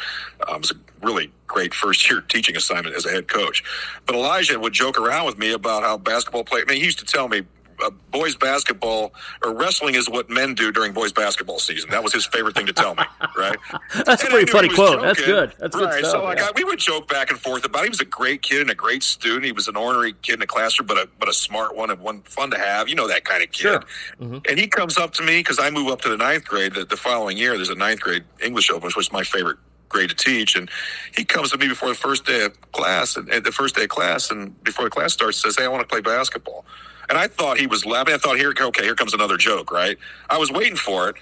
Um, 0.48 0.56
it 0.56 0.62
was 0.62 0.72
a 0.72 1.06
really 1.06 1.32
great 1.48 1.74
first 1.74 2.10
year 2.10 2.22
teaching 2.22 2.56
assignment 2.56 2.96
as 2.96 3.06
a 3.06 3.12
head 3.12 3.28
coach. 3.28 3.64
But 4.06 4.16
Elijah 4.16 4.60
would 4.60 4.74
joke 4.74 5.00
around 5.00 5.28
with 5.28 5.38
me 5.38 5.52
about 5.52 5.84
how 5.84 5.98
basketball 5.98 6.44
play. 6.44 6.62
I 6.62 6.66
mean, 6.66 6.80
he 6.80 6.86
used 6.86 7.00
to 7.00 7.06
tell 7.06 7.28
me 7.28 7.44
uh, 7.84 7.90
boys 8.12 8.36
basketball 8.36 9.14
or 9.44 9.54
wrestling 9.54 9.96
is 9.96 10.10
what 10.10 10.30
men 10.30 10.54
do 10.54 10.72
during 10.72 10.94
boys 10.94 11.12
basketball 11.12 11.60
season. 11.60 11.90
That 11.90 12.04
was 12.04 12.14
his 12.14 12.26
favorite 12.26 12.56
thing 12.56 12.66
to 12.68 12.74
tell 12.74 12.96
me. 12.96 13.04
Right? 13.38 13.58
That's 14.06 14.24
a 14.24 14.28
pretty 14.28 14.50
funny 14.50 14.70
quote. 14.70 14.92
Joking. 14.92 15.06
That's 15.08 15.22
good. 15.22 15.54
That's 15.60 15.76
right. 15.76 15.92
Good 15.92 16.06
stuff, 16.06 16.12
so 16.12 16.24
like 16.24 16.38
yeah. 16.38 16.46
I, 16.46 16.52
we 16.56 16.64
would 16.64 16.80
joke 16.80 17.10
back 17.10 17.32
and 17.32 17.40
forth 17.40 17.66
about. 17.66 17.82
It. 17.82 17.88
He 17.88 17.90
was 17.90 18.00
a 18.00 18.06
great 18.06 18.42
kid 18.44 18.62
and 18.62 18.70
a 18.70 18.76
great 18.76 19.04
student. 19.04 19.44
He 19.44 19.52
was 19.52 19.68
an 19.68 19.76
ornery 19.76 20.14
kid 20.22 20.36
in 20.36 20.40
the 20.40 20.48
classroom, 20.48 20.88
but 20.88 20.98
a 20.98 21.10
but 21.20 21.28
a 21.28 21.34
smart 21.34 21.76
one 21.76 21.90
and 21.92 22.00
one 22.00 22.22
fun 22.22 22.52
to 22.52 22.58
have. 22.58 22.88
You 22.88 22.96
know 22.96 23.10
that 23.10 23.26
kind 23.26 23.44
of 23.44 23.52
kid. 23.52 23.62
Sure. 23.62 23.84
Mm-hmm. 24.22 24.38
And 24.48 24.58
he 24.58 24.68
comes 24.68 24.98
up 24.98 25.12
to 25.16 25.24
me 25.24 25.40
because 25.40 25.60
I 25.60 25.70
move 25.70 25.90
up 25.90 26.02
to 26.02 26.10
the 26.10 26.18
ninth 26.18 26.46
grade. 26.46 26.76
The, 26.76 26.86
the 26.86 26.96
following 26.96 27.38
year, 27.38 27.56
there's 27.58 27.70
a 27.70 27.76
ninth 27.76 28.00
grade 28.00 28.24
English 28.42 28.70
open, 28.70 28.86
which 28.86 28.96
was 28.96 29.12
my 29.12 29.24
favorite 29.24 29.58
grade 29.90 30.10
to 30.10 30.16
teach. 30.16 30.56
And 30.56 30.70
he 31.16 31.24
comes 31.24 31.52
to 31.52 31.58
me 31.58 31.68
before 31.68 31.90
the 31.90 31.96
first 31.96 32.26
day 32.26 32.46
of 32.46 32.72
class, 32.72 33.18
and, 33.18 33.30
and 33.30 33.46
the 33.46 33.52
first 33.52 33.76
day 33.76 33.84
of 33.84 33.90
class, 33.90 34.32
and 34.32 34.62
before 34.64 34.86
the 34.86 34.92
class 34.92 35.14
starts, 35.14 35.42
says, 35.42 35.58
"Hey, 35.58 35.66
I 35.66 35.68
want 35.68 35.82
to 35.82 35.88
play 35.88 36.02
basketball." 36.02 36.66
And 37.10 37.18
I 37.18 37.28
thought 37.28 37.58
he 37.58 37.68
was 37.68 37.86
laughing. 37.86 38.14
I 38.14 38.18
thought, 38.18 38.38
here, 38.38 38.54
okay, 38.60 38.84
here 38.84 38.96
comes 38.96 39.14
another 39.14 39.38
joke, 39.38 39.72
right? 39.72 39.98
I 40.30 40.38
was 40.38 40.52
waiting 40.52 40.76
for 40.76 41.10
it, 41.10 41.16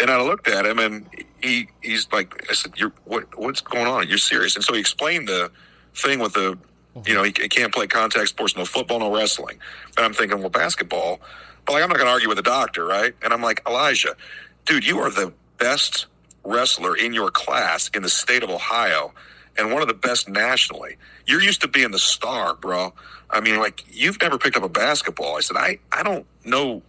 and 0.00 0.10
I 0.10 0.20
looked 0.22 0.48
at 0.48 0.66
him, 0.66 0.78
and 0.78 1.06
he 1.42 1.68
he's 1.82 2.08
like, 2.12 2.46
I 2.50 2.54
said, 2.54 2.72
"You're 2.76 2.92
what? 3.04 3.38
What's 3.38 3.60
going 3.60 3.86
on? 3.86 4.08
You're 4.08 4.18
serious?" 4.18 4.56
And 4.56 4.64
so 4.64 4.74
he 4.74 4.80
explained 4.80 5.28
the 5.28 5.50
thing 5.94 6.18
with 6.18 6.34
the, 6.34 6.58
mm-hmm. 6.94 7.00
you 7.06 7.14
know, 7.14 7.22
he, 7.22 7.32
he 7.38 7.48
can't 7.48 7.72
play 7.72 7.86
contact 7.86 8.28
sports, 8.28 8.56
no 8.56 8.64
football, 8.64 9.00
no 9.00 9.14
wrestling. 9.14 9.58
And 9.96 10.04
I'm 10.04 10.14
thinking, 10.14 10.40
well, 10.40 10.50
basketball. 10.50 11.20
But 11.64 11.74
like, 11.74 11.82
I'm 11.82 11.88
not 11.88 11.98
going 11.98 12.06
to 12.06 12.12
argue 12.12 12.28
with 12.28 12.38
the 12.38 12.42
doctor, 12.42 12.84
right? 12.84 13.14
And 13.22 13.32
I'm 13.32 13.42
like, 13.42 13.62
Elijah, 13.68 14.16
dude, 14.64 14.86
you 14.86 14.98
are 14.98 15.10
the 15.10 15.32
best 15.58 16.06
wrestler 16.44 16.96
in 16.96 17.12
your 17.12 17.30
class 17.30 17.88
in 17.94 18.02
the 18.02 18.08
state 18.08 18.42
of 18.42 18.50
Ohio 18.50 19.12
and 19.56 19.72
one 19.72 19.82
of 19.82 19.88
the 19.88 19.94
best 19.94 20.28
nationally. 20.28 20.96
You're 21.26 21.42
used 21.42 21.60
to 21.60 21.68
being 21.68 21.90
the 21.90 21.98
star, 21.98 22.54
bro. 22.54 22.94
I 23.32 23.40
mean, 23.40 23.58
like, 23.58 23.84
you've 23.90 24.20
never 24.20 24.38
picked 24.38 24.56
up 24.56 24.62
a 24.62 24.68
basketball. 24.68 25.36
I 25.36 25.40
said, 25.40 25.56
I, 25.56 25.78
I 25.90 26.02
don't 26.02 26.26
know. 26.44 26.82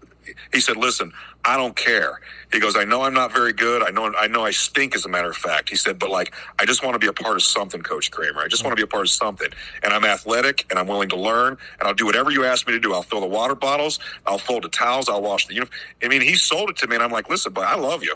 He 0.54 0.60
said, 0.62 0.78
listen, 0.78 1.12
I 1.46 1.58
don't 1.58 1.76
care. 1.76 2.22
He 2.52 2.60
goes, 2.60 2.78
I 2.78 2.86
know 2.86 3.02
I'm 3.02 3.14
not 3.14 3.34
very 3.34 3.52
good. 3.52 3.84
I 3.84 3.90
know, 3.90 4.14
I 4.18 4.28
know 4.28 4.46
I 4.46 4.52
stink 4.52 4.96
as 4.96 5.06
a 5.06 5.10
matter 5.10 5.30
of 5.30 5.36
fact. 5.36 5.70
He 5.70 5.76
said, 5.76 6.00
but 6.00 6.10
like, 6.10 6.34
I 6.60 6.66
just 6.66 6.84
want 6.84 6.96
to 6.96 7.00
be 7.00 7.08
a 7.08 7.14
part 7.14 7.36
of 7.36 7.44
something, 7.44 7.82
Coach 7.82 8.12
Kramer. 8.12 8.42
I 8.42 8.48
just 8.48 8.64
want 8.64 8.72
to 8.72 8.76
be 8.76 8.84
a 8.84 8.88
part 8.88 9.04
of 9.04 9.10
something. 9.10 9.50
And 9.82 9.94
I'm 9.94 10.06
athletic 10.06 10.66
and 10.70 10.80
I'm 10.80 10.88
willing 10.88 11.10
to 11.10 11.18
learn 11.18 11.58
and 11.80 11.88
I'll 11.88 11.94
do 11.94 12.06
whatever 12.06 12.32
you 12.32 12.46
ask 12.46 12.66
me 12.68 12.74
to 12.74 12.80
do. 12.80 12.94
I'll 12.94 13.04
fill 13.04 13.22
the 13.22 13.28
water 13.28 13.56
bottles. 13.56 14.00
I'll 14.26 14.38
fold 14.38 14.64
the 14.64 14.70
towels. 14.70 15.10
I'll 15.10 15.22
wash 15.22 15.48
the 15.48 15.56
uniform. 15.56 15.78
I 16.02 16.08
mean, 16.08 16.22
he 16.22 16.36
sold 16.36 16.70
it 16.70 16.78
to 16.78 16.88
me 16.88 16.96
and 16.96 17.04
I'm 17.04 17.12
like, 17.12 17.30
listen, 17.30 17.52
but 17.52 17.66
I 17.66 17.76
love 17.76 18.04
you. 18.04 18.16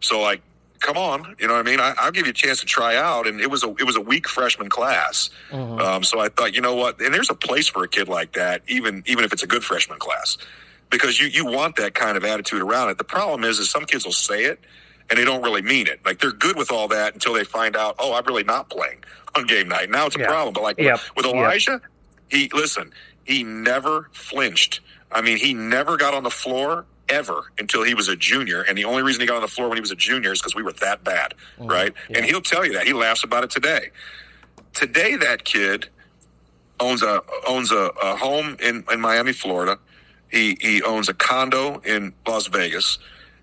So 0.00 0.20
like, 0.20 0.42
come 0.80 0.96
on, 0.96 1.36
you 1.38 1.46
know 1.46 1.54
what 1.54 1.66
I 1.66 1.70
mean? 1.70 1.80
I, 1.80 1.94
will 2.04 2.12
give 2.12 2.26
you 2.26 2.30
a 2.30 2.34
chance 2.34 2.60
to 2.60 2.66
try 2.66 2.96
out. 2.96 3.26
And 3.26 3.40
it 3.40 3.50
was 3.50 3.64
a 3.64 3.68
it 3.78 3.84
was 3.84 3.96
a 3.96 4.00
weak 4.00 4.28
freshman 4.28 4.68
class, 4.68 5.30
mm-hmm. 5.50 5.78
um, 5.80 6.02
so 6.02 6.20
I 6.20 6.28
thought, 6.28 6.54
you 6.54 6.60
know 6.60 6.74
what? 6.74 7.00
And 7.00 7.12
there's 7.12 7.30
a 7.30 7.34
place 7.34 7.68
for 7.68 7.84
a 7.84 7.88
kid 7.88 8.08
like 8.08 8.32
that, 8.32 8.62
even 8.68 9.02
even 9.06 9.24
if 9.24 9.32
it's 9.32 9.42
a 9.42 9.46
good 9.46 9.64
freshman 9.64 9.98
class, 9.98 10.38
because 10.90 11.20
you 11.20 11.26
you 11.28 11.46
want 11.46 11.76
that 11.76 11.94
kind 11.94 12.16
of 12.16 12.24
attitude 12.24 12.62
around 12.62 12.90
it. 12.90 12.98
The 12.98 13.04
problem 13.04 13.44
is, 13.44 13.58
is 13.58 13.70
some 13.70 13.84
kids 13.84 14.04
will 14.04 14.12
say 14.12 14.44
it 14.44 14.60
and 15.10 15.18
they 15.18 15.24
don't 15.24 15.42
really 15.42 15.62
mean 15.62 15.86
it. 15.86 16.00
Like 16.04 16.18
they're 16.18 16.32
good 16.32 16.56
with 16.56 16.70
all 16.70 16.88
that 16.88 17.14
until 17.14 17.32
they 17.32 17.44
find 17.44 17.76
out, 17.76 17.96
oh, 17.98 18.14
I'm 18.14 18.24
really 18.24 18.44
not 18.44 18.68
playing 18.68 19.04
on 19.34 19.46
game 19.46 19.68
night. 19.68 19.90
Now 19.90 20.06
it's 20.06 20.16
a 20.16 20.20
yeah. 20.20 20.26
problem. 20.26 20.54
But 20.54 20.62
like 20.62 20.78
yep. 20.78 21.00
with, 21.16 21.26
Elijah, 21.26 21.80
yep. 21.82 21.82
he 22.28 22.50
listen, 22.52 22.92
he 23.24 23.42
never 23.42 24.08
flinched. 24.12 24.80
I 25.10 25.22
mean, 25.22 25.38
he 25.38 25.54
never 25.54 25.96
got 25.96 26.14
on 26.14 26.22
the 26.22 26.30
floor 26.30 26.84
ever 27.08 27.52
until 27.58 27.82
he 27.82 27.94
was 27.94 28.08
a 28.08 28.16
junior. 28.16 28.62
And 28.62 28.76
the 28.76 28.84
only 28.84 29.02
reason 29.02 29.20
he 29.20 29.26
got 29.26 29.36
on 29.36 29.42
the 29.42 29.48
floor 29.48 29.68
when 29.68 29.76
he 29.76 29.80
was 29.80 29.90
a 29.90 29.96
junior 29.96 30.32
is 30.32 30.40
because 30.40 30.54
we 30.54 30.62
were 30.62 30.72
that 30.74 31.04
bad, 31.04 31.34
mm, 31.58 31.70
right? 31.70 31.92
Yeah. 32.08 32.18
And 32.18 32.26
he'll 32.26 32.40
tell 32.40 32.64
you 32.64 32.72
that. 32.74 32.86
He 32.86 32.92
laughs 32.92 33.24
about 33.24 33.44
it 33.44 33.50
today. 33.50 33.90
Today, 34.74 35.16
that 35.16 35.44
kid 35.44 35.88
owns 36.80 37.02
a 37.02 37.22
owns 37.46 37.72
a, 37.72 37.90
a 38.02 38.16
home 38.16 38.56
in, 38.60 38.84
in 38.90 39.00
Miami, 39.00 39.32
Florida. 39.32 39.78
He 40.30 40.56
he 40.60 40.82
owns 40.82 41.08
a 41.08 41.14
condo 41.14 41.80
in 41.80 42.12
Las 42.26 42.46
Vegas. 42.46 42.98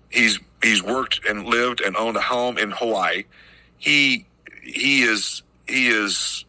He's 0.08 0.38
he's 0.62 0.82
worked 0.82 1.20
and 1.28 1.44
lived 1.44 1.80
and 1.80 1.96
owned 1.96 2.16
a 2.16 2.20
home 2.20 2.58
in 2.58 2.70
Hawaii. 2.70 3.24
He 3.78 4.26
he 4.62 5.02
is 5.02 5.42
he 5.68 5.88
is 5.88 6.44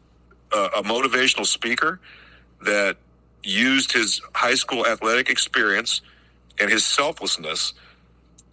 a, 0.54 0.70
a 0.78 0.84
motivational 0.84 1.46
speaker 1.46 2.00
that 2.62 2.98
used 3.44 3.92
his 3.92 4.22
high 4.34 4.56
school 4.56 4.86
athletic 4.86 5.30
experience 5.30 6.02
and 6.60 6.70
his 6.70 6.86
selflessness 6.86 7.74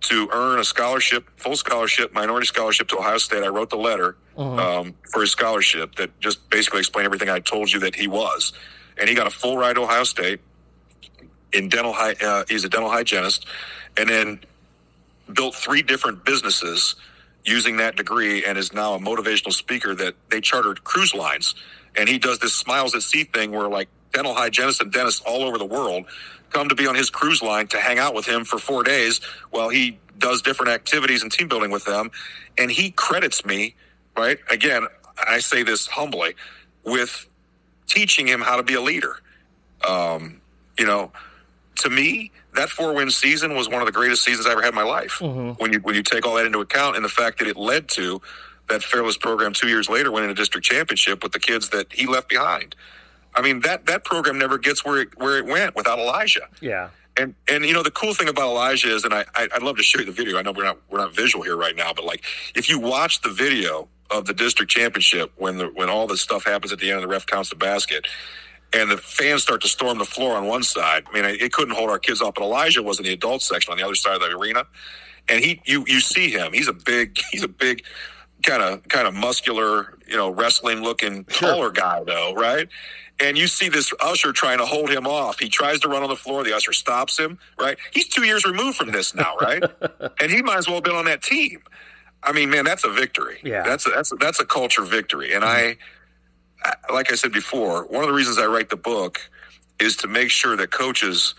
to 0.02 0.28
earn 0.32 0.58
a 0.58 0.64
scholarship, 0.64 1.28
full 1.36 1.56
scholarship, 1.56 2.12
minority 2.12 2.46
scholarship 2.46 2.88
to 2.88 2.98
Ohio 2.98 3.18
State. 3.18 3.42
I 3.42 3.48
wrote 3.48 3.70
the 3.70 3.76
letter 3.76 4.16
uh-huh. 4.36 4.80
um, 4.80 4.94
for 5.10 5.22
his 5.22 5.30
scholarship 5.30 5.94
that 5.96 6.18
just 6.20 6.48
basically 6.50 6.80
explained 6.80 7.06
everything 7.06 7.30
I 7.30 7.40
told 7.40 7.72
you 7.72 7.80
that 7.80 7.94
he 7.94 8.06
was, 8.06 8.52
and 8.98 9.08
he 9.08 9.14
got 9.14 9.26
a 9.26 9.30
full 9.30 9.56
ride 9.56 9.74
to 9.74 9.82
Ohio 9.82 10.04
State 10.04 10.40
in 11.52 11.68
dental. 11.68 11.94
Uh, 11.94 12.44
he's 12.48 12.64
a 12.64 12.68
dental 12.68 12.90
hygienist, 12.90 13.46
and 13.96 14.08
then 14.08 14.40
built 15.32 15.54
three 15.54 15.82
different 15.82 16.24
businesses 16.24 16.96
using 17.44 17.76
that 17.78 17.96
degree 17.96 18.44
and 18.44 18.58
is 18.58 18.72
now 18.72 18.94
a 18.94 18.98
motivational 18.98 19.52
speaker 19.52 19.94
that 19.94 20.14
they 20.30 20.40
chartered 20.40 20.82
cruise 20.84 21.14
lines. 21.14 21.54
And 21.96 22.08
he 22.08 22.18
does 22.18 22.38
this 22.38 22.54
smiles 22.54 22.94
at 22.94 23.02
sea 23.02 23.24
thing 23.24 23.52
where 23.52 23.68
like 23.68 23.88
dental 24.12 24.34
hygienists 24.34 24.80
and 24.80 24.92
dentists 24.92 25.22
all 25.26 25.42
over 25.42 25.58
the 25.58 25.64
world 25.64 26.06
come 26.54 26.68
to 26.68 26.74
be 26.74 26.86
on 26.86 26.94
his 26.94 27.10
cruise 27.10 27.42
line 27.42 27.66
to 27.68 27.78
hang 27.78 27.98
out 27.98 28.14
with 28.14 28.26
him 28.26 28.44
for 28.44 28.58
four 28.58 28.82
days 28.84 29.20
while 29.50 29.68
he 29.68 29.98
does 30.18 30.40
different 30.40 30.70
activities 30.72 31.22
and 31.22 31.30
team 31.30 31.48
building 31.48 31.70
with 31.70 31.84
them. 31.84 32.10
And 32.56 32.70
he 32.70 32.92
credits 32.92 33.44
me, 33.44 33.74
right? 34.16 34.38
Again, 34.50 34.86
I 35.18 35.40
say 35.40 35.64
this 35.64 35.86
humbly, 35.86 36.34
with 36.84 37.28
teaching 37.86 38.26
him 38.26 38.40
how 38.40 38.56
to 38.56 38.62
be 38.62 38.74
a 38.74 38.80
leader. 38.80 39.16
Um, 39.86 40.40
you 40.78 40.86
know, 40.86 41.12
to 41.76 41.90
me, 41.90 42.30
that 42.54 42.70
four 42.70 42.94
win 42.94 43.10
season 43.10 43.54
was 43.56 43.68
one 43.68 43.82
of 43.82 43.86
the 43.86 43.92
greatest 43.92 44.22
seasons 44.22 44.46
I 44.46 44.52
ever 44.52 44.62
had 44.62 44.70
in 44.70 44.74
my 44.76 44.84
life. 44.84 45.18
Mm-hmm. 45.20 45.62
When 45.62 45.72
you 45.72 45.80
when 45.80 45.94
you 45.94 46.02
take 46.02 46.24
all 46.24 46.36
that 46.36 46.46
into 46.46 46.60
account 46.60 46.96
and 46.96 47.04
the 47.04 47.08
fact 47.08 47.38
that 47.40 47.48
it 47.48 47.56
led 47.56 47.88
to 47.90 48.22
that 48.68 48.82
Fairless 48.82 49.18
program 49.18 49.52
two 49.52 49.68
years 49.68 49.88
later 49.88 50.10
winning 50.10 50.30
a 50.30 50.34
district 50.34 50.66
championship 50.66 51.22
with 51.22 51.32
the 51.32 51.40
kids 51.40 51.68
that 51.70 51.92
he 51.92 52.06
left 52.06 52.28
behind. 52.28 52.74
I 53.34 53.42
mean 53.42 53.60
that 53.60 53.86
that 53.86 54.04
program 54.04 54.38
never 54.38 54.58
gets 54.58 54.84
where 54.84 55.02
it 55.02 55.18
where 55.18 55.38
it 55.38 55.46
went 55.46 55.74
without 55.76 55.98
Elijah. 55.98 56.48
Yeah. 56.60 56.90
And 57.16 57.34
and 57.48 57.64
you 57.64 57.72
know 57.72 57.82
the 57.82 57.90
cool 57.90 58.14
thing 58.14 58.28
about 58.28 58.50
Elijah 58.50 58.94
is, 58.94 59.04
and 59.04 59.14
I, 59.14 59.24
I 59.36 59.48
would 59.52 59.62
love 59.62 59.76
to 59.76 59.82
show 59.82 60.00
you 60.00 60.06
the 60.06 60.12
video. 60.12 60.38
I 60.38 60.42
know 60.42 60.52
we're 60.52 60.64
not 60.64 60.78
we're 60.90 60.98
not 60.98 61.14
visual 61.14 61.44
here 61.44 61.56
right 61.56 61.76
now, 61.76 61.92
but 61.92 62.04
like 62.04 62.24
if 62.54 62.68
you 62.68 62.78
watch 62.78 63.22
the 63.22 63.30
video 63.30 63.88
of 64.10 64.26
the 64.26 64.34
district 64.34 64.70
championship 64.70 65.32
when 65.36 65.58
the 65.58 65.66
when 65.66 65.88
all 65.88 66.06
this 66.06 66.20
stuff 66.20 66.44
happens 66.44 66.72
at 66.72 66.78
the 66.78 66.90
end 66.90 66.96
of 66.96 67.02
the 67.02 67.08
ref 67.08 67.26
counts 67.26 67.50
the 67.50 67.56
basket, 67.56 68.06
and 68.72 68.90
the 68.90 68.96
fans 68.96 69.42
start 69.42 69.62
to 69.62 69.68
storm 69.68 69.98
the 69.98 70.04
floor 70.04 70.36
on 70.36 70.46
one 70.46 70.62
side. 70.62 71.04
I 71.08 71.12
mean, 71.12 71.24
it 71.24 71.52
couldn't 71.52 71.74
hold 71.74 71.90
our 71.90 71.98
kids 71.98 72.20
off. 72.20 72.34
But 72.34 72.42
Elijah 72.42 72.82
was 72.82 72.98
in 72.98 73.04
the 73.04 73.12
adult 73.12 73.42
section 73.42 73.70
on 73.70 73.78
the 73.78 73.84
other 73.84 73.94
side 73.94 74.16
of 74.16 74.20
the 74.20 74.36
arena, 74.36 74.66
and 75.28 75.42
he 75.42 75.60
you 75.64 75.84
you 75.86 76.00
see 76.00 76.30
him. 76.30 76.52
He's 76.52 76.68
a 76.68 76.72
big 76.72 77.18
he's 77.30 77.44
a 77.44 77.48
big 77.48 77.84
kind 78.42 78.62
of 78.62 78.86
kind 78.88 79.06
of 79.06 79.14
muscular, 79.14 79.96
you 80.06 80.16
know, 80.16 80.30
wrestling 80.30 80.82
looking 80.82 81.24
taller 81.24 81.64
sure. 81.66 81.70
guy 81.70 82.02
though, 82.04 82.34
right? 82.34 82.68
And 83.20 83.38
you 83.38 83.46
see 83.46 83.68
this 83.68 83.92
usher 84.00 84.32
trying 84.32 84.58
to 84.58 84.66
hold 84.66 84.90
him 84.90 85.06
off. 85.06 85.38
He 85.38 85.48
tries 85.48 85.80
to 85.80 85.88
run 85.88 86.02
on 86.02 86.08
the 86.08 86.16
floor. 86.16 86.42
The 86.42 86.54
usher 86.54 86.72
stops 86.72 87.18
him, 87.18 87.38
right? 87.58 87.78
He's 87.92 88.08
two 88.08 88.24
years 88.24 88.44
removed 88.44 88.76
from 88.76 88.90
this 88.90 89.14
now, 89.14 89.36
right? 89.36 89.62
and 90.20 90.30
he 90.30 90.42
might 90.42 90.58
as 90.58 90.66
well 90.66 90.76
have 90.76 90.84
been 90.84 90.96
on 90.96 91.04
that 91.04 91.22
team. 91.22 91.62
I 92.22 92.32
mean, 92.32 92.50
man, 92.50 92.64
that's 92.64 92.84
a 92.84 92.90
victory. 92.90 93.38
Yeah, 93.44 93.62
that's 93.62 93.86
a, 93.86 93.90
that's 93.90 94.12
a, 94.12 94.16
that's 94.16 94.40
a 94.40 94.46
culture 94.46 94.82
victory. 94.82 95.32
And 95.34 95.44
mm-hmm. 95.44 95.80
I, 96.64 96.92
like 96.92 97.12
I 97.12 97.14
said 97.14 97.32
before, 97.32 97.84
one 97.86 98.02
of 98.02 98.08
the 98.08 98.14
reasons 98.14 98.38
I 98.38 98.46
write 98.46 98.70
the 98.70 98.76
book 98.76 99.20
is 99.78 99.96
to 99.96 100.08
make 100.08 100.30
sure 100.30 100.56
that 100.56 100.70
coaches 100.70 101.34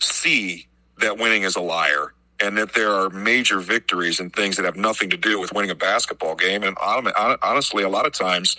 see 0.00 0.68
that 0.98 1.18
winning 1.18 1.42
is 1.42 1.56
a 1.56 1.60
liar 1.60 2.12
and 2.40 2.56
that 2.56 2.74
there 2.74 2.92
are 2.92 3.10
major 3.10 3.60
victories 3.60 4.20
and 4.20 4.32
things 4.32 4.56
that 4.56 4.64
have 4.64 4.76
nothing 4.76 5.10
to 5.10 5.16
do 5.16 5.40
with 5.40 5.52
winning 5.52 5.70
a 5.70 5.74
basketball 5.74 6.34
game. 6.34 6.62
And 6.62 6.76
honestly, 6.80 7.82
a 7.82 7.88
lot 7.88 8.06
of 8.06 8.12
times 8.12 8.56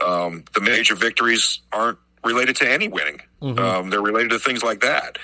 um, 0.00 0.44
the 0.54 0.60
major 0.60 0.94
victories 0.94 1.60
aren't 1.72 1.98
related 2.24 2.56
to 2.56 2.70
any 2.70 2.88
winning. 2.88 3.20
Mm-hmm. 3.40 3.58
Um, 3.58 3.90
they're 3.90 4.02
related 4.02 4.30
to 4.30 4.38
things 4.38 4.62
like 4.62 4.80
that. 4.80 5.18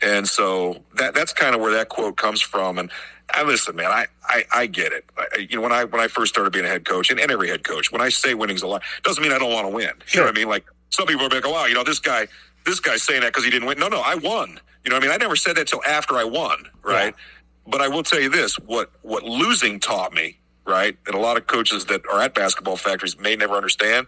And 0.00 0.28
so 0.28 0.84
that 0.96 1.14
that's 1.14 1.32
kind 1.32 1.54
of 1.54 1.60
where 1.60 1.72
that 1.72 1.88
quote 1.88 2.16
comes 2.16 2.40
from. 2.40 2.78
And 2.78 2.90
I 3.30 3.42
listen, 3.42 3.76
man, 3.76 3.90
I, 3.90 4.06
I, 4.24 4.44
I 4.54 4.66
get 4.66 4.92
it. 4.92 5.04
I, 5.16 5.38
you 5.38 5.56
know, 5.56 5.62
when 5.62 5.72
I 5.72 5.84
when 5.84 6.00
I 6.00 6.08
first 6.08 6.32
started 6.32 6.52
being 6.52 6.64
a 6.64 6.68
head 6.68 6.84
coach, 6.84 7.10
and, 7.10 7.20
and 7.20 7.30
every 7.30 7.48
head 7.48 7.64
coach, 7.64 7.92
when 7.92 8.00
I 8.00 8.08
say 8.08 8.34
winning's 8.34 8.62
a 8.62 8.66
lot, 8.66 8.82
doesn't 9.02 9.22
mean 9.22 9.32
I 9.32 9.38
don't 9.38 9.52
want 9.52 9.66
to 9.66 9.74
win. 9.74 9.90
Sure. 10.06 10.20
You 10.20 10.20
know 10.20 10.26
what 10.26 10.38
I 10.38 10.40
mean? 10.40 10.48
Like 10.48 10.66
some 10.90 11.06
people 11.06 11.26
are 11.26 11.28
like, 11.28 11.46
wow, 11.46 11.66
you 11.66 11.74
know, 11.74 11.84
this 11.84 11.98
guy, 11.98 12.28
this 12.64 12.80
guy's 12.80 13.02
saying 13.02 13.20
that 13.20 13.28
because 13.28 13.44
he 13.44 13.50
didn't 13.50 13.66
win. 13.66 13.78
No, 13.78 13.88
no, 13.88 14.00
I 14.00 14.14
won. 14.14 14.60
You 14.84 14.90
know 14.90 14.96
what 14.96 15.04
I 15.04 15.06
mean? 15.06 15.14
I 15.14 15.16
never 15.16 15.36
said 15.36 15.56
that 15.56 15.66
till 15.68 15.84
after 15.84 16.14
I 16.16 16.24
won, 16.24 16.64
right? 16.82 17.14
Yeah. 17.16 17.70
But 17.70 17.82
I 17.82 17.88
will 17.88 18.02
tell 18.02 18.20
you 18.20 18.30
this: 18.30 18.58
what 18.60 18.92
what 19.02 19.24
losing 19.24 19.80
taught 19.80 20.14
me, 20.14 20.38
right, 20.68 20.96
and 21.06 21.14
a 21.14 21.18
lot 21.18 21.36
of 21.36 21.46
coaches 21.46 21.86
that 21.86 22.02
are 22.06 22.20
at 22.20 22.34
basketball 22.34 22.76
factories 22.76 23.18
may 23.18 23.34
never 23.34 23.54
understand, 23.54 24.06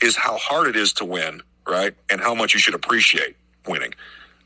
is 0.00 0.16
how 0.16 0.36
hard 0.38 0.68
it 0.68 0.76
is 0.76 0.92
to 0.94 1.04
win, 1.04 1.42
right, 1.66 1.94
and 2.08 2.20
how 2.20 2.34
much 2.34 2.54
you 2.54 2.60
should 2.60 2.74
appreciate 2.74 3.36
winning. 3.66 3.92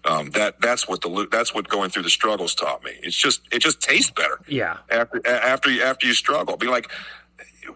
Um, 0.04 0.30
that 0.30 0.60
that's 0.60 0.88
what 0.88 1.00
the 1.00 1.28
that's 1.30 1.54
what 1.54 1.68
going 1.68 1.90
through 1.90 2.02
the 2.02 2.10
struggles 2.10 2.56
taught 2.56 2.82
me. 2.82 2.92
It's 3.02 3.16
just 3.16 3.42
it 3.52 3.60
just 3.60 3.80
tastes 3.80 4.10
better. 4.10 4.40
Yeah. 4.48 4.78
After 4.90 5.24
after 5.26 5.70
you 5.70 5.82
after 5.82 6.06
you 6.08 6.14
struggle, 6.14 6.56
be 6.56 6.66
like, 6.66 6.90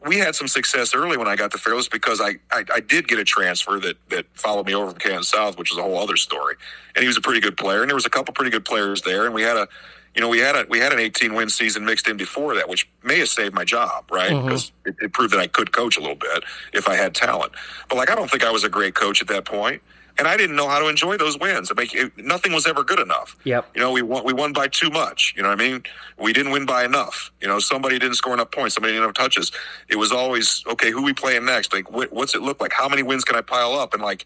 we 0.05 0.19
had 0.19 0.35
some 0.35 0.49
success 0.49 0.95
early 0.95 1.17
when 1.17 1.29
I 1.29 1.37
got 1.37 1.53
to 1.53 1.59
Fairless 1.59 1.89
because 1.89 2.21
I, 2.21 2.37
I, 2.51 2.65
I 2.75 2.81
did 2.81 3.07
get 3.07 3.21
a 3.21 3.25
transfer 3.25 3.79
that 3.79 3.97
that 4.09 4.27
followed 4.35 4.67
me 4.67 4.75
over 4.75 4.91
from 4.91 4.99
Canton 4.99 5.23
South, 5.23 5.57
which 5.57 5.71
is 5.71 5.79
a 5.79 5.83
whole 5.83 5.99
other 5.99 6.17
story. 6.17 6.57
And 6.95 7.03
he 7.03 7.07
was 7.07 7.17
a 7.17 7.21
pretty 7.21 7.41
good 7.41 7.57
player, 7.57 7.83
and 7.83 7.89
there 7.89 7.95
was 7.95 8.07
a 8.07 8.11
couple 8.11 8.35
pretty 8.35 8.51
good 8.51 8.65
players 8.65 9.03
there, 9.03 9.27
and 9.27 9.35
we 9.35 9.43
had 9.43 9.57
a 9.57 9.69
you 10.17 10.23
know, 10.23 10.29
we 10.29 10.39
had 10.39 10.57
a 10.57 10.67
we 10.69 10.79
had 10.79 10.93
an 10.93 10.99
18 10.99 11.35
win 11.35 11.49
season 11.49 11.85
mixed 11.85 12.09
in 12.09 12.17
before 12.17 12.55
that, 12.55 12.69
which 12.69 12.89
may 13.05 13.19
have 13.19 13.29
saved 13.29 13.55
my 13.55 13.65
job, 13.65 14.11
right? 14.11 14.31
Because 14.31 14.71
mm-hmm. 14.71 14.89
it, 14.89 14.97
it, 15.05 15.13
proved 15.13 15.33
that 15.35 15.41
I 15.41 15.47
could 15.47 15.73
coach 15.73 15.97
a 15.97 16.01
little 16.01 16.17
bit 16.17 16.43
if 16.73 16.89
I 16.89 16.97
had 16.97 17.15
talent. 17.15 17.53
But 17.89 17.97
like, 17.97 18.11
I 18.11 18.15
don't 18.15 18.31
think 18.31 18.43
I 18.43 18.51
was 18.51 18.65
a 18.65 18.69
great 18.69 18.95
coach 18.95 19.21
at 19.21 19.29
that 19.29 19.45
point 19.45 19.83
and 20.19 20.27
I 20.27 20.37
didn't 20.37 20.57
know 20.57 20.69
how 20.69 20.79
to 20.79 20.89
enjoy 20.89 21.17
those 21.17 21.39
wins. 21.39 21.71
I 21.71 21.75
mean, 21.79 21.89
it, 21.93 22.25
nothing 22.25 22.53
was 22.53 22.67
ever 22.67 22.83
good 22.83 22.99
enough. 22.99 23.37
Yep. 23.45 23.71
You 23.75 23.81
know, 23.81 23.93
we 23.93 24.03
won 24.03 24.25
we 24.25 24.33
won 24.33 24.53
by 24.53 24.69
too 24.69 24.91
much. 24.91 25.35
You 25.37 25.43
know 25.43 25.51
what 25.51 25.61
I 25.61 25.65
mean? 25.65 25.83
We 26.19 26.33
didn't 26.33 26.53
win 26.53 26.67
by 26.67 26.85
enough. 26.85 27.31
You 27.41 27.49
know, 27.49 27.59
somebody 27.59 27.99
didn't 27.99 28.17
score 28.17 28.35
enough 28.35 28.51
points. 28.51 28.75
Somebody 28.75 28.95
didn't 28.95 29.07
have 29.07 29.15
touches. 29.15 29.53
It 29.89 29.97
was 29.97 30.13
always 30.13 30.65
okay. 30.67 30.91
Who 30.91 31.03
we 31.03 31.13
playing 31.13 31.45
next? 31.45 31.73
Like, 31.73 31.87
wh- 31.89 32.13
what's 32.13 32.35
it 32.35 32.43
look 32.43 32.61
like? 32.61 32.73
How 32.73 32.89
many 32.89 33.03
wins 33.03 33.25
can 33.25 33.37
I 33.37 33.43
pile 33.43 33.75
up? 33.75 33.93
And 33.93 34.03
like, 34.03 34.25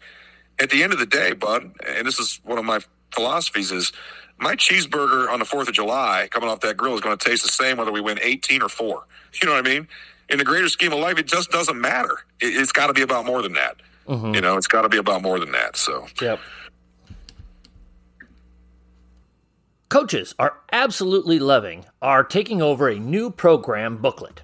at 0.59 0.69
the 0.69 0.83
end 0.83 0.93
of 0.93 0.99
the 0.99 1.05
day, 1.05 1.33
bud, 1.33 1.71
and 1.85 2.07
this 2.07 2.19
is 2.19 2.39
one 2.43 2.57
of 2.57 2.65
my 2.65 2.79
philosophies 3.13 3.71
is 3.71 3.91
my 4.41 4.55
cheeseburger 4.55 5.29
on 5.29 5.39
the 5.39 5.45
Fourth 5.45 5.67
of 5.67 5.73
July 5.73 6.27
coming 6.31 6.49
off 6.49 6.59
that 6.61 6.75
grill 6.75 6.95
is 6.95 7.01
going 7.01 7.17
to 7.17 7.29
taste 7.29 7.43
the 7.43 7.51
same 7.51 7.77
whether 7.77 7.91
we 7.91 8.01
win 8.01 8.19
eighteen 8.21 8.61
or 8.61 8.69
four. 8.69 9.05
You 9.41 9.47
know 9.47 9.53
what 9.53 9.65
I 9.65 9.69
mean? 9.69 9.87
In 10.29 10.37
the 10.37 10.43
greater 10.43 10.67
scheme 10.67 10.91
of 10.91 10.99
life, 10.99 11.19
it 11.19 11.27
just 11.27 11.51
doesn't 11.51 11.79
matter. 11.79 12.17
It, 12.39 12.47
it's 12.47 12.71
got 12.71 12.87
to 12.87 12.93
be 12.93 13.01
about 13.01 13.25
more 13.25 13.41
than 13.41 13.53
that. 13.53 13.77
Mm-hmm. 14.07 14.33
You 14.33 14.41
know, 14.41 14.57
it's 14.57 14.67
got 14.67 14.81
to 14.81 14.89
be 14.89 14.97
about 14.97 15.21
more 15.21 15.39
than 15.39 15.51
that. 15.51 15.77
So, 15.77 16.07
yep. 16.21 16.39
Coaches 19.89 20.33
are 20.39 20.57
absolutely 20.71 21.37
loving 21.37 21.85
our 22.01 22.23
taking 22.23 22.61
over 22.61 22.87
a 22.87 22.97
new 22.97 23.29
program 23.29 23.97
booklet. 23.97 24.41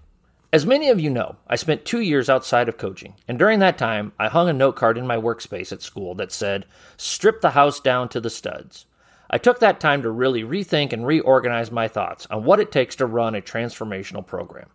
As 0.52 0.66
many 0.66 0.90
of 0.90 1.00
you 1.00 1.10
know, 1.10 1.38
I 1.48 1.56
spent 1.56 1.86
two 1.86 2.02
years 2.02 2.30
outside 2.30 2.70
of 2.70 2.78
coaching, 2.78 3.16
and 3.28 3.40
during 3.40 3.60
that 3.60 3.78
time, 3.78 4.14
I 4.20 4.28
hung 4.28 4.48
a 4.50 4.54
note 4.54 4.76
card 4.76 4.98
in 4.98 5.08
my 5.08 5.18
workspace 5.18 5.72
at 5.72 5.82
school 5.82 6.16
that 6.16 6.32
said, 6.32 6.66
Strip 6.98 7.42
the 7.42 7.52
house 7.52 7.80
down 7.80 8.10
to 8.10 8.22
the 8.22 8.30
studs. 8.30 8.86
I 9.30 9.38
took 9.38 9.60
that 9.60 9.80
time 9.80 10.02
to 10.04 10.10
really 10.10 10.44
rethink 10.44 10.94
and 10.94 11.06
reorganize 11.06 11.72
my 11.72 11.88
thoughts 11.88 12.26
on 12.30 12.44
what 12.44 12.60
it 12.60 12.72
takes 12.72 12.96
to 12.98 13.06
run 13.06 13.36
a 13.36 13.42
transformational 13.42 14.26
program. 14.26 14.70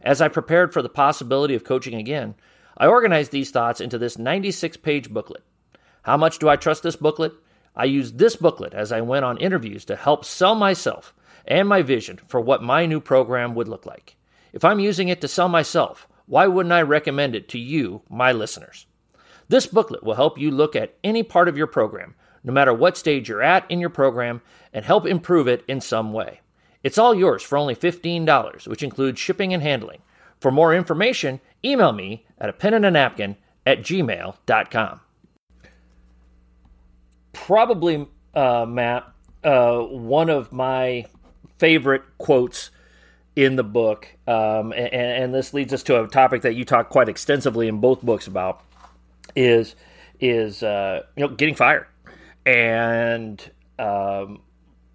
As 0.00 0.20
I 0.22 0.28
prepared 0.28 0.72
for 0.72 0.80
the 0.80 0.88
possibility 0.88 1.54
of 1.54 1.64
coaching 1.64 1.94
again, 1.94 2.34
I 2.76 2.86
organized 2.86 3.32
these 3.32 3.50
thoughts 3.50 3.80
into 3.80 3.98
this 3.98 4.16
96 4.16 4.76
page 4.78 5.10
booklet. 5.10 5.42
How 6.02 6.16
much 6.16 6.38
do 6.38 6.48
I 6.48 6.56
trust 6.56 6.82
this 6.82 6.96
booklet? 6.96 7.32
I 7.76 7.84
used 7.84 8.18
this 8.18 8.36
booklet 8.36 8.72
as 8.72 8.92
I 8.92 9.00
went 9.00 9.24
on 9.24 9.36
interviews 9.38 9.84
to 9.86 9.96
help 9.96 10.24
sell 10.24 10.54
myself 10.54 11.14
and 11.46 11.68
my 11.68 11.82
vision 11.82 12.18
for 12.26 12.40
what 12.40 12.62
my 12.62 12.86
new 12.86 13.00
program 13.00 13.54
would 13.54 13.68
look 13.68 13.84
like. 13.84 14.16
If 14.52 14.64
I'm 14.64 14.80
using 14.80 15.08
it 15.08 15.20
to 15.20 15.28
sell 15.28 15.48
myself, 15.48 16.08
why 16.26 16.46
wouldn't 16.46 16.72
I 16.72 16.82
recommend 16.82 17.34
it 17.34 17.48
to 17.50 17.58
you, 17.58 18.02
my 18.08 18.32
listeners? 18.32 18.86
This 19.48 19.66
booklet 19.66 20.04
will 20.04 20.14
help 20.14 20.38
you 20.38 20.50
look 20.50 20.76
at 20.76 20.94
any 21.02 21.22
part 21.22 21.48
of 21.48 21.56
your 21.56 21.66
program, 21.66 22.14
no 22.44 22.52
matter 22.52 22.72
what 22.72 22.96
stage 22.96 23.28
you're 23.28 23.42
at 23.42 23.70
in 23.70 23.80
your 23.80 23.90
program, 23.90 24.40
and 24.72 24.84
help 24.84 25.06
improve 25.06 25.48
it 25.48 25.64
in 25.66 25.80
some 25.80 26.12
way. 26.12 26.40
It's 26.82 26.98
all 26.98 27.14
yours 27.14 27.42
for 27.42 27.58
only 27.58 27.74
$15, 27.74 28.68
which 28.68 28.82
includes 28.82 29.18
shipping 29.18 29.52
and 29.52 29.62
handling. 29.62 30.02
For 30.40 30.50
more 30.50 30.74
information, 30.74 31.40
email 31.64 31.92
me 31.92 32.24
at 32.38 32.48
a 32.48 32.52
pen 32.52 32.74
and 32.74 32.86
a 32.86 32.90
napkin 32.90 33.36
at 33.66 33.80
gmail.com. 33.80 35.00
Probably, 37.32 38.06
uh, 38.34 38.66
Matt, 38.66 39.12
uh, 39.44 39.80
one 39.80 40.30
of 40.30 40.52
my 40.52 41.06
favorite 41.58 42.02
quotes 42.18 42.70
in 43.36 43.56
the 43.56 43.64
book, 43.64 44.08
um, 44.26 44.72
and, 44.72 44.92
and, 44.92 45.34
this 45.34 45.54
leads 45.54 45.72
us 45.72 45.84
to 45.84 46.02
a 46.02 46.08
topic 46.08 46.42
that 46.42 46.54
you 46.54 46.64
talk 46.64 46.88
quite 46.88 47.08
extensively 47.08 47.68
in 47.68 47.78
both 47.78 48.02
books 48.02 48.26
about, 48.26 48.64
is 49.36 49.76
is 50.18 50.64
uh, 50.64 51.04
you 51.16 51.22
know 51.22 51.32
getting 51.32 51.54
fired, 51.54 51.86
and 52.48 53.50
um, 53.78 54.40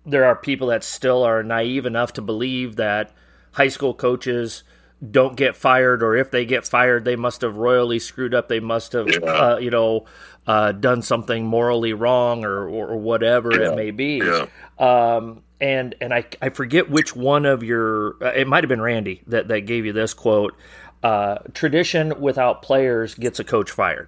there 0.08 0.26
are 0.26 0.36
people 0.36 0.68
that 0.68 0.84
still 0.84 1.22
are 1.22 1.44
naive 1.44 1.86
enough 1.86 2.14
to 2.14 2.22
believe 2.22 2.78
that 2.78 3.12
high 3.52 3.68
school 3.68 3.94
coaches 3.94 4.64
don't 5.12 5.36
get 5.38 5.56
fired, 5.56 6.02
or 6.02 6.16
if 6.16 6.32
they 6.32 6.46
get 6.46 6.66
fired, 6.66 7.06
they 7.06 7.16
must 7.16 7.42
have 7.42 7.56
royally 7.58 8.00
screwed 8.00 8.34
up. 8.34 8.48
They 8.48 8.60
must 8.60 8.94
have, 8.94 9.08
yeah. 9.08 9.20
uh, 9.20 9.58
you 9.58 9.70
know, 9.70 10.06
uh, 10.48 10.72
done 10.72 11.04
something 11.04 11.46
morally 11.46 11.94
wrong, 11.94 12.44
or 12.44 12.68
or, 12.68 12.88
or 12.88 12.98
whatever 12.98 13.54
yeah. 13.54 13.72
it 13.72 13.76
may 13.76 13.92
be. 13.92 14.18
Yeah. 14.24 14.48
Um, 14.80 15.44
and 15.62 15.94
and 16.02 16.12
I, 16.12 16.26
I 16.42 16.50
forget 16.50 16.90
which 16.90 17.16
one 17.16 17.46
of 17.46 17.62
your 17.62 18.16
uh, 18.24 18.32
it 18.32 18.48
might 18.48 18.64
have 18.64 18.70
been 18.70 18.82
Randy 18.82 19.22
that, 19.28 19.48
that 19.50 19.62
gave 19.62 19.86
you 19.86 19.94
this 19.94 20.16
quote. 20.16 20.56
Uh, 21.04 21.38
tradition 21.54 22.20
without 22.20 22.62
players 22.62 23.14
gets 23.14 23.40
a 23.40 23.44
coach 23.44 23.70
fired. 23.70 24.08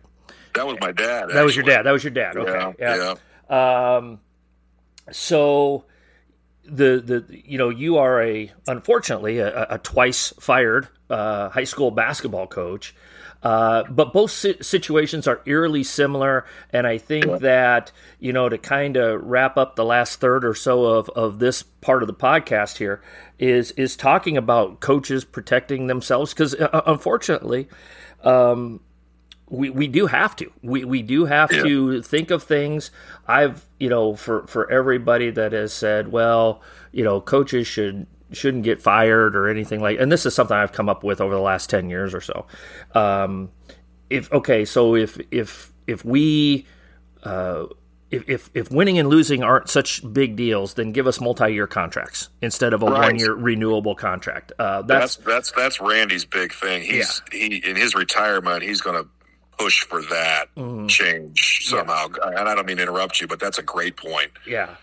That 0.56 0.66
was 0.66 0.78
my 0.80 0.94
dad. 0.94 1.30
That 1.30 1.44
was 1.44 1.56
your 1.56 1.66
dad. 1.66 1.84
That 1.84 1.92
was 1.92 2.04
your 2.04 2.12
dad. 2.12 2.38
Okay. 2.38 2.74
Yeah. 2.80 3.16
Um, 3.50 4.20
so 5.12 5.86
the 6.64 7.00
the 7.00 7.42
you 7.46 7.58
know 7.58 7.70
you 7.70 7.98
are 7.98 8.22
a 8.22 8.52
unfortunately 8.68 9.40
a, 9.40 9.68
a 9.70 9.78
twice 9.78 10.34
fired 10.40 10.88
uh, 11.10 11.50
high 11.50 11.64
school 11.64 11.92
basketball 11.92 12.48
coach. 12.48 12.96
Uh, 13.44 13.84
but 13.92 14.12
both 14.12 14.32
situations 14.32 15.28
are 15.28 15.40
eerily 15.46 15.84
similar, 15.84 16.46
and 16.74 16.88
I 16.88 16.98
think 16.98 17.42
that 17.42 17.92
you 18.20 18.34
know 18.34 18.50
to 18.50 18.58
kind 18.58 18.98
of 18.98 19.22
wrap 19.24 19.56
up 19.56 19.76
the 19.76 19.86
last 19.86 20.20
third 20.20 20.44
or 20.44 20.56
so 20.56 20.86
of, 20.86 21.10
of 21.10 21.38
this 21.38 21.62
part 21.62 22.02
of 22.02 22.08
the 22.08 22.14
podcast 22.14 22.78
here 22.78 23.04
is 23.38 23.70
is 23.72 23.96
talking 23.96 24.36
about 24.36 24.80
coaches 24.80 25.24
protecting 25.24 25.86
themselves 25.86 26.34
because 26.34 26.56
uh, 26.56 26.82
unfortunately, 26.88 27.68
um, 28.24 28.80
we, 29.50 29.70
we 29.70 29.88
do 29.88 30.08
have 30.08 30.36
to. 30.38 30.52
We, 30.62 30.86
we 30.86 31.02
do 31.02 31.26
have 31.26 31.52
yeah. 31.52 31.64
to 31.64 32.02
think 32.02 32.32
of 32.32 32.44
things. 32.44 32.92
I've, 33.28 33.66
you 33.80 33.90
know, 33.90 34.16
for, 34.16 34.48
for 34.48 34.70
everybody 34.72 35.30
that 35.32 35.52
has 35.54 35.74
said, 35.74 36.12
well, 36.12 36.62
you 36.92 37.04
know, 37.04 37.22
coaches 37.22 37.68
should 37.68 38.08
shouldn't 38.32 38.64
get 38.64 38.82
fired 38.82 39.36
or 39.36 39.48
anything 39.48 39.80
like 39.80 40.00
and 40.00 40.12
this 40.12 40.26
is 40.26 40.34
something 40.34 40.58
I've 40.58 40.72
come 40.72 40.90
up 40.90 41.04
with 41.04 41.22
over 41.22 41.34
the 41.34 41.42
last 41.42 41.70
10 41.70 41.90
years 41.90 42.14
or 42.14 42.22
so. 42.22 42.48
Um, 42.94 43.52
if 44.10 44.32
okay, 44.32 44.66
so 44.66 44.96
if 44.96 45.20
if 45.32 45.72
if 45.88 46.04
we 46.04 46.66
uh, 47.24 47.66
if, 48.12 48.30
if, 48.30 48.50
if 48.54 48.72
winning 48.72 49.00
and 49.00 49.10
losing 49.10 49.44
aren't 49.44 49.70
such 49.70 50.02
big 50.14 50.36
deals, 50.36 50.76
then 50.76 50.92
give 50.92 51.08
us 51.08 51.20
multi-year 51.20 51.68
contracts 51.68 52.30
instead 52.42 52.74
of 52.74 52.84
a 52.84 52.86
right. 52.86 53.12
one-year 53.12 53.34
renewable 53.34 53.96
contract. 53.96 54.52
Uh, 54.60 54.84
that's, 54.84 55.16
that's, 55.18 55.26
that's 55.26 55.52
that's 55.52 55.82
Randy's 55.82 56.24
big 56.24 56.54
thing. 56.54 56.84
He's 56.84 57.22
yeah. 57.34 57.40
he 57.40 57.56
in 57.58 57.76
his 57.76 57.96
retirement, 57.96 58.64
he's 58.64 58.82
going 58.82 59.04
to 59.04 59.10
push 59.58 59.82
for 59.82 60.02
that 60.04 60.46
mm. 60.56 60.90
change 60.90 61.68
somehow. 61.68 62.08
Yeah. 62.18 62.40
And 62.40 62.50
I 62.50 62.56
don't 62.56 62.66
mean 62.66 62.78
to 62.78 62.84
interrupt 62.84 63.22
you, 63.22 63.28
but 63.28 63.40
that's 63.40 63.58
a 63.58 63.64
great 63.64 63.98
point. 63.98 64.32
Yeah. 64.48 64.76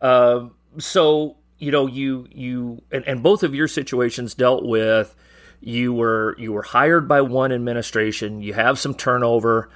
Uh, 0.00 0.48
so 0.78 1.36
you 1.58 1.70
know, 1.70 1.86
you 1.86 2.26
you 2.30 2.82
and, 2.90 3.04
and 3.06 3.22
both 3.22 3.42
of 3.42 3.54
your 3.54 3.68
situations 3.68 4.34
dealt 4.34 4.64
with 4.64 5.14
you 5.60 5.92
were 5.92 6.34
you 6.38 6.52
were 6.52 6.62
hired 6.62 7.06
by 7.06 7.20
one 7.20 7.52
administration, 7.52 8.40
you 8.40 8.54
have 8.54 8.78
some 8.78 8.94
turnover, 8.94 9.70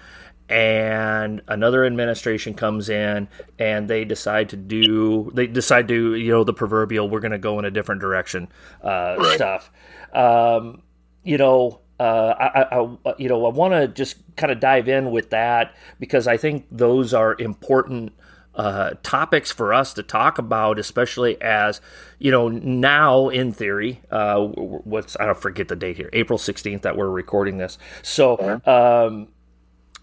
and 0.48 1.42
another 1.46 1.84
administration 1.84 2.54
comes 2.54 2.88
in 2.88 3.28
and 3.58 3.88
they 3.88 4.04
decide 4.04 4.48
to 4.50 4.56
do 4.56 5.30
they 5.34 5.46
decide 5.46 5.88
to 5.88 6.14
you 6.14 6.32
know 6.32 6.42
the 6.42 6.54
proverbial 6.54 7.08
we're 7.08 7.20
going 7.20 7.32
to 7.32 7.38
go 7.38 7.58
in 7.58 7.64
a 7.66 7.70
different 7.70 8.00
direction 8.00 8.48
uh, 8.82 9.16
right. 9.18 9.36
stuff. 9.36 9.70
Um, 10.14 10.82
you 11.22 11.36
know 11.36 11.80
uh, 12.00 12.34
I, 12.38 12.78
I, 12.80 13.14
you 13.18 13.28
know, 13.28 13.46
I 13.46 13.50
want 13.50 13.74
to 13.74 13.88
just 13.88 14.16
kind 14.36 14.50
of 14.50 14.60
dive 14.60 14.88
in 14.88 15.10
with 15.10 15.30
that 15.30 15.74
because 16.00 16.26
I 16.26 16.36
think 16.36 16.66
those 16.70 17.14
are 17.14 17.36
important 17.38 18.12
uh, 18.54 18.94
topics 19.02 19.50
for 19.50 19.74
us 19.74 19.92
to 19.94 20.02
talk 20.02 20.38
about, 20.38 20.78
especially 20.78 21.40
as 21.42 21.80
you 22.18 22.30
know 22.30 22.48
now 22.48 23.28
in 23.28 23.52
theory, 23.52 24.00
uh, 24.10 24.38
what's 24.38 25.16
I 25.18 25.26
don't 25.26 25.38
forget 25.38 25.68
the 25.68 25.76
date 25.76 25.96
here, 25.96 26.10
April 26.12 26.38
sixteenth 26.38 26.82
that 26.82 26.96
we're 26.96 27.10
recording 27.10 27.58
this. 27.58 27.78
So, 28.02 28.60
um, 28.64 29.28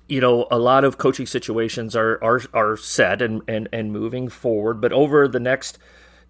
you 0.07 0.19
know, 0.19 0.47
a 0.51 0.59
lot 0.59 0.83
of 0.83 0.97
coaching 0.97 1.25
situations 1.25 1.95
are 1.95 2.21
are 2.23 2.41
are 2.53 2.77
set 2.77 3.21
and 3.21 3.41
and 3.47 3.69
and 3.71 3.93
moving 3.93 4.27
forward, 4.27 4.81
but 4.81 4.91
over 4.91 5.27
the 5.27 5.39
next 5.39 5.77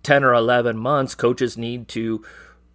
ten 0.04 0.24
or 0.24 0.34
eleven 0.34 0.78
months, 0.78 1.16
coaches 1.16 1.58
need 1.58 1.88
to 1.90 2.24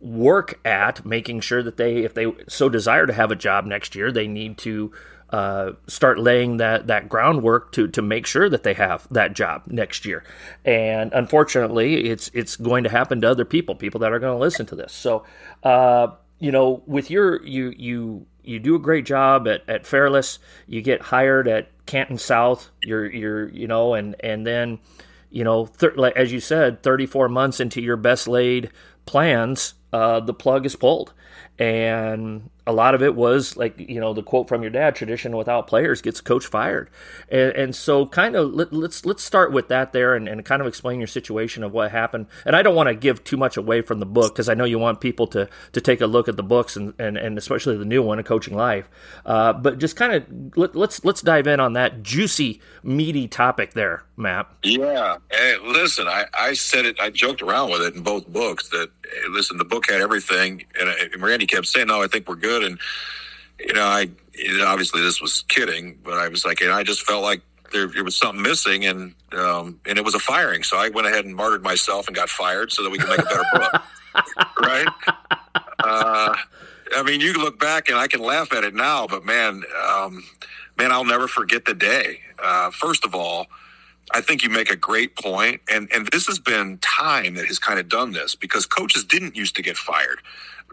work 0.06 0.60
at 0.64 1.04
making 1.04 1.40
sure 1.40 1.62
that 1.62 1.76
they, 1.76 1.98
if 1.98 2.14
they 2.14 2.32
so 2.48 2.68
desire 2.68 3.06
to 3.06 3.12
have 3.12 3.30
a 3.30 3.36
job 3.36 3.64
next 3.64 3.94
year, 3.94 4.12
they 4.12 4.28
need 4.28 4.58
to 4.58 4.92
uh, 5.30 5.72
start 5.88 6.20
laying 6.20 6.58
that 6.58 6.86
that 6.86 7.08
groundwork 7.08 7.72
to 7.72 7.88
to 7.88 8.00
make 8.00 8.26
sure 8.26 8.48
that 8.48 8.62
they 8.62 8.74
have 8.74 9.08
that 9.10 9.34
job 9.34 9.62
next 9.66 10.04
year. 10.04 10.22
And 10.64 11.12
unfortunately, 11.12 12.08
it's 12.08 12.30
it's 12.32 12.54
going 12.54 12.84
to 12.84 12.90
happen 12.90 13.20
to 13.22 13.30
other 13.30 13.44
people, 13.44 13.74
people 13.74 14.00
that 14.00 14.12
are 14.12 14.20
going 14.20 14.34
to 14.36 14.40
listen 14.40 14.66
to 14.66 14.76
this. 14.76 14.92
So, 14.92 15.24
uh, 15.64 16.08
you 16.38 16.52
know, 16.52 16.82
with 16.86 17.10
your 17.10 17.44
you 17.44 17.74
you 17.76 18.26
you 18.44 18.60
do 18.60 18.76
a 18.76 18.78
great 18.78 19.04
job 19.04 19.48
at, 19.48 19.68
at 19.68 19.84
Fairless. 19.84 20.38
You 20.68 20.80
get 20.80 21.02
hired 21.02 21.48
at 21.48 21.70
Canton 21.86 22.18
South. 22.18 22.70
You're 22.82 23.10
you're 23.10 23.48
you 23.48 23.66
know, 23.66 23.94
and 23.94 24.14
and 24.20 24.46
then 24.46 24.78
you 25.30 25.42
know, 25.44 25.66
thir- 25.66 26.12
as 26.14 26.32
you 26.32 26.40
said, 26.40 26.82
34 26.82 27.28
months 27.28 27.58
into 27.58 27.82
your 27.82 27.96
best 27.96 28.28
laid 28.28 28.70
plans, 29.06 29.74
uh, 29.92 30.20
the 30.20 30.34
plug 30.34 30.66
is 30.66 30.76
pulled. 30.76 31.12
And 31.58 32.50
a 32.66 32.72
lot 32.72 32.94
of 32.94 33.02
it 33.02 33.14
was 33.14 33.56
like 33.56 33.78
you 33.78 34.00
know 34.00 34.12
the 34.12 34.22
quote 34.22 34.48
from 34.48 34.62
your 34.62 34.70
dad 34.70 34.96
tradition 34.96 35.36
without 35.36 35.66
players 35.66 36.02
gets 36.02 36.20
coach 36.20 36.46
fired. 36.46 36.90
And, 37.30 37.52
and 37.52 37.76
so 37.76 38.06
kind 38.06 38.34
of 38.34 38.52
let, 38.52 38.68
us 38.68 38.72
let's, 38.72 39.06
let's 39.06 39.22
start 39.22 39.52
with 39.52 39.68
that 39.68 39.92
there 39.92 40.14
and, 40.14 40.26
and 40.26 40.44
kind 40.44 40.60
of 40.60 40.66
explain 40.66 40.98
your 40.98 41.06
situation 41.06 41.62
of 41.62 41.72
what 41.72 41.92
happened. 41.92 42.26
And 42.44 42.56
i 42.56 42.62
don't 42.62 42.74
want 42.74 42.88
to 42.88 42.94
give 42.94 43.22
too 43.22 43.36
much 43.36 43.56
away 43.56 43.82
from 43.82 44.00
the 44.00 44.06
book 44.06 44.34
because 44.34 44.48
i 44.48 44.54
know 44.54 44.64
you 44.64 44.78
want 44.78 45.00
people 45.00 45.26
to 45.28 45.48
to 45.72 45.80
take 45.80 46.00
a 46.00 46.06
look 46.06 46.28
at 46.28 46.36
the 46.36 46.42
books 46.42 46.76
and 46.76 46.92
and, 46.98 47.16
and 47.16 47.38
especially 47.38 47.76
the 47.76 47.84
new 47.84 48.02
one 48.02 48.18
a 48.18 48.22
coaching 48.22 48.56
life. 48.56 48.88
Uh, 49.24 49.52
but 49.52 49.78
just 49.78 49.96
kind 49.96 50.12
of 50.12 50.56
let, 50.56 50.74
let's 50.74 51.04
let's 51.04 51.22
dive 51.22 51.46
in 51.46 51.60
on 51.60 51.74
that 51.74 52.02
juicy 52.02 52.60
meaty 52.82 53.28
topic 53.28 53.74
there 53.74 54.02
matt. 54.16 54.48
Yeah. 54.62 55.18
Hey, 55.30 55.56
listen 55.62 56.08
I, 56.08 56.24
I 56.34 56.54
said 56.54 56.84
it 56.84 56.98
i 56.98 57.10
joked 57.10 57.42
around 57.42 57.70
with 57.70 57.82
it 57.82 57.94
in 57.94 58.02
both 58.02 58.26
books 58.26 58.68
that 58.70 58.90
hey, 59.04 59.28
listen 59.30 59.58
the 59.58 59.64
book 59.64 59.88
had 59.88 60.00
everything 60.00 60.64
and, 60.78 60.88
and 60.88 61.22
randy 61.26 61.46
kept 61.46 61.66
saying 61.66 61.88
no 61.88 62.02
i 62.02 62.06
think 62.06 62.28
we're 62.28 62.36
good. 62.36 62.64
And 62.64 62.78
you 63.58 63.72
know, 63.72 63.84
I 63.84 64.08
obviously 64.64 65.00
this 65.00 65.20
was 65.20 65.44
kidding, 65.48 65.98
but 66.04 66.14
I 66.14 66.28
was 66.28 66.44
like, 66.44 66.60
and 66.60 66.70
I 66.70 66.82
just 66.82 67.02
felt 67.02 67.22
like 67.22 67.42
there, 67.72 67.86
there 67.86 68.04
was 68.04 68.16
something 68.16 68.42
missing, 68.42 68.84
and 68.86 69.14
um, 69.32 69.80
and 69.86 69.98
it 69.98 70.04
was 70.04 70.14
a 70.14 70.18
firing. 70.18 70.62
So 70.62 70.76
I 70.76 70.88
went 70.90 71.06
ahead 71.06 71.24
and 71.24 71.34
martyred 71.34 71.62
myself 71.62 72.06
and 72.06 72.16
got 72.16 72.28
fired 72.28 72.72
so 72.72 72.82
that 72.82 72.90
we 72.90 72.98
could 72.98 73.08
make 73.08 73.18
a 73.18 73.22
better 73.22 73.44
book, 73.52 73.82
right? 74.62 74.88
Uh, 75.80 76.34
I 76.94 77.02
mean, 77.02 77.20
you 77.20 77.32
look 77.34 77.58
back 77.58 77.88
and 77.88 77.98
I 77.98 78.06
can 78.06 78.20
laugh 78.20 78.52
at 78.52 78.64
it 78.64 78.74
now, 78.74 79.06
but 79.06 79.24
man, 79.24 79.62
um, 79.88 80.22
man, 80.78 80.92
I'll 80.92 81.04
never 81.04 81.26
forget 81.28 81.64
the 81.64 81.74
day. 81.74 82.20
Uh, 82.42 82.70
first 82.70 83.04
of 83.04 83.14
all, 83.14 83.46
I 84.12 84.20
think 84.20 84.44
you 84.44 84.50
make 84.50 84.70
a 84.70 84.76
great 84.76 85.16
point, 85.16 85.60
and 85.68 85.88
and 85.92 86.06
this 86.12 86.26
has 86.26 86.38
been 86.38 86.78
time 86.78 87.34
that 87.34 87.46
has 87.46 87.58
kind 87.58 87.80
of 87.80 87.88
done 87.88 88.12
this 88.12 88.34
because 88.34 88.66
coaches 88.66 89.04
didn't 89.04 89.34
used 89.34 89.56
to 89.56 89.62
get 89.62 89.76
fired 89.76 90.20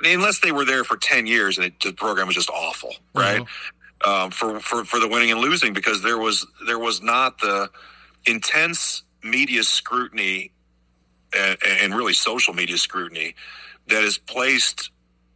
unless 0.03 0.39
they 0.39 0.51
were 0.51 0.65
there 0.65 0.83
for 0.83 0.97
10 0.97 1.25
years 1.25 1.57
and 1.57 1.67
it, 1.67 1.79
the 1.81 1.93
program 1.93 2.27
was 2.27 2.35
just 2.35 2.49
awful, 2.49 2.95
right? 3.13 3.41
Mm-hmm. 3.41 4.09
Um, 4.09 4.31
for, 4.31 4.59
for, 4.59 4.83
for 4.83 4.99
the 4.99 5.07
winning 5.07 5.31
and 5.31 5.39
losing 5.39 5.71
because 5.71 6.03
there 6.03 6.17
was, 6.17 6.45
there 6.67 6.79
was 6.79 7.01
not 7.01 7.39
the 7.39 7.69
intense 8.25 9.03
media 9.23 9.63
scrutiny 9.63 10.51
and, 11.37 11.57
and 11.63 11.95
really 11.95 12.13
social 12.13 12.53
media 12.53 12.77
scrutiny 12.77 13.35
that 13.87 14.03
is 14.03 14.17
placed, 14.17 14.91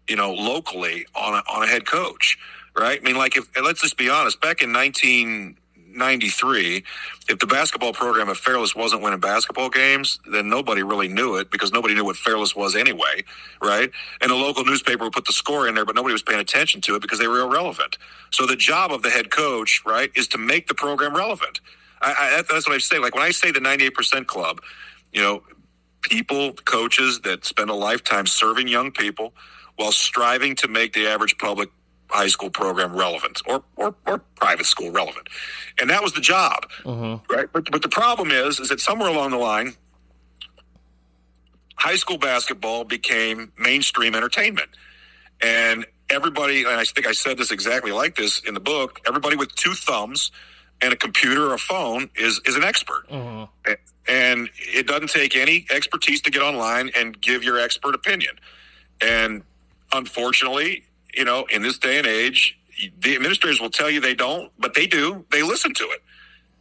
you 0.10 0.16
know, 0.16 0.34
locally 0.34 1.05
on 1.16 1.34
a, 1.34 1.43
on 1.49 1.64
a 1.64 1.68
head 1.68 1.86
coach, 1.86 2.38
right? 2.76 2.99
I 2.99 3.03
mean, 3.03 3.18
like 3.18 3.38
if, 3.38 3.47
let's 3.62 3.82
just 3.82 3.97
be 3.97 4.10
honest, 4.10 4.41
back 4.41 4.62
in 4.62 4.72
19, 4.72 5.58
93, 5.98 6.84
if 7.30 7.39
the 7.39 7.48
basketball 7.48 7.93
program 7.93 8.30
at 8.30 8.38
Fairless 8.38 8.76
wasn't 8.76 9.02
winning 9.02 9.20
basketball 9.20 9.70
games, 9.70 10.20
then 10.32 10.50
nobody 10.50 10.84
really 10.84 11.08
knew 11.08 11.36
it 11.36 11.52
because 11.52 11.72
nobody 11.72 11.95
knew 11.95 12.06
what 12.06 12.16
Fairless 12.16 12.56
was 12.56 12.76
anyway, 12.76 13.24
right? 13.62 13.91
And 14.22 14.32
the 14.32 14.36
local 14.36 14.64
newspaper 14.66 15.04
would 15.06 15.14
put 15.14 15.26
the 15.26 15.34
score 15.34 15.68
in 15.68 15.76
there, 15.76 15.86
but 15.86 15.95
nobody 15.95 16.14
was 16.14 16.24
paying 16.24 16.39
attention 16.39 16.82
to 16.82 16.95
it 16.95 17.02
because 17.02 17.20
they 17.20 17.28
were 17.28 17.41
irrelevant. 17.41 17.98
So 18.32 18.45
the 18.45 18.56
job 18.56 18.91
of 18.91 19.04
the 19.04 19.10
head 19.10 19.32
coach, 19.32 19.84
right, 19.86 20.12
is 20.16 20.28
to 20.30 20.38
make 20.38 20.68
the 20.68 20.76
program 20.76 21.16
relevant. 21.16 21.60
I, 22.02 22.38
I, 22.39 22.43
that's 22.50 22.68
what 22.68 22.76
I 22.76 22.80
say. 22.80 23.00
Like 23.00 23.16
when 23.16 23.24
I 23.24 23.32
say 23.32 23.52
the 23.52 23.60
98% 23.60 24.28
club, 24.28 24.62
you 25.12 25.22
know, 25.22 25.43
people, 26.02 26.54
coaches 26.54 27.22
that 27.22 27.45
spend 27.45 27.70
a 27.70 27.74
lifetime 27.74 28.28
serving 28.28 28.68
young 28.68 28.91
people 28.91 29.34
while 29.76 29.91
striving 29.91 30.56
to 30.56 30.68
make 30.68 30.93
the 30.93 31.08
average 31.08 31.38
public 31.38 31.70
high 32.10 32.28
school 32.28 32.49
program 32.49 32.95
relevant 32.95 33.41
or, 33.45 33.64
or, 33.76 33.93
or 34.05 34.20
private 34.36 34.66
school 34.66 34.91
relevant. 34.91 35.28
And 35.80 35.89
that 35.89 36.01
was 36.01 36.14
the 36.14 36.22
job. 36.22 36.66
Mm-hmm. 36.84 37.34
Right. 37.34 37.47
But, 37.51 37.72
but 37.72 37.82
the 37.82 37.89
problem 37.89 38.32
is, 38.32 38.60
is 38.60 38.70
that 38.70 38.80
somewhere 38.80 39.10
along 39.10 39.32
the 39.32 39.38
line, 39.38 39.74
high 41.76 41.95
school 41.95 42.18
basketball 42.18 42.84
became 42.84 43.51
mainstream 43.58 44.16
entertainment. 44.16 44.70
And 45.41 45.86
everybody, 46.10 46.64
and 46.64 46.74
I 46.74 46.86
think 46.86 47.05
I 47.05 47.12
said 47.12 47.38
this 47.38 47.51
exactly 47.51 47.91
like 47.91 48.16
this 48.16 48.39
in 48.39 48.53
the 48.53 48.60
book, 48.60 49.01
everybody 49.05 49.36
with 49.36 49.53
two 49.55 49.74
thumbs 49.74 50.32
and 50.82 50.93
a 50.93 50.95
computer 50.95 51.49
or 51.49 51.53
a 51.53 51.60
phone 51.60 52.10
is, 52.16 52.39
is 52.45 52.55
an 52.55 52.64
expert. 52.64 53.08
Mm-hmm. 53.10 53.74
And 54.08 54.49
it 54.58 54.88
doesn't 54.88 55.10
take 55.10 55.36
any 55.36 55.66
expertise 55.70 56.22
to 56.22 56.32
get 56.32 56.41
online 56.41 56.91
and 56.95 57.20
give 57.20 57.43
your 57.43 57.60
expert 57.60 57.93
opinion. 57.93 58.36
And 59.01 59.43
unfortunately, 59.91 60.86
you 61.18 61.26
know, 61.26 61.45
in 61.49 61.61
this 61.61 61.78
day 61.78 61.97
and 61.97 62.07
age, 62.07 62.57
the 62.99 63.15
administrators 63.15 63.59
will 63.59 63.70
tell 63.70 63.89
you 63.89 63.99
they 63.99 64.13
don't, 64.13 64.51
but 64.59 64.74
they 64.76 64.88
do. 64.88 65.26
They 65.32 65.41
listen 65.41 65.74
to 65.74 65.84
it, 65.84 66.03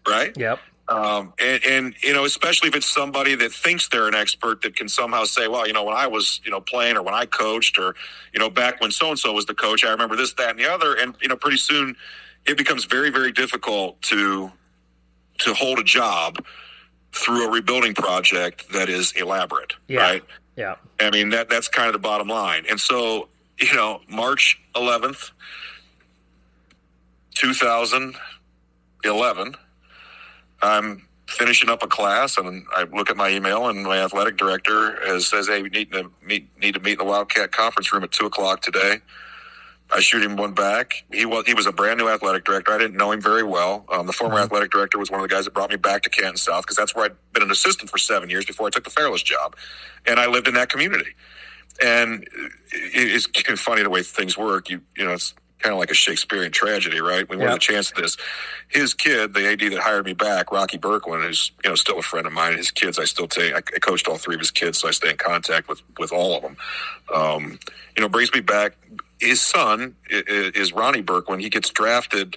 right? 0.09 0.37
Yep. 0.37 0.59
Um, 0.89 1.33
and, 1.39 1.65
and, 1.65 1.95
you 2.03 2.15
know, 2.15 2.25
especially 2.25 2.69
if 2.69 2.77
it's 2.77 2.87
somebody 2.87 3.35
that 3.35 3.53
thinks 3.53 3.89
they're 3.89 4.07
an 4.07 4.15
expert 4.15 4.63
that 4.63 4.77
can 4.77 4.89
somehow 4.89 5.25
say, 5.25 5.49
well, 5.49 5.67
you 5.67 5.73
know, 5.73 5.83
when 5.85 5.97
I 5.97 6.07
was, 6.07 6.41
you 6.45 6.51
know, 6.51 6.61
playing 6.61 6.97
or 6.97 7.03
when 7.03 7.15
I 7.15 7.27
coached 7.27 7.77
or, 7.79 7.97
you 8.33 8.39
know, 8.39 8.49
back 8.49 8.81
when 8.81 8.93
so 8.93 9.11
and 9.11 9.19
so 9.19 9.33
was 9.33 9.47
the 9.47 9.55
coach, 9.55 9.85
I 9.85 9.91
remember 9.91 10.15
this, 10.17 10.33
that, 10.35 10.51
and 10.51 10.59
the 10.59 10.73
other. 10.73 10.95
And, 10.95 11.15
you 11.21 11.29
know, 11.29 11.37
pretty 11.37 11.57
soon 11.57 11.97
it 12.47 12.57
becomes 12.57 12.85
very, 12.85 13.11
very 13.11 13.33
difficult 13.33 14.01
to, 14.03 14.53
to 15.39 15.55
hold 15.55 15.81
a 15.81 15.85
job 15.85 16.45
through 17.13 17.49
a 17.49 17.51
rebuilding 17.51 17.95
project 17.95 18.71
that 18.73 18.89
is 18.89 19.13
elaborate, 19.13 19.75
yeah. 19.89 20.01
right? 20.01 20.25
Yeah. 20.57 20.77
I 20.99 21.11
mean 21.11 21.31
that 21.31 21.49
that's 21.51 21.69
kind 21.69 21.87
of 21.87 21.93
the 21.93 21.99
bottom 21.99 22.29
line. 22.29 22.65
And 22.69 22.81
so, 22.81 23.29
you 23.59 23.75
know, 23.75 24.01
March 24.09 24.61
11th, 24.75 25.31
2011, 27.35 29.55
I'm 30.63 31.07
finishing 31.27 31.69
up 31.69 31.83
a 31.83 31.87
class 31.87 32.39
and 32.39 32.65
I 32.75 32.85
look 32.85 33.11
at 33.11 33.17
my 33.17 33.31
email 33.31 33.69
and 33.69 33.83
my 33.83 33.99
athletic 33.99 34.37
director 34.37 35.05
has, 35.07 35.27
says, 35.27 35.49
Hey, 35.49 35.63
we 35.63 35.69
need 35.69 35.93
to 35.93 36.11
meet, 36.23 36.49
need 36.61 36.75
to 36.75 36.81
meet 36.81 36.93
in 36.93 36.99
the 36.99 37.05
Wildcat 37.05 37.53
conference 37.53 37.93
room 37.93 38.05
at 38.05 38.13
two 38.13 38.27
o'clock 38.27 38.63
today. 38.63 39.01
I 39.93 40.01
shoot 40.01 40.23
him 40.23 40.37
one 40.37 40.53
back. 40.53 41.05
He 41.13 41.25
was 41.25 41.47
he 41.47 41.55
was 41.55 41.67
a 41.67 41.73
brand 41.73 41.99
new 41.99 42.09
athletic 42.09 42.45
director. 42.45 42.73
I 42.73 42.79
didn't 42.79 42.97
know 42.97 43.13
him 43.13 43.21
very 43.21 43.45
well. 43.45 43.85
Um, 43.89 44.07
the 44.07 44.13
former 44.13 44.35
mm-hmm. 44.35 44.45
athletic 44.45 44.73
director 44.73 44.99
was 44.99 45.11
one 45.11 45.21
of 45.21 45.29
the 45.29 45.33
guys 45.33 45.45
that 45.45 45.55
brought 45.55 45.71
me 45.71 45.77
back 45.77 46.03
to 46.03 46.11
Canton 46.11 46.37
South 46.37 46.65
because 46.65 46.77
that's 46.77 46.95
where 46.95 47.05
I'd 47.05 47.17
been 47.33 47.45
an 47.45 47.53
assistant 47.53 47.89
for 47.89 47.99
seven 47.99 48.29
years 48.29 48.45
before 48.45 48.67
I 48.67 48.71
took 48.71 48.83
the 48.83 48.91
Fairless 48.91 49.23
job, 49.23 49.55
and 50.05 50.19
I 50.19 50.27
lived 50.27 50.49
in 50.49 50.55
that 50.55 50.71
community. 50.71 51.15
And 51.83 52.27
it's 52.73 53.27
funny 53.61 53.83
the 53.83 53.91
way 53.91 54.03
things 54.03 54.37
work. 54.37 54.71
You 54.71 54.83
you 54.97 55.05
know 55.05 55.13
it's 55.13 55.35
kind 55.59 55.73
of 55.73 55.79
like 55.79 55.91
a 55.91 55.95
Shakespearean 55.95 56.53
tragedy, 56.53 57.01
right? 57.01 57.29
We 57.29 57.37
wanted 57.37 57.51
yep. 57.51 57.57
a 57.57 57.61
chance 57.61 57.91
at 57.91 57.97
this. 57.97 58.17
His 58.69 58.93
kid, 58.93 59.33
the 59.33 59.51
AD 59.51 59.61
that 59.61 59.79
hired 59.79 60.05
me 60.05 60.13
back, 60.13 60.53
Rocky 60.53 60.77
Bourquin, 60.77 61.25
who's 61.25 61.51
you 61.65 61.71
know 61.71 61.77
still 61.77 61.99
a 61.99 62.03
friend 62.03 62.27
of 62.27 62.33
mine. 62.33 62.57
His 62.57 62.71
kids, 62.71 62.99
I 62.99 63.05
still 63.05 63.29
take. 63.29 63.55
I 63.55 63.61
coached 63.61 64.09
all 64.09 64.17
three 64.17 64.35
of 64.35 64.41
his 64.41 64.51
kids, 64.51 64.79
so 64.79 64.89
I 64.89 64.91
stay 64.91 65.11
in 65.11 65.17
contact 65.17 65.69
with 65.69 65.83
with 65.99 66.13
all 66.13 66.37
of 66.37 66.43
them. 66.43 66.57
Um, 67.15 67.59
you 67.97 68.03
know, 68.03 68.09
brings 68.09 68.33
me 68.33 68.41
back 68.41 68.77
his 69.19 69.41
son 69.41 69.97
is 70.11 70.73
Ronnie 70.73 71.03
Bourquin 71.03 71.41
he 71.41 71.49
gets 71.49 71.71
drafted 71.71 72.37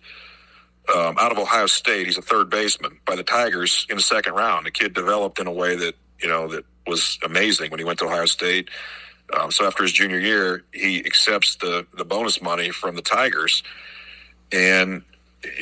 um, 0.94 1.16
out 1.20 1.32
of 1.32 1.38
Ohio 1.38 1.68
State. 1.68 2.08
He's 2.08 2.18
a 2.18 2.22
third 2.22 2.50
baseman 2.50 3.00
by 3.06 3.16
the 3.16 3.24
Tigers 3.24 3.86
in 3.90 3.98
the 3.98 4.02
second 4.02 4.34
round. 4.34 4.66
The 4.66 4.72
kid 4.72 4.94
developed 4.94 5.40
in 5.40 5.48
a 5.48 5.52
way 5.52 5.76
that 5.76 5.96
you 6.22 6.28
know 6.28 6.48
that 6.48 6.66
was 6.88 7.20
amazing 7.24 7.70
when 7.72 7.80
he 7.80 7.86
went 7.86 8.00
to 8.00 8.06
Ohio 8.06 8.26
State. 8.26 8.70
Um, 9.38 9.52
so 9.52 9.66
after 9.66 9.84
his 9.84 9.92
junior 9.92 10.20
year, 10.20 10.64
he 10.74 11.06
accepts 11.06 11.56
the 11.56 11.86
the 11.98 12.06
bonus 12.06 12.42
money 12.42 12.70
from 12.70 12.96
the 12.96 13.02
Tigers, 13.02 13.64
and 14.52 15.04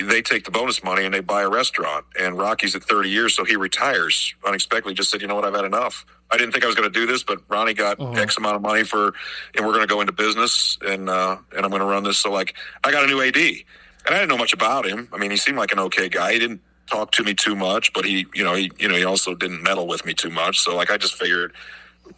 they 0.02 0.22
take 0.22 0.44
the 0.44 0.52
bonus 0.52 0.84
money 0.84 1.06
and 1.06 1.14
they 1.14 1.20
buy 1.20 1.44
a 1.44 1.50
restaurant. 1.50 2.06
And 2.20 2.38
Rocky's 2.38 2.76
at 2.76 2.84
30 2.84 3.10
years, 3.10 3.36
so 3.36 3.44
he 3.44 3.56
retires 3.56 4.34
unexpectedly. 4.46 4.94
Just 4.94 5.12
said, 5.12 5.22
you 5.22 5.28
know 5.28 5.36
what, 5.36 5.46
I've 5.46 5.54
had 5.54 5.66
enough. 5.66 6.06
I 6.32 6.38
didn't 6.38 6.52
think 6.52 6.64
I 6.64 6.68
was 6.68 6.76
going 6.76 6.92
to 6.92 7.00
do 7.00 7.06
this, 7.06 7.24
but 7.24 7.40
Ronnie 7.48 7.74
got 7.74 8.00
uh-huh. 8.00 8.20
X 8.20 8.38
amount 8.38 8.56
of 8.56 8.62
money 8.62 8.84
for, 8.84 9.14
and 9.56 9.66
we're 9.66 9.74
going 9.74 9.88
to 9.88 9.94
go 9.94 10.02
into 10.02 10.14
business 10.14 10.78
and 10.86 11.10
uh, 11.10 11.38
and 11.56 11.64
I'm 11.64 11.70
going 11.70 11.82
to 11.82 11.88
run 11.88 12.04
this. 12.04 12.18
So 12.18 12.32
like, 12.32 12.56
I 12.84 12.92
got 12.92 13.04
a 13.04 13.08
new 13.08 13.22
AD, 13.22 13.38
and 13.38 13.64
I 14.08 14.12
didn't 14.14 14.30
know 14.30 14.38
much 14.38 14.54
about 14.54 14.86
him. 14.86 15.08
I 15.14 15.18
mean, 15.18 15.32
he 15.32 15.38
seemed 15.38 15.58
like 15.58 15.72
an 15.72 15.80
okay 15.80 16.10
guy. 16.10 16.34
He 16.34 16.40
didn't 16.40 16.62
talk 16.88 17.12
to 17.12 17.24
me 17.24 17.34
too 17.34 17.56
much, 17.56 17.94
but 17.94 18.06
he, 18.06 18.26
you 18.34 18.44
know, 18.44 18.56
he, 18.56 18.72
you 18.80 18.88
know, 18.88 18.96
he 18.96 19.04
also 19.04 19.36
didn't 19.36 19.62
meddle 19.62 19.88
with 19.88 20.06
me 20.06 20.14
too 20.14 20.30
much. 20.30 20.60
So 20.60 20.76
like, 20.76 20.90
I 20.90 20.98
just 20.98 21.16
figured, 21.16 21.54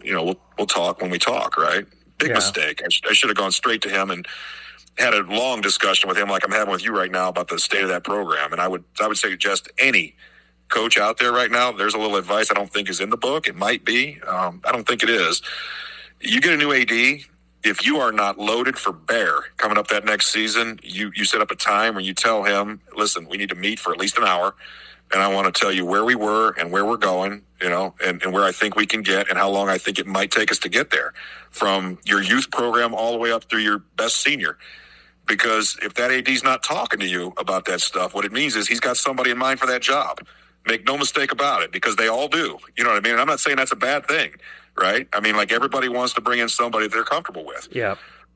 you 0.04 0.14
know, 0.14 0.24
we'll 0.24 0.40
we'll 0.58 0.68
talk 0.68 1.02
when 1.02 1.12
we 1.12 1.20
talk, 1.20 1.58
right? 1.58 1.86
Big 2.18 2.30
yeah. 2.30 2.36
mistake. 2.36 2.82
I, 2.84 2.90
sh- 2.90 3.02
I 3.10 3.14
should 3.14 3.30
have 3.30 3.38
gone 3.38 3.52
straight 3.52 3.82
to 3.84 3.90
him 3.90 4.10
and 4.10 4.28
had 4.98 5.14
a 5.14 5.22
long 5.24 5.62
discussion 5.62 6.10
with 6.10 6.18
him, 6.18 6.28
like 6.30 6.44
I'm 6.44 6.52
having 6.52 6.72
with 6.72 6.84
you 6.84 6.96
right 6.96 7.12
now, 7.12 7.30
about 7.30 7.48
the 7.48 7.58
state 7.60 7.84
of 7.84 7.90
that 7.90 8.04
program. 8.04 8.52
And 8.52 8.62
I 8.62 8.68
would 8.68 8.84
I 9.00 9.08
would 9.08 9.18
say 9.18 9.36
just 9.36 9.70
any 9.78 10.16
coach 10.70 10.98
out 10.98 11.18
there 11.18 11.32
right 11.32 11.52
now, 11.52 11.72
there's 11.72 11.94
a 11.94 11.98
little 11.98 12.16
advice 12.16 12.50
I 12.52 12.54
don't 12.54 12.72
think 12.72 12.90
is 12.90 13.00
in 13.00 13.10
the 13.10 13.18
book. 13.18 13.48
It 13.48 13.56
might 13.56 13.84
be. 13.84 14.20
Um, 14.22 14.62
I 14.66 14.72
don't 14.72 14.88
think 14.88 15.04
it 15.04 15.10
is. 15.10 15.42
You 16.22 16.40
get 16.42 16.54
a 16.54 16.58
new 16.58 16.72
AD. 16.72 16.92
If 17.62 17.86
you 17.86 17.98
are 17.98 18.14
not 18.14 18.38
loaded 18.38 18.78
for 18.78 18.94
bear 18.94 19.42
coming 19.58 19.78
up 19.78 19.88
that 19.90 20.06
next 20.06 20.32
season, 20.32 20.80
you 20.82 21.12
you 21.16 21.26
set 21.26 21.42
up 21.42 21.52
a 21.52 21.56
time 21.56 21.96
where 21.96 22.04
you 22.04 22.14
tell 22.14 22.44
him, 22.44 22.80
listen, 22.96 23.28
we 23.28 23.38
need 23.38 23.50
to 23.50 23.56
meet 23.56 23.80
for 23.80 23.92
at 23.92 24.00
least 24.00 24.18
an 24.18 24.24
hour, 24.24 24.56
and 25.12 25.22
I 25.22 25.34
want 25.34 25.54
to 25.54 25.60
tell 25.60 25.72
you 25.72 25.86
where 25.86 26.06
we 26.06 26.16
were 26.16 26.52
and 26.58 26.72
where 26.72 26.86
we're 26.86 26.98
going, 26.98 27.44
you 27.62 27.70
know, 27.70 27.96
and, 28.06 28.22
and 28.24 28.34
where 28.34 28.44
I 28.44 28.52
think 28.52 28.76
we 28.76 28.86
can 28.86 29.02
get 29.02 29.30
and 29.30 29.38
how 29.38 29.50
long 29.50 29.70
I 29.70 29.78
think 29.78 30.00
it 30.00 30.08
might 30.08 30.32
take 30.32 30.52
us 30.52 30.60
to 30.60 30.70
get 30.70 30.92
there, 30.92 31.14
from 31.50 31.98
your 32.06 32.22
youth 32.22 32.52
program 32.52 32.94
all 32.94 33.12
the 33.12 33.18
way 33.18 33.32
up 33.32 33.46
through 33.46 33.62
your 33.62 33.80
best 33.98 34.18
senior 34.18 34.58
because 35.30 35.78
if 35.82 35.94
that 35.94 36.12
AD's 36.12 36.44
not 36.44 36.64
talking 36.64 37.00
to 37.00 37.08
you 37.08 37.34
about 37.38 37.64
that 37.66 37.80
stuff, 37.80 38.14
what 38.14 38.26
it 38.26 38.34
means 38.34 38.58
is 38.58 38.68
he's 38.68 38.80
got 38.82 38.98
somebody 38.98 39.30
in 39.30 39.38
mind 39.38 39.60
for 39.60 39.68
that 39.68 39.82
job. 39.82 40.26
Make 40.66 40.86
no 40.86 40.98
mistake 40.98 41.32
about 41.32 41.62
it, 41.62 41.72
because 41.72 41.96
they 41.96 42.08
all 42.10 42.28
do. 42.28 42.58
You 42.76 42.84
know 42.84 42.90
what 42.90 42.98
I 42.98 43.00
mean? 43.00 43.14
And 43.14 43.22
I'm 43.22 43.28
not 43.28 43.40
saying 43.40 43.56
that's 43.56 43.72
a 43.72 43.78
bad 43.78 44.06
thing, 44.08 44.32
right? 44.76 45.08
I 45.14 45.22
mean, 45.22 45.38
like 45.38 45.54
everybody 45.54 45.88
wants 45.88 46.14
to 46.16 46.22
bring 46.22 46.40
in 46.40 46.50
somebody 46.50 46.88
they're 46.88 47.04
comfortable 47.04 47.46
with. 47.46 47.70
Yeah. 47.72 47.96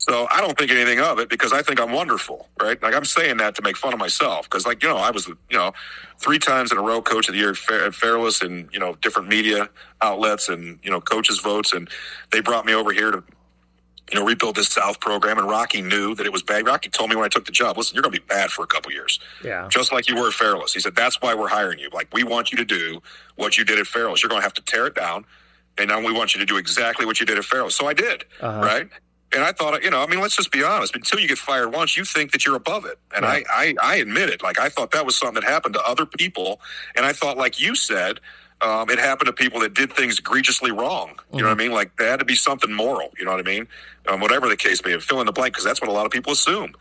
So 0.09 0.27
I 0.29 0.41
don't 0.41 0.57
think 0.57 0.69
anything 0.69 0.99
of 0.99 1.19
it 1.19 1.29
because 1.29 1.53
I 1.53 1.61
think 1.61 1.79
I'm 1.79 1.93
wonderful, 1.93 2.49
right? 2.61 2.81
Like 2.81 2.93
I'm 2.93 3.05
saying 3.05 3.37
that 3.37 3.55
to 3.55 3.61
make 3.61 3.77
fun 3.77 3.93
of 3.93 3.99
myself 3.99 4.49
because, 4.49 4.65
like 4.65 4.83
you 4.83 4.89
know, 4.89 4.97
I 4.97 5.11
was 5.11 5.27
you 5.27 5.37
know 5.57 5.71
three 6.19 6.39
times 6.39 6.73
in 6.73 6.77
a 6.77 6.81
row 6.81 7.01
coach 7.01 7.29
of 7.29 7.33
the 7.33 7.39
year 7.39 7.51
at, 7.51 7.57
Fair, 7.57 7.85
at 7.85 7.95
Fairless 7.95 8.41
and 8.41 8.69
you 8.73 8.79
know 8.79 8.95
different 8.95 9.29
media 9.29 9.69
outlets 10.01 10.49
and 10.49 10.77
you 10.83 10.91
know 10.91 10.99
coaches 10.99 11.39
votes 11.39 11.71
and 11.71 11.89
they 12.31 12.41
brought 12.41 12.65
me 12.65 12.73
over 12.73 12.91
here 12.91 13.11
to 13.11 13.23
you 14.11 14.19
know, 14.19 14.25
rebuild 14.25 14.55
this 14.55 14.67
South 14.67 14.99
program. 14.99 15.37
And 15.37 15.47
Rocky 15.47 15.81
knew 15.81 16.13
that 16.15 16.25
it 16.25 16.33
was 16.33 16.43
bad. 16.43 16.65
Rocky 16.65 16.89
told 16.89 17.09
me 17.09 17.15
when 17.15 17.25
I 17.25 17.29
took 17.29 17.45
the 17.45 17.51
job, 17.51 17.77
listen, 17.77 17.95
you're 17.95 18.01
going 18.01 18.13
to 18.13 18.19
be 18.19 18.25
bad 18.27 18.51
for 18.51 18.63
a 18.63 18.67
couple 18.67 18.91
years. 18.91 19.19
Yeah. 19.43 19.67
Just 19.69 19.93
like 19.93 20.09
you 20.09 20.15
were 20.15 20.27
at 20.27 20.33
Fairless. 20.33 20.73
He 20.73 20.81
said, 20.81 20.95
that's 20.95 21.21
why 21.21 21.33
we're 21.33 21.47
hiring 21.47 21.79
you. 21.79 21.89
Like, 21.93 22.13
we 22.13 22.23
want 22.23 22.51
you 22.51 22.57
to 22.57 22.65
do 22.65 23.01
what 23.37 23.57
you 23.57 23.63
did 23.63 23.79
at 23.79 23.87
Fairless. 23.87 24.21
You're 24.21 24.29
going 24.29 24.41
to 24.41 24.43
have 24.43 24.53
to 24.55 24.61
tear 24.61 24.87
it 24.87 24.95
down. 24.95 25.25
And 25.77 25.87
now 25.87 25.99
we 25.99 26.11
want 26.11 26.35
you 26.35 26.39
to 26.39 26.45
do 26.45 26.57
exactly 26.57 27.05
what 27.05 27.19
you 27.19 27.25
did 27.25 27.37
at 27.37 27.45
Fairless. 27.45 27.75
So 27.75 27.87
I 27.87 27.93
did. 27.93 28.25
Uh-huh. 28.41 28.61
Right. 28.61 28.89
And 29.33 29.43
I 29.43 29.51
thought, 29.51 29.83
you 29.83 29.89
know, 29.89 30.01
I 30.01 30.07
mean, 30.07 30.21
let's 30.21 30.35
just 30.35 30.51
be 30.51 30.63
honest. 30.63 30.95
Until 30.95 31.19
you 31.19 31.27
get 31.27 31.37
fired 31.37 31.73
once, 31.73 31.97
you 31.97 32.05
think 32.05 32.31
that 32.31 32.45
you're 32.45 32.55
above 32.55 32.85
it. 32.85 32.99
And 33.15 33.25
I, 33.25 33.43
I, 33.49 33.75
I 33.81 33.95
admit 33.95 34.29
it. 34.29 34.43
Like, 34.43 34.59
I 34.59 34.69
thought 34.69 34.91
that 34.91 35.05
was 35.05 35.17
something 35.17 35.41
that 35.41 35.49
happened 35.49 35.73
to 35.73 35.81
other 35.81 36.05
people. 36.05 36.61
And 36.95 37.05
I 37.05 37.13
thought, 37.13 37.37
like 37.37 37.59
you 37.59 37.75
said, 37.75 38.19
um, 38.61 38.89
it 38.89 38.99
happened 38.99 39.27
to 39.27 39.33
people 39.33 39.59
that 39.61 39.73
did 39.73 39.91
things 39.91 40.19
egregiously 40.19 40.71
wrong. 40.71 41.09
You 41.09 41.13
mm-hmm. 41.15 41.37
know 41.37 41.43
what 41.43 41.49
I 41.49 41.51
mm-hmm. 41.51 41.57
mean? 41.59 41.71
Like 41.71 41.97
there 41.97 42.09
had 42.09 42.19
to 42.19 42.25
be 42.25 42.35
something 42.35 42.71
moral. 42.71 43.11
You 43.17 43.25
know 43.25 43.31
what 43.31 43.39
I 43.39 43.43
mean? 43.43 43.67
Um, 44.07 44.21
whatever 44.21 44.47
the 44.47 44.55
case 44.55 44.83
may 44.85 44.93
be, 44.93 44.99
fill 44.99 45.19
in 45.19 45.25
the 45.25 45.31
blank 45.31 45.53
because 45.53 45.65
that's 45.65 45.81
what 45.81 45.89
a 45.89 45.93
lot 45.93 46.05
of 46.05 46.11
people 46.11 46.33
assume. 46.33 46.73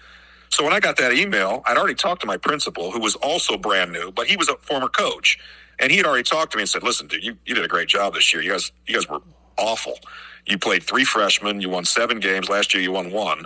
So 0.50 0.62
when 0.62 0.72
I 0.72 0.80
got 0.80 0.96
that 0.98 1.12
email, 1.14 1.62
I'd 1.66 1.78
already 1.78 1.94
talked 1.94 2.20
to 2.20 2.26
my 2.26 2.36
principal, 2.36 2.90
who 2.90 3.00
was 3.00 3.14
also 3.16 3.56
brand 3.56 3.90
new, 3.90 4.12
but 4.12 4.26
he 4.26 4.36
was 4.36 4.48
a 4.50 4.56
former 4.56 4.88
coach, 4.88 5.38
and 5.78 5.90
he 5.90 5.96
had 5.96 6.04
already 6.04 6.24
talked 6.24 6.52
to 6.52 6.58
me 6.58 6.62
and 6.62 6.68
said, 6.68 6.82
"Listen, 6.82 7.06
dude, 7.06 7.24
you, 7.24 7.38
you 7.46 7.54
did 7.54 7.64
a 7.64 7.68
great 7.68 7.88
job 7.88 8.12
this 8.12 8.34
year. 8.34 8.42
You 8.42 8.52
guys, 8.52 8.70
you 8.86 8.94
guys 8.94 9.08
were 9.08 9.22
awful. 9.56 9.98
You 10.46 10.58
played 10.58 10.82
three 10.82 11.04
freshmen. 11.04 11.60
You 11.60 11.70
won 11.70 11.84
seven 11.84 12.20
games 12.20 12.48
last 12.48 12.74
year. 12.74 12.82
You 12.82 12.92
won 12.92 13.10
one." 13.10 13.44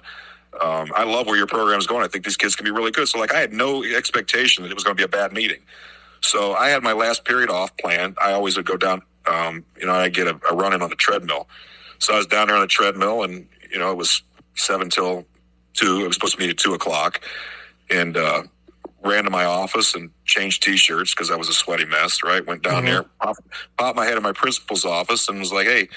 Um, 0.60 0.90
I 0.94 1.04
love 1.04 1.26
where 1.26 1.36
your 1.36 1.46
program 1.46 1.78
is 1.78 1.86
going. 1.86 2.02
I 2.02 2.08
think 2.08 2.24
these 2.24 2.36
kids 2.36 2.56
can 2.56 2.64
be 2.64 2.70
really 2.70 2.90
good. 2.90 3.06
So, 3.08 3.18
like, 3.18 3.34
I 3.34 3.40
had 3.40 3.52
no 3.52 3.84
expectation 3.84 4.62
that 4.62 4.70
it 4.70 4.74
was 4.74 4.84
going 4.84 4.96
to 4.96 5.00
be 5.00 5.04
a 5.04 5.08
bad 5.08 5.32
meeting. 5.32 5.60
So 6.22 6.54
I 6.54 6.70
had 6.70 6.82
my 6.82 6.92
last 6.92 7.24
period 7.24 7.50
off 7.50 7.76
planned. 7.76 8.16
I 8.22 8.32
always 8.32 8.56
would 8.56 8.66
go 8.66 8.76
down, 8.76 9.02
um, 9.26 9.64
you 9.78 9.86
know, 9.86 9.92
I 9.92 10.08
get 10.08 10.26
a, 10.26 10.40
a 10.50 10.54
run 10.54 10.72
in 10.72 10.82
on 10.82 10.90
the 10.90 10.96
treadmill. 10.96 11.48
So 11.98 12.14
I 12.14 12.16
was 12.16 12.26
down 12.26 12.48
there 12.48 12.56
on 12.56 12.62
the 12.62 12.66
treadmill, 12.66 13.22
and 13.22 13.46
you 13.70 13.78
know, 13.78 13.90
it 13.90 13.96
was 13.96 14.22
seven 14.54 14.90
till 14.90 15.26
two. 15.74 16.00
It 16.02 16.06
was 16.06 16.16
supposed 16.16 16.34
to 16.34 16.38
be 16.38 16.48
at 16.48 16.58
two 16.58 16.74
o'clock, 16.74 17.20
and 17.90 18.16
uh, 18.16 18.42
ran 19.02 19.24
to 19.24 19.30
my 19.30 19.44
office 19.44 19.94
and 19.94 20.10
changed 20.24 20.62
t-shirts 20.62 21.14
because 21.14 21.30
I 21.30 21.36
was 21.36 21.48
a 21.48 21.54
sweaty 21.54 21.84
mess. 21.84 22.22
Right, 22.22 22.44
went 22.44 22.62
down 22.62 22.84
mm-hmm. 22.84 22.86
there, 22.86 23.02
popped, 23.20 23.40
popped 23.78 23.96
my 23.96 24.04
head 24.04 24.16
in 24.16 24.22
my 24.22 24.32
principal's 24.32 24.84
office, 24.84 25.28
and 25.28 25.38
was 25.38 25.52
like, 25.52 25.66
"Hey, 25.66 25.88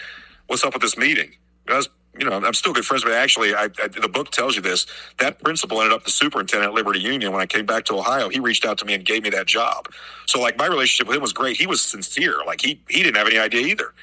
what's 0.50 0.64
up 0.64 0.74
with 0.74 0.82
this 0.82 0.98
meeting?" 0.98 1.32
Was 1.68 1.90
you 2.18 2.30
know, 2.30 2.36
I'm 2.36 2.54
still 2.54 2.74
good 2.74 2.86
friends, 2.86 3.04
but 3.04 3.14
actually, 3.14 3.54
I, 3.54 3.70
I, 3.82 3.88
the 3.88 4.10
book 4.10 4.32
tells 4.32 4.56
you 4.56 4.62
this. 4.62 4.86
That 5.20 5.42
principal 5.42 5.80
ended 5.82 5.96
up 5.96 6.04
the 6.04 6.12
superintendent 6.12 6.72
at 6.72 6.76
Liberty 6.76 7.00
Union. 7.00 7.32
When 7.32 7.40
I 7.40 7.46
came 7.46 7.66
back 7.66 7.86
to 7.86 7.96
Ohio, 7.96 8.28
he 8.28 8.40
reached 8.40 8.66
out 8.66 8.78
to 8.80 8.86
me 8.86 8.94
and 8.94 9.06
gave 9.06 9.24
me 9.24 9.30
that 9.30 9.46
job. 9.46 9.88
So, 10.26 10.42
like, 10.42 10.58
my 10.58 10.68
relationship 10.68 11.08
with 11.08 11.16
him 11.16 11.22
was 11.22 11.32
great. 11.34 11.56
He 11.56 11.68
was 11.68 11.82
sincere. 11.82 12.36
Like, 12.46 12.62
he 12.62 12.82
he 12.90 13.04
didn't 13.04 13.18
have 13.18 13.28
any 13.28 13.38
idea 13.38 13.62
either. 13.68 13.94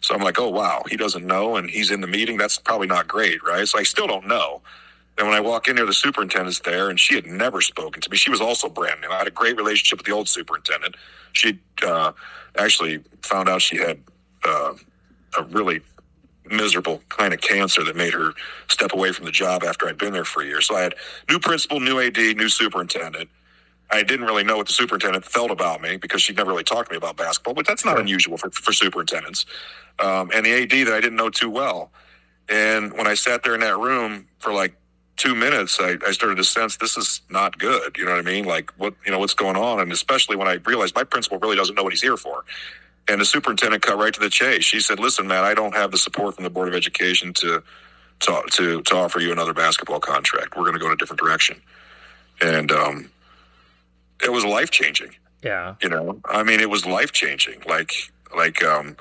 So 0.00 0.14
I'm 0.14 0.22
like, 0.22 0.38
oh 0.38 0.48
wow, 0.48 0.82
he 0.88 0.96
doesn't 0.96 1.26
know, 1.26 1.56
and 1.56 1.68
he's 1.68 1.90
in 1.90 2.00
the 2.00 2.06
meeting. 2.06 2.38
That's 2.38 2.58
probably 2.58 2.86
not 2.86 3.06
great, 3.06 3.42
right? 3.44 3.68
So 3.68 3.78
I 3.78 3.82
still 3.82 4.06
don't 4.06 4.26
know. 4.26 4.62
And 5.18 5.28
when 5.28 5.36
I 5.36 5.40
walk 5.40 5.68
in 5.68 5.76
there, 5.76 5.84
the 5.84 5.92
superintendent's 5.92 6.60
there, 6.60 6.88
and 6.88 6.98
she 6.98 7.14
had 7.14 7.26
never 7.26 7.60
spoken 7.60 8.00
to 8.00 8.10
me. 8.10 8.16
She 8.16 8.30
was 8.30 8.40
also 8.40 8.68
brand 8.68 9.02
new. 9.02 9.10
I 9.10 9.18
had 9.18 9.26
a 9.26 9.30
great 9.30 9.56
relationship 9.56 9.98
with 9.98 10.06
the 10.06 10.12
old 10.12 10.28
superintendent. 10.28 10.96
She 11.32 11.58
uh, 11.86 12.12
actually 12.56 13.00
found 13.22 13.48
out 13.48 13.60
she 13.60 13.76
had 13.76 14.00
uh, 14.44 14.72
a 15.36 15.42
really 15.44 15.80
miserable 16.50 17.02
kind 17.08 17.32
of 17.32 17.40
cancer 17.40 17.84
that 17.84 17.96
made 17.96 18.12
her 18.12 18.32
step 18.68 18.92
away 18.92 19.12
from 19.12 19.24
the 19.24 19.30
job 19.30 19.62
after 19.62 19.88
I'd 19.88 19.98
been 19.98 20.12
there 20.12 20.24
for 20.24 20.42
a 20.42 20.46
year. 20.46 20.60
So 20.60 20.76
I 20.76 20.82
had 20.82 20.94
new 21.28 21.38
principal, 21.38 21.80
new 21.80 22.00
AD, 22.00 22.16
new 22.16 22.48
superintendent. 22.48 23.28
I 23.92 24.02
didn't 24.02 24.26
really 24.26 24.44
know 24.44 24.56
what 24.56 24.66
the 24.66 24.72
superintendent 24.72 25.24
felt 25.24 25.50
about 25.50 25.80
me 25.80 25.96
because 25.96 26.22
she'd 26.22 26.36
never 26.36 26.50
really 26.50 26.64
talked 26.64 26.88
to 26.88 26.92
me 26.92 26.96
about 26.96 27.16
basketball, 27.16 27.54
but 27.54 27.66
that's 27.66 27.84
not 27.84 27.92
sure. 27.92 28.00
unusual 28.00 28.36
for, 28.36 28.50
for 28.50 28.72
superintendents. 28.72 29.46
Um, 29.98 30.30
and 30.32 30.46
the 30.46 30.62
AD 30.62 30.86
that 30.86 30.94
I 30.94 31.00
didn't 31.00 31.16
know 31.16 31.30
too 31.30 31.50
well. 31.50 31.90
And 32.48 32.92
when 32.92 33.06
I 33.06 33.14
sat 33.14 33.42
there 33.42 33.54
in 33.54 33.60
that 33.60 33.78
room 33.78 34.26
for 34.38 34.52
like 34.52 34.74
two 35.16 35.34
minutes, 35.34 35.78
I, 35.80 35.96
I 36.06 36.12
started 36.12 36.36
to 36.36 36.44
sense 36.44 36.76
this 36.76 36.96
is 36.96 37.20
not 37.30 37.58
good. 37.58 37.96
You 37.98 38.04
know 38.04 38.12
what 38.12 38.20
I 38.20 38.22
mean? 38.22 38.44
Like 38.44 38.72
what, 38.78 38.94
you 39.04 39.12
know, 39.12 39.18
what's 39.18 39.34
going 39.34 39.56
on? 39.56 39.80
And 39.80 39.92
especially 39.92 40.36
when 40.36 40.48
I 40.48 40.54
realized 40.54 40.94
my 40.94 41.04
principal 41.04 41.38
really 41.38 41.56
doesn't 41.56 41.74
know 41.74 41.82
what 41.82 41.92
he's 41.92 42.02
here 42.02 42.16
for. 42.16 42.44
And 43.10 43.20
the 43.20 43.24
superintendent 43.24 43.82
cut 43.82 43.98
right 43.98 44.14
to 44.14 44.20
the 44.20 44.30
chase. 44.30 44.64
She 44.64 44.78
said, 44.78 45.00
"Listen, 45.00 45.26
man, 45.26 45.42
I 45.42 45.52
don't 45.52 45.74
have 45.74 45.90
the 45.90 45.98
support 45.98 46.36
from 46.36 46.44
the 46.44 46.50
board 46.50 46.68
of 46.68 46.74
education 46.74 47.32
to 47.34 47.60
to 48.20 48.42
to, 48.52 48.82
to 48.82 48.94
offer 48.94 49.18
you 49.18 49.32
another 49.32 49.52
basketball 49.52 49.98
contract. 49.98 50.56
We're 50.56 50.62
going 50.62 50.74
to 50.74 50.78
go 50.78 50.86
in 50.86 50.92
a 50.92 50.96
different 50.96 51.20
direction." 51.20 51.60
And 52.40 52.70
um, 52.70 53.10
it 54.22 54.30
was 54.30 54.44
life 54.44 54.70
changing. 54.70 55.10
Yeah. 55.42 55.74
You 55.82 55.88
know, 55.88 56.20
I 56.24 56.44
mean, 56.44 56.60
it 56.60 56.70
was 56.70 56.86
life 56.86 57.10
changing. 57.10 57.62
Like, 57.66 57.92
like, 58.36 58.62
um, 58.62 58.96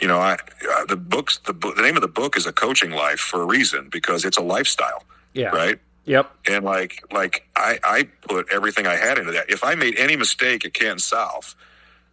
you 0.00 0.08
know, 0.08 0.18
I 0.18 0.34
uh, 0.34 0.84
the 0.86 0.96
books 0.96 1.38
the 1.46 1.52
the 1.52 1.82
name 1.82 1.94
of 1.94 2.02
the 2.02 2.08
book 2.08 2.36
is 2.36 2.46
a 2.46 2.52
coaching 2.52 2.90
life 2.90 3.20
for 3.20 3.42
a 3.42 3.46
reason 3.46 3.90
because 3.90 4.24
it's 4.24 4.38
a 4.38 4.42
lifestyle. 4.42 5.04
Yeah. 5.34 5.50
Right. 5.50 5.78
Yep. 6.06 6.30
And 6.48 6.64
like 6.64 7.04
like 7.12 7.46
I 7.54 7.78
I 7.84 8.08
put 8.28 8.48
everything 8.52 8.88
I 8.88 8.96
had 8.96 9.18
into 9.18 9.30
that. 9.32 9.50
If 9.50 9.62
I 9.62 9.76
made 9.76 9.96
any 9.96 10.16
mistake 10.16 10.64
at 10.64 10.74
Canton 10.74 10.98
South, 10.98 11.54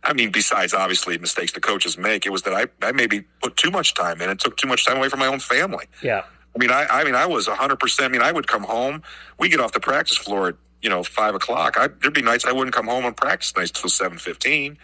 I 0.03 0.13
mean, 0.13 0.31
besides 0.31 0.73
obviously 0.73 1.17
mistakes 1.17 1.53
the 1.53 1.61
coaches 1.61 1.97
make, 1.97 2.25
it 2.25 2.31
was 2.31 2.41
that 2.43 2.53
I 2.53 2.67
I 2.85 2.91
maybe 2.91 3.21
put 3.41 3.55
too 3.57 3.71
much 3.71 3.93
time 3.93 4.21
in 4.21 4.29
and 4.29 4.39
took 4.39 4.57
too 4.57 4.67
much 4.67 4.85
time 4.85 4.97
away 4.97 5.09
from 5.09 5.19
my 5.19 5.27
own 5.27 5.39
family. 5.39 5.85
Yeah. 6.01 6.23
I 6.55 6.59
mean, 6.59 6.71
I 6.71 6.85
I 6.89 7.03
mean, 7.03 7.15
I 7.15 7.25
was 7.25 7.47
hundred 7.47 7.79
percent. 7.79 8.09
I 8.09 8.11
mean, 8.11 8.21
I 8.21 8.31
would 8.31 8.47
come 8.47 8.63
home. 8.63 9.01
We 9.39 9.49
get 9.49 9.59
off 9.59 9.71
the 9.71 9.79
practice 9.79 10.17
floor 10.17 10.49
at 10.49 10.55
you 10.81 10.89
know 10.89 11.03
five 11.03 11.35
o'clock. 11.35 11.77
I, 11.77 11.87
there'd 11.87 12.13
be 12.13 12.21
nights 12.21 12.45
I 12.45 12.51
wouldn't 12.51 12.75
come 12.75 12.87
home 12.87 13.05
on 13.05 13.13
practice 13.13 13.55
nights 13.55 13.71
till 13.71 13.89
seven 13.89 14.17
fifteen 14.17 14.77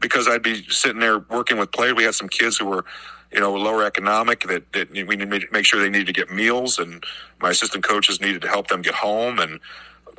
because 0.00 0.28
I'd 0.28 0.42
be 0.42 0.62
sitting 0.68 1.00
there 1.00 1.18
working 1.18 1.58
with 1.58 1.72
players. 1.72 1.94
We 1.94 2.04
had 2.04 2.14
some 2.14 2.28
kids 2.28 2.58
who 2.58 2.66
were, 2.66 2.84
you 3.32 3.40
know, 3.40 3.52
lower 3.54 3.84
economic 3.84 4.46
that, 4.46 4.72
that 4.72 4.90
we 4.90 5.16
needed 5.16 5.40
to 5.40 5.46
make 5.52 5.64
sure 5.64 5.80
they 5.80 5.88
needed 5.88 6.06
to 6.06 6.12
get 6.12 6.30
meals, 6.30 6.78
and 6.78 7.02
my 7.40 7.50
assistant 7.50 7.84
coaches 7.84 8.20
needed 8.20 8.42
to 8.42 8.48
help 8.48 8.68
them 8.68 8.82
get 8.82 8.94
home. 8.94 9.38
And 9.38 9.58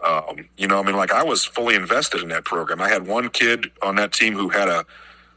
um, 0.03 0.47
you 0.57 0.67
know, 0.67 0.79
I 0.79 0.83
mean, 0.83 0.95
like 0.95 1.11
I 1.11 1.23
was 1.23 1.45
fully 1.45 1.75
invested 1.75 2.21
in 2.21 2.29
that 2.29 2.45
program. 2.45 2.81
I 2.81 2.89
had 2.89 3.07
one 3.07 3.29
kid 3.29 3.71
on 3.81 3.95
that 3.95 4.13
team 4.13 4.33
who 4.33 4.49
had 4.49 4.67
a 4.69 4.85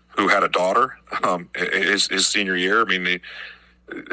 who 0.09 0.29
had 0.29 0.43
a 0.43 0.49
daughter 0.49 0.99
um, 1.23 1.49
his, 1.55 2.09
his 2.09 2.27
senior 2.27 2.57
year. 2.57 2.83
I 2.83 2.85
mean, 2.85 3.05
they, 3.05 3.21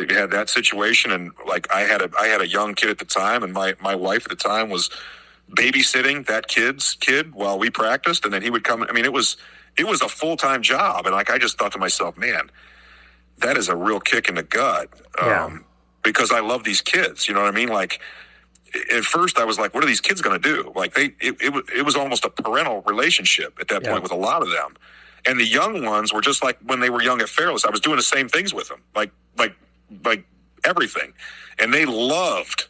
they 0.06 0.14
had 0.14 0.32
that 0.32 0.49
situation, 0.49 1.11
and 1.11 1.32
like 1.48 1.74
I 1.74 1.82
had 1.82 2.02
a 2.02 2.10
I 2.19 2.28
had 2.28 2.41
a 2.41 2.48
young 2.48 2.76
kid 2.76 2.90
at 2.90 2.99
the 2.99 3.06
time, 3.06 3.44
and 3.44 3.53
my 3.53 3.76
my 3.82 3.95
wife 3.95 4.24
at 4.26 4.30
the 4.30 4.36
time 4.36 4.69
was 4.69 4.90
babysitting 5.52 6.26
that 6.28 6.48
kid's 6.48 6.95
kid 6.95 7.34
while 7.34 7.57
we 7.57 7.69
practiced, 7.69 8.26
and 8.26 8.34
then 8.34 8.41
he 8.41 8.49
would 8.49 8.64
come. 8.64 8.84
I 8.84 8.91
mean, 8.91 9.06
it 9.06 9.14
was 9.14 9.38
it 9.78 9.88
was 9.88 10.02
a 10.02 10.10
full 10.10 10.38
time 10.38 10.61
job, 10.61 11.06
and 11.06 11.15
like 11.15 11.30
I 11.30 11.38
just 11.38 11.57
thought 11.57 11.72
to 11.74 11.80
myself, 11.80 12.18
man, 12.18 12.49
that 13.40 13.57
is 13.57 13.69
a 13.69 13.76
real 13.76 13.99
kick 13.99 14.30
in 14.30 14.36
the 14.36 14.44
gut. 14.44 14.90
Yeah. 15.22 15.45
Um, 15.45 15.65
because 16.03 16.32
I 16.32 16.40
love 16.40 16.64
these 16.64 16.80
kids, 16.80 17.28
you 17.28 17.34
know 17.34 17.41
what 17.41 17.53
I 17.53 17.56
mean? 17.56 17.68
Like 17.68 17.99
at 18.95 19.03
first, 19.03 19.38
I 19.38 19.45
was 19.45 19.57
like, 19.57 19.73
what 19.73 19.84
are 19.84 19.88
these 19.88 20.02
kids 20.02 20.22
going 20.22 20.39
to 20.39 20.53
do? 20.56 20.72
Like 20.76 20.94
they, 20.94 21.06
it, 21.19 21.35
it, 21.41 21.53
it, 21.77 21.85
was 21.85 21.95
almost 21.95 22.26
a 22.26 22.30
parental 22.30 22.81
relationship 22.81 23.57
at 23.60 23.68
that 23.69 23.84
yeah. 23.84 23.91
point 23.91 24.03
with 24.03 24.11
a 24.11 24.18
lot 24.18 24.41
of 24.41 24.49
them, 24.49 24.76
and 25.26 25.39
the 25.39 25.45
young 25.45 25.85
ones 25.85 26.14
were 26.14 26.22
just 26.22 26.44
like 26.44 26.57
when 26.65 26.80
they 26.80 26.89
were 26.89 27.02
young 27.02 27.22
at 27.22 27.30
Fairless. 27.30 27.65
I 27.65 27.69
was 27.69 27.80
doing 27.80 27.98
the 27.98 28.03
same 28.03 28.27
things 28.30 28.53
with 28.53 28.68
them, 28.69 28.81
like 28.95 29.11
like 29.38 29.56
like 30.03 30.26
everything, 30.65 31.14
and 31.60 31.73
they 31.73 31.85
loved 31.85 32.68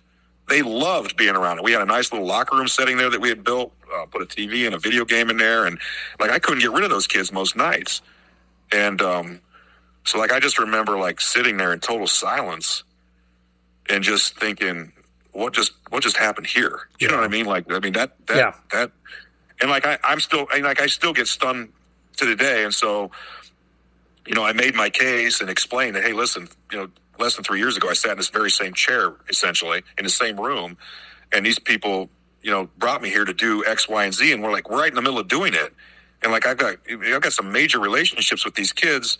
they 0.47 0.61
loved 0.61 1.17
being 1.17 1.35
around 1.35 1.57
it. 1.57 1.63
We 1.63 1.73
had 1.73 1.81
a 1.81 1.85
nice 1.85 2.11
little 2.11 2.27
locker 2.27 2.55
room 2.55 2.67
setting 2.67 2.97
there 2.97 3.09
that 3.09 3.19
we 3.19 3.29
had 3.29 3.43
built, 3.43 3.73
uh, 3.93 4.05
put 4.05 4.21
a 4.21 4.25
TV 4.25 4.65
and 4.65 4.73
a 4.73 4.79
video 4.79 5.03
game 5.03 5.29
in 5.29 5.37
there, 5.37 5.65
and 5.65 5.77
like 6.19 6.31
I 6.31 6.39
couldn't 6.39 6.61
get 6.61 6.71
rid 6.71 6.83
of 6.83 6.89
those 6.89 7.07
kids 7.07 7.31
most 7.31 7.55
nights. 7.55 8.01
And 8.71 9.01
um, 9.01 9.41
so, 10.07 10.17
like, 10.17 10.31
I 10.31 10.39
just 10.39 10.57
remember 10.57 10.97
like 10.97 11.19
sitting 11.19 11.57
there 11.57 11.73
in 11.73 11.79
total 11.81 12.07
silence 12.07 12.83
and 13.89 14.03
just 14.03 14.39
thinking, 14.39 14.93
what 15.37 15.53
just 15.53 15.73
what 15.89 16.03
just 16.03 16.17
happened 16.17 16.47
here? 16.47 16.87
You 16.99 17.07
yeah. 17.07 17.11
know 17.11 17.17
what 17.17 17.25
I 17.25 17.27
mean? 17.27 17.45
Like, 17.45 17.71
I 17.71 17.79
mean 17.79 17.93
that 17.93 18.15
that 18.27 18.37
yeah. 18.37 18.53
that, 18.71 18.91
and 19.61 19.69
like 19.69 19.85
I, 19.85 19.97
I'm 20.03 20.19
still 20.19 20.47
I, 20.51 20.59
like 20.59 20.81
I 20.81 20.87
still 20.87 21.13
get 21.13 21.27
stunned 21.27 21.69
to 22.17 22.25
the 22.25 22.35
day, 22.35 22.63
and 22.63 22.73
so 22.73 23.11
you 24.25 24.33
know 24.33 24.43
I 24.43 24.53
made 24.53 24.73
my 24.75 24.89
case 24.89 25.39
and 25.39 25.49
explained 25.49 25.95
that 25.95 26.03
hey, 26.03 26.13
listen, 26.13 26.47
you 26.71 26.79
know 26.79 26.89
less 27.19 27.35
than 27.35 27.43
three 27.43 27.59
years 27.59 27.77
ago, 27.77 27.89
I 27.89 27.93
sat 27.93 28.11
in 28.11 28.17
this 28.17 28.29
very 28.29 28.51
same 28.51 28.73
chair, 28.73 29.15
essentially, 29.29 29.83
in 29.97 30.03
the 30.03 30.09
same 30.09 30.39
room. 30.39 30.77
And 31.31 31.45
these 31.45 31.59
people, 31.59 32.09
you 32.41 32.51
know, 32.51 32.69
brought 32.77 33.01
me 33.01 33.09
here 33.09 33.25
to 33.25 33.33
do 33.33 33.65
X, 33.65 33.89
Y, 33.89 34.03
and 34.03 34.13
Z. 34.13 34.31
And 34.31 34.43
we're 34.43 34.51
like, 34.51 34.69
we're 34.69 34.79
right 34.79 34.89
in 34.89 34.95
the 34.95 35.01
middle 35.01 35.19
of 35.19 35.27
doing 35.27 35.53
it. 35.53 35.73
And 36.21 36.31
like, 36.31 36.45
I've 36.45 36.57
got, 36.57 36.75
I've 36.89 37.21
got 37.21 37.33
some 37.33 37.51
major 37.51 37.79
relationships 37.79 38.45
with 38.45 38.55
these 38.55 38.71
kids, 38.71 39.17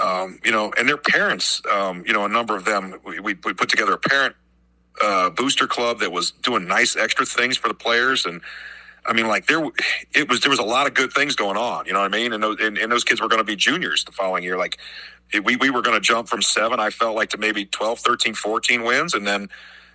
um, 0.00 0.38
you 0.44 0.52
know, 0.52 0.72
and 0.78 0.88
their 0.88 0.96
parents, 0.96 1.60
um, 1.70 2.04
you 2.06 2.12
know, 2.12 2.24
a 2.24 2.28
number 2.28 2.56
of 2.56 2.64
them, 2.64 2.94
we, 3.04 3.18
we 3.20 3.34
put 3.34 3.68
together 3.68 3.92
a 3.92 3.98
parent 3.98 4.34
uh, 5.02 5.30
booster 5.30 5.66
club 5.66 6.00
that 6.00 6.12
was 6.12 6.30
doing 6.30 6.66
nice 6.66 6.96
extra 6.96 7.26
things 7.26 7.56
for 7.56 7.68
the 7.68 7.74
players. 7.74 8.26
And, 8.26 8.40
I 9.06 9.12
mean, 9.12 9.28
like 9.28 9.46
there, 9.46 9.64
it 10.14 10.28
was 10.28 10.40
there 10.40 10.50
was 10.50 10.58
a 10.58 10.64
lot 10.64 10.86
of 10.86 10.94
good 10.94 11.12
things 11.12 11.34
going 11.34 11.56
on. 11.56 11.86
You 11.86 11.92
know 11.92 12.00
what 12.00 12.12
I 12.12 12.16
mean? 12.16 12.32
And 12.32 12.42
those 12.42 12.58
and, 12.60 12.76
and 12.76 12.92
those 12.92 13.04
kids 13.04 13.20
were 13.20 13.28
going 13.28 13.40
to 13.40 13.44
be 13.44 13.56
juniors 13.56 14.04
the 14.04 14.12
following 14.12 14.44
year. 14.44 14.58
Like 14.58 14.78
we, 15.38 15.56
we 15.56 15.70
were 15.70 15.82
going 15.82 15.96
to 15.96 16.00
jump 16.00 16.28
from 16.28 16.42
seven, 16.42 16.80
I 16.80 16.90
felt 16.90 17.14
like, 17.14 17.30
to 17.30 17.38
maybe 17.38 17.64
12, 17.64 18.00
13, 18.00 18.34
14 18.34 18.82
wins. 18.82 19.14
And 19.14 19.26
then 19.26 19.48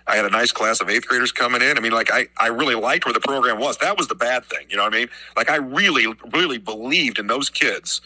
I 0.06 0.16
had 0.16 0.24
a 0.24 0.30
nice 0.30 0.52
class 0.52 0.80
of 0.80 0.88
eighth 0.88 1.06
graders 1.06 1.32
coming 1.32 1.62
in. 1.62 1.76
I 1.76 1.80
mean, 1.80 1.92
like, 1.92 2.10
I, 2.12 2.28
I 2.38 2.48
really 2.48 2.74
liked 2.74 3.04
where 3.04 3.12
the 3.12 3.20
program 3.20 3.58
was. 3.58 3.76
That 3.78 3.98
was 3.98 4.08
the 4.08 4.14
bad 4.14 4.44
thing. 4.44 4.66
You 4.70 4.76
know 4.76 4.84
what 4.84 4.94
I 4.94 4.98
mean? 4.98 5.08
Like, 5.36 5.50
I 5.50 5.56
really, 5.56 6.06
really 6.32 6.58
believed 6.58 7.18
in 7.18 7.26
those 7.26 7.50
kids. 7.50 8.00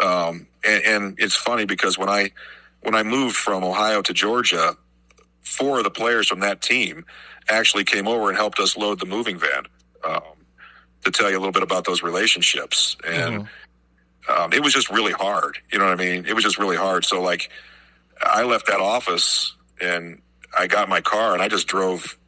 Um, 0.00 0.46
and, 0.64 0.82
and 0.84 1.14
it's 1.18 1.34
funny 1.34 1.64
because 1.64 1.98
when 1.98 2.08
I, 2.08 2.30
when 2.82 2.94
I 2.94 3.02
moved 3.02 3.36
from 3.36 3.64
Ohio 3.64 4.02
to 4.02 4.12
Georgia, 4.12 4.76
four 5.48 5.78
of 5.78 5.84
the 5.84 5.90
players 5.90 6.28
from 6.28 6.40
that 6.40 6.60
team 6.60 7.04
actually 7.48 7.84
came 7.84 8.06
over 8.06 8.28
and 8.28 8.36
helped 8.36 8.60
us 8.60 8.76
load 8.76 9.00
the 9.00 9.06
moving 9.06 9.38
van. 9.38 9.64
Um, 10.04 10.22
to 11.04 11.12
tell 11.12 11.30
you 11.30 11.36
a 11.36 11.40
little 11.40 11.52
bit 11.52 11.62
about 11.62 11.84
those 11.84 12.02
relationships. 12.02 12.96
And 13.06 13.34
mm-hmm 13.34 13.46
um, 14.28 14.52
it 14.52 14.62
was 14.62 14.72
just 14.72 14.90
really 14.90 15.12
hard. 15.12 15.58
You 15.72 15.78
know 15.78 15.86
what 15.86 15.98
I 15.98 16.04
mean? 16.04 16.26
It 16.26 16.34
was 16.34 16.44
just 16.44 16.58
really 16.58 16.76
hard. 16.76 17.04
So 17.04 17.20
like, 17.22 17.50
I 18.20 18.42
left 18.42 18.66
that 18.66 18.80
office 18.80 19.54
and 19.80 20.20
I 20.56 20.66
got 20.66 20.88
my 20.88 21.00
car 21.00 21.32
and 21.32 21.42
I 21.42 21.48
just 21.48 21.66
drove 21.66 22.18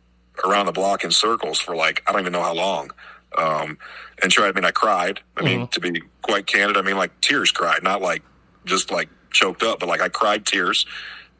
around 0.45 0.67
the 0.67 0.73
block 0.73 1.05
in 1.05 1.11
circles 1.11 1.61
for 1.61 1.77
like 1.77 2.03
I 2.07 2.13
don't 2.13 2.23
even 2.23 2.33
know 2.33 2.43
how 2.43 2.55
long. 2.55 2.91
Um, 3.37 3.79
and 4.23 4.33
sure, 4.33 4.47
I 4.47 4.53
mean, 4.53 4.65
I 4.65 4.71
cried. 4.71 5.21
I 5.37 5.43
mean, 5.43 5.61
mm-hmm. 5.61 5.71
to 5.71 5.81
be 5.81 6.03
quite 6.23 6.47
candid, 6.47 6.77
I 6.77 6.83
mean, 6.83 6.97
like 6.97 7.21
tears 7.21 7.51
cried, 7.51 7.83
not 7.83 8.01
like 8.01 8.23
just 8.65 8.91
like 8.91 9.09
choked 9.31 9.63
up, 9.63 9.81
but 9.81 9.89
like 9.89 10.01
I 10.01 10.09
cried 10.09 10.47
tears. 10.47 10.87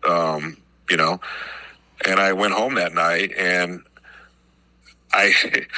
Um, 0.09 0.57
you 0.89 0.97
know, 0.97 1.21
and 2.07 2.21
I 2.21 2.33
went 2.33 2.55
home 2.55 2.75
that 2.75 2.95
night 2.95 3.33
and 3.37 3.83
I, 5.13 5.33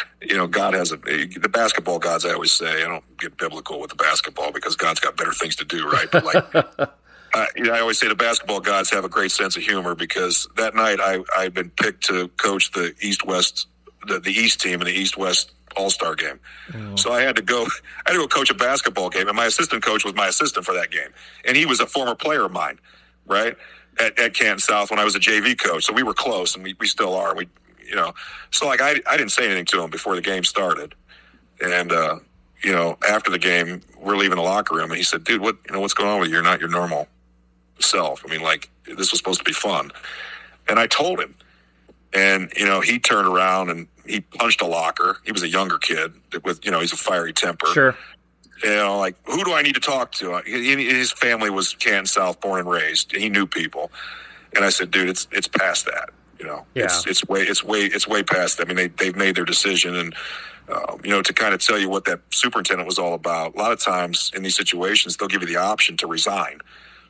you 0.22 0.36
know, 0.36 0.46
God 0.46 0.74
has 0.74 0.92
a 0.92 0.96
the 0.96 1.50
basketball 1.50 1.98
gods. 1.98 2.24
I 2.24 2.32
always 2.32 2.52
say 2.52 2.84
I 2.84 2.88
don't 2.88 3.04
get 3.18 3.36
biblical 3.36 3.80
with 3.80 3.90
the 3.90 3.96
basketball 3.96 4.52
because 4.52 4.76
God's 4.76 5.00
got 5.00 5.16
better 5.16 5.32
things 5.32 5.56
to 5.56 5.64
do, 5.64 5.88
right? 5.88 6.08
But 6.10 6.24
like, 6.24 6.54
uh, 7.34 7.46
you 7.56 7.64
know, 7.64 7.72
I 7.72 7.80
always 7.80 7.98
say 7.98 8.08
the 8.08 8.14
basketball 8.14 8.60
gods 8.60 8.90
have 8.90 9.04
a 9.04 9.08
great 9.08 9.32
sense 9.32 9.56
of 9.56 9.62
humor 9.62 9.94
because 9.94 10.48
that 10.56 10.74
night 10.74 11.00
I 11.00 11.22
I'd 11.36 11.54
been 11.54 11.70
picked 11.70 12.04
to 12.04 12.28
coach 12.28 12.72
the 12.72 12.94
East 13.00 13.26
West 13.26 13.66
the, 14.06 14.18
the 14.18 14.32
East 14.32 14.60
team 14.60 14.80
in 14.80 14.86
the 14.86 14.92
East 14.92 15.16
West 15.16 15.52
All 15.76 15.90
Star 15.90 16.14
game, 16.14 16.40
oh. 16.74 16.96
so 16.96 17.12
I 17.12 17.22
had 17.22 17.36
to 17.36 17.42
go. 17.42 17.62
I 18.06 18.10
had 18.10 18.14
to 18.14 18.18
go 18.18 18.28
coach 18.28 18.50
a 18.50 18.54
basketball 18.54 19.08
game, 19.08 19.28
and 19.28 19.36
my 19.36 19.46
assistant 19.46 19.82
coach 19.82 20.04
was 20.04 20.14
my 20.14 20.28
assistant 20.28 20.66
for 20.66 20.74
that 20.74 20.90
game, 20.90 21.10
and 21.46 21.56
he 21.56 21.66
was 21.66 21.80
a 21.80 21.86
former 21.86 22.14
player 22.14 22.44
of 22.44 22.52
mine, 22.52 22.78
right? 23.26 23.56
At, 24.00 24.18
at 24.18 24.34
Canton 24.34 24.58
South 24.58 24.90
when 24.90 24.98
I 24.98 25.04
was 25.04 25.14
a 25.14 25.20
JV 25.20 25.58
coach, 25.58 25.84
so 25.84 25.92
we 25.92 26.02
were 26.02 26.14
close, 26.14 26.54
and 26.54 26.64
we, 26.64 26.74
we 26.80 26.86
still 26.86 27.14
are. 27.14 27.34
We 27.34 27.46
you 27.86 27.94
know. 27.94 28.14
So 28.50 28.66
like 28.66 28.80
I 28.80 29.00
I 29.06 29.16
didn't 29.16 29.32
say 29.32 29.44
anything 29.44 29.66
to 29.66 29.82
him 29.82 29.90
before 29.90 30.14
the 30.14 30.22
game 30.22 30.44
started, 30.44 30.94
and 31.60 31.92
uh, 31.92 32.18
you 32.62 32.72
know 32.72 32.96
after 33.06 33.30
the 33.30 33.38
game 33.38 33.82
we're 34.00 34.16
leaving 34.16 34.36
the 34.36 34.42
locker 34.42 34.74
room 34.74 34.90
and 34.90 34.96
he 34.96 35.02
said, 35.04 35.24
"Dude, 35.24 35.40
what 35.40 35.58
you 35.66 35.74
know 35.74 35.80
what's 35.80 35.94
going 35.94 36.08
on 36.08 36.20
with 36.20 36.28
you? 36.28 36.34
You're 36.34 36.42
not 36.42 36.58
your 36.58 36.70
normal 36.70 37.06
self. 37.80 38.24
I 38.26 38.30
mean, 38.30 38.40
like 38.40 38.70
this 38.86 39.10
was 39.10 39.18
supposed 39.18 39.40
to 39.40 39.44
be 39.44 39.52
fun." 39.52 39.90
And 40.68 40.78
I 40.78 40.86
told 40.86 41.20
him, 41.20 41.34
and 42.12 42.50
you 42.56 42.64
know 42.64 42.80
he 42.80 42.98
turned 42.98 43.28
around 43.28 43.70
and 43.70 43.88
he 44.06 44.20
punched 44.20 44.62
a 44.62 44.66
locker. 44.66 45.18
He 45.24 45.32
was 45.32 45.42
a 45.42 45.48
younger 45.48 45.78
kid 45.78 46.12
with 46.44 46.64
you 46.64 46.70
know 46.70 46.80
he's 46.80 46.92
a 46.92 46.96
fiery 46.96 47.32
temper. 47.32 47.66
Sure. 47.68 47.96
You 48.62 48.70
know, 48.70 48.98
like 48.98 49.16
who 49.24 49.44
do 49.44 49.52
I 49.52 49.62
need 49.62 49.74
to 49.74 49.80
talk 49.80 50.12
to? 50.12 50.40
His 50.44 51.12
family 51.12 51.50
was 51.50 51.74
Canton 51.74 52.06
South, 52.06 52.40
born 52.40 52.60
and 52.60 52.68
raised. 52.68 53.14
He 53.14 53.28
knew 53.28 53.46
people, 53.46 53.90
and 54.54 54.64
I 54.64 54.70
said, 54.70 54.90
"Dude, 54.90 55.08
it's 55.08 55.26
it's 55.32 55.48
past 55.48 55.86
that." 55.86 56.10
You 56.38 56.46
know, 56.46 56.66
yeah. 56.74 56.84
it's 56.84 57.06
it's 57.06 57.26
way 57.26 57.42
it's 57.42 57.64
way 57.64 57.80
it's 57.80 58.06
way 58.06 58.22
past. 58.22 58.60
I 58.60 58.64
mean, 58.64 58.76
they 58.76 58.88
they've 58.88 59.16
made 59.16 59.34
their 59.34 59.44
decision, 59.44 59.96
and 59.96 60.14
um, 60.68 61.00
you 61.02 61.10
know, 61.10 61.22
to 61.22 61.32
kind 61.32 61.54
of 61.54 61.60
tell 61.60 61.78
you 61.78 61.88
what 61.88 62.04
that 62.04 62.20
superintendent 62.30 62.86
was 62.86 62.98
all 62.98 63.14
about. 63.14 63.54
A 63.54 63.58
lot 63.58 63.72
of 63.72 63.80
times 63.80 64.30
in 64.34 64.42
these 64.42 64.56
situations, 64.56 65.16
they'll 65.16 65.28
give 65.28 65.42
you 65.42 65.48
the 65.48 65.56
option 65.56 65.96
to 65.98 66.06
resign, 66.06 66.60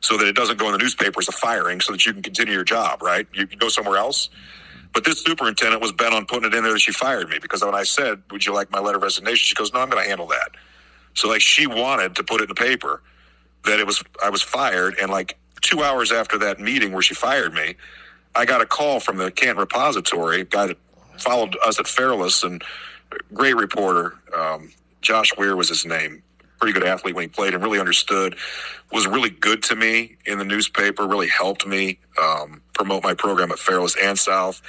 so 0.01 0.17
that 0.17 0.27
it 0.27 0.35
doesn't 0.35 0.57
go 0.57 0.67
in 0.67 0.71
the 0.71 0.77
newspaper 0.79 1.19
as 1.19 1.27
a 1.27 1.33
firing, 1.33 1.81
so 1.81 1.91
that 1.91 2.05
you 2.05 2.13
can 2.13 2.23
continue 2.23 2.53
your 2.53 2.63
job. 2.63 3.01
Right? 3.03 3.27
You 3.33 3.45
can 3.45 3.59
go 3.59 3.69
somewhere 3.69 3.97
else. 3.97 4.29
But 4.93 5.03
this 5.03 5.23
superintendent 5.23 5.81
was 5.81 5.91
bent 5.91 6.13
on 6.13 6.27
putting 6.27 6.51
it 6.51 6.53
in 6.53 6.63
there 6.63 6.73
that 6.73 6.79
she 6.79 6.91
fired 6.91 7.27
me 7.27 7.39
because 7.41 7.63
when 7.63 7.73
I 7.73 7.83
said, 7.83 8.21
"Would 8.31 8.45
you 8.45 8.53
like 8.53 8.71
my 8.71 8.79
letter 8.79 8.97
of 8.97 9.03
resignation?" 9.03 9.37
She 9.37 9.55
goes, 9.55 9.73
"No, 9.73 9.79
I'm 9.79 9.89
going 9.89 10.03
to 10.03 10.07
handle 10.07 10.27
that." 10.27 10.51
So 11.13 11.27
like 11.29 11.41
she 11.41 11.67
wanted 11.67 12.15
to 12.15 12.23
put 12.23 12.41
it 12.41 12.43
in 12.43 12.49
the 12.49 12.55
paper 12.55 13.01
that 13.65 13.79
it 13.79 13.85
was 13.85 14.03
I 14.21 14.29
was 14.29 14.41
fired, 14.41 14.95
and 15.01 15.09
like 15.09 15.37
two 15.61 15.83
hours 15.83 16.11
after 16.11 16.37
that 16.39 16.59
meeting 16.59 16.91
where 16.91 17.01
she 17.01 17.13
fired 17.13 17.53
me, 17.53 17.75
I 18.35 18.45
got 18.45 18.61
a 18.61 18.65
call 18.65 18.99
from 18.99 19.17
the 19.17 19.31
Canton 19.31 19.57
Repository, 19.57 20.43
guy 20.43 20.67
that 20.67 20.77
followed 21.17 21.55
us 21.65 21.79
at 21.79 21.87
Fairless, 21.87 22.43
and 22.43 22.63
great 23.33 23.55
reporter. 23.55 24.15
Um, 24.35 24.71
Josh 25.01 25.35
Weir 25.37 25.55
was 25.55 25.69
his 25.69 25.85
name. 25.85 26.23
Pretty 26.59 26.73
good 26.73 26.87
athlete 26.87 27.15
when 27.15 27.23
he 27.23 27.27
played 27.27 27.53
and 27.53 27.61
really 27.63 27.79
understood. 27.79 28.37
Was 28.91 29.07
really 29.07 29.29
good 29.29 29.63
to 29.63 29.75
me 29.75 30.15
in 30.25 30.37
the 30.37 30.45
newspaper. 30.45 31.05
Really 31.07 31.27
helped 31.27 31.67
me 31.67 31.99
um, 32.21 32.61
promote 32.73 33.03
my 33.03 33.13
program 33.13 33.51
at 33.51 33.59
Fairless 33.59 33.95
and 34.01 34.17
South. 34.17 34.61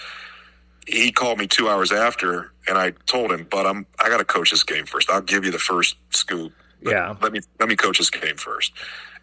He 0.87 1.13
called 1.13 1.39
me 1.39 1.47
two 1.47 1.69
hours 1.69 1.93
after, 1.93 2.53
and 2.69 2.79
I 2.79 2.93
told 3.07 3.33
him, 3.33 3.47
"But 3.51 3.67
I'm 3.67 3.87
I 3.99 4.09
got 4.09 4.19
to 4.19 4.25
coach 4.25 4.51
this 4.51 4.63
game 4.63 4.87
first. 4.87 5.11
I'll 5.11 5.21
give 5.21 5.45
you 5.45 5.51
the 5.51 5.59
first 5.59 5.97
scoop. 6.11 6.53
Yeah, 6.83 7.15
let 7.23 7.33
me 7.33 7.41
let 7.61 7.69
me 7.69 7.77
coach 7.77 7.99
this 7.99 8.11
game 8.11 8.37
first. 8.37 8.73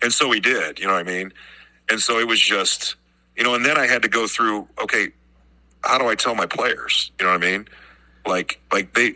And 0.02 0.12
so 0.12 0.32
he 0.32 0.40
did. 0.40 0.80
You 0.80 0.88
know 0.88 0.94
what 0.94 1.00
I 1.00 1.04
mean? 1.04 1.32
And 1.90 2.00
so 2.00 2.20
it 2.20 2.28
was 2.28 2.40
just, 2.40 2.96
you 3.36 3.44
know, 3.44 3.54
and 3.54 3.66
then 3.66 3.78
I 3.78 3.86
had 3.86 4.02
to 4.02 4.08
go 4.08 4.28
through. 4.28 4.68
Okay, 4.82 5.10
how 5.84 5.98
do 5.98 6.08
I 6.08 6.16
tell 6.16 6.36
my 6.36 6.46
players? 6.46 7.12
You 7.20 7.26
know 7.26 7.32
what 7.32 7.44
I 7.44 7.52
mean? 7.52 7.68
Like 8.26 8.60
like 8.72 8.94
they 8.94 9.16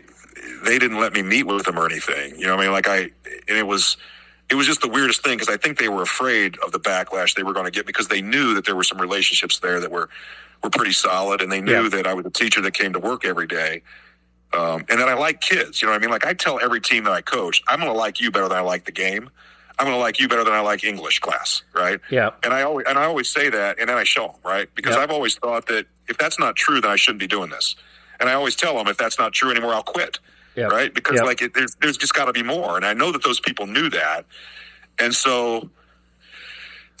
they 0.64 0.78
didn't 0.78 1.00
let 1.00 1.12
me 1.12 1.22
meet 1.22 1.44
with 1.44 1.64
them 1.64 1.78
or 1.78 1.86
anything. 1.86 2.38
You 2.38 2.46
know 2.46 2.56
what 2.56 2.62
I 2.62 2.66
mean? 2.66 2.72
Like 2.72 2.88
I 2.88 2.98
and 3.48 3.56
it 3.58 3.66
was 3.66 3.96
it 4.48 4.54
was 4.54 4.66
just 4.66 4.80
the 4.80 4.88
weirdest 4.88 5.22
thing 5.24 5.38
because 5.38 5.52
I 5.52 5.56
think 5.56 5.78
they 5.78 5.88
were 5.88 6.02
afraid 6.02 6.56
of 6.58 6.72
the 6.72 6.78
backlash 6.78 7.34
they 7.34 7.42
were 7.42 7.52
going 7.52 7.64
to 7.64 7.70
get 7.70 7.86
because 7.86 8.08
they 8.08 8.22
knew 8.22 8.54
that 8.54 8.64
there 8.64 8.76
were 8.76 8.84
some 8.84 9.00
relationships 9.00 9.58
there 9.58 9.80
that 9.80 9.90
were 9.90 10.08
were 10.62 10.70
pretty 10.70 10.92
solid, 10.92 11.40
and 11.40 11.50
they 11.50 11.60
knew 11.60 11.84
yeah. 11.84 11.88
that 11.88 12.06
I 12.06 12.14
was 12.14 12.26
a 12.26 12.30
teacher 12.30 12.60
that 12.62 12.72
came 12.72 12.92
to 12.92 12.98
work 12.98 13.24
every 13.24 13.46
day, 13.46 13.82
um, 14.52 14.84
and 14.88 15.00
that 15.00 15.08
I 15.08 15.14
like 15.14 15.40
kids. 15.40 15.80
You 15.80 15.86
know 15.86 15.92
what 15.92 15.98
I 15.98 16.00
mean? 16.00 16.10
Like 16.10 16.26
I 16.26 16.34
tell 16.34 16.60
every 16.60 16.80
team 16.80 17.04
that 17.04 17.12
I 17.12 17.20
coach, 17.20 17.62
I'm 17.68 17.80
going 17.80 17.92
to 17.92 17.98
like 17.98 18.20
you 18.20 18.30
better 18.30 18.48
than 18.48 18.58
I 18.58 18.62
like 18.62 18.84
the 18.84 18.92
game. 18.92 19.30
I'm 19.78 19.84
going 19.84 19.96
to 19.96 20.00
like 20.00 20.18
you 20.18 20.26
better 20.26 20.44
than 20.44 20.54
I 20.54 20.60
like 20.60 20.84
English 20.84 21.18
class, 21.18 21.62
right? 21.74 22.00
Yeah. 22.10 22.30
And 22.42 22.54
I 22.54 22.62
always 22.62 22.86
and 22.88 22.98
I 22.98 23.04
always 23.04 23.28
say 23.28 23.50
that, 23.50 23.78
and 23.78 23.88
then 23.88 23.96
I 23.96 24.04
show 24.04 24.28
them, 24.28 24.36
right? 24.44 24.68
Because 24.74 24.94
yep. 24.94 25.02
I've 25.02 25.10
always 25.10 25.36
thought 25.36 25.66
that 25.66 25.86
if 26.08 26.16
that's 26.16 26.38
not 26.38 26.56
true, 26.56 26.80
then 26.80 26.90
I 26.90 26.96
shouldn't 26.96 27.20
be 27.20 27.26
doing 27.26 27.50
this. 27.50 27.76
And 28.18 28.30
I 28.30 28.32
always 28.32 28.56
tell 28.56 28.74
them 28.76 28.88
if 28.88 28.96
that's 28.96 29.18
not 29.18 29.34
true 29.34 29.50
anymore, 29.50 29.74
I'll 29.74 29.82
quit. 29.82 30.18
Yep. 30.54 30.72
Right? 30.72 30.94
Because 30.94 31.16
yep. 31.16 31.24
like 31.24 31.42
it, 31.42 31.52
there's 31.52 31.74
there's 31.82 31.98
just 31.98 32.14
got 32.14 32.24
to 32.24 32.32
be 32.32 32.42
more, 32.42 32.76
and 32.76 32.86
I 32.86 32.94
know 32.94 33.12
that 33.12 33.22
those 33.22 33.40
people 33.40 33.66
knew 33.66 33.90
that, 33.90 34.24
and 34.98 35.14
so 35.14 35.68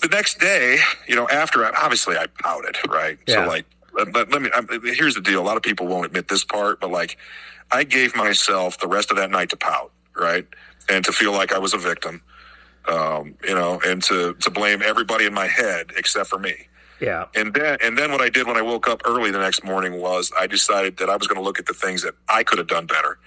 the 0.00 0.08
next 0.08 0.38
day, 0.38 0.78
you 1.06 1.16
know, 1.16 1.28
after 1.28 1.64
I, 1.64 1.70
obviously 1.82 2.16
I 2.16 2.26
pouted, 2.42 2.76
right? 2.88 3.18
Yeah. 3.26 3.44
So 3.44 3.48
like, 3.48 3.64
let, 3.94 4.30
let 4.30 4.42
me. 4.42 4.50
I'm, 4.54 4.68
here's 4.82 5.14
the 5.14 5.20
deal. 5.20 5.40
A 5.40 5.44
lot 5.44 5.56
of 5.56 5.62
people 5.62 5.86
won't 5.86 6.06
admit 6.06 6.28
this 6.28 6.44
part, 6.44 6.80
but 6.80 6.90
like, 6.90 7.16
I 7.72 7.84
gave 7.84 8.14
myself 8.14 8.78
the 8.78 8.88
rest 8.88 9.10
of 9.10 9.16
that 9.16 9.30
night 9.30 9.50
to 9.50 9.56
pout, 9.56 9.90
right, 10.14 10.46
and 10.88 11.04
to 11.04 11.12
feel 11.12 11.32
like 11.32 11.52
I 11.52 11.58
was 11.58 11.72
a 11.72 11.78
victim, 11.78 12.20
um, 12.86 13.34
you 13.42 13.54
know, 13.54 13.80
and 13.86 14.02
to 14.04 14.34
to 14.34 14.50
blame 14.50 14.82
everybody 14.82 15.24
in 15.24 15.34
my 15.34 15.46
head 15.46 15.92
except 15.96 16.28
for 16.28 16.38
me. 16.38 16.68
Yeah. 17.00 17.26
And 17.34 17.54
then 17.54 17.78
and 17.82 17.96
then 17.96 18.12
what 18.12 18.20
I 18.20 18.28
did 18.28 18.46
when 18.46 18.56
I 18.56 18.62
woke 18.62 18.88
up 18.88 19.02
early 19.04 19.30
the 19.30 19.38
next 19.38 19.64
morning 19.64 20.00
was 20.00 20.32
I 20.38 20.46
decided 20.46 20.98
that 20.98 21.08
I 21.08 21.16
was 21.16 21.26
going 21.26 21.38
to 21.38 21.44
look 21.44 21.58
at 21.58 21.66
the 21.66 21.74
things 21.74 22.02
that 22.02 22.14
I 22.28 22.42
could 22.42 22.58
have 22.58 22.68
done 22.68 22.86
better 22.86 23.18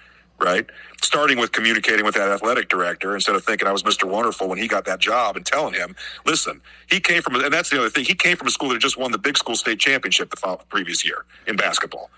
right? 0.42 0.66
Starting 1.02 1.38
with 1.38 1.52
communicating 1.52 2.06
with 2.06 2.16
that 2.16 2.30
athletic 2.30 2.70
director 2.70 3.16
instead 3.16 3.36
of 3.36 3.44
thinking 3.44 3.68
I 3.68 3.72
was 3.72 3.84
Mr. 3.84 4.06
Wonderful 4.06 4.48
when 4.48 4.58
he 4.58 4.68
got 4.68 4.86
that 4.86 5.00
job 5.00 5.36
and 5.36 5.46
telling 5.46 5.74
him, 5.74 5.96
listen, 6.26 6.62
he 6.90 7.00
came 7.00 7.22
from, 7.22 7.36
and 7.36 7.54
that's 7.54 7.70
the 7.70 7.80
other 7.80 7.90
thing, 7.90 8.06
he 8.06 8.16
came 8.16 8.38
from 8.38 8.48
a 8.48 8.52
school 8.52 8.70
that 8.70 8.80
just 8.80 8.98
won 8.98 9.12
the 9.12 9.18
big 9.18 9.38
school 9.38 9.56
state 9.56 9.80
championship 9.80 10.30
the 10.30 10.58
previous 10.70 11.06
year 11.06 11.26
in 11.48 11.56
basketball. 11.56 12.10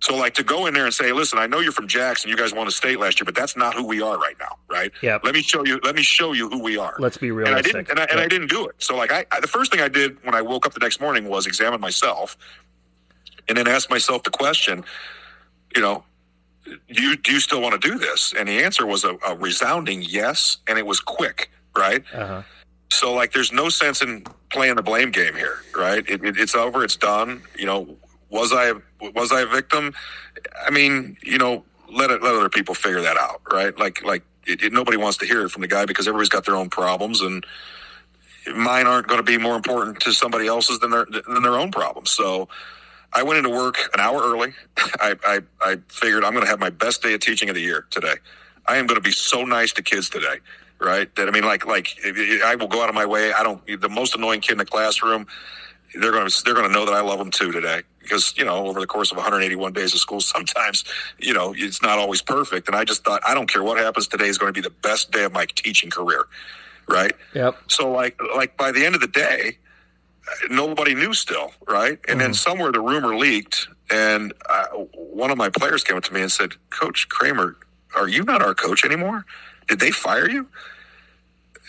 So, 0.00 0.14
like, 0.14 0.34
to 0.34 0.44
go 0.44 0.66
in 0.66 0.74
there 0.74 0.84
and 0.84 0.94
say, 0.94 1.10
listen, 1.10 1.40
I 1.40 1.48
know 1.48 1.58
you're 1.58 1.72
from 1.72 1.88
Jackson, 1.88 2.30
you 2.30 2.36
guys 2.36 2.54
won 2.54 2.68
a 2.68 2.70
state 2.70 3.00
last 3.00 3.18
year, 3.18 3.24
but 3.24 3.34
that's 3.34 3.56
not 3.56 3.74
who 3.74 3.84
we 3.84 4.00
are 4.00 4.16
right 4.16 4.36
now, 4.38 4.56
right? 4.70 4.92
Yeah. 5.02 5.18
Let 5.24 5.34
me 5.34 5.42
show 5.42 5.64
you. 5.64 5.80
Let 5.82 5.96
me 5.96 6.02
show 6.02 6.32
you 6.32 6.48
who 6.48 6.62
we 6.62 6.78
are. 6.78 6.94
Let's 7.00 7.16
be 7.16 7.32
realistic. 7.32 7.74
And 7.74 7.80
I 7.80 7.82
didn't, 7.82 7.90
and 7.90 8.00
I, 8.00 8.04
and 8.04 8.20
I 8.20 8.28
didn't 8.28 8.48
do 8.48 8.68
it. 8.68 8.76
So, 8.78 8.96
like, 8.96 9.10
I, 9.10 9.26
I, 9.32 9.40
the 9.40 9.48
first 9.48 9.72
thing 9.72 9.80
I 9.80 9.88
did 9.88 10.24
when 10.24 10.36
I 10.36 10.42
woke 10.42 10.66
up 10.66 10.72
the 10.72 10.78
next 10.78 11.00
morning 11.00 11.28
was 11.28 11.46
examine 11.48 11.80
myself, 11.80 12.36
and 13.48 13.58
then 13.58 13.66
ask 13.66 13.90
myself 13.90 14.22
the 14.22 14.30
question, 14.30 14.84
you 15.74 15.82
know, 15.82 16.04
do 16.92 17.02
you, 17.02 17.16
do 17.16 17.32
you 17.32 17.40
still 17.40 17.60
want 17.60 17.80
to 17.80 17.88
do 17.88 17.98
this? 17.98 18.34
And 18.36 18.48
the 18.48 18.62
answer 18.62 18.86
was 18.86 19.04
a, 19.04 19.16
a 19.26 19.36
resounding 19.36 20.02
yes, 20.02 20.58
and 20.66 20.78
it 20.78 20.86
was 20.86 21.00
quick, 21.00 21.50
right? 21.76 22.02
Uh-huh. 22.12 22.42
So, 22.90 23.12
like, 23.12 23.32
there's 23.32 23.52
no 23.52 23.68
sense 23.68 24.02
in 24.02 24.24
playing 24.50 24.76
the 24.76 24.82
blame 24.82 25.10
game 25.10 25.34
here, 25.34 25.58
right? 25.76 26.08
It, 26.08 26.24
it, 26.24 26.38
it's 26.38 26.54
over, 26.54 26.82
it's 26.82 26.96
done. 26.96 27.42
You 27.58 27.66
know, 27.66 27.96
was 28.30 28.52
I 28.52 28.72
was 29.00 29.32
I 29.32 29.42
a 29.42 29.46
victim? 29.46 29.94
I 30.66 30.70
mean, 30.70 31.16
you 31.22 31.38
know, 31.38 31.64
let 31.90 32.10
it, 32.10 32.22
let 32.22 32.34
other 32.34 32.48
people 32.48 32.74
figure 32.74 33.00
that 33.00 33.16
out, 33.16 33.40
right? 33.52 33.76
Like, 33.78 34.02
like 34.04 34.22
it, 34.46 34.72
nobody 34.72 34.96
wants 34.96 35.18
to 35.18 35.26
hear 35.26 35.44
it 35.44 35.50
from 35.50 35.62
the 35.62 35.68
guy 35.68 35.84
because 35.84 36.08
everybody's 36.08 36.28
got 36.28 36.46
their 36.46 36.56
own 36.56 36.70
problems, 36.70 37.20
and 37.20 37.44
mine 38.54 38.86
aren't 38.86 39.06
going 39.06 39.18
to 39.18 39.24
be 39.24 39.38
more 39.38 39.56
important 39.56 40.00
to 40.00 40.12
somebody 40.12 40.46
else's 40.46 40.78
than 40.78 40.90
their 40.90 41.06
than 41.26 41.42
their 41.42 41.58
own 41.58 41.70
problems. 41.70 42.10
So, 42.10 42.48
I 43.12 43.22
went 43.22 43.38
into 43.38 43.50
work 43.50 43.78
an 43.94 44.00
hour 44.00 44.20
early. 44.22 44.54
I, 45.00 45.16
I, 45.24 45.40
I 45.60 45.76
figured 45.88 46.24
I'm 46.24 46.32
going 46.32 46.44
to 46.44 46.50
have 46.50 46.60
my 46.60 46.70
best 46.70 47.02
day 47.02 47.14
of 47.14 47.20
teaching 47.20 47.48
of 47.48 47.54
the 47.54 47.62
year 47.62 47.86
today. 47.90 48.14
I 48.66 48.76
am 48.76 48.86
going 48.86 49.00
to 49.00 49.02
be 49.02 49.12
so 49.12 49.44
nice 49.44 49.72
to 49.72 49.82
kids 49.82 50.10
today, 50.10 50.36
right? 50.78 51.14
That 51.16 51.28
I 51.28 51.30
mean, 51.30 51.44
like, 51.44 51.66
like 51.66 51.96
I 52.44 52.54
will 52.54 52.68
go 52.68 52.82
out 52.82 52.88
of 52.88 52.94
my 52.94 53.06
way. 53.06 53.32
I 53.32 53.42
don't. 53.42 53.80
The 53.80 53.88
most 53.88 54.14
annoying 54.14 54.40
kid 54.40 54.52
in 54.52 54.58
the 54.58 54.66
classroom, 54.66 55.26
they're 55.94 56.12
going 56.12 56.28
to 56.28 56.44
they're 56.44 56.54
going 56.54 56.66
to 56.66 56.72
know 56.72 56.84
that 56.84 56.92
I 56.92 57.00
love 57.00 57.18
them 57.18 57.30
too 57.30 57.50
today 57.50 57.80
because 58.02 58.36
you 58.36 58.44
know 58.44 58.66
over 58.66 58.78
the 58.78 58.86
course 58.86 59.10
of 59.10 59.16
181 59.16 59.72
days 59.72 59.94
of 59.94 60.00
school, 60.00 60.20
sometimes 60.36 60.84
you 61.18 61.32
know 61.32 61.54
it's 61.56 61.82
not 61.82 61.98
always 61.98 62.20
perfect. 62.20 62.68
And 62.68 62.76
I 62.76 62.84
just 62.84 63.04
thought 63.04 63.22
I 63.26 63.34
don't 63.34 63.50
care 63.50 63.62
what 63.62 63.78
happens 63.78 64.06
today 64.06 64.28
is 64.28 64.36
going 64.36 64.52
to 64.52 64.60
be 64.60 64.66
the 64.66 64.74
best 64.82 65.12
day 65.12 65.24
of 65.24 65.32
my 65.32 65.46
teaching 65.46 65.88
career, 65.88 66.26
right? 66.88 67.12
Yep. 67.34 67.56
So 67.68 67.90
like 67.90 68.20
like 68.36 68.56
by 68.58 68.70
the 68.70 68.84
end 68.84 68.94
of 68.94 69.00
the 69.00 69.08
day 69.08 69.56
nobody 70.50 70.94
knew 70.94 71.14
still, 71.14 71.52
right? 71.66 71.90
And 71.90 72.00
mm-hmm. 72.00 72.18
then 72.18 72.34
somewhere 72.34 72.72
the 72.72 72.80
rumor 72.80 73.16
leaked, 73.16 73.68
and 73.90 74.32
uh, 74.48 74.66
one 74.94 75.30
of 75.30 75.38
my 75.38 75.48
players 75.48 75.84
came 75.84 75.96
up 75.96 76.04
to 76.04 76.12
me 76.12 76.22
and 76.22 76.32
said, 76.32 76.54
"Coach 76.70 77.08
Kramer, 77.08 77.56
are 77.96 78.08
you 78.08 78.24
not 78.24 78.42
our 78.42 78.54
coach 78.54 78.84
anymore? 78.84 79.24
Did 79.68 79.80
they 79.80 79.90
fire 79.90 80.28
you?" 80.28 80.46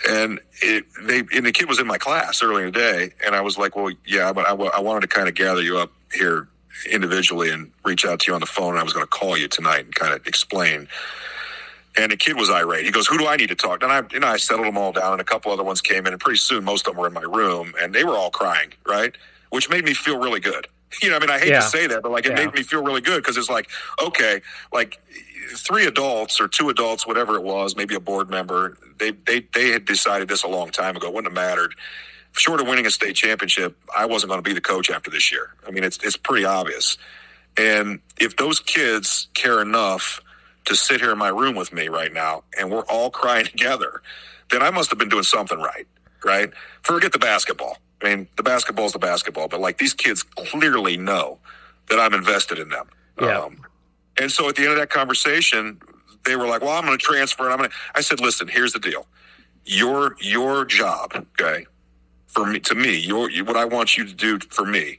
And 0.07 0.40
it, 0.61 0.86
they 1.03 1.19
and 1.19 1.45
the 1.45 1.52
kid 1.52 1.68
was 1.68 1.80
in 1.80 1.88
my 1.88 1.98
class 1.98 2.41
earlier 2.41 2.68
in 2.68 2.72
the 2.72 2.80
day, 2.80 3.11
and 3.26 3.36
I 3.36 3.41
was 3.41 3.57
like, 3.57 3.76
"Well, 3.76 3.91
yeah, 4.06 4.31
but 4.34 4.48
I, 4.48 4.53
I 4.53 4.80
wanted 4.80 5.02
to 5.02 5.07
kind 5.07 5.27
of 5.27 5.36
gather 5.36 5.61
you 5.61 5.77
up 5.77 5.91
here 6.14 6.48
individually 6.90 7.49
and 7.49 7.72
reach 7.84 8.06
out 8.06 8.22
to 8.22 8.31
you 8.31 8.36
on 8.36 8.40
the 8.40 8.45
phone. 8.45 8.69
And 8.69 8.80
I 8.80 8.84
was 8.84 8.94
going 8.94 9.06
to 9.06 9.10
call 9.10 9.38
you 9.38 9.48
tonight 9.48 9.86
and 9.86 9.95
kind 9.95 10.14
of 10.14 10.26
explain." 10.26 10.88
And 12.00 12.14
the 12.14 12.18
kid 12.18 12.38
was 12.38 12.50
irate. 12.50 12.86
He 12.86 12.92
goes, 12.92 13.08
"Who 13.08 13.18
do 13.18 13.28
I 13.28 13.36
need 13.36 13.50
to 13.50 13.56
talk?" 13.56 13.82
To? 13.82 13.86
And 13.86 13.94
I, 13.94 14.14
you 14.14 14.22
know, 14.22 14.28
I 14.28 14.38
settled 14.38 14.68
them 14.68 14.78
all 14.78 14.94
down, 14.94 15.12
and 15.12 15.22
a 15.22 15.26
couple 15.26 15.52
other 15.52 15.66
ones 15.66 15.82
came 15.82 16.08
in, 16.08 16.14
and 16.14 16.22
pretty 16.22 16.38
soon 16.38 16.64
most 16.64 16.88
of 16.88 16.94
them 16.94 17.02
were 17.02 17.08
in 17.08 17.14
my 17.14 17.24
room, 17.24 17.74
and 17.80 17.94
they 17.94 18.06
were 18.06 18.16
all 18.16 18.32
crying, 18.32 18.72
right? 18.88 19.14
Which 19.50 19.70
made 19.70 19.84
me 19.84 19.94
feel 19.94 20.18
really 20.18 20.40
good. 20.40 20.68
You 21.04 21.12
know, 21.12 21.18
I 21.18 21.20
mean, 21.20 21.30
I 21.30 21.38
hate 21.38 21.50
yeah. 21.50 21.60
to 21.60 21.68
say 21.68 21.86
that, 21.86 22.02
but 22.02 22.12
like 22.12 22.26
it 22.26 22.32
yeah. 22.32 22.46
made 22.46 22.54
me 22.56 22.64
feel 22.64 22.84
really 22.84 23.00
good 23.00 23.18
because 23.18 23.38
it's 23.38 23.50
like, 23.50 23.70
okay, 24.02 24.42
like 24.74 25.00
three 25.56 25.86
adults 25.86 26.42
or 26.42 26.48
two 26.48 26.70
adults, 26.70 27.06
whatever 27.06 27.36
it 27.36 27.44
was, 27.44 27.76
maybe 27.76 27.94
a 27.94 28.00
board 28.00 28.28
member, 28.28 28.76
they 28.98 29.12
they 29.12 29.46
they 29.54 29.70
had 29.70 29.86
decided 29.86 30.28
this 30.28 30.42
a 30.42 30.48
long 30.48 30.72
time 30.72 30.96
ago. 30.96 31.08
It 31.08 31.14
wouldn't 31.14 31.32
have 31.32 31.48
mattered. 31.48 31.76
Short 32.32 32.60
of 32.60 32.68
winning 32.68 32.88
a 32.88 32.92
state 32.92 33.16
championship, 33.16 33.78
I 33.96 34.08
wasn't 34.08 34.32
going 34.32 34.42
to 34.44 34.50
be 34.50 34.54
the 34.54 34.62
coach 34.62 34.90
after 34.90 35.12
this 35.12 35.32
year. 35.32 35.54
I 35.68 35.70
mean, 35.70 35.84
it's 35.84 36.00
it's 36.04 36.18
pretty 36.18 36.44
obvious. 36.44 36.98
And 37.56 38.00
if 38.18 38.36
those 38.38 38.60
kids 38.60 39.28
care 39.36 39.62
enough 39.62 40.22
to 40.70 40.76
sit 40.76 41.02
here 41.02 41.12
in 41.12 41.18
my 41.18 41.30
room 41.30 41.56
with 41.56 41.74
me 41.74 41.90
right 41.90 42.14
now 42.14 42.44
and 42.58 42.72
we're 42.72 42.86
all 42.86 43.10
crying 43.10 43.46
together, 43.54 44.02
then 44.52 44.62
I 44.62 44.70
must 44.70 44.90
have 44.91 45.00
been 45.00 45.10
doing 45.10 45.24
something 45.24 45.60
right, 45.60 45.88
right? 46.24 46.52
Forget 46.84 47.12
the 47.12 47.20
basketball. 47.20 47.78
I 48.02 48.16
mean, 48.16 48.28
the 48.38 48.44
basketball 48.44 48.86
is 48.86 48.94
the 48.94 49.00
basketball, 49.00 49.48
but 49.48 49.60
like 49.60 49.78
these 49.78 49.94
kids 49.94 50.24
clearly 50.24 50.96
know 50.96 51.40
that 51.90 52.00
I'm 52.00 52.14
invested 52.14 52.60
in 52.60 52.70
them. 52.70 52.88
Yeah. 53.20 53.40
Um, 53.40 53.62
and 54.20 54.32
so 54.32 54.48
at 54.48 54.56
the 54.56 54.64
end 54.64 54.72
of 54.72 54.78
that 54.78 54.90
conversation, 54.90 55.82
they 56.24 56.36
were 56.36 56.48
like, 56.48 56.62
"Well, 56.62 56.72
I'm 56.72 56.86
going 56.86 56.98
to 56.98 57.04
transfer." 57.04 57.44
And 57.44 57.54
I'm 57.54 57.58
going 57.58 57.70
to. 57.70 57.76
I 57.96 58.02
said, 58.02 58.22
"Listen, 58.22 58.48
here's 58.48 58.74
the 58.74 58.80
deal. 58.80 59.06
Your 59.66 60.16
your 60.22 60.66
job, 60.66 61.26
okay, 61.40 61.66
for 62.28 62.46
me 62.46 62.60
to 62.62 62.76
me, 62.76 62.98
your 62.98 63.30
what 63.44 63.58
I 63.58 63.66
want 63.66 63.98
you 63.98 64.06
to 64.06 64.14
do 64.14 64.40
for 64.50 64.66
me 64.66 64.98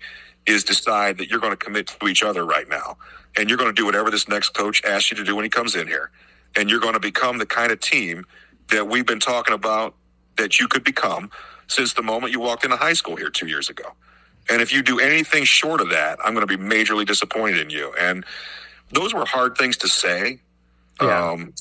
is 0.51 0.65
decide 0.65 1.17
that 1.19 1.31
you're 1.31 1.41
going 1.41 1.53
to 1.53 1.57
commit 1.57 1.87
to 1.87 2.09
each 2.09 2.23
other 2.23 2.45
right 2.45 2.69
now 2.69 2.97
and 3.37 3.49
you're 3.49 3.59
going 3.59 3.71
to 3.71 3.81
do 3.81 3.87
whatever 3.87 4.11
this 4.11 4.29
next 4.29 4.51
coach 4.51 4.83
asks 4.85 5.11
you 5.11 5.17
to 5.17 5.25
do 5.25 5.37
when 5.37 5.45
he 5.45 5.49
comes 5.49 5.75
in 5.75 5.87
here. 5.87 6.11
And 6.57 6.69
you're 6.69 6.81
going 6.81 6.95
to 6.95 7.01
become 7.01 7.39
the 7.39 7.47
kind 7.47 7.71
of 7.71 7.81
team 7.81 8.27
that 8.71 8.89
we've 8.89 9.07
been 9.07 9.21
talking 9.21 9.55
about 9.55 9.95
that 10.37 10.59
you 10.59 10.67
could 10.67 10.83
become 10.83 11.31
since 11.69 11.95
the 11.95 12.03
moment 12.03 12.33
you 12.33 12.41
walked 12.41 12.65
into 12.65 12.77
high 12.77 12.93
school 12.93 13.17
here 13.17 13.31
two 13.31 13.47
years 13.47 13.69
ago. 13.69 13.85
And 14.49 14.61
if 14.61 14.73
you 14.73 14.83
do 14.83 14.99
anything 14.99 15.45
short 15.45 15.81
of 15.81 15.91
that, 15.91 16.19
I'm 16.25 16.35
going 16.35 16.47
to 16.47 16.59
be 16.59 16.63
majorly 16.63 17.07
disappointed 17.07 17.59
in 17.59 17.71
you. 17.71 17.95
And 17.99 18.25
those 18.93 19.15
were 19.15 19.25
hard 19.25 19.57
things 19.57 19.77
to 19.79 19.89
say. 19.89 20.41
Yeah. 21.01 21.31
Um, 21.31 21.55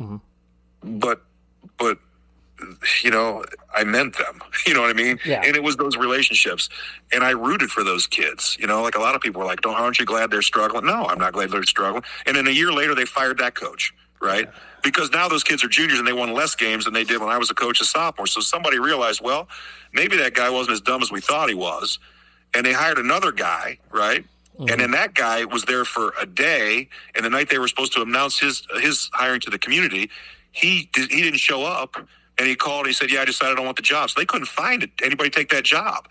mm-hmm. 0.00 0.98
But, 0.98 1.22
but 1.78 1.98
you 3.02 3.10
know, 3.10 3.44
I 3.74 3.84
meant 3.84 4.16
them. 4.16 4.40
You 4.66 4.74
know 4.74 4.82
what 4.82 4.90
I 4.90 4.94
mean? 4.94 5.18
Yeah. 5.24 5.42
And 5.42 5.56
it 5.56 5.62
was 5.62 5.76
those 5.76 5.96
relationships. 5.96 6.68
And 7.12 7.24
I 7.24 7.30
rooted 7.30 7.70
for 7.70 7.82
those 7.84 8.06
kids. 8.06 8.56
You 8.60 8.66
know, 8.66 8.82
like 8.82 8.96
a 8.96 9.00
lot 9.00 9.14
of 9.14 9.22
people 9.22 9.40
were 9.40 9.46
like, 9.46 9.62
Don't 9.62 9.74
aren't 9.74 9.98
you 9.98 10.04
glad 10.04 10.30
they're 10.30 10.42
struggling? 10.42 10.84
No, 10.84 11.06
I'm 11.06 11.18
not 11.18 11.32
glad 11.32 11.50
they're 11.50 11.62
struggling. 11.62 12.02
And 12.26 12.36
then 12.36 12.46
a 12.46 12.50
year 12.50 12.70
later 12.70 12.94
they 12.94 13.06
fired 13.06 13.38
that 13.38 13.54
coach, 13.54 13.94
right? 14.20 14.44
Yeah. 14.44 14.60
Because 14.82 15.10
now 15.10 15.28
those 15.28 15.42
kids 15.42 15.64
are 15.64 15.68
juniors 15.68 15.98
and 15.98 16.06
they 16.06 16.12
won 16.12 16.34
less 16.34 16.54
games 16.54 16.84
than 16.84 16.92
they 16.92 17.04
did 17.04 17.20
when 17.20 17.30
I 17.30 17.38
was 17.38 17.50
a 17.50 17.54
coach 17.54 17.80
as 17.80 17.88
sophomore. 17.88 18.26
So 18.26 18.40
somebody 18.40 18.78
realized, 18.78 19.20
well, 19.22 19.48
maybe 19.92 20.16
that 20.18 20.34
guy 20.34 20.50
wasn't 20.50 20.74
as 20.74 20.80
dumb 20.82 21.02
as 21.02 21.10
we 21.10 21.20
thought 21.20 21.48
he 21.48 21.54
was. 21.54 21.98
And 22.54 22.66
they 22.66 22.72
hired 22.72 22.98
another 22.98 23.32
guy, 23.32 23.78
right? 23.90 24.24
Mm-hmm. 24.58 24.70
And 24.70 24.80
then 24.80 24.90
that 24.90 25.14
guy 25.14 25.44
was 25.44 25.64
there 25.64 25.84
for 25.84 26.12
a 26.20 26.26
day, 26.26 26.88
and 27.14 27.24
the 27.24 27.30
night 27.30 27.48
they 27.48 27.58
were 27.58 27.68
supposed 27.68 27.92
to 27.94 28.02
announce 28.02 28.38
his 28.38 28.66
his 28.80 29.08
hiring 29.12 29.40
to 29.40 29.50
the 29.50 29.58
community, 29.58 30.10
he 30.50 30.90
did, 30.92 31.10
he 31.10 31.22
didn't 31.22 31.38
show 31.38 31.62
up 31.62 31.96
and 32.38 32.46
he 32.46 32.54
called. 32.56 32.80
And 32.80 32.88
he 32.88 32.92
said, 32.92 33.10
"Yeah, 33.10 33.22
I 33.22 33.24
decided 33.24 33.52
I 33.52 33.56
don't 33.56 33.64
want 33.64 33.76
the 33.76 33.82
job." 33.82 34.10
So 34.10 34.20
they 34.20 34.26
couldn't 34.26 34.46
find 34.46 34.82
it. 34.82 34.90
anybody 35.02 35.30
take 35.30 35.50
that 35.50 35.64
job. 35.64 36.08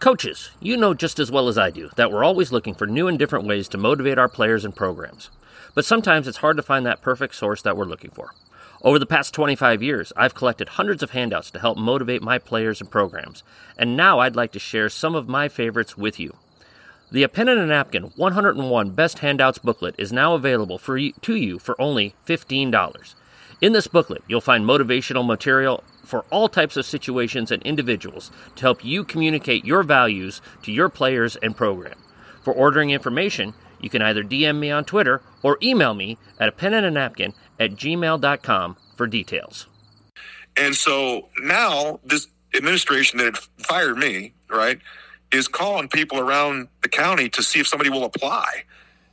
Coaches, 0.00 0.50
you 0.60 0.76
know 0.76 0.92
just 0.92 1.18
as 1.18 1.30
well 1.30 1.48
as 1.48 1.56
I 1.56 1.70
do 1.70 1.88
that 1.96 2.12
we're 2.12 2.24
always 2.24 2.52
looking 2.52 2.74
for 2.74 2.86
new 2.86 3.08
and 3.08 3.18
different 3.18 3.46
ways 3.46 3.68
to 3.68 3.78
motivate 3.78 4.18
our 4.18 4.28
players 4.28 4.64
and 4.64 4.76
programs. 4.76 5.30
But 5.74 5.84
sometimes 5.84 6.28
it's 6.28 6.38
hard 6.38 6.56
to 6.58 6.62
find 6.62 6.84
that 6.84 7.00
perfect 7.00 7.34
source 7.34 7.62
that 7.62 7.76
we're 7.76 7.86
looking 7.86 8.10
for. 8.10 8.34
Over 8.82 8.98
the 8.98 9.06
past 9.06 9.32
25 9.32 9.82
years, 9.82 10.12
I've 10.14 10.34
collected 10.34 10.70
hundreds 10.70 11.02
of 11.02 11.12
handouts 11.12 11.50
to 11.52 11.58
help 11.58 11.78
motivate 11.78 12.22
my 12.22 12.38
players 12.38 12.82
and 12.82 12.90
programs, 12.90 13.42
and 13.78 13.96
now 13.96 14.18
I'd 14.18 14.36
like 14.36 14.52
to 14.52 14.58
share 14.58 14.90
some 14.90 15.14
of 15.14 15.26
my 15.26 15.48
favorites 15.48 15.96
with 15.96 16.20
you. 16.20 16.36
The 17.10 17.22
A 17.22 17.28
Pen 17.28 17.48
and 17.48 17.60
a 17.60 17.66
Napkin 17.66 18.12
101 18.16 18.90
Best 18.90 19.20
Handouts 19.20 19.58
booklet 19.58 19.94
is 19.96 20.12
now 20.12 20.34
available 20.34 20.76
for 20.76 20.98
you, 20.98 21.14
to 21.22 21.34
you 21.34 21.58
for 21.58 21.80
only 21.80 22.14
$15. 22.26 23.14
In 23.64 23.72
this 23.72 23.86
booklet, 23.86 24.22
you'll 24.28 24.42
find 24.42 24.66
motivational 24.66 25.24
material 25.26 25.82
for 26.04 26.26
all 26.28 26.50
types 26.50 26.76
of 26.76 26.84
situations 26.84 27.50
and 27.50 27.62
individuals 27.62 28.30
to 28.56 28.60
help 28.60 28.84
you 28.84 29.04
communicate 29.04 29.64
your 29.64 29.82
values 29.82 30.42
to 30.64 30.70
your 30.70 30.90
players 30.90 31.36
and 31.36 31.56
program. 31.56 31.96
For 32.42 32.52
ordering 32.52 32.90
information, 32.90 33.54
you 33.80 33.88
can 33.88 34.02
either 34.02 34.22
DM 34.22 34.58
me 34.58 34.70
on 34.70 34.84
Twitter 34.84 35.22
or 35.42 35.56
email 35.62 35.94
me 35.94 36.18
at 36.38 36.50
a 36.50 36.52
pen 36.52 36.74
and 36.74 36.84
a 36.84 36.90
napkin 36.90 37.32
at 37.58 37.70
gmail.com 37.70 38.76
for 38.96 39.06
details. 39.06 39.66
And 40.58 40.74
so 40.74 41.30
now 41.40 42.00
this 42.04 42.26
administration 42.54 43.18
that 43.20 43.38
fired 43.56 43.96
me, 43.96 44.34
right, 44.50 44.78
is 45.32 45.48
calling 45.48 45.88
people 45.88 46.18
around 46.18 46.68
the 46.82 46.90
county 46.90 47.30
to 47.30 47.42
see 47.42 47.60
if 47.60 47.66
somebody 47.66 47.88
will 47.88 48.04
apply. 48.04 48.64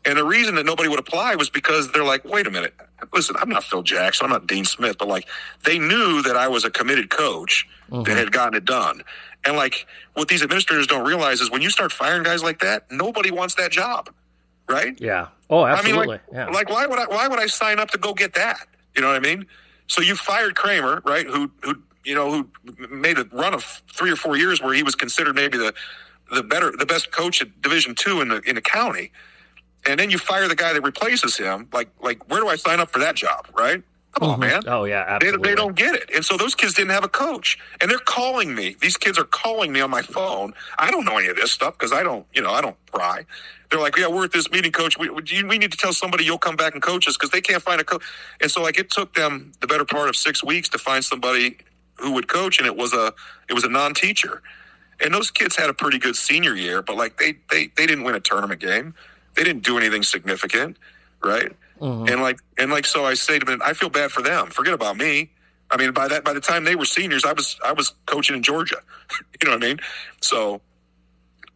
And 0.05 0.17
the 0.17 0.23
reason 0.23 0.55
that 0.55 0.65
nobody 0.65 0.89
would 0.89 0.99
apply 0.99 1.35
was 1.35 1.49
because 1.49 1.91
they're 1.91 2.03
like, 2.03 2.25
wait 2.25 2.47
a 2.47 2.51
minute, 2.51 2.73
listen, 3.13 3.35
I'm 3.39 3.49
not 3.49 3.63
Phil 3.63 3.83
Jackson, 3.83 4.25
I'm 4.25 4.31
not 4.31 4.47
Dean 4.47 4.65
Smith, 4.65 4.97
but 4.97 5.07
like 5.07 5.27
they 5.63 5.77
knew 5.77 6.21
that 6.23 6.35
I 6.35 6.47
was 6.47 6.65
a 6.65 6.71
committed 6.71 7.09
coach 7.09 7.67
mm-hmm. 7.89 8.03
that 8.03 8.17
had 8.17 8.31
gotten 8.31 8.55
it 8.55 8.65
done. 8.65 9.03
And 9.45 9.55
like 9.55 9.85
what 10.13 10.27
these 10.27 10.41
administrators 10.41 10.87
don't 10.87 11.05
realize 11.05 11.39
is 11.41 11.51
when 11.51 11.61
you 11.61 11.69
start 11.69 11.91
firing 11.91 12.23
guys 12.23 12.43
like 12.43 12.59
that, 12.59 12.91
nobody 12.91 13.31
wants 13.31 13.55
that 13.55 13.71
job. 13.71 14.09
Right? 14.67 14.99
Yeah. 15.01 15.27
Oh, 15.49 15.65
absolutely. 15.65 15.97
I 15.97 16.01
mean, 16.01 16.07
like, 16.07 16.21
yeah. 16.31 16.45
like 16.47 16.69
why 16.69 16.87
would 16.87 16.97
I 16.97 17.05
why 17.05 17.27
would 17.27 17.39
I 17.39 17.47
sign 17.47 17.77
up 17.77 17.91
to 17.91 17.97
go 17.97 18.13
get 18.13 18.33
that? 18.35 18.67
You 18.95 19.01
know 19.01 19.07
what 19.07 19.17
I 19.17 19.19
mean? 19.19 19.45
So 19.87 20.01
you 20.01 20.15
fired 20.15 20.55
Kramer, 20.55 21.01
right? 21.03 21.27
Who 21.27 21.51
who 21.61 21.75
you 22.05 22.15
know 22.15 22.31
who 22.31 22.87
made 22.87 23.17
a 23.17 23.25
run 23.33 23.53
of 23.53 23.63
three 23.91 24.11
or 24.11 24.15
four 24.15 24.37
years 24.37 24.61
where 24.61 24.73
he 24.73 24.81
was 24.81 24.95
considered 24.95 25.35
maybe 25.35 25.57
the 25.57 25.73
the 26.31 26.41
better 26.41 26.71
the 26.71 26.85
best 26.85 27.11
coach 27.11 27.41
at 27.41 27.61
Division 27.61 27.95
two 27.95 28.21
in 28.21 28.29
the 28.29 28.39
in 28.41 28.55
the 28.55 28.61
county 28.61 29.11
and 29.87 29.99
then 29.99 30.09
you 30.09 30.17
fire 30.17 30.47
the 30.47 30.55
guy 30.55 30.73
that 30.73 30.83
replaces 30.83 31.37
him. 31.37 31.67
Like, 31.73 31.89
like 32.01 32.29
where 32.29 32.41
do 32.41 32.47
I 32.47 32.55
sign 32.55 32.79
up 32.79 32.91
for 32.91 32.99
that 32.99 33.15
job? 33.15 33.47
Right? 33.57 33.83
Come 34.13 34.27
mm-hmm. 34.27 34.33
on, 34.33 34.39
man. 34.39 34.63
Oh 34.67 34.83
yeah, 34.83 35.05
absolutely. 35.07 35.41
They, 35.41 35.49
they, 35.49 35.55
don't 35.55 35.75
get 35.75 35.95
it, 35.95 36.09
and 36.13 36.23
so 36.23 36.35
those 36.35 36.53
kids 36.53 36.73
didn't 36.73 36.91
have 36.91 37.05
a 37.05 37.09
coach, 37.09 37.57
and 37.79 37.89
they're 37.89 37.97
calling 37.99 38.53
me. 38.53 38.75
These 38.81 38.97
kids 38.97 39.17
are 39.17 39.23
calling 39.23 39.71
me 39.71 39.79
on 39.79 39.89
my 39.89 40.01
phone. 40.01 40.53
I 40.77 40.91
don't 40.91 41.05
know 41.05 41.17
any 41.17 41.27
of 41.27 41.37
this 41.37 41.51
stuff 41.51 41.77
because 41.77 41.93
I 41.93 42.03
don't, 42.03 42.25
you 42.33 42.41
know, 42.41 42.51
I 42.51 42.59
don't 42.59 42.75
pry. 42.87 43.25
They're 43.69 43.79
like, 43.79 43.95
yeah, 43.95 44.07
we're 44.07 44.25
at 44.25 44.33
this 44.33 44.51
meeting, 44.51 44.73
coach. 44.73 44.97
We, 44.99 45.09
we 45.09 45.57
need 45.57 45.71
to 45.71 45.77
tell 45.77 45.93
somebody 45.93 46.25
you'll 46.25 46.37
come 46.37 46.57
back 46.57 46.73
and 46.73 46.83
coach 46.83 47.07
us 47.07 47.15
because 47.15 47.29
they 47.29 47.39
can't 47.39 47.63
find 47.63 47.79
a 47.79 47.85
coach. 47.85 48.03
And 48.41 48.51
so, 48.51 48.61
like, 48.61 48.77
it 48.77 48.89
took 48.89 49.13
them 49.13 49.53
the 49.61 49.67
better 49.67 49.85
part 49.85 50.09
of 50.09 50.17
six 50.17 50.43
weeks 50.43 50.67
to 50.69 50.77
find 50.77 51.05
somebody 51.05 51.57
who 51.95 52.11
would 52.11 52.27
coach, 52.27 52.57
and 52.57 52.67
it 52.67 52.75
was 52.75 52.93
a 52.93 53.13
it 53.47 53.53
was 53.53 53.63
a 53.63 53.69
non 53.69 53.93
teacher. 53.93 54.41
And 54.99 55.13
those 55.13 55.31
kids 55.31 55.55
had 55.55 55.69
a 55.69 55.73
pretty 55.73 55.99
good 55.99 56.17
senior 56.17 56.53
year, 56.53 56.81
but 56.81 56.97
like 56.97 57.17
they 57.17 57.37
they 57.49 57.67
they 57.77 57.87
didn't 57.87 58.03
win 58.03 58.15
a 58.15 58.19
tournament 58.19 58.59
game 58.59 58.93
they 59.35 59.43
didn't 59.43 59.63
do 59.63 59.77
anything 59.77 60.03
significant, 60.03 60.77
right? 61.23 61.51
Mm-hmm. 61.79 62.07
And 62.07 62.21
like 62.21 62.39
and 62.57 62.71
like 62.71 62.85
so 62.85 63.05
I 63.05 63.15
say 63.15 63.39
to 63.39 63.45
them, 63.45 63.61
I 63.63 63.73
feel 63.73 63.89
bad 63.89 64.11
for 64.11 64.21
them. 64.21 64.47
Forget 64.47 64.73
about 64.73 64.97
me. 64.97 65.31
I 65.69 65.77
mean, 65.77 65.91
by 65.93 66.07
that 66.09 66.23
by 66.23 66.33
the 66.33 66.41
time 66.41 66.63
they 66.63 66.75
were 66.75 66.85
seniors, 66.85 67.25
I 67.25 67.33
was 67.33 67.59
I 67.65 67.73
was 67.73 67.93
coaching 68.05 68.35
in 68.35 68.43
Georgia. 68.43 68.77
you 69.41 69.49
know 69.49 69.55
what 69.55 69.63
I 69.63 69.67
mean? 69.67 69.79
So 70.21 70.61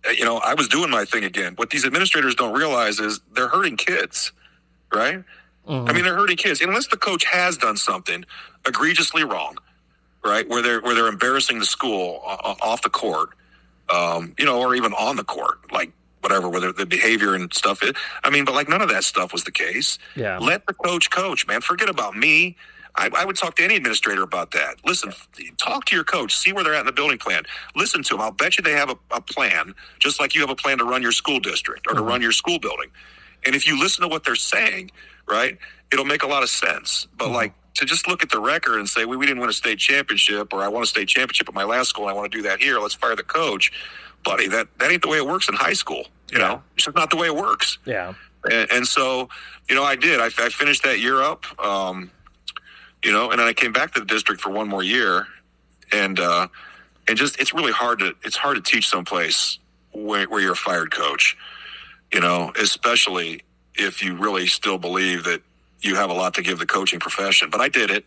uh, 0.08 0.12
you 0.12 0.26
know, 0.26 0.38
I 0.38 0.54
was 0.54 0.68
doing 0.68 0.90
my 0.90 1.06
thing 1.06 1.24
again. 1.24 1.54
What 1.56 1.70
these 1.70 1.86
administrators 1.86 2.36
don't 2.36 2.54
realize 2.54 3.00
is 3.00 3.22
they're 3.34 3.48
hurting 3.48 3.78
kids, 3.78 4.32
right? 4.94 5.24
Mm-hmm. 5.68 5.90
I 5.90 5.94
mean, 5.94 6.04
they're 6.04 6.16
hurting 6.16 6.38
kids 6.38 6.62
unless 6.62 6.88
the 6.88 6.98
coach 6.98 7.24
has 7.26 7.58
done 7.58 7.78
something 7.78 8.26
egregiously 8.68 9.24
wrong, 9.24 9.58
right? 10.24 10.48
Where 10.48 10.62
they're 10.62 10.82
where 10.82 10.96
they're 10.96 11.08
embarrassing 11.08 11.60
the 11.60 11.66
school 11.66 12.22
off 12.24 12.82
the 12.82 12.90
court, 12.90 13.30
um, 13.94 14.36
you 14.38 14.46
know, 14.46 14.60
or 14.60 14.76
even 14.76 14.94
on 14.94 15.16
the 15.16 15.24
court, 15.24 15.72
like 15.72 15.92
whatever, 16.26 16.50
whether 16.50 16.72
the 16.72 16.88
behavior 16.88 17.36
and 17.36 17.54
stuff. 17.54 17.84
Is, 17.84 17.94
I 18.24 18.32
mean, 18.32 18.46
but 18.46 18.56
like 18.56 18.68
none 18.68 18.82
of 18.82 18.90
that 18.90 19.04
stuff 19.04 19.32
was 19.32 19.44
the 19.44 19.52
case. 19.52 20.00
Yeah. 20.16 20.40
Let 20.40 20.66
the 20.66 20.74
coach 20.74 21.12
coach, 21.12 21.46
man. 21.46 21.62
Forget 21.62 21.88
about 21.88 22.18
me. 22.18 22.58
I, 22.98 23.10
I, 23.16 23.26
would 23.26 23.36
talk 23.36 23.56
to 23.58 23.64
any 23.64 23.76
administrator 23.76 24.24
about 24.24 24.52
that. 24.52 24.78
Listen, 24.86 25.12
talk 25.58 25.84
to 25.86 25.96
your 25.96 26.06
coach, 26.06 26.34
see 26.34 26.54
where 26.54 26.64
they're 26.64 26.74
at 26.74 26.80
in 26.80 26.86
the 26.86 26.94
building 26.94 27.18
plan. 27.18 27.44
Listen 27.76 28.02
to 28.04 28.14
them. 28.14 28.22
I'll 28.22 28.32
bet 28.32 28.58
you 28.58 28.64
they 28.64 28.72
have 28.72 28.90
a, 28.90 28.98
a 29.12 29.20
plan, 29.20 29.76
just 30.00 30.20
like 30.20 30.34
you 30.34 30.40
have 30.42 30.50
a 30.50 30.56
plan 30.56 30.78
to 30.78 30.86
run 30.86 31.02
your 31.02 31.12
school 31.12 31.40
district 31.40 31.88
or 31.88 31.92
mm-hmm. 31.92 32.00
to 32.00 32.04
run 32.10 32.22
your 32.22 32.32
school 32.32 32.58
building. 32.58 32.90
And 33.46 33.54
if 33.54 33.68
you 33.68 33.78
listen 33.78 34.02
to 34.04 34.08
what 34.08 34.24
they're 34.24 34.36
saying, 34.36 34.92
right, 35.28 35.58
it'll 35.92 36.06
make 36.06 36.24
a 36.24 36.28
lot 36.28 36.42
of 36.42 36.50
sense. 36.50 37.08
But 37.18 37.26
mm-hmm. 37.26 37.36
like 37.36 37.54
to 37.76 37.86
just 37.86 38.08
look 38.08 38.24
at 38.24 38.30
the 38.30 38.40
record 38.40 38.80
and 38.80 38.88
say, 38.88 39.06
we, 39.06 39.18
we 39.18 39.26
didn't 39.26 39.40
win 39.40 39.50
a 39.50 39.54
state 39.54 39.80
championship, 39.80 40.54
or 40.54 40.62
I 40.62 40.68
won 40.68 40.84
a 40.84 40.86
state 40.86 41.08
championship 41.08 41.48
at 41.48 41.54
my 41.54 41.64
last 41.64 41.90
school, 41.90 42.06
and 42.06 42.12
I 42.12 42.14
want 42.14 42.32
to 42.32 42.38
do 42.38 42.42
that 42.44 42.60
here. 42.60 42.80
Let's 42.80 42.94
fire 42.94 43.16
the 43.16 43.24
coach 43.24 43.72
buddy, 44.26 44.48
that 44.50 44.68
that 44.80 44.92
ain't 44.92 45.04
the 45.04 45.08
way 45.08 45.18
it 45.18 45.26
works 45.26 45.48
in 45.48 45.56
high 45.56 45.74
school. 45.74 46.08
You 46.32 46.40
yeah. 46.40 46.48
know, 46.48 46.64
it's 46.76 46.84
just 46.84 46.98
not 46.98 47.10
the 47.10 47.16
way 47.16 47.28
it 47.28 47.36
works. 47.36 47.78
Yeah. 47.86 48.14
And, 48.52 48.70
and 48.72 48.88
so, 48.88 49.30
you 49.70 49.76
know, 49.76 49.84
I 49.84 49.96
did. 49.96 50.20
I, 50.20 50.26
I 50.26 50.50
finished 50.50 50.84
that 50.84 51.00
year 51.00 51.22
up. 51.22 51.46
Um, 51.64 52.12
you 53.04 53.12
know, 53.12 53.30
and 53.32 53.40
then 53.40 53.48
I 53.48 53.54
came 53.54 53.72
back 53.72 53.94
to 53.94 54.00
the 54.00 54.06
district 54.06 54.42
for 54.42 54.50
one 54.50 54.68
more 54.68 54.84
year, 54.84 55.28
and 55.94 56.20
uh, 56.20 56.48
and 57.08 57.18
just 57.18 57.40
it's 57.40 57.54
really 57.54 57.72
hard 57.72 58.00
to 58.00 58.16
it's 58.24 58.36
hard 58.36 58.58
to 58.58 58.62
teach 58.62 58.90
someplace 58.90 59.60
where, 59.94 60.28
where 60.28 60.42
you're 60.42 60.54
a 60.54 60.58
fired 60.58 60.92
coach. 60.92 61.38
You 62.12 62.20
know, 62.20 62.52
especially 62.60 63.42
if 63.76 64.04
you 64.04 64.16
really 64.16 64.48
still 64.48 64.78
believe 64.78 65.24
that 65.26 65.42
you 65.82 65.96
have 65.96 66.10
a 66.10 66.14
lot 66.14 66.34
to 66.36 66.42
give 66.42 66.60
the 66.60 66.66
coaching 66.66 67.00
profession. 67.00 67.50
But 67.50 67.62
I 67.62 67.70
did 67.70 67.92
it. 67.92 68.06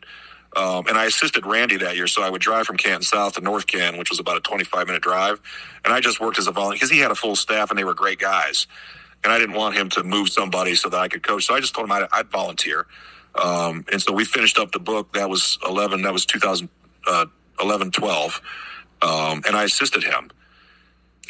Um, 0.56 0.86
and 0.88 0.96
I 0.96 1.04
assisted 1.04 1.44
Randy 1.44 1.76
that 1.78 1.96
year, 1.96 2.06
so 2.06 2.22
I 2.22 2.30
would 2.30 2.40
drive 2.40 2.66
from 2.66 2.78
Canton 2.78 3.02
South 3.02 3.34
to 3.34 3.40
North 3.42 3.66
Canton, 3.66 3.98
which 3.98 4.10
was 4.10 4.18
about 4.18 4.38
a 4.38 4.40
25 4.40 4.86
minute 4.86 5.02
drive. 5.02 5.40
And 5.84 5.92
I 5.92 6.00
just 6.00 6.20
worked 6.20 6.38
as 6.38 6.46
a 6.46 6.52
volunteer 6.52 6.76
because 6.76 6.90
he 6.90 6.98
had 6.98 7.10
a 7.10 7.14
full 7.14 7.36
staff 7.36 7.70
and 7.70 7.78
they 7.78 7.84
were 7.84 7.94
great 7.94 8.18
guys. 8.18 8.66
And 9.22 9.32
I 9.32 9.38
didn't 9.38 9.56
want 9.56 9.76
him 9.76 9.90
to 9.90 10.02
move 10.02 10.30
somebody 10.30 10.74
so 10.74 10.88
that 10.88 10.98
I 10.98 11.08
could 11.08 11.22
coach. 11.22 11.44
So 11.44 11.54
I 11.54 11.60
just 11.60 11.74
told 11.74 11.86
him 11.86 11.92
I'd, 11.92 12.08
I'd 12.12 12.30
volunteer. 12.30 12.86
Um, 13.34 13.84
and 13.92 14.00
so 14.00 14.12
we 14.12 14.24
finished 14.24 14.58
up 14.58 14.72
the 14.72 14.78
book. 14.78 15.12
That 15.12 15.28
was 15.28 15.58
11, 15.68 16.02
that 16.02 16.12
was 16.12 16.24
2011, 16.24 16.68
uh, 17.06 17.90
12. 17.90 18.40
Um, 19.02 19.42
and 19.46 19.54
I 19.54 19.64
assisted 19.64 20.02
him. 20.02 20.30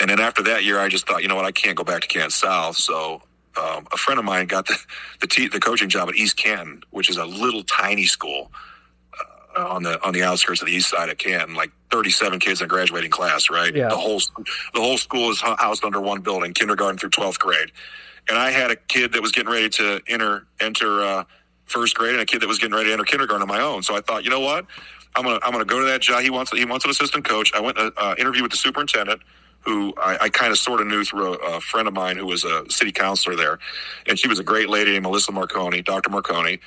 And 0.00 0.10
then 0.10 0.20
after 0.20 0.42
that 0.44 0.64
year, 0.64 0.78
I 0.78 0.88
just 0.88 1.06
thought, 1.08 1.22
you 1.22 1.28
know 1.28 1.34
what, 1.34 1.44
I 1.44 1.52
can't 1.52 1.76
go 1.76 1.84
back 1.84 2.02
to 2.02 2.08
Canton 2.08 2.30
South. 2.30 2.76
So 2.76 3.22
um, 3.56 3.86
a 3.92 3.96
friend 3.96 4.18
of 4.18 4.24
mine 4.24 4.46
got 4.46 4.66
the 4.66 4.76
the, 5.20 5.26
te- 5.26 5.48
the 5.48 5.60
coaching 5.60 5.88
job 5.88 6.08
at 6.08 6.16
East 6.16 6.36
Canton, 6.36 6.82
which 6.90 7.10
is 7.10 7.16
a 7.16 7.24
little 7.24 7.62
tiny 7.62 8.06
school 8.06 8.52
uh, 9.56 9.66
on 9.68 9.82
the 9.82 10.04
on 10.06 10.12
the 10.12 10.22
outskirts 10.22 10.60
of 10.60 10.66
the 10.66 10.74
east 10.74 10.90
side 10.90 11.08
of 11.08 11.18
Canton, 11.18 11.54
like 11.54 11.70
37 11.90 12.38
kids 12.38 12.60
in 12.60 12.66
a 12.66 12.68
graduating 12.68 13.10
class, 13.10 13.50
right? 13.50 13.74
Yeah. 13.74 13.88
The 13.88 13.96
whole 13.96 14.20
the 14.74 14.80
whole 14.80 14.98
school 14.98 15.30
is 15.30 15.40
housed 15.40 15.84
under 15.84 16.00
one 16.00 16.20
building, 16.20 16.52
kindergarten 16.52 16.98
through 16.98 17.10
12th 17.10 17.38
grade. 17.38 17.72
And 18.28 18.36
I 18.36 18.50
had 18.50 18.70
a 18.70 18.76
kid 18.76 19.12
that 19.14 19.22
was 19.22 19.32
getting 19.32 19.50
ready 19.50 19.70
to 19.70 20.00
enter 20.06 20.46
enter 20.60 21.02
uh, 21.02 21.24
first 21.64 21.96
grade, 21.96 22.12
and 22.12 22.20
a 22.20 22.26
kid 22.26 22.42
that 22.42 22.48
was 22.48 22.58
getting 22.58 22.74
ready 22.74 22.88
to 22.88 22.92
enter 22.92 23.04
kindergarten 23.04 23.42
on 23.42 23.48
my 23.48 23.60
own. 23.60 23.82
So 23.82 23.96
I 23.96 24.00
thought, 24.00 24.22
you 24.24 24.30
know 24.30 24.40
what, 24.40 24.66
I'm 25.16 25.24
gonna 25.24 25.40
I'm 25.42 25.52
gonna 25.52 25.64
go 25.64 25.80
to 25.80 25.86
that 25.86 26.02
job. 26.02 26.22
He 26.22 26.30
wants 26.30 26.52
he 26.52 26.64
wants 26.64 26.84
an 26.84 26.90
assistant 26.90 27.24
coach. 27.24 27.52
I 27.54 27.60
went 27.60 27.76
to 27.78 27.92
uh, 27.96 28.14
interview 28.18 28.42
with 28.42 28.52
the 28.52 28.58
superintendent 28.58 29.22
who 29.68 29.92
I, 29.98 30.16
I 30.22 30.28
kind 30.30 30.50
of 30.50 30.56
sort 30.56 30.80
of 30.80 30.86
knew 30.86 31.04
through 31.04 31.34
a, 31.34 31.56
a, 31.56 31.60
friend 31.60 31.86
of 31.86 31.92
mine 31.92 32.16
who 32.16 32.24
was 32.24 32.42
a 32.42 32.68
city 32.70 32.90
councilor 32.90 33.36
there, 33.36 33.58
and 34.06 34.18
she 34.18 34.26
was 34.26 34.38
a 34.38 34.42
great 34.42 34.70
lady, 34.70 34.98
Melissa 34.98 35.30
Marconi, 35.30 35.82
Dr. 35.82 36.08
Marconi, 36.08 36.58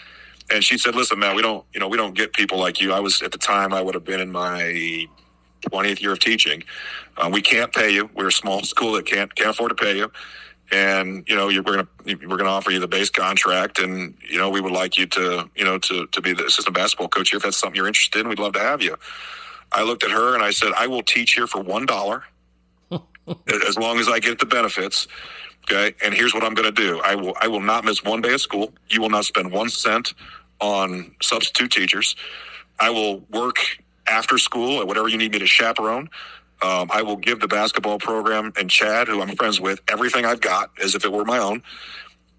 and 0.54 0.64
she 0.64 0.78
said, 0.78 0.94
"Listen, 0.94 1.18
man, 1.18 1.36
we 1.36 1.42
don't, 1.42 1.66
you 1.74 1.80
know, 1.80 1.88
we 1.88 1.98
don't 1.98 2.14
get 2.14 2.32
people 2.34 2.60
like 2.60 2.80
you. 2.80 2.94
I 2.94 3.00
was 3.00 3.24
at 3.24 3.32
the 3.32 3.40
time, 3.40 3.74
I 3.74 3.82
would 3.82 3.96
have 3.96 4.06
been 4.06 4.20
in 4.20 4.32
my 4.32 5.08
20th 5.72 6.00
year 6.00 6.12
of 6.12 6.20
teaching. 6.20 6.64
Uh, 7.18 7.28
we 7.34 7.42
can't 7.42 7.74
pay 7.74 7.90
you. 7.90 8.08
We're 8.14 8.28
a 8.28 8.32
small 8.32 8.62
school 8.62 8.94
that 8.94 9.08
can't 9.08 9.34
can't 9.34 9.50
afford 9.50 9.76
to 9.76 9.84
pay 9.84 9.98
you, 9.98 10.12
and 10.72 11.28
you 11.28 11.36
know, 11.36 11.48
we're 11.48 11.64
gonna 11.64 11.88
we're 12.06 12.38
gonna 12.38 12.52
offer 12.52 12.70
you 12.70 12.80
the 12.80 12.88
base 12.88 13.10
contract, 13.10 13.80
and 13.80 14.16
you 14.30 14.38
know, 14.38 14.52
we 14.52 14.62
would 14.62 14.74
like 14.74 15.00
you 15.00 15.08
to, 15.08 15.50
you 15.56 15.66
know, 15.66 15.80
to 15.80 16.06
to 16.06 16.22
be 16.22 16.34
the 16.34 16.46
assistant 16.46 16.76
basketball 16.76 17.08
coach 17.08 17.32
here. 17.32 17.38
If 17.38 17.44
that's 17.44 17.58
something 17.58 17.76
you're 17.76 17.88
interested 17.88 18.20
in, 18.20 18.30
we'd 18.30 18.38
love 18.38 18.54
to 18.54 18.60
have 18.60 18.84
you." 18.84 18.96
I 19.72 19.84
looked 19.84 20.04
at 20.04 20.12
her 20.12 20.36
and 20.36 20.44
I 20.44 20.52
said, 20.52 20.74
"I 20.78 20.86
will 20.86 21.02
teach 21.02 21.34
here 21.34 21.48
for 21.48 21.62
one 21.62 21.88
dollar, 21.88 22.26
as 23.68 23.78
long 23.78 24.00
as 24.00 24.08
I 24.08 24.20
get 24.20 24.40
the 24.40 24.46
benefits." 24.46 25.08
Okay, 25.70 25.96
and 26.04 26.14
here's 26.14 26.34
what 26.34 26.44
I'm 26.44 26.54
going 26.54 26.74
to 26.74 26.82
do. 26.82 27.00
I 27.06 27.16
will 27.16 27.34
I 27.40 27.48
will 27.48 27.62
not 27.62 27.86
miss 27.86 28.04
one 28.04 28.22
day 28.22 28.34
of 28.34 28.42
school. 28.42 28.74
You 28.90 29.02
will 29.02 29.10
not 29.10 29.26
spend 29.26 29.52
one 29.52 29.70
cent 29.70 30.14
on 30.60 31.16
substitute 31.22 31.72
teachers. 31.72 32.16
I 32.80 32.90
will 32.90 33.20
work 33.32 33.58
after 34.08 34.38
school 34.38 34.82
at 34.82 34.88
whatever 34.88 35.08
you 35.08 35.18
need 35.18 35.32
me 35.32 35.40
to 35.40 35.48
chaperone. 35.48 36.10
Um, 36.62 36.90
I 36.92 37.02
will 37.02 37.16
give 37.16 37.40
the 37.40 37.48
basketball 37.48 37.98
program 38.00 38.54
and 38.58 38.70
Chad, 38.70 39.08
who 39.08 39.22
I'm 39.22 39.36
friends 39.36 39.60
with, 39.60 39.80
everything 39.88 40.26
I've 40.26 40.42
got 40.42 40.72
as 40.82 40.94
if 40.94 41.06
it 41.06 41.12
were 41.12 41.26
my 41.26 41.40
own. 41.40 41.64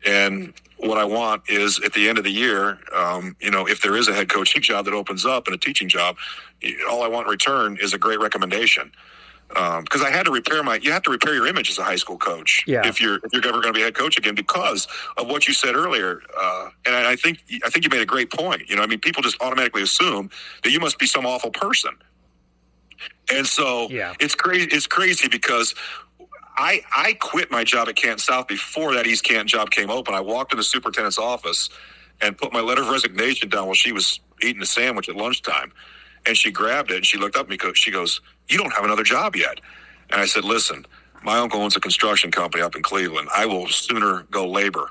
And 0.06 0.52
what 0.78 0.98
I 0.98 1.04
want 1.04 1.42
is 1.48 1.80
at 1.84 1.92
the 1.92 2.08
end 2.08 2.18
of 2.18 2.24
the 2.24 2.30
year, 2.30 2.78
um, 2.94 3.36
you 3.40 3.50
know, 3.50 3.66
if 3.66 3.82
there 3.82 3.96
is 3.96 4.08
a 4.08 4.14
head 4.14 4.28
coaching 4.28 4.62
job 4.70 4.84
that 4.84 4.94
opens 4.94 5.24
up 5.24 5.46
and 5.46 5.54
a 5.54 5.58
teaching 5.58 5.88
job, 5.88 6.16
all 6.88 7.02
I 7.02 7.08
want 7.08 7.26
in 7.26 7.30
return 7.30 7.78
is 7.80 7.94
a 7.94 7.98
great 7.98 8.20
recommendation. 8.20 8.92
Because 9.52 10.00
um, 10.00 10.06
I 10.06 10.10
had 10.10 10.24
to 10.26 10.32
repair 10.32 10.62
my. 10.62 10.76
You 10.76 10.92
have 10.92 11.02
to 11.02 11.10
repair 11.10 11.34
your 11.34 11.46
image 11.46 11.70
as 11.70 11.78
a 11.78 11.82
high 11.82 11.96
school 11.96 12.16
coach 12.16 12.62
yeah. 12.66 12.86
if 12.86 13.00
you're 13.00 13.16
if 13.16 13.32
you're 13.32 13.46
ever 13.46 13.60
going 13.60 13.72
to 13.74 13.78
be 13.78 13.82
head 13.82 13.94
coach 13.94 14.16
again 14.16 14.34
because 14.34 14.88
of 15.16 15.28
what 15.28 15.46
you 15.46 15.54
said 15.54 15.74
earlier. 15.74 16.22
Uh, 16.38 16.70
and 16.86 16.94
I, 16.94 17.12
I 17.12 17.16
think 17.16 17.42
I 17.64 17.70
think 17.70 17.84
you 17.84 17.90
made 17.90 18.00
a 18.00 18.06
great 18.06 18.32
point. 18.32 18.68
You 18.68 18.76
know, 18.76 18.82
I 18.82 18.86
mean, 18.86 19.00
people 19.00 19.22
just 19.22 19.40
automatically 19.42 19.82
assume 19.82 20.30
that 20.64 20.70
you 20.70 20.80
must 20.80 20.98
be 20.98 21.06
some 21.06 21.26
awful 21.26 21.50
person, 21.50 21.92
and 23.30 23.46
so 23.46 23.88
yeah. 23.90 24.14
it's 24.20 24.34
crazy. 24.34 24.68
It's 24.70 24.86
crazy 24.86 25.28
because 25.28 25.74
I 26.56 26.82
I 26.94 27.14
quit 27.14 27.50
my 27.50 27.64
job 27.64 27.88
at 27.88 27.96
Canton 27.96 28.18
South 28.18 28.48
before 28.48 28.94
that 28.94 29.06
East 29.06 29.24
Canton 29.24 29.48
job 29.48 29.70
came 29.70 29.90
open. 29.90 30.14
I 30.14 30.20
walked 30.20 30.52
in 30.52 30.56
the 30.56 30.64
superintendent's 30.64 31.18
office 31.18 31.68
and 32.20 32.38
put 32.38 32.52
my 32.52 32.60
letter 32.60 32.82
of 32.82 32.88
resignation 32.88 33.48
down 33.48 33.66
while 33.66 33.74
she 33.74 33.92
was 33.92 34.20
eating 34.40 34.62
a 34.62 34.66
sandwich 34.66 35.08
at 35.08 35.16
lunchtime. 35.16 35.72
And 36.26 36.36
she 36.36 36.50
grabbed 36.50 36.90
it 36.90 36.96
and 36.96 37.06
she 37.06 37.18
looked 37.18 37.36
up 37.36 37.50
at 37.50 37.50
me. 37.50 37.74
She 37.74 37.90
goes, 37.90 38.20
"You 38.48 38.58
don't 38.58 38.72
have 38.72 38.84
another 38.84 39.02
job 39.04 39.36
yet." 39.36 39.60
And 40.10 40.20
I 40.20 40.26
said, 40.26 40.44
"Listen, 40.44 40.86
my 41.22 41.38
uncle 41.38 41.60
owns 41.60 41.76
a 41.76 41.80
construction 41.80 42.30
company 42.30 42.62
up 42.62 42.76
in 42.76 42.82
Cleveland. 42.82 43.28
I 43.34 43.46
will 43.46 43.68
sooner 43.68 44.24
go 44.30 44.48
labor 44.48 44.90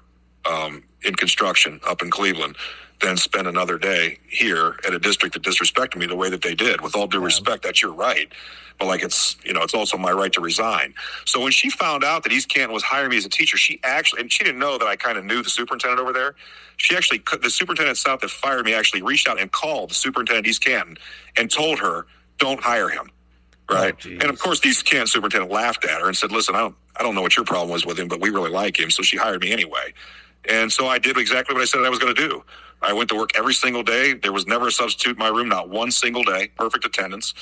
um, 0.50 0.84
in 1.04 1.16
construction 1.16 1.80
up 1.88 2.02
in 2.02 2.10
Cleveland 2.12 2.56
than 3.02 3.18
spend 3.18 3.48
another 3.48 3.78
day 3.78 4.20
here 4.28 4.78
at 4.86 4.94
a 4.94 5.00
district 5.00 5.34
that 5.34 5.44
disrespected 5.44 5.98
me 5.98 6.06
the 6.06 6.16
way 6.16 6.30
that 6.30 6.42
they 6.42 6.56
did. 6.56 6.82
With 6.82 6.96
all 6.96 7.08
due 7.08 7.20
respect, 7.20 7.64
that's 7.64 7.82
your 7.82 7.94
right. 7.94 8.32
But 8.80 8.86
like 8.88 9.04
it's 9.04 9.38
you 9.44 9.54
know 9.54 9.62
it's 9.62 9.74
also 9.74 9.98
my 9.98 10.12
right 10.12 10.32
to 10.34 10.42
resign. 10.42 10.94
So 11.26 11.40
when 11.40 11.52
she 11.52 11.70
found 11.70 12.04
out 12.04 12.24
that 12.24 12.32
East 12.32 12.50
Canton 12.50 12.74
was 12.74 12.84
hiring 12.84 13.10
me 13.10 13.18
as 13.18 13.26
a 13.26 13.30
teacher, 13.30 13.58
she 13.58 13.80
actually 13.84 14.22
and 14.22 14.32
she 14.32 14.44
didn't 14.44 14.60
know 14.60 14.78
that 14.78 14.88
I 14.88 14.96
kind 14.96 15.18
of 15.18 15.26
knew 15.26 15.44
the 15.44 15.50
superintendent 15.50 16.00
over 16.00 16.14
there 16.14 16.36
she 16.82 16.96
actually 16.96 17.22
the 17.42 17.50
superintendent 17.50 17.98
south 17.98 18.22
that 18.22 18.32
fired 18.32 18.66
me 18.66 18.74
actually 18.74 19.04
reached 19.04 19.28
out 19.28 19.40
and 19.40 19.52
called 19.52 19.92
the 19.92 19.94
superintendent 19.94 20.48
East 20.48 20.64
Canton 20.64 20.98
and 21.38 21.50
told 21.52 21.80
her, 21.80 22.08
"Don't 22.40 22.60
hire 22.60 22.90
him." 22.90 23.12
Oh, 23.70 23.76
right, 23.76 23.96
oh, 24.06 24.10
and 24.10 24.24
of 24.24 24.40
course, 24.40 24.60
the 24.60 24.70
East 24.70 24.86
Canton 24.86 25.08
superintendent 25.08 25.52
laughed 25.52 25.86
at 25.86 26.02
her 26.02 26.08
and 26.08 26.18
said, 26.18 26.32
"Listen, 26.32 26.56
I 26.56 26.60
don't, 26.60 26.76
I 26.96 27.04
don't 27.04 27.14
know 27.14 27.22
what 27.22 27.38
your 27.38 27.46
problem 27.46 27.70
was 27.70 27.86
with 27.86 28.00
him, 28.00 28.08
but 28.08 28.20
we 28.20 28.32
really 28.32 28.50
like 28.50 28.80
him, 28.80 28.90
so 28.90 29.04
she 29.04 29.16
hired 29.16 29.42
me 29.42 29.52
anyway." 29.52 29.94
And 30.50 30.72
so 30.72 30.88
I 30.88 30.98
did 30.98 31.18
exactly 31.18 31.54
what 31.54 31.62
I 31.62 31.66
said 31.66 31.84
I 31.84 31.90
was 31.90 32.00
going 32.00 32.16
to 32.16 32.28
do. 32.30 32.44
I 32.82 32.94
went 32.94 33.10
to 33.10 33.16
work 33.16 33.32
every 33.38 33.54
single 33.54 33.84
day. 33.84 34.14
There 34.14 34.32
was 34.32 34.48
never 34.48 34.68
a 34.68 34.72
substitute 34.72 35.12
in 35.12 35.20
my 35.20 35.28
room, 35.28 35.50
not 35.50 35.70
one 35.70 35.92
single 35.92 36.24
day. 36.24 36.50
Perfect 36.58 36.86
attendance. 36.86 37.34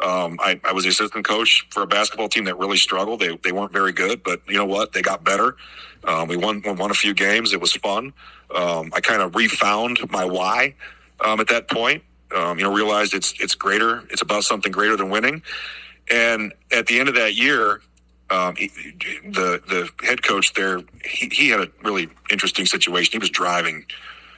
Um, 0.00 0.38
I, 0.40 0.60
I, 0.64 0.72
was 0.72 0.84
the 0.84 0.90
assistant 0.90 1.24
coach 1.26 1.66
for 1.70 1.82
a 1.82 1.86
basketball 1.86 2.28
team 2.28 2.44
that 2.44 2.56
really 2.56 2.76
struggled. 2.76 3.20
They, 3.20 3.36
they 3.42 3.50
weren't 3.50 3.72
very 3.72 3.92
good, 3.92 4.22
but 4.22 4.40
you 4.48 4.56
know 4.56 4.64
what? 4.64 4.92
They 4.92 5.02
got 5.02 5.24
better. 5.24 5.56
Um, 6.04 6.28
we 6.28 6.36
won, 6.36 6.62
won 6.64 6.90
a 6.92 6.94
few 6.94 7.14
games. 7.14 7.52
It 7.52 7.60
was 7.60 7.72
fun. 7.72 8.12
Um, 8.54 8.92
I 8.94 9.00
kind 9.00 9.22
of 9.22 9.34
refound 9.34 9.98
my 10.10 10.24
why 10.24 10.74
um, 11.20 11.40
at 11.40 11.48
that 11.48 11.68
point. 11.68 12.02
Um, 12.34 12.58
you 12.58 12.64
know, 12.64 12.72
realized 12.72 13.14
it's 13.14 13.32
it's 13.40 13.54
greater. 13.54 14.04
It's 14.10 14.20
about 14.20 14.44
something 14.44 14.70
greater 14.70 14.96
than 14.96 15.08
winning. 15.08 15.42
And 16.10 16.52
at 16.70 16.86
the 16.86 17.00
end 17.00 17.08
of 17.08 17.14
that 17.14 17.34
year, 17.34 17.80
um, 18.30 18.56
he, 18.56 18.68
the 19.24 19.62
the 19.66 19.88
head 20.04 20.22
coach 20.22 20.54
there, 20.54 20.82
he, 21.04 21.28
he 21.28 21.48
had 21.48 21.60
a 21.60 21.68
really 21.82 22.08
interesting 22.30 22.66
situation. 22.66 23.12
He 23.12 23.18
was 23.18 23.30
driving 23.30 23.86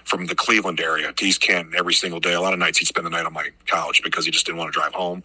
from 0.05 0.27
the 0.27 0.35
Cleveland 0.35 0.81
area 0.81 1.12
to 1.12 1.25
East 1.25 1.41
Canton 1.41 1.75
every 1.77 1.95
single 1.95 2.21
day. 2.21 2.33
A 2.33 2.41
lot 2.41 2.53
of 2.53 2.59
nights 2.59 2.79
he'd 2.79 2.87
spend 2.87 3.07
the 3.07 3.11
night 3.11 3.27
on 3.27 3.33
my 3.33 3.49
couch 3.67 4.03
because 4.03 4.25
he 4.25 4.31
just 4.31 4.47
didn't 4.47 4.59
want 4.59 4.73
to 4.73 4.79
drive 4.79 4.93
home. 4.93 5.23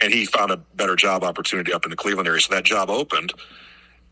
And 0.00 0.12
he 0.12 0.26
found 0.26 0.50
a 0.50 0.56
better 0.56 0.96
job 0.96 1.22
opportunity 1.24 1.72
up 1.72 1.84
in 1.84 1.90
the 1.90 1.96
Cleveland 1.96 2.28
area. 2.28 2.40
So 2.40 2.54
that 2.54 2.64
job 2.64 2.90
opened 2.90 3.32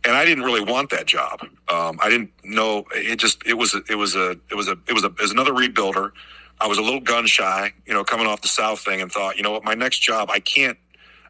and 0.04 0.16
I 0.16 0.24
didn't 0.24 0.44
really 0.44 0.62
want 0.62 0.90
that 0.90 1.06
job. 1.06 1.42
Um, 1.68 1.98
I 2.02 2.08
didn't 2.08 2.30
know 2.42 2.84
it. 2.94 3.16
Just 3.16 3.44
it 3.46 3.54
was 3.54 3.74
it 3.88 3.96
was 3.96 4.16
a 4.16 4.30
it 4.50 4.54
was 4.54 4.68
a 4.68 4.76
it 4.88 4.92
was 4.92 5.04
a 5.04 5.10
was 5.20 5.30
another 5.30 5.52
rebuilder. 5.52 6.12
I 6.60 6.66
was 6.66 6.78
a 6.78 6.82
little 6.82 7.00
gun 7.00 7.26
shy, 7.26 7.72
you 7.86 7.94
know, 7.94 8.04
coming 8.04 8.26
off 8.26 8.42
the 8.42 8.48
South 8.48 8.80
thing, 8.80 9.00
and 9.00 9.10
thought, 9.10 9.36
you 9.36 9.42
know 9.42 9.52
what, 9.52 9.64
my 9.64 9.74
next 9.74 10.00
job, 10.00 10.30
I 10.30 10.40
can't 10.40 10.78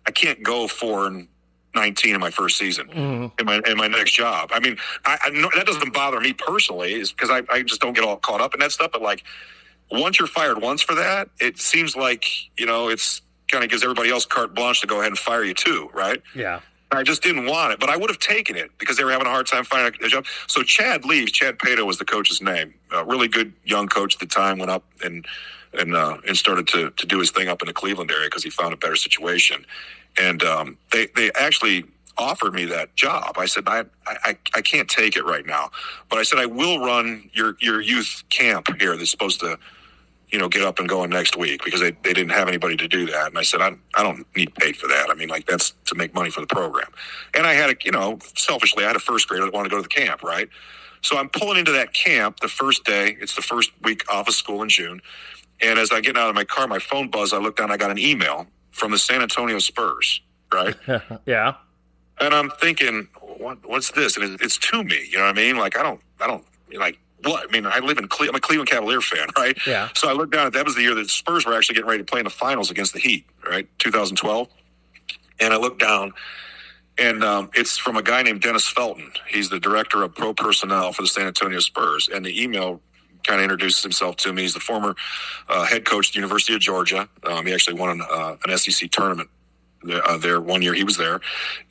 I 0.06 0.10
can't 0.10 0.42
go 0.42 0.68
four 0.68 1.06
and 1.06 1.28
nineteen 1.74 2.14
in 2.14 2.20
my 2.20 2.30
first 2.30 2.58
season 2.58 2.88
mm-hmm. 2.88 3.26
in 3.38 3.46
my 3.46 3.60
in 3.66 3.76
my 3.76 3.88
next 3.88 4.12
job. 4.12 4.50
I 4.52 4.60
mean, 4.60 4.76
I, 5.04 5.18
I 5.24 5.30
know, 5.30 5.50
that 5.54 5.66
doesn't 5.66 5.92
bother 5.92 6.20
me 6.20 6.32
personally, 6.32 6.94
is 6.94 7.12
because 7.12 7.30
I, 7.30 7.42
I 7.52 7.62
just 7.62 7.80
don't 7.80 7.92
get 7.92 8.04
all 8.04 8.16
caught 8.16 8.40
up 8.40 8.54
in 8.54 8.60
that 8.60 8.72
stuff. 8.72 8.92
But 8.92 9.02
like, 9.02 9.24
once 9.90 10.18
you're 10.18 10.28
fired 10.28 10.60
once 10.60 10.82
for 10.82 10.94
that, 10.94 11.28
it 11.40 11.58
seems 11.58 11.96
like 11.96 12.26
you 12.58 12.66
know 12.66 12.88
it's 12.88 13.22
kind 13.48 13.64
of 13.64 13.70
gives 13.70 13.82
everybody 13.82 14.10
else 14.10 14.24
carte 14.24 14.54
blanche 14.54 14.80
to 14.80 14.86
go 14.86 15.00
ahead 15.00 15.08
and 15.08 15.18
fire 15.18 15.44
you 15.44 15.54
too, 15.54 15.90
right? 15.92 16.22
Yeah. 16.34 16.60
I 16.92 17.04
just 17.04 17.22
didn't 17.22 17.46
want 17.46 17.72
it, 17.72 17.78
but 17.78 17.88
I 17.88 17.96
would 17.96 18.10
have 18.10 18.18
taken 18.18 18.56
it 18.56 18.70
because 18.78 18.96
they 18.96 19.04
were 19.04 19.12
having 19.12 19.26
a 19.26 19.30
hard 19.30 19.46
time 19.46 19.64
finding 19.64 20.02
a 20.04 20.08
job. 20.08 20.26
So 20.48 20.62
Chad 20.62 21.04
leaves. 21.04 21.30
Chad 21.30 21.58
Pato 21.58 21.86
was 21.86 21.98
the 21.98 22.04
coach's 22.04 22.42
name. 22.42 22.74
A 22.90 23.04
really 23.04 23.28
good 23.28 23.52
young 23.64 23.86
coach 23.86 24.14
at 24.14 24.20
the 24.20 24.26
time. 24.26 24.58
Went 24.58 24.72
up 24.72 24.84
and 25.04 25.24
and 25.72 25.94
uh, 25.94 26.18
and 26.26 26.36
started 26.36 26.66
to 26.68 26.90
to 26.90 27.06
do 27.06 27.20
his 27.20 27.30
thing 27.30 27.48
up 27.48 27.62
in 27.62 27.66
the 27.66 27.72
Cleveland 27.72 28.10
area 28.10 28.26
because 28.26 28.42
he 28.42 28.50
found 28.50 28.72
a 28.74 28.76
better 28.76 28.96
situation. 28.96 29.64
And 30.18 30.42
um, 30.42 30.78
they 30.92 31.08
they 31.14 31.30
actually 31.32 31.84
offered 32.18 32.52
me 32.52 32.66
that 32.66 32.94
job. 32.96 33.36
I 33.38 33.46
said 33.46 33.64
I, 33.66 33.84
I 34.06 34.36
I 34.54 34.60
can't 34.60 34.88
take 34.88 35.16
it 35.16 35.24
right 35.24 35.46
now, 35.46 35.70
but 36.08 36.18
I 36.18 36.22
said 36.22 36.38
I 36.38 36.46
will 36.46 36.80
run 36.84 37.30
your 37.32 37.56
your 37.60 37.80
youth 37.80 38.24
camp 38.30 38.68
here 38.78 38.96
that's 38.96 39.10
supposed 39.10 39.40
to 39.40 39.58
you 40.32 40.38
know, 40.38 40.48
get 40.48 40.62
up 40.62 40.78
and 40.78 40.88
going 40.88 41.10
next 41.10 41.36
week 41.36 41.64
because 41.64 41.80
they, 41.80 41.90
they 42.02 42.12
didn't 42.12 42.30
have 42.30 42.48
anybody 42.48 42.76
to 42.76 42.86
do 42.86 43.06
that. 43.06 43.26
And 43.26 43.38
I 43.38 43.42
said, 43.42 43.60
I, 43.60 43.72
I 43.94 44.02
don't 44.02 44.24
need 44.36 44.54
paid 44.54 44.76
for 44.76 44.86
that. 44.88 45.10
I 45.10 45.14
mean, 45.14 45.28
like 45.28 45.46
that's 45.46 45.74
to 45.86 45.94
make 45.94 46.14
money 46.14 46.30
for 46.30 46.40
the 46.40 46.46
program. 46.46 46.88
And 47.34 47.46
I 47.46 47.54
had 47.54 47.70
a, 47.70 47.76
you 47.84 47.90
know, 47.90 48.18
selfishly, 48.36 48.84
I 48.84 48.88
had 48.88 48.96
a 48.96 49.00
first 49.00 49.28
grader 49.28 49.44
that 49.44 49.52
wanted 49.52 49.70
to 49.70 49.76
go 49.76 49.82
to 49.82 49.82
the 49.82 49.88
camp, 49.88 50.22
right? 50.22 50.48
So 51.02 51.18
I'm 51.18 51.28
pulling 51.30 51.58
into 51.58 51.72
that 51.72 51.94
camp 51.94 52.40
the 52.40 52.48
first 52.48 52.84
day. 52.84 53.16
It's 53.20 53.34
the 53.34 53.42
first 53.42 53.72
week 53.82 54.04
off 54.12 54.28
of 54.28 54.34
school 54.34 54.62
in 54.62 54.68
June. 54.68 55.00
And 55.60 55.78
as 55.78 55.90
I 55.90 56.00
get 56.00 56.16
out 56.16 56.28
of 56.28 56.34
my 56.34 56.44
car, 56.44 56.66
my 56.68 56.78
phone 56.78 57.08
buzz, 57.08 57.32
I 57.32 57.38
look 57.38 57.56
down, 57.56 57.70
I 57.70 57.76
got 57.76 57.90
an 57.90 57.98
email 57.98 58.46
from 58.70 58.92
the 58.92 58.98
San 58.98 59.22
Antonio 59.22 59.58
Spurs, 59.58 60.20
right? 60.52 60.74
yeah. 61.26 61.54
And 62.20 62.34
I'm 62.34 62.50
thinking, 62.50 63.08
what, 63.20 63.58
what's 63.68 63.90
this? 63.92 64.16
And 64.16 64.40
it's 64.40 64.58
to 64.58 64.84
me, 64.84 65.08
you 65.10 65.18
know 65.18 65.24
what 65.24 65.38
I 65.38 65.40
mean? 65.40 65.56
Like, 65.56 65.78
I 65.78 65.82
don't, 65.82 66.00
I 66.20 66.26
don't, 66.26 66.44
like, 66.74 66.98
what? 67.22 67.48
I 67.48 67.52
mean, 67.52 67.66
I 67.66 67.80
live 67.80 67.98
in 67.98 68.08
Cle- 68.08 68.28
I'm 68.28 68.34
a 68.34 68.40
Cleveland 68.40 68.68
Cavalier 68.68 69.00
fan, 69.00 69.28
right? 69.36 69.56
Yeah. 69.66 69.88
So 69.94 70.08
I 70.08 70.12
looked 70.12 70.32
down 70.32 70.46
at 70.46 70.52
that 70.54 70.64
was 70.64 70.74
the 70.74 70.82
year 70.82 70.94
that 70.94 71.02
the 71.02 71.08
Spurs 71.08 71.46
were 71.46 71.54
actually 71.54 71.74
getting 71.74 71.88
ready 71.88 72.02
to 72.02 72.10
play 72.10 72.20
in 72.20 72.24
the 72.24 72.30
finals 72.30 72.70
against 72.70 72.92
the 72.92 73.00
Heat, 73.00 73.26
right? 73.48 73.68
2012. 73.78 74.48
And 75.40 75.54
I 75.54 75.56
looked 75.56 75.80
down, 75.80 76.12
and 76.98 77.24
um, 77.24 77.50
it's 77.54 77.78
from 77.78 77.96
a 77.96 78.02
guy 78.02 78.22
named 78.22 78.42
Dennis 78.42 78.68
Felton. 78.68 79.10
He's 79.26 79.48
the 79.48 79.58
director 79.58 80.02
of 80.02 80.14
pro 80.14 80.34
personnel 80.34 80.92
for 80.92 81.02
the 81.02 81.08
San 81.08 81.26
Antonio 81.26 81.60
Spurs. 81.60 82.08
And 82.12 82.24
the 82.24 82.42
email 82.42 82.82
kind 83.24 83.40
of 83.40 83.44
introduces 83.44 83.82
himself 83.82 84.16
to 84.16 84.32
me. 84.32 84.42
He's 84.42 84.54
the 84.54 84.60
former 84.60 84.94
uh, 85.48 85.64
head 85.64 85.84
coach 85.84 86.08
at 86.08 86.14
the 86.14 86.18
University 86.18 86.54
of 86.54 86.60
Georgia. 86.60 87.08
Um, 87.24 87.46
he 87.46 87.54
actually 87.54 87.78
won 87.78 87.90
an, 87.90 88.02
uh, 88.10 88.36
an 88.46 88.56
SEC 88.56 88.90
tournament 88.90 89.28
there, 89.82 90.06
uh, 90.06 90.18
there 90.18 90.40
one 90.40 90.62
year. 90.62 90.74
He 90.74 90.84
was 90.84 90.96
there, 90.96 91.20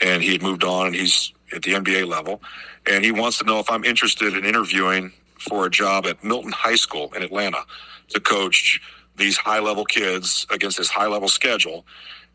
and 0.01 0.23
he 0.23 0.31
had 0.31 0.41
moved 0.41 0.63
on, 0.63 0.87
and 0.87 0.95
he's 0.95 1.33
at 1.53 1.63
the 1.63 1.73
NBA 1.73 2.07
level. 2.07 2.41
And 2.87 3.03
he 3.03 3.11
wants 3.11 3.37
to 3.39 3.45
know 3.45 3.59
if 3.59 3.69
I'm 3.69 3.83
interested 3.83 4.35
in 4.35 4.45
interviewing 4.45 5.11
for 5.37 5.65
a 5.65 5.69
job 5.69 6.05
at 6.05 6.23
Milton 6.23 6.51
High 6.51 6.75
School 6.75 7.11
in 7.15 7.23
Atlanta 7.23 7.63
to 8.09 8.19
coach 8.19 8.81
these 9.15 9.37
high 9.37 9.59
level 9.59 9.85
kids 9.85 10.45
against 10.49 10.77
this 10.77 10.89
high 10.89 11.07
level 11.07 11.27
schedule. 11.27 11.85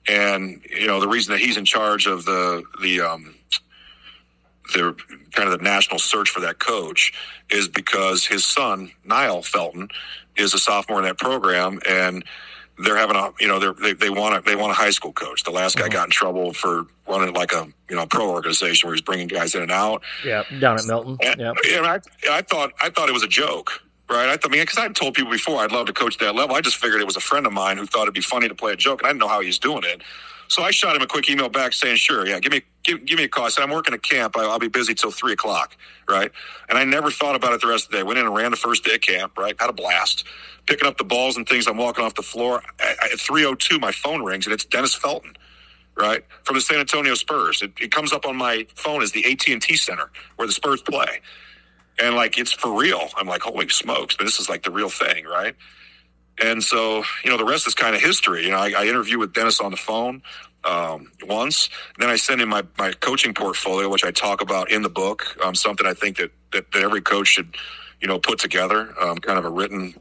And 0.08 0.60
you 0.68 0.86
know 0.86 1.00
the 1.00 1.08
reason 1.08 1.32
that 1.32 1.40
he's 1.40 1.56
in 1.56 1.64
charge 1.64 2.06
of 2.06 2.24
the 2.24 2.62
the 2.82 3.00
um, 3.00 3.34
the 4.72 4.96
kind 5.32 5.48
of 5.48 5.58
the 5.58 5.64
national 5.64 5.98
search 5.98 6.30
for 6.30 6.40
that 6.40 6.58
coach 6.58 7.12
is 7.50 7.68
because 7.68 8.24
his 8.24 8.46
son 8.46 8.90
Niall 9.04 9.42
Felton 9.42 9.88
is 10.36 10.54
a 10.54 10.58
sophomore 10.58 10.98
in 10.98 11.04
that 11.04 11.18
program 11.18 11.80
and 11.88 12.24
they're 12.78 12.96
having 12.96 13.16
a 13.16 13.30
you 13.38 13.46
know 13.46 13.72
they 13.72 13.92
they 13.92 14.10
want 14.10 14.36
a 14.36 14.40
they 14.40 14.56
want 14.56 14.72
a 14.72 14.74
high 14.74 14.90
school 14.90 15.12
coach. 15.12 15.44
The 15.44 15.50
last 15.50 15.76
guy 15.76 15.84
mm-hmm. 15.84 15.92
got 15.92 16.04
in 16.06 16.10
trouble 16.10 16.52
for 16.52 16.86
running 17.08 17.32
like 17.34 17.52
a 17.52 17.68
you 17.88 17.96
know 17.96 18.06
pro 18.06 18.30
organization 18.30 18.88
where 18.88 18.94
he's 18.94 19.02
bringing 19.02 19.28
guys 19.28 19.54
in 19.54 19.62
and 19.62 19.70
out. 19.70 20.02
Yeah, 20.24 20.42
down 20.58 20.78
at 20.78 20.86
Milton. 20.86 21.18
Yeah, 21.20 21.52
and 21.76 21.86
I 21.86 22.00
I 22.30 22.42
thought 22.42 22.72
I 22.82 22.90
thought 22.90 23.08
it 23.08 23.12
was 23.12 23.22
a 23.22 23.28
joke. 23.28 23.80
Right, 24.06 24.28
I, 24.28 24.36
th- 24.36 24.44
I 24.44 24.48
mean, 24.48 24.60
because 24.60 24.76
I 24.76 24.86
told 24.88 25.14
people 25.14 25.32
before 25.32 25.60
I'd 25.60 25.72
love 25.72 25.86
to 25.86 25.94
coach 25.94 26.18
that 26.18 26.34
level. 26.34 26.54
I 26.54 26.60
just 26.60 26.76
figured 26.76 27.00
it 27.00 27.06
was 27.06 27.16
a 27.16 27.20
friend 27.20 27.46
of 27.46 27.54
mine 27.54 27.78
who 27.78 27.86
thought 27.86 28.02
it'd 28.02 28.12
be 28.12 28.20
funny 28.20 28.48
to 28.48 28.54
play 28.54 28.72
a 28.72 28.76
joke, 28.76 29.00
and 29.00 29.06
I 29.06 29.10
didn't 29.10 29.20
know 29.20 29.28
how 29.28 29.40
he 29.40 29.46
was 29.46 29.58
doing 29.58 29.82
it. 29.82 30.02
So 30.48 30.62
I 30.62 30.70
shot 30.70 30.96
him 30.96 31.02
a 31.02 31.06
quick 31.06 31.28
email 31.30 31.48
back 31.48 31.72
saying, 31.72 31.96
"Sure, 31.96 32.26
yeah, 32.26 32.38
give 32.40 32.52
me 32.52 32.62
give, 32.82 33.04
give 33.04 33.18
me 33.18 33.24
a 33.24 33.28
call." 33.28 33.46
I 33.46 33.48
said, 33.48 33.62
"I'm 33.62 33.70
working 33.70 33.94
a 33.94 33.98
camp. 33.98 34.36
I, 34.36 34.46
will 34.46 34.58
be 34.58 34.68
busy 34.68 34.94
till 34.94 35.10
three 35.10 35.32
o'clock." 35.32 35.76
Right, 36.08 36.30
and 36.68 36.78
I 36.78 36.84
never 36.84 37.10
thought 37.10 37.34
about 37.36 37.52
it 37.54 37.60
the 37.60 37.68
rest 37.68 37.86
of 37.86 37.90
the 37.92 37.98
day. 37.98 38.02
Went 38.02 38.18
in 38.18 38.26
and 38.26 38.34
ran 38.34 38.50
the 38.50 38.56
first 38.56 38.84
day 38.84 38.94
of 38.94 39.00
camp. 39.00 39.38
Right, 39.38 39.56
had 39.58 39.70
a 39.70 39.74
blast 39.74 40.24
picking 40.66 40.88
up 40.88 40.98
the 40.98 41.04
balls 41.04 41.36
and 41.36 41.48
things. 41.48 41.66
I'm 41.66 41.76
walking 41.76 42.04
off 42.04 42.14
the 42.14 42.22
floor. 42.22 42.62
At 42.80 43.18
3:02, 43.18 43.80
my 43.80 43.92
phone 43.92 44.22
rings, 44.22 44.46
and 44.46 44.54
it's 44.54 44.64
Dennis 44.64 44.94
Felton, 44.94 45.36
right 45.96 46.24
from 46.44 46.56
the 46.56 46.60
San 46.60 46.78
Antonio 46.80 47.14
Spurs. 47.14 47.62
It, 47.62 47.72
it 47.80 47.92
comes 47.92 48.12
up 48.12 48.26
on 48.26 48.36
my 48.36 48.66
phone 48.74 49.02
as 49.02 49.12
the 49.12 49.24
AT 49.30 49.46
and 49.48 49.62
T 49.62 49.76
Center 49.76 50.10
where 50.36 50.46
the 50.46 50.54
Spurs 50.54 50.82
play, 50.82 51.20
and 51.98 52.16
like 52.16 52.38
it's 52.38 52.52
for 52.52 52.72
real. 52.78 53.08
I'm 53.16 53.26
like, 53.26 53.42
holy 53.42 53.68
smokes, 53.68 54.16
but 54.16 54.24
this 54.24 54.40
is 54.40 54.48
like 54.48 54.62
the 54.62 54.70
real 54.70 54.90
thing, 54.90 55.24
right? 55.26 55.54
And 56.42 56.62
so, 56.62 57.04
you 57.22 57.30
know, 57.30 57.36
the 57.36 57.44
rest 57.44 57.66
is 57.66 57.74
kind 57.74 57.94
of 57.94 58.02
history. 58.02 58.44
You 58.44 58.50
know, 58.50 58.58
I, 58.58 58.72
I 58.76 58.86
interview 58.86 59.18
with 59.18 59.32
Dennis 59.32 59.60
on 59.60 59.70
the 59.70 59.76
phone 59.76 60.22
um, 60.64 61.10
once. 61.24 61.68
Then 61.98 62.10
I 62.10 62.16
send 62.16 62.40
in 62.40 62.48
my, 62.48 62.64
my 62.78 62.92
coaching 62.92 63.34
portfolio, 63.34 63.88
which 63.88 64.04
I 64.04 64.10
talk 64.10 64.40
about 64.40 64.70
in 64.70 64.82
the 64.82 64.88
book. 64.88 65.36
Um, 65.44 65.54
something 65.54 65.86
I 65.86 65.94
think 65.94 66.16
that, 66.16 66.30
that, 66.52 66.72
that 66.72 66.82
every 66.82 67.00
coach 67.02 67.28
should, 67.28 67.54
you 68.00 68.08
know, 68.08 68.18
put 68.18 68.38
together, 68.38 68.94
um, 69.00 69.18
kind 69.18 69.38
of 69.38 69.44
a 69.44 69.50
written 69.50 69.94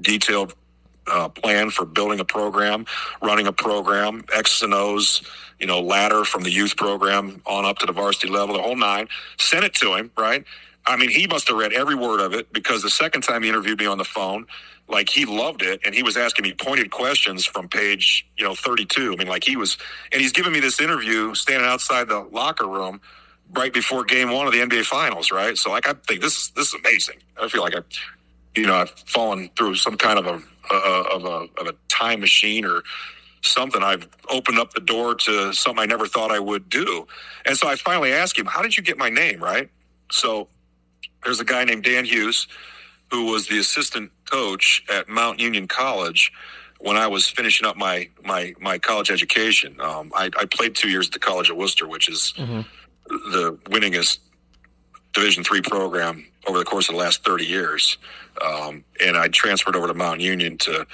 detailed 0.00 0.54
uh, 1.06 1.28
plan 1.28 1.70
for 1.70 1.84
building 1.84 2.20
a 2.20 2.24
program, 2.24 2.86
running 3.22 3.46
a 3.46 3.52
program, 3.52 4.24
X 4.32 4.62
and 4.62 4.72
O's, 4.72 5.22
you 5.58 5.66
know, 5.66 5.80
ladder 5.80 6.24
from 6.24 6.42
the 6.42 6.50
youth 6.50 6.76
program 6.76 7.42
on 7.46 7.64
up 7.64 7.78
to 7.78 7.86
the 7.86 7.92
varsity 7.92 8.28
level, 8.28 8.56
the 8.56 8.62
whole 8.62 8.76
nine. 8.76 9.08
Send 9.38 9.64
it 9.64 9.74
to 9.74 9.94
him, 9.94 10.10
right? 10.16 10.44
I 10.86 10.96
mean, 10.96 11.10
he 11.10 11.26
must 11.26 11.48
have 11.48 11.56
read 11.56 11.72
every 11.72 11.94
word 11.94 12.20
of 12.20 12.34
it 12.34 12.52
because 12.52 12.82
the 12.82 12.90
second 12.90 13.22
time 13.22 13.42
he 13.42 13.48
interviewed 13.48 13.78
me 13.78 13.86
on 13.86 13.96
the 13.96 14.04
phone, 14.04 14.46
like 14.86 15.08
he 15.08 15.24
loved 15.24 15.62
it 15.62 15.80
and 15.84 15.94
he 15.94 16.02
was 16.02 16.16
asking 16.16 16.42
me 16.42 16.52
pointed 16.52 16.90
questions 16.90 17.46
from 17.46 17.68
page, 17.68 18.26
you 18.36 18.44
know, 18.44 18.54
32. 18.54 19.12
I 19.12 19.16
mean, 19.16 19.28
like 19.28 19.44
he 19.44 19.56
was, 19.56 19.78
and 20.12 20.20
he's 20.20 20.32
giving 20.32 20.52
me 20.52 20.60
this 20.60 20.80
interview 20.80 21.34
standing 21.34 21.66
outside 21.66 22.08
the 22.08 22.20
locker 22.20 22.68
room 22.68 23.00
right 23.52 23.72
before 23.72 24.04
game 24.04 24.30
one 24.30 24.46
of 24.46 24.52
the 24.52 24.60
NBA 24.60 24.84
finals, 24.84 25.30
right? 25.30 25.56
So 25.56 25.70
like, 25.70 25.88
I 25.88 25.94
think 26.06 26.20
this, 26.20 26.36
is, 26.36 26.50
this 26.50 26.68
is 26.68 26.74
amazing. 26.74 27.16
I 27.40 27.48
feel 27.48 27.62
like 27.62 27.74
I, 27.74 27.80
you 28.54 28.66
know, 28.66 28.74
I've 28.74 28.90
fallen 28.90 29.48
through 29.56 29.76
some 29.76 29.96
kind 29.96 30.18
of 30.18 30.26
a, 30.26 30.74
of 30.74 31.24
a, 31.24 31.60
of 31.60 31.66
a 31.66 31.74
time 31.88 32.20
machine 32.20 32.66
or 32.66 32.82
something. 33.42 33.82
I've 33.82 34.06
opened 34.28 34.58
up 34.58 34.74
the 34.74 34.80
door 34.80 35.14
to 35.14 35.52
something 35.54 35.82
I 35.82 35.86
never 35.86 36.06
thought 36.06 36.30
I 36.30 36.40
would 36.40 36.68
do. 36.68 37.06
And 37.46 37.56
so 37.56 37.68
I 37.68 37.76
finally 37.76 38.12
asked 38.12 38.38
him, 38.38 38.46
how 38.46 38.62
did 38.62 38.76
you 38.76 38.82
get 38.82 38.98
my 38.98 39.08
name? 39.08 39.42
Right. 39.42 39.70
So 40.10 40.48
there's 41.22 41.40
a 41.40 41.44
guy 41.44 41.64
named 41.64 41.84
Dan 41.84 42.04
Hughes 42.04 42.46
who 43.10 43.26
was 43.30 43.46
the 43.46 43.58
assistant 43.58 44.10
coach 44.30 44.84
at 44.92 45.08
Mount 45.08 45.38
Union 45.38 45.68
College 45.68 46.32
when 46.80 46.96
I 46.96 47.06
was 47.06 47.28
finishing 47.28 47.66
up 47.66 47.76
my 47.76 48.08
my 48.24 48.54
my 48.60 48.78
college 48.78 49.10
education. 49.10 49.80
Um, 49.80 50.12
I, 50.14 50.30
I, 50.38 50.44
played 50.44 50.74
two 50.74 50.88
years 50.88 51.06
at 51.06 51.12
the 51.12 51.18
College 51.18 51.48
of 51.48 51.56
Wooster, 51.56 51.86
which 51.86 52.08
is 52.08 52.34
mm-hmm. 52.36 52.60
the 53.32 53.58
winningest 53.66 54.18
Division 55.12 55.44
three 55.44 55.62
program 55.62 56.26
over 56.46 56.58
the 56.58 56.64
course 56.64 56.88
of 56.88 56.94
the 56.94 57.00
last 57.00 57.24
thirty 57.24 57.46
years. 57.46 57.98
Um, 58.44 58.84
and 59.00 59.16
I 59.16 59.28
transferred 59.28 59.76
over 59.76 59.86
to 59.86 59.94
Mount 59.94 60.20
Union 60.20 60.58
to 60.58 60.86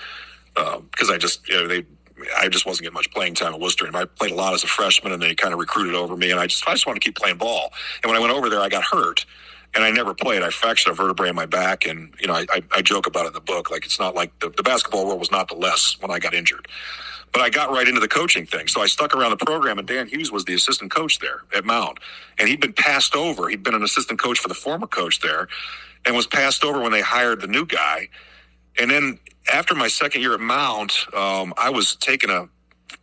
because 0.55 1.09
um, 1.09 1.15
I 1.15 1.19
just 1.19 1.49
you 1.49 1.55
know 1.55 1.66
they 1.66 1.85
I 2.39 2.49
just 2.49 2.66
wasn't 2.66 2.85
getting 2.85 2.95
much 2.95 3.11
playing 3.12 3.35
time 3.35 3.55
at 3.55 3.61
Wooster. 3.61 3.87
And 3.87 3.97
I 3.97 4.05
played 4.05 4.32
a 4.32 4.35
lot 4.35 4.53
as 4.53 4.62
a 4.62 4.66
freshman, 4.66 5.12
and 5.12 5.23
they 5.23 5.35
kind 5.35 5.55
of 5.55 5.59
recruited 5.59 5.95
over 5.95 6.16
me. 6.16 6.31
And 6.31 6.39
I 6.39 6.47
just 6.47 6.69
I 6.69 6.73
just 6.73 6.87
wanted 6.87 7.01
to 7.01 7.05
keep 7.07 7.16
playing 7.16 7.39
ball. 7.39 7.73
And 8.03 8.11
when 8.11 8.16
I 8.16 8.20
went 8.20 8.32
over 8.32 8.51
there, 8.51 8.61
I 8.61 8.69
got 8.69 8.85
hurt 8.85 9.24
and 9.74 9.84
I 9.84 9.90
never 9.90 10.14
played. 10.14 10.42
I 10.42 10.51
fractured 10.51 10.92
a 10.92 10.94
vertebrae 10.94 11.28
in 11.28 11.34
my 11.34 11.47
back, 11.47 11.86
and 11.86 12.14
you 12.20 12.26
know, 12.26 12.34
I, 12.34 12.47
I, 12.51 12.62
I 12.76 12.82
joke 12.82 13.06
about 13.06 13.24
it 13.24 13.28
in 13.28 13.32
the 13.34 13.40
book. 13.40 13.70
Like 13.70 13.84
it's 13.84 13.98
not 13.98 14.14
like 14.14 14.36
the, 14.40 14.51
the 14.51 14.62
basketball 14.62 15.06
world 15.06 15.20
was 15.20 15.30
not 15.30 15.48
the 15.48 15.55
less 15.55 15.97
when 16.01 16.10
I 16.10 16.18
got 16.18 16.34
injured, 16.34 16.66
but 17.32 17.42
I 17.42 17.51
got 17.51 17.70
right 17.70 17.86
into 17.86 18.01
the 18.01 18.09
coaching 18.09 18.47
thing. 18.47 18.66
So 18.68 18.82
I 18.82 18.86
stuck 18.86 19.14
around 19.14 19.30
the 19.30 19.44
program, 19.44 19.78
and 19.78 19.86
Dan 19.86 20.09
Hughes 20.09 20.32
was 20.32 20.44
the 20.44 20.55
assistant 20.55 20.90
coach 20.90 21.18
there 21.20 21.42
at 21.55 21.64
Mount, 21.64 21.98
and 22.38 22.48
he'd 22.48 22.60
been 22.60 22.72
passed 22.72 23.14
over. 23.14 23.48
He'd 23.48 23.62
been 23.62 23.74
an 23.74 23.84
assistant 23.84 24.20
coach 24.20 24.38
for 24.38 24.48
the 24.48 24.55
former 24.55 24.86
coach 24.86 25.20
there, 25.20 25.48
and 26.05 26.16
was 26.16 26.26
passed 26.26 26.64
over 26.64 26.80
when 26.80 26.92
they 26.92 27.02
hired 27.02 27.40
the 27.40 27.47
new 27.47 27.64
guy. 27.64 28.09
And 28.78 28.90
then 28.90 29.18
after 29.52 29.74
my 29.74 29.88
second 29.88 30.20
year 30.22 30.34
at 30.34 30.40
Mount, 30.40 31.06
um, 31.14 31.55
I 31.56 31.70
was 31.70 31.94
taking 31.97 32.30
a 32.30 32.48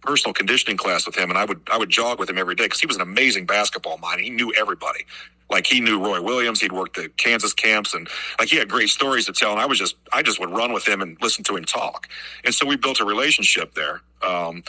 personal 0.01 0.33
conditioning 0.33 0.77
class 0.77 1.05
with 1.05 1.15
him, 1.15 1.29
and 1.29 1.37
I 1.37 1.45
would 1.45 1.61
I 1.71 1.77
would 1.77 1.89
jog 1.89 2.19
with 2.19 2.29
him 2.29 2.37
every 2.37 2.55
day 2.55 2.65
because 2.65 2.79
he 2.81 2.87
was 2.87 2.95
an 2.97 3.01
amazing 3.01 3.45
basketball 3.45 3.97
mind. 3.97 4.21
He 4.21 4.29
knew 4.29 4.53
everybody. 4.53 5.05
Like 5.49 5.65
he 5.65 5.79
knew 5.79 6.03
Roy 6.03 6.21
Williams. 6.21 6.59
He'd 6.59 6.73
worked 6.73 6.97
the 6.97 7.09
Kansas 7.09 7.53
camps, 7.53 7.93
and 7.93 8.09
like 8.39 8.49
he 8.49 8.57
had 8.57 8.67
great 8.67 8.89
stories 8.89 9.25
to 9.27 9.33
tell. 9.33 9.51
And 9.51 9.59
I 9.59 9.65
was 9.65 9.79
just 9.79 9.95
I 10.11 10.21
just 10.21 10.39
would 10.39 10.49
run 10.49 10.73
with 10.73 10.87
him 10.87 11.01
and 11.01 11.17
listen 11.21 11.43
to 11.45 11.55
him 11.55 11.63
talk. 11.63 12.07
And 12.43 12.53
so 12.53 12.65
we 12.65 12.75
built 12.75 12.99
a 12.99 13.05
relationship 13.05 13.73
there. 13.73 14.01
Um, 14.21 14.63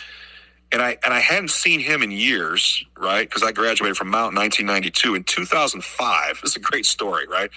and 0.71 0.83
I 0.83 0.99
and 1.05 1.15
I 1.15 1.21
hadn't 1.21 1.51
seen 1.51 1.81
him 1.81 2.03
in 2.03 2.11
years, 2.11 2.85
right? 2.97 3.29
Because 3.29 3.43
I 3.43 3.53
graduated 3.53 3.97
from 3.97 4.09
Mount 4.09 4.33
in 4.33 4.39
1992. 4.39 5.15
In 5.15 5.25
2005, 5.25 6.41
this 6.43 6.51
is 6.51 6.57
a 6.57 6.61
great 6.61 6.87
story, 6.87 7.27
right? 7.27 7.51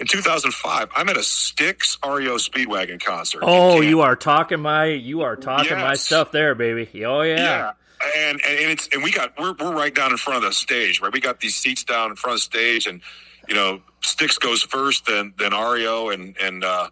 In 0.00 0.06
2005, 0.06 0.88
I'm 0.96 1.08
at 1.08 1.16
a 1.16 1.22
Styx 1.22 1.98
REO 2.04 2.36
Speedwagon 2.36 3.02
concert. 3.02 3.42
Oh, 3.44 3.80
you 3.80 4.00
are 4.00 4.16
talking 4.16 4.60
my 4.60 4.86
you 4.86 5.22
are 5.22 5.36
talking 5.36 5.70
yes. 5.70 5.80
my 5.80 5.94
stuff 5.94 6.32
there, 6.32 6.54
baby. 6.54 7.04
Oh 7.04 7.20
yeah. 7.20 7.36
Yeah. 7.36 7.72
And, 8.16 8.40
and 8.44 8.70
it's 8.70 8.88
and 8.92 9.02
we 9.02 9.12
got 9.12 9.38
we're 9.38 9.54
we're 9.58 9.74
right 9.74 9.94
down 9.94 10.10
in 10.10 10.16
front 10.16 10.44
of 10.44 10.50
the 10.50 10.54
stage, 10.54 11.00
right? 11.00 11.12
We 11.12 11.20
got 11.20 11.40
these 11.40 11.56
seats 11.56 11.84
down 11.84 12.10
in 12.10 12.16
front 12.16 12.34
of 12.34 12.40
the 12.40 12.44
stage, 12.44 12.86
and 12.86 13.00
you 13.48 13.54
know, 13.54 13.80
Styx 14.02 14.36
goes 14.38 14.62
first, 14.62 15.06
then 15.06 15.32
then 15.38 15.52
REO, 15.52 16.10
and 16.10 16.36
and 16.42 16.64
uh, 16.64 16.88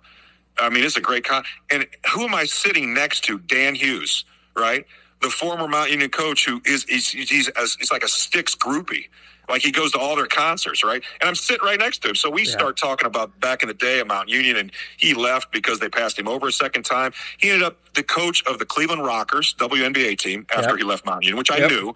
I 0.58 0.70
mean, 0.70 0.84
it's 0.84 0.96
a 0.96 1.00
great 1.00 1.24
con. 1.24 1.44
And 1.70 1.86
who 2.14 2.22
am 2.22 2.34
I 2.34 2.44
sitting 2.44 2.94
next 2.94 3.24
to? 3.24 3.38
Dan 3.38 3.74
Hughes, 3.74 4.24
right? 4.56 4.86
the 5.22 5.30
former 5.30 5.68
Mount 5.68 5.90
Union 5.90 6.10
coach 6.10 6.44
who 6.44 6.60
is 6.66 6.84
he's, 6.84 7.08
he's, 7.08 7.28
he's 7.28 7.92
like 7.92 8.02
a 8.02 8.08
Styx 8.08 8.54
groupie. 8.54 9.06
Like 9.48 9.62
he 9.62 9.70
goes 9.70 9.92
to 9.92 9.98
all 9.98 10.16
their 10.16 10.26
concerts, 10.26 10.84
right? 10.84 11.02
And 11.20 11.28
I'm 11.28 11.34
sitting 11.34 11.64
right 11.64 11.78
next 11.78 11.98
to 12.02 12.10
him. 12.10 12.14
So 12.14 12.30
we 12.30 12.44
yeah. 12.44 12.50
start 12.50 12.76
talking 12.76 13.06
about 13.06 13.38
back 13.40 13.62
in 13.62 13.68
the 13.68 13.74
day 13.74 14.00
at 14.00 14.06
Mount 14.06 14.28
Union, 14.28 14.56
and 14.56 14.72
he 14.96 15.14
left 15.14 15.52
because 15.52 15.80
they 15.80 15.88
passed 15.88 16.18
him 16.18 16.28
over 16.28 16.48
a 16.48 16.52
second 16.52 16.84
time. 16.84 17.12
He 17.38 17.50
ended 17.50 17.64
up 17.64 17.76
the 17.94 18.02
coach 18.02 18.42
of 18.46 18.58
the 18.58 18.64
Cleveland 18.64 19.04
Rockers, 19.04 19.54
WNBA 19.58 20.18
team, 20.18 20.46
after 20.54 20.70
yep. 20.70 20.78
he 20.78 20.84
left 20.84 21.04
Mount 21.04 21.24
Union, 21.24 21.38
which 21.38 21.50
I 21.50 21.58
yep. 21.58 21.70
knew. 21.70 21.94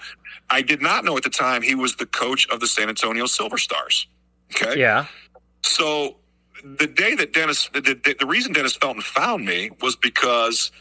I 0.51 0.63
did 0.63 0.83
not 0.83 1.05
know 1.05 1.17
at 1.17 1.23
the 1.23 1.31
time 1.31 1.63
he 1.63 1.75
was 1.75 1.97
the 1.97 2.07
coach 2.07 2.49
of 2.49 2.61
the 2.61 2.67
San 2.67 2.89
Antonio 2.89 3.27
Silver 3.27 3.59
Stars. 3.59 4.07
Okay. 4.55 4.79
Yeah. 4.79 5.07
So 5.63 6.17
the 6.63 6.87
day 6.87 7.15
that 7.15 7.33
Dennis, 7.33 7.69
the, 7.73 7.81
the, 7.81 8.17
the 8.19 8.27
reason 8.27 8.53
Dennis 8.53 8.77
Felton 8.77 9.03
found 9.03 9.45
me 9.45 9.71
was 9.81 9.97
because– 9.97 10.71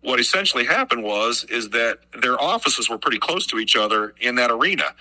what 0.00 0.20
essentially 0.20 0.64
happened 0.64 1.02
was 1.02 1.44
is 1.44 1.70
that 1.70 1.98
their 2.20 2.40
offices 2.40 2.88
were 2.88 2.98
pretty 2.98 3.18
close 3.18 3.46
to 3.46 3.58
each 3.58 3.76
other 3.76 4.14
in 4.20 4.36
that 4.36 4.50
arena 4.50 4.94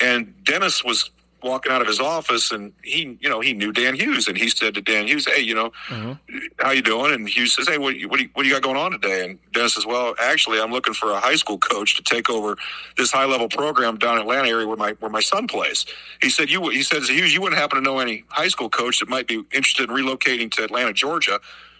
and 0.00 0.32
dennis 0.44 0.84
was 0.84 1.10
walking 1.40 1.70
out 1.70 1.80
of 1.80 1.86
his 1.86 2.00
office 2.00 2.50
and 2.50 2.72
he 2.82 3.16
you 3.20 3.28
know 3.28 3.40
he 3.40 3.52
knew 3.52 3.72
dan 3.72 3.94
hughes 3.94 4.26
and 4.26 4.36
he 4.36 4.48
said 4.48 4.74
to 4.74 4.80
dan 4.80 5.06
hughes 5.06 5.24
hey 5.24 5.40
you 5.40 5.54
know 5.54 5.70
mm-hmm. 5.86 6.12
how 6.58 6.72
you 6.72 6.82
doing 6.82 7.14
and 7.14 7.28
hughes 7.28 7.54
says 7.54 7.68
hey 7.68 7.78
what, 7.78 7.94
what, 8.08 8.16
do 8.16 8.24
you, 8.24 8.30
what 8.32 8.42
do 8.42 8.48
you 8.48 8.54
got 8.54 8.62
going 8.62 8.76
on 8.76 8.90
today 8.90 9.24
and 9.24 9.38
dennis 9.52 9.74
says 9.74 9.86
well 9.86 10.16
actually 10.18 10.60
i'm 10.60 10.72
looking 10.72 10.92
for 10.92 11.12
a 11.12 11.20
high 11.20 11.36
school 11.36 11.58
coach 11.58 11.94
to 11.94 12.02
take 12.02 12.28
over 12.28 12.56
this 12.96 13.12
high 13.12 13.24
level 13.24 13.48
program 13.48 13.96
down 13.98 14.16
in 14.16 14.22
atlanta 14.22 14.48
area 14.48 14.66
where 14.66 14.76
my 14.76 14.92
where 14.98 15.12
my 15.12 15.20
son 15.20 15.46
plays 15.46 15.86
he 16.20 16.28
said 16.28 16.50
you 16.50 16.68
he 16.70 16.82
says 16.82 17.08
hughes 17.08 17.32
you 17.32 17.40
wouldn't 17.40 17.60
happen 17.60 17.76
to 17.76 17.84
know 17.84 18.00
any 18.00 18.24
high 18.28 18.48
school 18.48 18.68
coach 18.68 18.98
that 18.98 19.08
might 19.08 19.28
be 19.28 19.36
interested 19.52 19.88
in 19.88 19.94
relocating 19.94 20.50
to 20.50 20.64
atlanta 20.64 20.92
georgia 20.92 21.38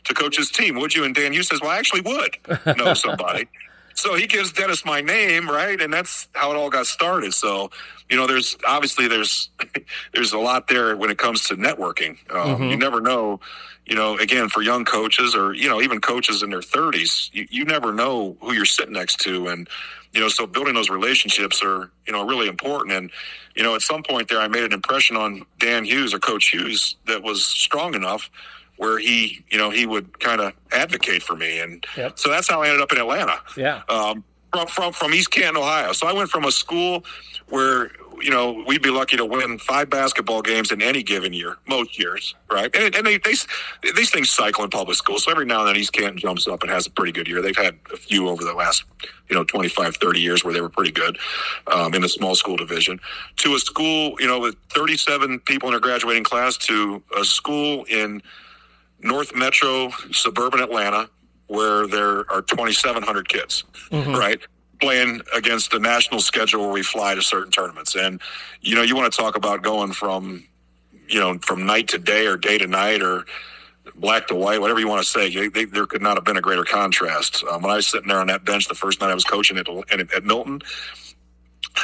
to 0.08 0.14
coach 0.14 0.36
his 0.36 0.50
team, 0.50 0.76
would 0.76 0.94
you? 0.94 1.04
And 1.04 1.14
Dan 1.14 1.32
Hughes 1.32 1.48
says, 1.48 1.60
well, 1.60 1.70
I 1.70 1.78
actually 1.78 2.00
would 2.00 2.38
know 2.76 2.94
somebody. 2.94 3.48
so 3.94 4.14
he 4.14 4.26
gives 4.26 4.52
Dennis 4.52 4.84
my 4.84 5.00
name, 5.00 5.48
right? 5.48 5.80
And 5.80 5.92
that's 5.92 6.28
how 6.32 6.50
it 6.50 6.56
all 6.56 6.70
got 6.70 6.86
started. 6.86 7.32
So, 7.34 7.70
you 8.10 8.16
know, 8.16 8.26
there's 8.26 8.56
obviously 8.66 9.08
there's 9.08 9.50
there's 10.14 10.32
a 10.32 10.38
lot 10.38 10.68
there 10.68 10.96
when 10.96 11.10
it 11.10 11.18
comes 11.18 11.46
to 11.48 11.56
networking. 11.56 12.10
Um, 12.30 12.54
mm-hmm. 12.54 12.64
You 12.64 12.76
never 12.76 13.00
know, 13.00 13.40
you 13.86 13.94
know, 13.94 14.16
again 14.16 14.48
for 14.48 14.62
young 14.62 14.84
coaches 14.84 15.34
or 15.34 15.54
you 15.54 15.68
know 15.68 15.80
even 15.80 16.00
coaches 16.00 16.42
in 16.42 16.50
their 16.50 16.60
30s, 16.60 17.30
you, 17.32 17.46
you 17.50 17.64
never 17.64 17.92
know 17.92 18.36
who 18.40 18.52
you're 18.52 18.64
sitting 18.64 18.94
next 18.94 19.20
to, 19.20 19.48
and 19.48 19.68
you 20.12 20.20
know, 20.20 20.28
so 20.28 20.46
building 20.46 20.74
those 20.74 20.90
relationships 20.90 21.62
are 21.62 21.90
you 22.06 22.12
know 22.12 22.26
really 22.26 22.48
important. 22.48 22.94
And 22.94 23.10
you 23.54 23.62
know, 23.62 23.74
at 23.74 23.82
some 23.82 24.02
point 24.02 24.28
there, 24.28 24.40
I 24.40 24.48
made 24.48 24.64
an 24.64 24.72
impression 24.72 25.16
on 25.16 25.44
Dan 25.58 25.84
Hughes 25.84 26.14
or 26.14 26.18
Coach 26.18 26.48
Hughes 26.48 26.96
that 27.06 27.22
was 27.22 27.44
strong 27.44 27.94
enough 27.94 28.30
where 28.78 28.98
he, 28.98 29.44
you 29.50 29.58
know, 29.58 29.70
he 29.70 29.86
would 29.86 30.20
kind 30.20 30.40
of 30.40 30.52
advocate 30.72 31.22
for 31.22 31.36
me, 31.36 31.58
and 31.58 31.84
yep. 31.96 32.18
so 32.18 32.30
that's 32.30 32.48
how 32.48 32.62
I 32.62 32.68
ended 32.68 32.80
up 32.80 32.92
in 32.92 32.98
Atlanta. 32.98 33.40
Yeah, 33.56 33.82
um, 33.88 34.24
from 34.52 34.66
from 34.66 34.92
from 34.92 35.14
East 35.14 35.30
Canton, 35.30 35.56
Ohio. 35.56 35.92
So 35.92 36.06
I 36.06 36.12
went 36.12 36.30
from 36.30 36.44
a 36.44 36.52
school 36.52 37.04
where 37.48 37.90
you 38.20 38.30
know 38.30 38.64
we'd 38.66 38.82
be 38.82 38.90
lucky 38.90 39.16
to 39.16 39.24
win 39.24 39.58
five 39.58 39.90
basketball 39.90 40.42
games 40.42 40.72
in 40.72 40.82
any 40.82 41.02
given 41.02 41.32
year, 41.32 41.56
most 41.68 41.98
years, 41.98 42.34
right? 42.50 42.74
And, 42.74 42.94
and 42.94 43.06
they, 43.06 43.18
they 43.18 43.34
these 43.94 44.10
things 44.10 44.30
cycle 44.30 44.64
in 44.64 44.70
public 44.70 44.96
schools, 44.96 45.24
so 45.24 45.30
every 45.30 45.44
now 45.44 45.60
and 45.60 45.68
then 45.68 45.76
East 45.76 45.92
Canton 45.92 46.18
jumps 46.18 46.46
up 46.48 46.62
and 46.62 46.70
has 46.70 46.86
a 46.86 46.90
pretty 46.90 47.12
good 47.12 47.28
year. 47.28 47.42
They've 47.42 47.56
had 47.56 47.78
a 47.92 47.96
few 47.96 48.28
over 48.28 48.44
the 48.44 48.54
last 48.54 48.84
you 49.28 49.36
know 49.36 49.44
25 49.44 49.96
30 49.96 50.20
years 50.20 50.44
where 50.44 50.54
they 50.54 50.60
were 50.60 50.70
pretty 50.70 50.92
good 50.92 51.18
um, 51.68 51.94
in 51.94 52.02
the 52.02 52.08
small 52.08 52.34
school 52.34 52.56
division 52.56 52.98
to 53.36 53.54
a 53.54 53.58
school 53.58 54.16
you 54.18 54.26
know 54.26 54.40
with 54.40 54.56
37 54.70 55.40
people 55.40 55.68
in 55.68 55.72
their 55.72 55.80
graduating 55.80 56.24
class 56.24 56.56
to 56.56 57.02
a 57.18 57.24
school 57.24 57.84
in 57.84 58.22
North 59.00 59.34
Metro, 59.34 59.90
suburban 60.10 60.60
Atlanta, 60.60 61.08
where 61.48 61.86
there 61.86 62.30
are 62.30 62.42
2,700 62.42 63.28
kids, 63.28 63.64
mm-hmm. 63.90 64.14
right? 64.14 64.40
Playing 64.80 65.20
against 65.34 65.70
the 65.70 65.80
national 65.80 66.20
schedule 66.20 66.62
where 66.62 66.72
we 66.72 66.82
fly 66.82 67.14
to 67.14 67.22
certain 67.22 67.50
tournaments. 67.50 67.96
And, 67.96 68.20
you 68.60 68.74
know, 68.74 68.82
you 68.82 68.94
want 68.94 69.12
to 69.12 69.18
talk 69.18 69.36
about 69.36 69.62
going 69.62 69.92
from, 69.92 70.44
you 71.08 71.18
know, 71.18 71.38
from 71.38 71.66
night 71.66 71.88
to 71.88 71.98
day 71.98 72.26
or 72.26 72.36
day 72.36 72.58
to 72.58 72.66
night 72.66 73.02
or 73.02 73.24
black 73.96 74.26
to 74.28 74.34
white, 74.34 74.60
whatever 74.60 74.78
you 74.78 74.88
want 74.88 75.02
to 75.02 75.08
say. 75.08 75.34
They, 75.34 75.48
they, 75.48 75.64
there 75.64 75.86
could 75.86 76.02
not 76.02 76.16
have 76.16 76.24
been 76.24 76.36
a 76.36 76.40
greater 76.40 76.64
contrast. 76.64 77.42
Um, 77.44 77.62
when 77.62 77.72
I 77.72 77.76
was 77.76 77.86
sitting 77.86 78.08
there 78.08 78.20
on 78.20 78.28
that 78.28 78.44
bench 78.44 78.68
the 78.68 78.74
first 78.74 79.00
night 79.00 79.10
I 79.10 79.14
was 79.14 79.24
coaching 79.24 79.58
at, 79.58 79.68
at, 79.90 80.12
at 80.12 80.24
Milton, 80.24 80.60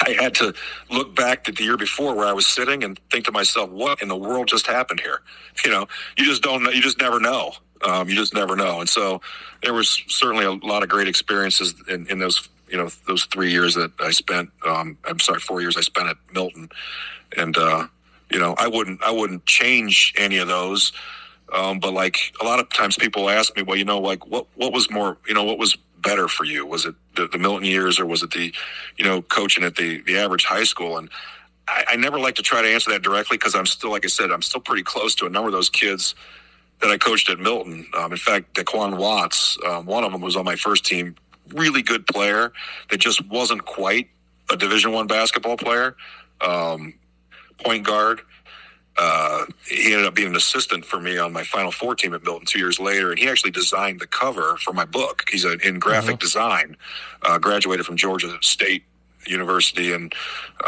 I 0.02 0.16
had 0.20 0.34
to 0.36 0.54
look 0.90 1.14
back 1.14 1.48
at 1.48 1.56
the 1.56 1.64
year 1.64 1.76
before 1.76 2.14
where 2.14 2.26
I 2.26 2.32
was 2.32 2.46
sitting 2.46 2.84
and 2.84 2.98
think 3.10 3.24
to 3.26 3.32
myself, 3.32 3.70
what 3.70 4.02
in 4.02 4.08
the 4.08 4.16
world 4.16 4.48
just 4.48 4.66
happened 4.66 5.00
here? 5.00 5.22
You 5.64 5.70
know, 5.70 5.86
you 6.18 6.24
just 6.24 6.42
don't 6.42 6.62
know. 6.62 6.70
You 6.70 6.82
just 6.82 7.00
never 7.00 7.20
know. 7.20 7.52
Um, 7.84 8.08
you 8.08 8.16
just 8.16 8.34
never 8.34 8.56
know. 8.56 8.80
And 8.80 8.88
so 8.88 9.20
there 9.62 9.74
was 9.74 10.02
certainly 10.08 10.44
a 10.44 10.52
lot 10.52 10.82
of 10.82 10.88
great 10.88 11.08
experiences 11.08 11.74
in, 11.88 12.06
in 12.08 12.18
those, 12.18 12.48
you 12.68 12.78
know, 12.78 12.88
those 13.06 13.26
three 13.26 13.50
years 13.52 13.74
that 13.74 13.92
I 14.00 14.10
spent, 14.10 14.50
um, 14.66 14.98
I'm 15.04 15.20
sorry, 15.20 15.40
four 15.40 15.60
years 15.60 15.76
I 15.76 15.82
spent 15.82 16.08
at 16.08 16.16
Milton. 16.32 16.70
And, 17.36 17.56
uh, 17.58 17.86
you 18.30 18.38
know, 18.40 18.54
I 18.58 18.68
wouldn't, 18.68 19.02
I 19.02 19.10
wouldn't 19.10 19.46
change 19.46 20.14
any 20.18 20.38
of 20.38 20.48
those 20.48 20.92
Um, 21.52 21.78
but 21.80 21.92
like 21.92 22.18
a 22.40 22.44
lot 22.44 22.58
of 22.60 22.68
times 22.70 22.96
people 22.96 23.30
ask 23.30 23.56
me, 23.56 23.62
well, 23.62 23.76
you 23.76 23.84
know, 23.84 24.00
like 24.00 24.26
what, 24.26 24.46
what 24.56 24.72
was 24.72 24.90
more, 24.90 25.18
you 25.28 25.34
know, 25.34 25.44
what 25.44 25.58
was 25.58 25.76
better 25.98 26.28
for 26.28 26.44
you? 26.44 26.66
Was 26.66 26.86
it 26.86 26.94
the, 27.16 27.28
the 27.28 27.38
Milton 27.38 27.64
years 27.66 28.00
or 28.00 28.06
was 28.06 28.22
it 28.22 28.30
the, 28.32 28.52
you 28.96 29.04
know, 29.04 29.22
coaching 29.22 29.64
at 29.64 29.76
the, 29.76 30.02
the 30.02 30.18
average 30.18 30.44
high 30.44 30.64
school? 30.64 30.98
And 30.98 31.08
I, 31.68 31.84
I 31.90 31.96
never 31.96 32.18
like 32.18 32.34
to 32.36 32.42
try 32.42 32.62
to 32.62 32.68
answer 32.68 32.90
that 32.92 33.02
directly 33.02 33.36
because 33.36 33.54
I'm 33.54 33.66
still, 33.66 33.90
like 33.90 34.04
I 34.04 34.08
said, 34.08 34.30
I'm 34.30 34.42
still 34.42 34.60
pretty 34.60 34.82
close 34.82 35.14
to 35.16 35.26
a 35.26 35.30
number 35.30 35.48
of 35.48 35.54
those 35.54 35.70
kids 35.70 36.14
that 36.84 36.92
I 36.92 36.98
coached 36.98 37.30
at 37.30 37.38
Milton. 37.38 37.86
Um, 37.96 38.12
in 38.12 38.18
fact, 38.18 38.54
Daquan 38.54 38.98
Watts, 38.98 39.56
um, 39.66 39.86
one 39.86 40.04
of 40.04 40.12
them 40.12 40.20
was 40.20 40.36
on 40.36 40.44
my 40.44 40.54
first 40.54 40.84
team, 40.84 41.16
really 41.48 41.80
good 41.80 42.06
player 42.06 42.52
that 42.90 42.98
just 42.98 43.26
wasn't 43.26 43.64
quite 43.64 44.10
a 44.50 44.56
Division 44.56 44.92
One 44.92 45.06
basketball 45.06 45.56
player, 45.56 45.96
um, 46.42 46.92
point 47.64 47.86
guard. 47.86 48.20
Uh, 48.98 49.46
he 49.66 49.92
ended 49.92 50.06
up 50.06 50.14
being 50.14 50.28
an 50.28 50.36
assistant 50.36 50.84
for 50.84 51.00
me 51.00 51.16
on 51.16 51.32
my 51.32 51.42
Final 51.42 51.72
Four 51.72 51.94
team 51.94 52.12
at 52.12 52.22
Milton 52.22 52.44
two 52.46 52.58
years 52.58 52.78
later, 52.78 53.10
and 53.10 53.18
he 53.18 53.28
actually 53.28 53.50
designed 53.50 53.98
the 53.98 54.06
cover 54.06 54.58
for 54.58 54.74
my 54.74 54.84
book. 54.84 55.24
He's 55.30 55.46
a, 55.46 55.56
in 55.66 55.78
graphic 55.78 56.16
mm-hmm. 56.16 56.18
design, 56.18 56.76
uh, 57.22 57.38
graduated 57.38 57.86
from 57.86 57.96
Georgia 57.96 58.36
State 58.42 58.84
University, 59.26 59.92
and 59.92 60.12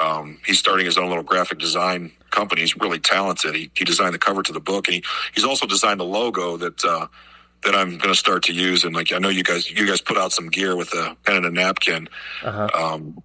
um, 0.01 0.39
he's 0.47 0.59
starting 0.59 0.87
his 0.87 0.99
own 0.99 1.09
little 1.09 1.25
graphic 1.25 1.59
design 1.59 2.13
company. 2.31 2.63
He's 2.63 2.77
really 2.77 2.99
talented. 2.99 3.55
He, 3.55 3.71
he 3.77 3.85
designed 3.85 4.15
the 4.15 4.19
cover 4.19 4.43
to 4.43 4.53
the 4.53 4.61
book, 4.61 4.89
and 4.89 4.97
he, 4.97 5.05
he's 5.35 5.45
also 5.45 5.67
designed 5.67 6.01
the 6.01 6.05
logo 6.05 6.57
that 6.57 6.85
uh, 6.85 7.07
that 7.65 7.75
I'm 7.75 7.91
going 7.99 8.13
to 8.13 8.15
start 8.15 8.45
to 8.45 8.53
use. 8.53 8.85
And 8.85 8.95
like 8.95 9.13
I 9.13 9.19
know 9.19 9.29
you 9.29 9.43
guys, 9.43 9.71
you 9.71 9.87
guys 9.87 10.01
put 10.01 10.17
out 10.17 10.33
some 10.33 10.49
gear 10.49 10.77
with 10.77 10.93
a 10.95 11.17
pen 11.25 11.37
and 11.37 11.47
a 11.47 11.51
napkin. 11.51 12.09
Uh-huh. 12.43 12.69
Um, 12.75 13.23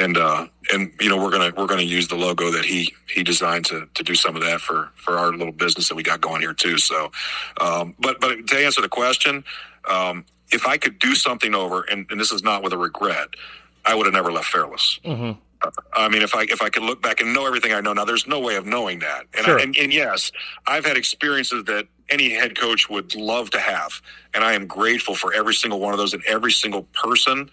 and 0.00 0.16
uh, 0.16 0.46
and 0.72 0.92
you 1.00 1.08
know 1.08 1.16
we're 1.16 1.30
gonna 1.30 1.52
we're 1.56 1.66
gonna 1.66 1.82
use 1.82 2.08
the 2.08 2.16
logo 2.16 2.50
that 2.50 2.64
he 2.64 2.92
he 3.08 3.22
designed 3.22 3.64
to 3.66 3.88
to 3.94 4.02
do 4.02 4.14
some 4.14 4.34
of 4.34 4.42
that 4.42 4.60
for 4.60 4.90
for 4.96 5.18
our 5.18 5.32
little 5.32 5.52
business 5.52 5.88
that 5.88 5.94
we 5.94 6.02
got 6.02 6.20
going 6.20 6.40
here 6.40 6.54
too. 6.54 6.78
So, 6.78 7.12
um, 7.60 7.94
but 7.98 8.20
but 8.20 8.46
to 8.48 8.56
answer 8.56 8.80
the 8.82 8.88
question, 8.88 9.44
um, 9.88 10.24
if 10.50 10.66
I 10.66 10.76
could 10.76 10.98
do 10.98 11.14
something 11.14 11.54
over, 11.54 11.82
and, 11.82 12.06
and 12.10 12.20
this 12.20 12.32
is 12.32 12.42
not 12.42 12.62
with 12.62 12.72
a 12.72 12.78
regret, 12.78 13.28
I 13.86 13.94
would 13.94 14.06
have 14.06 14.14
never 14.14 14.32
left 14.32 14.48
Fairless. 14.48 15.00
Mm-hmm. 15.04 15.38
I 15.94 16.08
mean, 16.08 16.22
if 16.22 16.34
I 16.34 16.42
if 16.42 16.60
I 16.60 16.68
could 16.68 16.82
look 16.82 17.02
back 17.02 17.20
and 17.20 17.32
know 17.32 17.46
everything 17.46 17.72
I 17.72 17.80
know 17.80 17.92
now, 17.92 18.04
there's 18.04 18.26
no 18.26 18.40
way 18.40 18.56
of 18.56 18.66
knowing 18.66 18.98
that. 19.00 19.24
And, 19.34 19.46
sure. 19.46 19.58
I, 19.58 19.62
and, 19.62 19.76
and 19.76 19.92
yes, 19.92 20.30
I've 20.66 20.84
had 20.84 20.96
experiences 20.96 21.64
that 21.64 21.86
any 22.10 22.30
head 22.30 22.58
coach 22.58 22.88
would 22.88 23.14
love 23.16 23.50
to 23.50 23.58
have, 23.58 24.00
and 24.34 24.44
I 24.44 24.52
am 24.52 24.66
grateful 24.66 25.14
for 25.14 25.32
every 25.32 25.54
single 25.54 25.80
one 25.80 25.92
of 25.92 25.98
those 25.98 26.12
and 26.14 26.22
every 26.26 26.52
single 26.52 26.82
person 26.92 27.50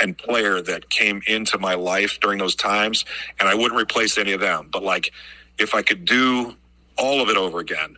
and 0.00 0.18
player 0.18 0.60
that 0.60 0.90
came 0.90 1.22
into 1.26 1.56
my 1.58 1.74
life 1.74 2.18
during 2.20 2.38
those 2.38 2.56
times. 2.56 3.04
And 3.38 3.48
I 3.48 3.54
wouldn't 3.54 3.80
replace 3.80 4.18
any 4.18 4.32
of 4.32 4.40
them. 4.40 4.68
But 4.72 4.82
like, 4.82 5.12
if 5.58 5.74
I 5.74 5.82
could 5.82 6.04
do 6.04 6.56
all 6.98 7.22
of 7.22 7.28
it 7.28 7.36
over 7.36 7.60
again, 7.60 7.96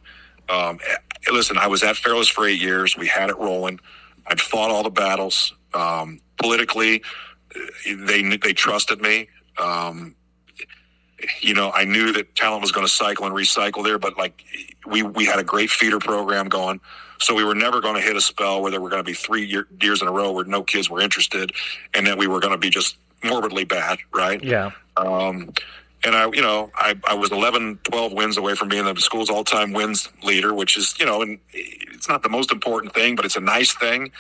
um, 0.48 0.78
listen, 1.32 1.56
I 1.56 1.66
was 1.66 1.82
at 1.82 1.96
Fairless 1.96 2.28
for 2.28 2.46
eight 2.46 2.60
years. 2.60 2.96
We 2.96 3.06
had 3.06 3.30
it 3.30 3.38
rolling. 3.38 3.80
I'd 4.26 4.40
fought 4.40 4.70
all 4.70 4.82
the 4.82 4.90
battles. 4.90 5.54
Um, 5.72 6.20
politically, 6.38 7.02
they 7.86 8.22
they 8.36 8.52
trusted 8.52 9.00
me. 9.00 9.28
Um, 9.58 10.14
you 11.40 11.54
know, 11.54 11.70
I 11.72 11.84
knew 11.84 12.12
that 12.12 12.34
talent 12.34 12.62
was 12.62 12.72
going 12.72 12.86
to 12.86 12.92
cycle 12.92 13.26
and 13.26 13.34
recycle 13.34 13.82
there, 13.82 13.98
but 13.98 14.18
like 14.18 14.44
we 14.86 15.02
we 15.02 15.24
had 15.24 15.38
a 15.38 15.44
great 15.44 15.70
feeder 15.70 15.98
program 15.98 16.48
going, 16.48 16.80
so 17.18 17.34
we 17.34 17.44
were 17.44 17.54
never 17.54 17.80
going 17.80 17.94
to 17.94 18.00
hit 18.00 18.16
a 18.16 18.20
spell 18.20 18.62
where 18.62 18.70
there 18.70 18.80
were 18.80 18.90
going 18.90 19.00
to 19.00 19.06
be 19.06 19.14
three 19.14 19.44
year, 19.44 19.66
years 19.80 20.02
in 20.02 20.08
a 20.08 20.12
row 20.12 20.32
where 20.32 20.44
no 20.44 20.62
kids 20.62 20.90
were 20.90 21.00
interested, 21.00 21.52
and 21.94 22.06
that 22.06 22.18
we 22.18 22.26
were 22.26 22.40
going 22.40 22.52
to 22.52 22.58
be 22.58 22.70
just 22.70 22.96
morbidly 23.24 23.64
bad, 23.64 23.98
right? 24.12 24.42
Yeah. 24.42 24.70
Um, 24.96 25.52
and 26.04 26.14
I, 26.14 26.26
you 26.26 26.42
know, 26.42 26.70
I, 26.76 26.94
I 27.08 27.14
was 27.14 27.32
11, 27.32 27.80
12 27.82 28.12
wins 28.12 28.36
away 28.36 28.54
from 28.54 28.68
being 28.68 28.84
the 28.84 28.94
school's 29.00 29.28
all-time 29.28 29.72
wins 29.72 30.08
leader, 30.22 30.54
which 30.54 30.76
is, 30.76 30.94
you 31.00 31.06
know, 31.06 31.22
and 31.22 31.38
it's 31.52 32.08
not 32.08 32.22
the 32.22 32.28
most 32.28 32.52
important 32.52 32.94
thing, 32.94 33.16
but 33.16 33.24
it's 33.24 33.36
a 33.36 33.40
nice 33.40 33.72
thing. 33.72 34.12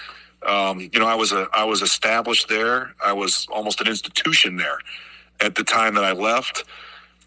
Um, 0.42 0.80
you 0.80 1.00
know, 1.00 1.06
I 1.06 1.14
was 1.14 1.32
a 1.32 1.48
I 1.54 1.64
was 1.64 1.82
established 1.82 2.48
there. 2.48 2.94
I 3.04 3.12
was 3.12 3.46
almost 3.50 3.80
an 3.80 3.88
institution 3.88 4.56
there 4.56 4.78
at 5.40 5.54
the 5.54 5.64
time 5.64 5.94
that 5.94 6.04
I 6.04 6.12
left. 6.12 6.64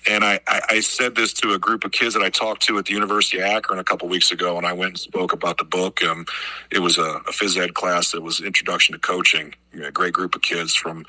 And 0.07 0.23
I, 0.23 0.39
I, 0.47 0.61
I 0.69 0.79
said 0.79 1.15
this 1.15 1.33
to 1.33 1.51
a 1.53 1.59
group 1.59 1.83
of 1.83 1.91
kids 1.91 2.13
that 2.13 2.23
I 2.23 2.29
talked 2.29 2.61
to 2.63 2.77
at 2.77 2.85
the 2.85 2.93
University 2.93 3.39
of 3.39 3.43
Akron 3.43 3.79
a 3.79 3.83
couple 3.83 4.07
weeks 4.07 4.31
ago, 4.31 4.57
and 4.57 4.65
I 4.65 4.71
went 4.71 4.91
and 4.91 4.99
spoke 4.99 5.33
about 5.33 5.57
the 5.57 5.65
book. 5.65 6.01
Um, 6.03 6.25
it 6.71 6.79
was 6.79 6.97
a, 6.97 7.03
a 7.03 7.31
phys 7.31 7.57
ed 7.57 7.73
class 7.73 8.11
that 8.11 8.21
was 8.21 8.39
Introduction 8.39 8.93
to 8.93 8.99
Coaching. 8.99 9.53
A 9.83 9.91
great 9.91 10.13
group 10.13 10.35
of 10.35 10.41
kids 10.41 10.73
from 10.73 11.05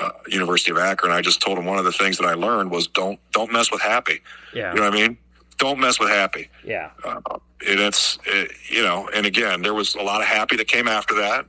uh, 0.00 0.10
University 0.26 0.70
of 0.70 0.78
Akron. 0.78 1.12
I 1.12 1.20
just 1.20 1.42
told 1.42 1.58
them 1.58 1.66
one 1.66 1.78
of 1.78 1.84
the 1.84 1.92
things 1.92 2.16
that 2.16 2.26
I 2.26 2.34
learned 2.34 2.70
was 2.70 2.86
don't 2.86 3.20
don't 3.32 3.52
mess 3.52 3.70
with 3.70 3.82
happy. 3.82 4.20
Yeah, 4.54 4.70
you 4.72 4.80
know 4.80 4.88
what 4.88 4.94
I 4.94 4.96
mean. 4.96 5.18
Don't 5.60 5.78
mess 5.78 6.00
with 6.00 6.08
happy. 6.08 6.48
Yeah, 6.64 6.90
uh, 7.04 7.20
and 7.68 7.80
it's 7.80 8.18
it, 8.24 8.52
you 8.68 8.82
know, 8.82 9.08
and 9.14 9.26
again, 9.26 9.60
there 9.60 9.74
was 9.74 9.94
a 9.94 10.02
lot 10.02 10.22
of 10.22 10.26
happy 10.26 10.56
that 10.56 10.68
came 10.68 10.88
after 10.88 11.14
that, 11.16 11.44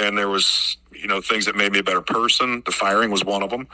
and 0.00 0.16
there 0.16 0.28
was 0.28 0.78
you 0.90 1.06
know 1.06 1.20
things 1.20 1.44
that 1.44 1.54
made 1.54 1.70
me 1.70 1.78
a 1.78 1.82
better 1.82 2.00
person. 2.00 2.62
The 2.64 2.72
firing 2.72 3.10
was 3.10 3.24
one 3.24 3.42
of 3.42 3.50
them. 3.50 3.68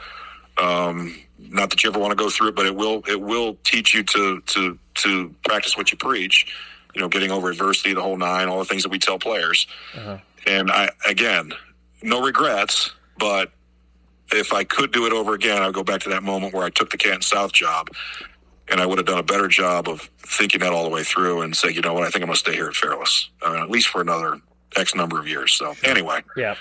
Um, 0.57 1.15
not 1.39 1.69
that 1.69 1.83
you 1.83 1.89
ever 1.89 1.97
want 1.97 2.11
to 2.11 2.21
go 2.21 2.29
through 2.29 2.49
it, 2.49 2.55
but 2.55 2.65
it 2.65 2.75
will 2.75 3.03
it 3.07 3.21
will 3.21 3.57
teach 3.63 3.93
you 3.93 4.03
to 4.03 4.41
to 4.41 4.77
to 4.95 5.33
practice 5.45 5.77
what 5.77 5.91
you 5.91 5.97
preach. 5.97 6.45
You 6.93 7.01
know, 7.01 7.07
getting 7.07 7.31
over 7.31 7.49
adversity, 7.49 7.93
the 7.93 8.01
whole 8.01 8.17
nine, 8.17 8.49
all 8.49 8.59
the 8.59 8.65
things 8.65 8.83
that 8.83 8.89
we 8.89 8.99
tell 8.99 9.17
players. 9.17 9.65
Uh-huh. 9.95 10.17
And 10.45 10.69
I 10.69 10.89
again, 11.07 11.53
no 12.01 12.21
regrets, 12.21 12.91
but 13.17 13.51
if 14.33 14.53
I 14.53 14.63
could 14.63 14.91
do 14.91 15.05
it 15.05 15.13
over 15.13 15.33
again, 15.33 15.61
I'd 15.63 15.73
go 15.73 15.83
back 15.83 16.01
to 16.01 16.09
that 16.09 16.23
moment 16.23 16.53
where 16.53 16.63
I 16.63 16.69
took 16.69 16.89
the 16.89 16.97
Canton 16.97 17.21
South 17.21 17.53
job, 17.53 17.89
and 18.69 18.79
I 18.79 18.85
would 18.85 18.97
have 18.97 19.07
done 19.07 19.19
a 19.19 19.23
better 19.23 19.47
job 19.47 19.87
of 19.87 20.09
thinking 20.17 20.61
that 20.61 20.71
all 20.71 20.83
the 20.83 20.89
way 20.89 21.03
through 21.03 21.41
and 21.41 21.55
say, 21.55 21.69
you 21.71 21.81
know 21.81 21.93
what, 21.93 22.03
I 22.03 22.09
think 22.09 22.23
I'm 22.23 22.27
going 22.27 22.33
to 22.33 22.39
stay 22.39 22.53
here 22.53 22.67
at 22.67 22.75
Fairless, 22.75 23.29
uh, 23.45 23.61
at 23.61 23.69
least 23.69 23.89
for 23.89 24.01
another 24.01 24.39
X 24.75 24.95
number 24.95 25.19
of 25.19 25.27
years. 25.27 25.53
So 25.53 25.73
anyway, 25.83 26.21
yeah. 26.35 26.55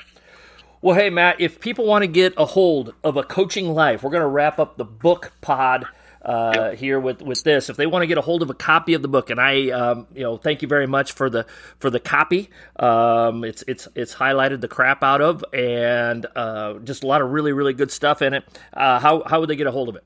Well, 0.81 0.97
hey, 0.97 1.11
Matt, 1.11 1.41
if 1.41 1.61
people 1.61 1.87
want 1.87 2.03
to 2.03 2.09
get 2.09 2.35
a 2.37 2.45
hold 2.45 2.95
of 3.05 3.17
a 3.17 3.23
coaching 3.23 3.73
life, 3.73 4.03
we're 4.03 4.11
going 4.11 4.23
to 4.23 4.27
wrap 4.27 4.59
up 4.59 4.77
the 4.77 4.85
book 4.85 5.33
pod 5.41 5.87
uh, 6.23 6.53
yep. 6.55 6.79
here 6.79 6.99
with, 6.99 7.23
with 7.23 7.43
this. 7.45 7.69
If 7.69 7.77
they 7.77 7.87
want 7.87 8.03
to 8.03 8.07
get 8.07 8.19
a 8.19 8.21
hold 8.21 8.43
of 8.43 8.51
a 8.51 8.55
copy 8.55 8.95
of 8.95 9.03
the 9.03 9.09
book, 9.09 9.31
and 9.31 9.41
I, 9.41 9.71
um, 9.71 10.07
you 10.15 10.23
know, 10.23 10.37
thank 10.37 10.63
you 10.63 10.69
very 10.69 10.87
much 10.87 11.13
for 11.13 11.31
the 11.31 11.47
for 11.79 11.91
the 11.91 12.01
copy. 12.01 12.51
Um, 12.77 13.45
it's 13.45 13.63
it's 13.69 13.89
it's 13.95 14.15
highlighted 14.15 14.61
the 14.61 14.69
crap 14.69 15.03
out 15.03 15.21
of, 15.21 15.45
and 15.53 16.27
uh, 16.35 16.75
just 16.81 17.05
a 17.05 17.07
lot 17.07 17.23
of 17.23 17.31
really 17.31 17.53
really 17.53 17.75
good 17.75 17.91
stuff 17.91 18.23
in 18.23 18.35
it. 18.35 18.45
Uh, 18.73 18.99
how 18.99 19.23
how 19.25 19.41
would 19.41 19.49
they 19.49 19.57
get 19.57 19.67
a 19.67 19.73
hold 19.73 19.89
of 19.89 19.97
it? 19.97 20.05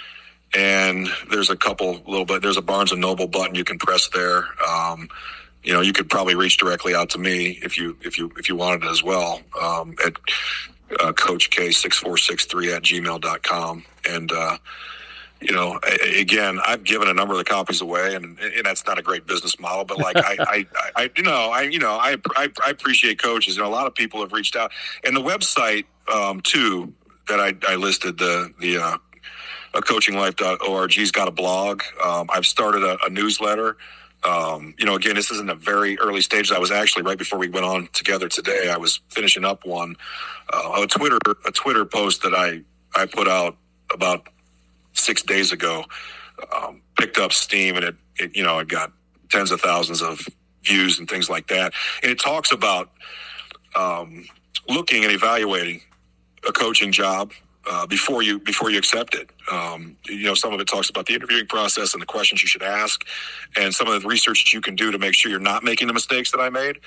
and 0.56 1.08
there's 1.30 1.50
a 1.50 1.56
couple 1.56 2.02
little 2.08 2.26
bit, 2.26 2.42
there's 2.42 2.58
a 2.58 2.62
Barnes 2.62 2.92
and 2.92 3.02
Noble 3.02 3.28
button 3.28 3.56
you 3.56 3.64
can 3.64 3.78
press 3.78 4.10
there. 4.10 4.46
Um, 4.68 5.10
you 5.64 5.74
know, 5.74 5.82
you 5.82 5.94
could 5.94 6.10
probably 6.10 6.36
reach 6.36 6.58
directly 6.58 6.94
out 6.94 7.10
to 7.12 7.18
me 7.18 7.60
if 7.64 7.78
you 7.78 7.98
if 8.02 8.18
you 8.18 8.32
if 8.38 8.50
you 8.50 8.56
wanted 8.56 8.84
as 8.90 9.02
well 9.02 9.42
um, 9.62 9.96
at 10.06 10.14
uh, 11.00 11.14
Coach 11.14 11.50
K6463 11.50 12.76
at 12.76 12.84
gmail.com. 12.84 13.86
And, 14.10 14.32
uh, 14.32 14.58
you 15.42 15.54
know, 15.54 15.80
again, 16.18 16.60
I've 16.66 16.84
given 16.84 17.08
a 17.08 17.14
number 17.14 17.34
of 17.34 17.40
the 17.40 17.44
copies 17.44 17.82
away, 17.82 18.16
and, 18.16 18.40
and 18.40 18.66
that's 18.66 18.86
not 18.86 18.98
a 18.98 19.02
great 19.02 19.28
business 19.28 19.60
model. 19.60 19.84
But 19.84 20.00
like, 20.00 20.16
I, 20.18 20.38
I, 20.40 20.66
I, 20.96 21.12
you 21.18 21.24
know, 21.24 21.52
I, 21.52 21.64
you 21.64 21.80
know, 21.80 21.92
I, 21.92 22.16
I, 22.36 22.50
I, 22.66 22.70
appreciate 22.70 23.22
coaches. 23.22 23.58
You 23.58 23.64
know, 23.64 23.68
a 23.68 23.72
lot 23.72 23.86
of 23.86 23.94
people 23.94 24.22
have 24.22 24.32
reached 24.32 24.56
out, 24.56 24.72
and 25.04 25.16
the 25.16 25.22
website 25.22 25.86
um, 26.14 26.40
too 26.42 26.94
that 27.28 27.42
I, 27.42 27.54
I 27.68 27.76
listed 27.76 28.18
the 28.18 28.54
the 28.60 28.78
uh, 28.78 28.98
coachinglife.org's 29.82 31.12
got 31.12 31.28
a 31.28 31.32
blog. 31.32 31.82
Um, 32.04 32.30
I've 32.32 32.45
started 32.45 32.84
a, 32.84 32.98
a 33.06 33.10
newsletter. 33.10 33.78
Um, 34.24 34.74
you 34.78 34.86
know, 34.86 34.95
again, 34.95 35.16
this 35.16 35.32
is 35.32 35.40
in 35.40 35.48
the 35.48 35.56
very 35.56 36.00
early 36.00 36.22
stages. 36.22 36.52
I 36.52 36.60
was 36.60 36.72
actually 36.72 37.04
right 37.04 37.18
before 37.18 37.40
we 37.40 37.50
went 37.50 37.66
on 37.66 37.88
together 37.91 38.30
today. 38.30 38.70
I 38.72 38.78
was 38.78 39.02
finishing 39.10 39.44
up 39.44 39.66
one, 39.66 39.95
uh, 40.54 40.82
a 40.84 40.88
Twitter 40.88 41.18
a 41.45 41.52
Twitter 41.52 41.86
post 41.86 42.24
that 42.24 42.34
I 42.34 42.62
I 42.95 43.06
put 43.06 43.28
out 43.28 43.58
about 43.91 44.28
six 44.94 45.22
days 45.24 45.52
ago. 45.52 45.84
Um, 46.56 46.82
picked 46.98 47.18
up 47.18 47.34
steam, 47.34 47.76
and 47.76 47.86
it, 47.86 47.95
it 48.18 48.36
you 48.36 48.44
know 48.44 48.60
it 48.60 48.68
got 48.70 48.91
tens 49.30 49.52
of 49.52 49.60
thousands 49.60 50.02
of 50.02 50.26
views 50.64 51.00
and 51.00 51.10
things 51.10 51.30
like 51.30 51.48
that. 51.48 51.74
And 52.02 52.12
it 52.12 52.20
talks 52.20 52.52
about 52.52 52.91
um, 53.76 54.26
looking 54.70 55.04
and 55.04 55.14
evaluating 55.14 55.82
a 56.48 56.52
coaching 56.52 56.91
job 56.91 57.32
uh, 57.69 57.85
before 57.88 58.22
you 58.23 58.40
before 58.40 58.69
you 58.69 58.77
accept 58.77 59.15
it. 59.15 59.30
Um, 59.52 59.95
you 60.06 60.23
know, 60.23 60.34
some 60.34 60.53
of 60.53 60.60
it 60.60 60.68
talks 60.68 60.90
about 60.90 61.06
the 61.06 61.14
interviewing 61.14 61.48
process 61.48 61.94
and 61.94 62.02
the 62.02 62.06
questions 62.06 62.41
you 62.41 62.48
should 62.48 62.64
ask, 62.64 63.06
and 63.56 63.73
some 63.73 63.88
of 63.88 64.02
the 64.02 64.07
research 64.07 64.45
that 64.45 64.53
you 64.53 64.61
can 64.61 64.76
do 64.76 64.91
to 64.91 64.98
make 64.98 65.14
sure 65.14 65.31
you're 65.31 65.40
not 65.40 65.64
making 65.64 65.88
the 65.88 65.94
mistakes 65.94 66.31
that 66.31 66.40
I 66.40 66.49
made. 66.49 66.80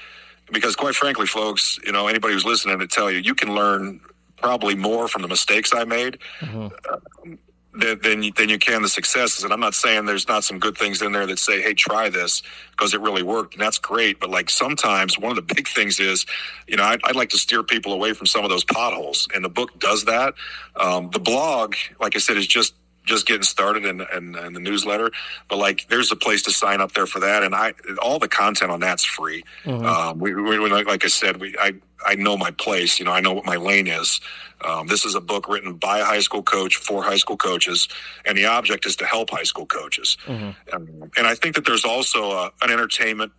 because 0.52 0.76
quite 0.76 0.94
frankly, 0.94 1.26
folks, 1.26 1.78
you 1.84 1.92
know, 1.92 2.06
anybody 2.08 2.34
who's 2.34 2.44
listening 2.44 2.78
to 2.78 2.86
tell 2.86 3.10
you, 3.10 3.18
you 3.18 3.34
can 3.34 3.54
learn 3.54 4.00
probably 4.36 4.74
more 4.74 5.08
from 5.08 5.22
the 5.22 5.28
mistakes 5.28 5.74
I 5.74 5.84
made. 5.84 6.18
Mm-hmm. 6.40 6.68
Uh, 6.88 7.36
than, 7.78 8.00
than 8.00 8.22
you, 8.22 8.32
you 8.48 8.58
can 8.58 8.82
the 8.82 8.88
successes. 8.88 9.44
And 9.44 9.52
I'm 9.52 9.60
not 9.60 9.74
saying 9.74 10.06
there's 10.06 10.28
not 10.28 10.44
some 10.44 10.58
good 10.58 10.76
things 10.76 11.02
in 11.02 11.12
there 11.12 11.26
that 11.26 11.38
say, 11.38 11.60
"Hey, 11.60 11.74
try 11.74 12.08
this 12.08 12.42
because 12.70 12.94
it 12.94 13.00
really 13.00 13.22
worked," 13.22 13.54
and 13.54 13.62
that's 13.62 13.78
great. 13.78 14.20
But 14.20 14.30
like 14.30 14.50
sometimes 14.50 15.18
one 15.18 15.30
of 15.30 15.36
the 15.36 15.54
big 15.54 15.68
things 15.68 16.00
is, 16.00 16.26
you 16.66 16.76
know, 16.76 16.84
I'd, 16.84 17.00
I'd 17.04 17.16
like 17.16 17.30
to 17.30 17.38
steer 17.38 17.62
people 17.62 17.92
away 17.92 18.12
from 18.12 18.26
some 18.26 18.44
of 18.44 18.50
those 18.50 18.64
potholes, 18.64 19.28
and 19.34 19.44
the 19.44 19.48
book 19.48 19.78
does 19.78 20.04
that. 20.06 20.34
Um, 20.76 21.10
the 21.10 21.20
blog, 21.20 21.74
like 22.00 22.16
I 22.16 22.18
said, 22.18 22.36
is 22.36 22.46
just 22.46 22.74
just 23.06 23.26
getting 23.26 23.42
started 23.42 23.86
and, 23.86 24.02
in, 24.14 24.36
in, 24.36 24.52
the 24.52 24.60
newsletter. 24.60 25.10
But 25.48 25.56
like, 25.56 25.86
there's 25.88 26.12
a 26.12 26.16
place 26.16 26.42
to 26.42 26.50
sign 26.50 26.80
up 26.80 26.92
there 26.92 27.06
for 27.06 27.20
that, 27.20 27.42
and 27.42 27.54
I 27.54 27.72
all 28.02 28.18
the 28.18 28.28
content 28.28 28.70
on 28.70 28.80
that's 28.80 29.04
free. 29.04 29.44
Mm-hmm. 29.64 29.86
Um, 29.86 30.18
we, 30.18 30.34
we, 30.34 30.58
like 30.58 31.04
I 31.04 31.08
said, 31.08 31.38
we 31.38 31.56
I 31.58 31.74
I 32.04 32.16
know 32.16 32.36
my 32.36 32.50
place. 32.50 32.98
You 32.98 33.04
know, 33.04 33.12
I 33.12 33.20
know 33.20 33.32
what 33.32 33.46
my 33.46 33.56
lane 33.56 33.86
is. 33.86 34.20
Um, 34.64 34.86
this 34.86 35.04
is 35.04 35.14
a 35.14 35.20
book 35.20 35.48
written 35.48 35.74
by 35.74 36.00
a 36.00 36.04
high 36.04 36.20
school 36.20 36.42
coach 36.42 36.76
for 36.76 37.02
high 37.02 37.16
school 37.16 37.36
coaches, 37.36 37.88
and 38.24 38.36
the 38.36 38.46
object 38.46 38.86
is 38.86 38.96
to 38.96 39.06
help 39.06 39.30
high 39.30 39.44
school 39.44 39.66
coaches. 39.66 40.16
Mm-hmm. 40.26 40.74
Um, 40.74 41.10
and 41.16 41.26
I 41.26 41.34
think 41.34 41.54
that 41.54 41.64
there's 41.64 41.84
also 41.84 42.32
a, 42.32 42.52
an 42.62 42.70
entertainment 42.70 43.32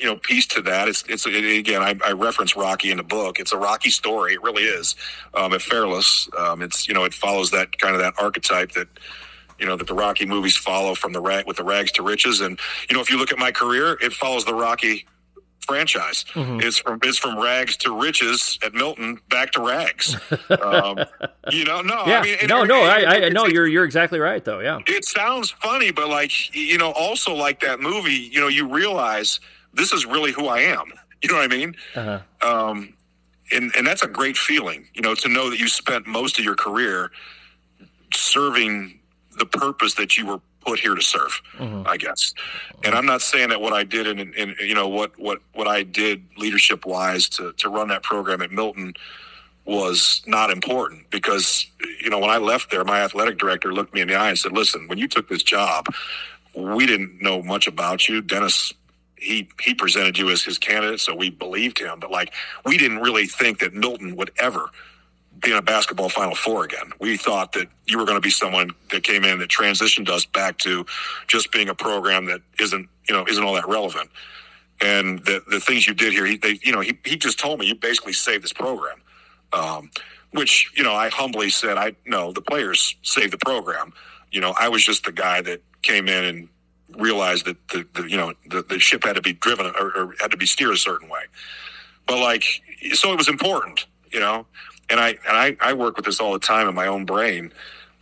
you 0.00 0.06
know 0.06 0.16
piece 0.16 0.46
to 0.48 0.62
that. 0.62 0.88
It's 0.88 1.04
it's 1.08 1.26
it, 1.26 1.44
again 1.58 1.82
I, 1.82 1.94
I, 2.04 2.12
reference 2.12 2.56
Rocky 2.56 2.90
in 2.90 2.96
the 2.96 3.02
book. 3.02 3.38
It's 3.38 3.52
a 3.52 3.58
Rocky 3.58 3.90
story. 3.90 4.34
It 4.34 4.42
really 4.42 4.64
is. 4.64 4.96
Um, 5.34 5.52
at 5.52 5.62
Fairless, 5.62 6.28
um, 6.38 6.62
it's 6.62 6.88
you 6.88 6.94
know 6.94 7.04
it 7.04 7.14
follows 7.14 7.50
that 7.50 7.78
kind 7.78 7.94
of 7.94 8.00
that 8.00 8.14
archetype 8.18 8.72
that 8.72 8.88
you 9.58 9.66
know 9.66 9.76
that 9.76 9.86
the 9.86 9.94
Rocky 9.94 10.26
movies 10.26 10.56
follow 10.56 10.94
from 10.94 11.12
the 11.12 11.20
rag 11.20 11.46
with 11.46 11.58
the 11.58 11.64
rags 11.64 11.92
to 11.92 12.02
riches. 12.02 12.40
And 12.40 12.58
you 12.88 12.94
know 12.94 13.02
if 13.02 13.10
you 13.10 13.18
look 13.18 13.32
at 13.32 13.38
my 13.38 13.52
career, 13.52 13.98
it 14.00 14.12
follows 14.12 14.44
the 14.44 14.54
Rocky 14.54 15.06
franchise. 15.60 16.24
Mm-hmm. 16.32 16.60
It's 16.60 16.78
from 16.78 16.98
it's 17.02 17.18
from 17.18 17.38
rags 17.38 17.76
to 17.78 17.96
riches 17.96 18.58
at 18.62 18.74
Milton, 18.74 19.20
back 19.28 19.52
to 19.52 19.60
rags. 19.60 20.16
um, 20.62 20.98
you 21.50 21.64
know, 21.64 21.82
no, 21.82 22.06
yeah, 22.06 22.18
I 22.18 22.22
mean, 22.22 22.36
no, 22.48 22.64
no, 22.64 22.82
I, 22.82 23.26
I 23.26 23.28
no, 23.28 23.46
you're 23.46 23.66
you're 23.66 23.84
exactly 23.84 24.18
right 24.18 24.44
though. 24.44 24.60
Yeah, 24.60 24.80
it 24.86 25.04
sounds 25.04 25.50
funny, 25.50 25.90
but 25.90 26.08
like 26.08 26.54
you 26.54 26.78
know, 26.78 26.90
also 26.92 27.34
like 27.34 27.60
that 27.60 27.80
movie, 27.80 28.30
you 28.32 28.40
know, 28.40 28.48
you 28.48 28.66
realize 28.68 29.40
this 29.74 29.92
is 29.92 30.06
really 30.06 30.32
who 30.32 30.46
I 30.46 30.60
am. 30.60 30.92
You 31.22 31.28
know 31.28 31.36
what 31.36 31.52
I 31.52 31.54
mean? 31.54 31.76
Uh-huh. 31.94 32.20
Um, 32.40 32.94
and 33.52 33.70
and 33.76 33.86
that's 33.86 34.02
a 34.02 34.08
great 34.08 34.38
feeling, 34.38 34.86
you 34.94 35.02
know, 35.02 35.14
to 35.16 35.28
know 35.28 35.50
that 35.50 35.58
you 35.58 35.68
spent 35.68 36.06
most 36.06 36.38
of 36.38 36.46
your 36.46 36.54
career 36.54 37.10
serving 38.14 38.98
the 39.38 39.44
purpose 39.44 39.96
that 39.96 40.16
you 40.16 40.24
were 40.24 40.40
put 40.60 40.78
here 40.78 40.94
to 40.94 41.02
serve, 41.02 41.40
mm-hmm. 41.58 41.86
I 41.86 41.96
guess. 41.96 42.32
And 42.84 42.94
I'm 42.94 43.06
not 43.06 43.22
saying 43.22 43.48
that 43.50 43.60
what 43.60 43.72
I 43.72 43.84
did 43.84 44.06
in, 44.06 44.32
in 44.34 44.54
you 44.60 44.74
know 44.74 44.88
what 44.88 45.18
what 45.18 45.40
what 45.52 45.66
I 45.66 45.82
did 45.82 46.24
leadership 46.36 46.86
wise 46.86 47.28
to 47.30 47.52
to 47.52 47.68
run 47.68 47.88
that 47.88 48.02
program 48.02 48.42
at 48.42 48.50
Milton 48.50 48.94
was 49.64 50.22
not 50.26 50.50
important 50.50 51.10
because 51.10 51.66
you 52.00 52.10
know 52.10 52.18
when 52.18 52.30
I 52.30 52.38
left 52.38 52.70
there, 52.70 52.84
my 52.84 53.00
athletic 53.00 53.38
director 53.38 53.72
looked 53.72 53.94
me 53.94 54.00
in 54.00 54.08
the 54.08 54.14
eye 54.14 54.30
and 54.30 54.38
said, 54.38 54.52
"Listen, 54.52 54.88
when 54.88 54.98
you 54.98 55.08
took 55.08 55.28
this 55.28 55.42
job, 55.42 55.86
we 56.54 56.86
didn't 56.86 57.22
know 57.22 57.42
much 57.42 57.66
about 57.66 58.08
you. 58.08 58.20
Dennis 58.20 58.72
he 59.20 59.48
he 59.60 59.74
presented 59.74 60.18
you 60.18 60.30
as 60.30 60.42
his 60.42 60.58
candidate, 60.58 61.00
so 61.00 61.14
we 61.14 61.30
believed 61.30 61.78
him. 61.78 62.00
But 62.00 62.10
like 62.10 62.32
we 62.64 62.78
didn't 62.78 62.98
really 62.98 63.26
think 63.26 63.58
that 63.60 63.74
Milton 63.74 64.16
would 64.16 64.30
ever 64.38 64.70
be 65.42 65.50
in 65.50 65.56
a 65.56 65.62
basketball 65.62 66.08
Final 66.08 66.34
Four 66.34 66.64
again. 66.64 66.92
We 66.98 67.16
thought 67.16 67.52
that 67.52 67.68
you 67.86 67.98
were 67.98 68.04
going 68.04 68.16
to 68.16 68.22
be 68.22 68.30
someone 68.30 68.70
that 68.90 69.04
came 69.04 69.24
in 69.24 69.38
that 69.38 69.48
transitioned 69.48 70.08
us 70.08 70.24
back 70.24 70.58
to 70.58 70.84
just 71.28 71.52
being 71.52 71.68
a 71.68 71.74
program 71.74 72.26
that 72.26 72.40
isn't 72.58 72.88
you 73.08 73.14
know 73.14 73.26
isn't 73.28 73.44
all 73.44 73.54
that 73.54 73.68
relevant. 73.68 74.10
And 74.82 75.20
the 75.20 75.42
the 75.50 75.60
things 75.60 75.86
you 75.86 75.94
did 75.94 76.12
here, 76.12 76.26
he 76.26 76.36
they, 76.36 76.58
you 76.62 76.72
know 76.72 76.80
he 76.80 76.98
he 77.04 77.16
just 77.16 77.38
told 77.38 77.60
me 77.60 77.66
you 77.66 77.74
basically 77.74 78.12
saved 78.12 78.42
this 78.44 78.52
program. 78.52 79.00
Um, 79.52 79.90
which 80.32 80.70
you 80.76 80.82
know 80.82 80.94
I 80.94 81.08
humbly 81.08 81.50
said 81.50 81.76
I 81.76 81.94
no 82.06 82.32
the 82.32 82.42
players 82.42 82.96
saved 83.02 83.32
the 83.32 83.38
program. 83.38 83.92
You 84.30 84.40
know 84.40 84.54
I 84.58 84.68
was 84.68 84.84
just 84.84 85.04
the 85.04 85.12
guy 85.12 85.40
that 85.42 85.60
came 85.82 86.08
in 86.08 86.24
and 86.24 86.48
realized 86.96 87.46
that 87.46 87.56
the, 87.68 87.86
the 87.94 88.08
you 88.08 88.16
know 88.16 88.32
the, 88.46 88.62
the 88.62 88.78
ship 88.78 89.04
had 89.04 89.16
to 89.16 89.22
be 89.22 89.32
driven 89.32 89.66
or, 89.66 89.96
or, 89.96 90.14
had 90.20 90.30
to 90.30 90.36
be 90.36 90.46
steered 90.46 90.74
a 90.74 90.78
certain 90.78 91.08
way. 91.08 91.22
But 92.06 92.18
like, 92.18 92.44
so 92.92 93.12
it 93.12 93.16
was 93.16 93.28
important, 93.28 93.86
you 94.12 94.20
know. 94.20 94.46
And 94.88 94.98
I 94.98 95.10
and 95.28 95.36
I, 95.36 95.56
I 95.60 95.72
work 95.72 95.96
with 95.96 96.06
this 96.06 96.20
all 96.20 96.32
the 96.32 96.38
time 96.38 96.68
in 96.68 96.74
my 96.74 96.86
own 96.86 97.04
brain, 97.04 97.52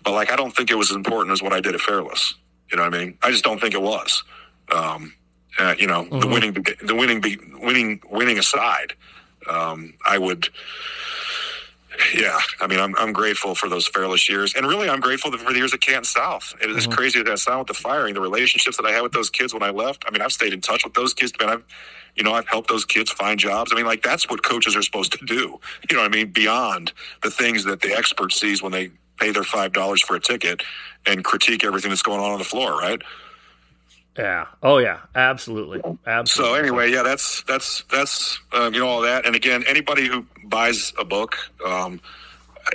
but 0.02 0.12
like 0.12 0.32
I 0.32 0.36
don't 0.36 0.54
think 0.54 0.70
it 0.70 0.76
was 0.76 0.90
as 0.90 0.96
important 0.96 1.32
as 1.32 1.42
what 1.42 1.52
I 1.52 1.60
did 1.60 1.74
at 1.74 1.80
Fairless. 1.80 2.34
You 2.70 2.76
know 2.76 2.84
what 2.84 2.94
I 2.94 2.98
mean? 2.98 3.18
I 3.22 3.30
just 3.30 3.44
don't 3.44 3.60
think 3.60 3.74
it 3.74 3.82
was. 3.82 4.22
Um, 4.70 5.14
uh, 5.58 5.74
you 5.78 5.86
know, 5.86 6.04
mm-hmm. 6.04 6.20
the 6.20 6.26
winning, 6.26 6.52
the 6.52 6.94
winning, 6.94 7.22
winning, 7.60 8.00
winning 8.10 8.38
aside, 8.38 8.92
um, 9.48 9.94
I 10.06 10.18
would 10.18 10.48
yeah, 12.14 12.38
I 12.60 12.66
mean, 12.66 12.78
I'm, 12.78 12.94
I'm 12.96 13.12
grateful 13.12 13.54
for 13.54 13.68
those 13.68 13.86
Fairless 13.86 14.28
years, 14.28 14.54
and 14.54 14.66
really, 14.66 14.88
I'm 14.88 15.00
grateful 15.00 15.30
for 15.36 15.52
the 15.52 15.58
years 15.58 15.74
at 15.74 15.80
Canton 15.80 16.04
South. 16.04 16.54
It 16.60 16.70
is 16.70 16.86
mm-hmm. 16.86 16.92
crazy 16.92 17.22
that 17.22 17.38
sound 17.38 17.60
with 17.60 17.68
the 17.68 17.74
firing, 17.74 18.14
the 18.14 18.20
relationships 18.20 18.76
that 18.76 18.86
I 18.86 18.92
had 18.92 19.02
with 19.02 19.12
those 19.12 19.30
kids 19.30 19.52
when 19.52 19.62
I 19.62 19.70
left. 19.70 20.04
I 20.06 20.10
mean, 20.10 20.22
I've 20.22 20.32
stayed 20.32 20.52
in 20.52 20.60
touch 20.60 20.84
with 20.84 20.94
those 20.94 21.14
kids, 21.14 21.32
man. 21.40 21.48
I've, 21.48 21.64
you 22.14 22.24
know, 22.24 22.32
I've 22.32 22.48
helped 22.48 22.68
those 22.68 22.84
kids 22.84 23.10
find 23.10 23.38
jobs. 23.38 23.72
I 23.72 23.76
mean, 23.76 23.86
like 23.86 24.02
that's 24.02 24.28
what 24.28 24.42
coaches 24.42 24.76
are 24.76 24.82
supposed 24.82 25.12
to 25.12 25.24
do. 25.24 25.58
You 25.90 25.96
know 25.96 26.02
what 26.02 26.12
I 26.12 26.16
mean? 26.16 26.30
Beyond 26.32 26.92
the 27.22 27.30
things 27.30 27.64
that 27.64 27.80
the 27.80 27.96
expert 27.96 28.32
sees 28.32 28.62
when 28.62 28.72
they 28.72 28.90
pay 29.18 29.30
their 29.30 29.44
five 29.44 29.72
dollars 29.72 30.00
for 30.00 30.16
a 30.16 30.20
ticket 30.20 30.62
and 31.06 31.24
critique 31.24 31.64
everything 31.64 31.90
that's 31.90 32.02
going 32.02 32.20
on 32.20 32.32
on 32.32 32.38
the 32.38 32.44
floor, 32.44 32.78
right? 32.78 33.00
Yeah. 34.18 34.46
Oh 34.62 34.78
yeah. 34.78 34.98
Absolutely. 35.14 35.80
Absolutely. 36.06 36.54
So 36.54 36.60
anyway, 36.60 36.90
yeah, 36.90 37.02
that's 37.02 37.42
that's 37.44 37.84
that's 37.90 38.40
uh, 38.52 38.70
you 38.72 38.80
know 38.80 38.88
all 38.88 39.00
that. 39.02 39.24
And 39.24 39.36
again, 39.36 39.64
anybody 39.68 40.08
who 40.08 40.26
buys 40.44 40.92
a 40.98 41.04
book, 41.04 41.36
um, 41.64 42.00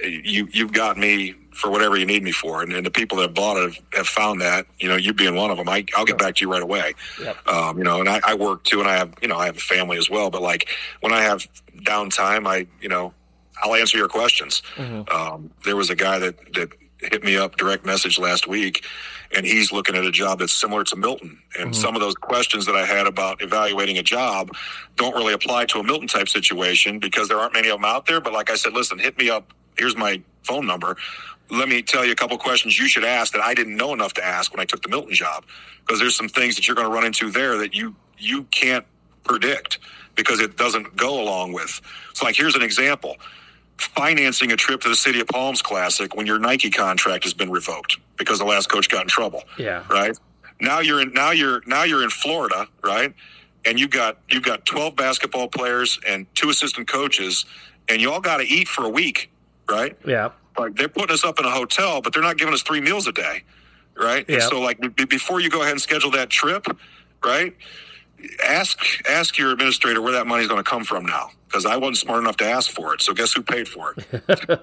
you 0.01 0.47
you've 0.51 0.71
got 0.71 0.97
me 0.97 1.35
for 1.51 1.69
whatever 1.69 1.97
you 1.97 2.05
need 2.05 2.23
me 2.23 2.31
for, 2.31 2.63
and, 2.63 2.73
and 2.73 2.85
the 2.85 2.91
people 2.91 3.17
that 3.19 3.33
bought 3.35 3.57
it 3.57 3.63
have, 3.63 3.83
have, 3.93 4.07
found 4.07 4.41
that. 4.41 4.65
You 4.79 4.87
know, 4.87 4.95
you 4.95 5.13
being 5.13 5.35
one 5.35 5.51
of 5.51 5.57
them, 5.57 5.69
I, 5.69 5.85
will 5.97 6.05
get 6.05 6.17
back 6.17 6.35
to 6.35 6.45
you 6.45 6.51
right 6.51 6.63
away. 6.63 6.95
Yep. 7.21 7.47
Um, 7.47 7.77
you 7.77 7.83
know, 7.83 7.99
and 7.99 8.09
I, 8.09 8.21
I 8.25 8.33
work 8.35 8.63
too, 8.63 8.79
and 8.79 8.89
I 8.89 8.95
have 8.95 9.13
you 9.21 9.27
know 9.27 9.37
I 9.37 9.45
have 9.45 9.57
a 9.57 9.61
family 9.61 9.97
as 9.97 10.09
well. 10.09 10.29
But 10.29 10.41
like 10.41 10.69
when 11.01 11.13
I 11.13 11.21
have 11.21 11.47
downtime, 11.83 12.47
I 12.47 12.67
you 12.81 12.89
know 12.89 13.13
I'll 13.61 13.75
answer 13.75 13.97
your 13.97 14.07
questions. 14.07 14.61
Mm-hmm. 14.75 15.13
Um, 15.13 15.51
there 15.65 15.75
was 15.75 15.89
a 15.89 15.95
guy 15.95 16.19
that 16.19 16.53
that 16.53 16.69
hit 16.99 17.23
me 17.23 17.35
up 17.35 17.57
direct 17.57 17.85
message 17.85 18.17
last 18.17 18.47
week 18.47 18.85
and 19.35 19.45
he's 19.45 19.71
looking 19.71 19.95
at 19.95 20.05
a 20.05 20.11
job 20.11 20.39
that's 20.39 20.53
similar 20.53 20.83
to 20.85 20.95
Milton. 20.95 21.39
And 21.57 21.71
mm-hmm. 21.71 21.81
some 21.81 21.95
of 21.95 22.01
those 22.01 22.15
questions 22.15 22.65
that 22.65 22.75
I 22.75 22.85
had 22.85 23.07
about 23.07 23.41
evaluating 23.41 23.97
a 23.97 24.03
job 24.03 24.51
don't 24.95 25.15
really 25.15 25.33
apply 25.33 25.65
to 25.65 25.79
a 25.79 25.83
Milton 25.83 26.07
type 26.07 26.29
situation 26.29 26.99
because 26.99 27.27
there 27.27 27.37
aren't 27.37 27.53
many 27.53 27.69
of 27.69 27.77
them 27.77 27.85
out 27.85 28.05
there. 28.05 28.21
But 28.21 28.33
like 28.33 28.49
I 28.49 28.55
said, 28.55 28.73
listen, 28.73 28.99
hit 28.99 29.17
me 29.17 29.29
up. 29.29 29.53
Here's 29.77 29.97
my 29.97 30.21
phone 30.43 30.65
number. 30.65 30.97
Let 31.49 31.67
me 31.67 31.81
tell 31.81 32.05
you 32.05 32.11
a 32.11 32.15
couple 32.15 32.37
questions 32.37 32.79
you 32.79 32.87
should 32.87 33.03
ask 33.03 33.33
that 33.33 33.41
I 33.41 33.53
didn't 33.53 33.75
know 33.75 33.93
enough 33.93 34.13
to 34.13 34.25
ask 34.25 34.51
when 34.51 34.59
I 34.59 34.65
took 34.65 34.81
the 34.81 34.89
Milton 34.89 35.13
job 35.13 35.45
because 35.85 35.99
there's 35.99 36.15
some 36.15 36.29
things 36.29 36.55
that 36.55 36.67
you're 36.67 36.75
going 36.75 36.87
to 36.87 36.93
run 36.93 37.05
into 37.05 37.29
there 37.29 37.57
that 37.57 37.75
you 37.75 37.95
you 38.17 38.43
can't 38.43 38.85
predict 39.23 39.79
because 40.15 40.39
it 40.39 40.57
doesn't 40.57 40.95
go 40.95 41.21
along 41.21 41.53
with. 41.53 41.81
So 42.13 42.25
like 42.25 42.35
here's 42.35 42.55
an 42.55 42.61
example 42.61 43.17
financing 43.77 44.51
a 44.51 44.55
trip 44.55 44.81
to 44.81 44.89
the 44.89 44.95
City 44.95 45.19
of 45.19 45.27
Palms 45.27 45.61
Classic 45.61 46.15
when 46.15 46.25
your 46.25 46.39
Nike 46.39 46.69
contract 46.69 47.23
has 47.23 47.33
been 47.33 47.51
revoked 47.51 47.97
because 48.17 48.39
the 48.39 48.45
last 48.45 48.69
coach 48.69 48.89
got 48.89 49.01
in 49.03 49.07
trouble. 49.07 49.43
Yeah. 49.57 49.83
Right. 49.89 50.17
Now 50.61 50.79
you're 50.79 51.01
in 51.01 51.13
now 51.13 51.31
you're 51.31 51.61
now 51.65 51.83
you're 51.83 52.03
in 52.03 52.09
Florida, 52.09 52.67
right? 52.83 53.13
And 53.65 53.79
you 53.79 53.87
got 53.87 54.17
you've 54.29 54.43
got 54.43 54.65
twelve 54.65 54.95
basketball 54.95 55.47
players 55.47 55.99
and 56.07 56.25
two 56.35 56.49
assistant 56.49 56.87
coaches, 56.87 57.45
and 57.89 58.01
you 58.01 58.11
all 58.11 58.21
got 58.21 58.37
to 58.37 58.43
eat 58.43 58.67
for 58.67 58.85
a 58.85 58.89
week, 58.89 59.29
right? 59.69 59.97
Yeah. 60.05 60.29
Like 60.57 60.75
they're 60.75 60.87
putting 60.87 61.13
us 61.13 61.23
up 61.23 61.39
in 61.39 61.45
a 61.45 61.49
hotel, 61.49 62.01
but 62.01 62.13
they're 62.13 62.21
not 62.21 62.37
giving 62.37 62.53
us 62.53 62.61
three 62.61 62.81
meals 62.81 63.07
a 63.07 63.11
day, 63.11 63.43
right? 63.97 64.23
Yeah. 64.27 64.35
And 64.35 64.43
so 64.43 64.61
like 64.61 64.79
b- 64.95 65.05
before 65.05 65.39
you 65.39 65.49
go 65.49 65.61
ahead 65.61 65.71
and 65.71 65.81
schedule 65.81 66.11
that 66.11 66.29
trip, 66.29 66.67
right? 67.25 67.55
Ask 68.45 68.79
ask 69.09 69.37
your 69.37 69.51
administrator 69.51 70.01
where 70.01 70.13
that 70.13 70.27
money's 70.27 70.47
going 70.47 70.63
to 70.63 70.69
come 70.69 70.85
from 70.85 71.05
now 71.05 71.31
because 71.53 71.65
I 71.65 71.77
wasn't 71.77 71.97
smart 71.97 72.21
enough 72.21 72.37
to 72.37 72.45
ask 72.45 72.71
for 72.71 72.93
it. 72.93 73.01
So 73.01 73.13
guess 73.13 73.33
who 73.33 73.43
paid 73.43 73.67
for 73.67 73.93
it? 73.95 74.61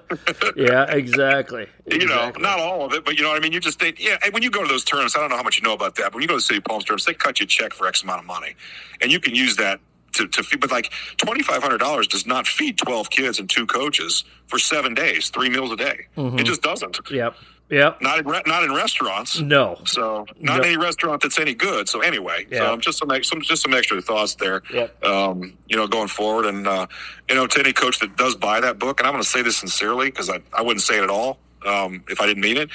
yeah, 0.57 0.91
exactly. 0.91 1.61
you 1.85 1.97
exactly. 1.97 2.41
know, 2.41 2.49
not 2.49 2.59
all 2.59 2.83
of 2.85 2.93
it, 2.93 3.05
but 3.05 3.15
you 3.15 3.23
know 3.23 3.29
what 3.29 3.37
I 3.37 3.39
mean. 3.39 3.53
You 3.53 3.59
just 3.59 3.79
think, 3.79 4.03
yeah. 4.03 4.17
When 4.31 4.43
you 4.43 4.51
go 4.51 4.61
to 4.61 4.67
those 4.67 4.83
terms, 4.83 5.15
I 5.15 5.19
don't 5.19 5.29
know 5.29 5.37
how 5.37 5.43
much 5.43 5.57
you 5.57 5.63
know 5.63 5.73
about 5.73 5.95
that, 5.95 6.05
but 6.05 6.15
when 6.15 6.21
you 6.23 6.27
go 6.27 6.33
to 6.33 6.37
the 6.39 6.41
City 6.41 6.57
of 6.57 6.65
Palms 6.65 6.83
terms, 6.83 7.05
they 7.05 7.13
cut 7.13 7.39
you 7.39 7.45
a 7.45 7.47
check 7.47 7.73
for 7.73 7.87
X 7.87 8.03
amount 8.03 8.19
of 8.19 8.25
money, 8.25 8.55
and 8.99 9.11
you 9.11 9.19
can 9.19 9.35
use 9.35 9.55
that 9.57 9.79
to, 10.13 10.27
to 10.27 10.43
feed. 10.43 10.59
But 10.59 10.71
like 10.71 10.91
twenty 11.17 11.43
five 11.43 11.61
hundred 11.61 11.77
dollars 11.77 12.07
does 12.07 12.25
not 12.25 12.47
feed 12.47 12.77
twelve 12.77 13.09
kids 13.09 13.39
and 13.39 13.49
two 13.49 13.65
coaches 13.65 14.23
for 14.47 14.59
seven 14.59 14.93
days, 14.93 15.29
three 15.29 15.49
meals 15.49 15.71
a 15.71 15.77
day. 15.77 16.07
Mm-hmm. 16.17 16.39
It 16.39 16.45
just 16.45 16.61
doesn't. 16.61 16.99
Yep. 17.09 17.35
Yep. 17.71 18.01
Not 18.01 18.19
in 18.19 18.27
re- 18.27 18.43
not 18.45 18.63
in 18.63 18.73
restaurants. 18.73 19.39
No. 19.39 19.79
So 19.85 20.25
not 20.37 20.65
any 20.65 20.75
restaurant 20.75 21.21
that's 21.21 21.39
any 21.39 21.53
good. 21.53 21.87
So 21.87 22.01
anyway, 22.01 22.45
so 22.51 22.75
just 22.77 22.97
some, 22.97 23.09
some 23.23 23.41
just 23.41 23.63
some 23.63 23.73
extra 23.73 24.01
thoughts 24.01 24.35
there. 24.35 24.61
Yep. 24.73 25.05
Um, 25.05 25.57
you 25.67 25.77
know, 25.77 25.87
going 25.87 26.09
forward, 26.09 26.45
and 26.45 26.67
uh, 26.67 26.87
you 27.29 27.35
know, 27.35 27.47
to 27.47 27.59
any 27.61 27.71
coach 27.71 27.99
that 27.99 28.17
does 28.17 28.35
buy 28.35 28.59
that 28.59 28.77
book, 28.77 28.99
and 28.99 29.07
I'm 29.07 29.13
going 29.13 29.23
to 29.23 29.29
say 29.29 29.41
this 29.41 29.55
sincerely 29.57 30.07
because 30.07 30.29
I 30.29 30.39
I 30.51 30.61
wouldn't 30.61 30.83
say 30.83 30.97
it 30.97 31.03
at 31.03 31.09
all 31.09 31.39
um, 31.65 32.03
if 32.09 32.19
I 32.19 32.27
didn't 32.27 32.43
mean 32.43 32.57
it. 32.57 32.69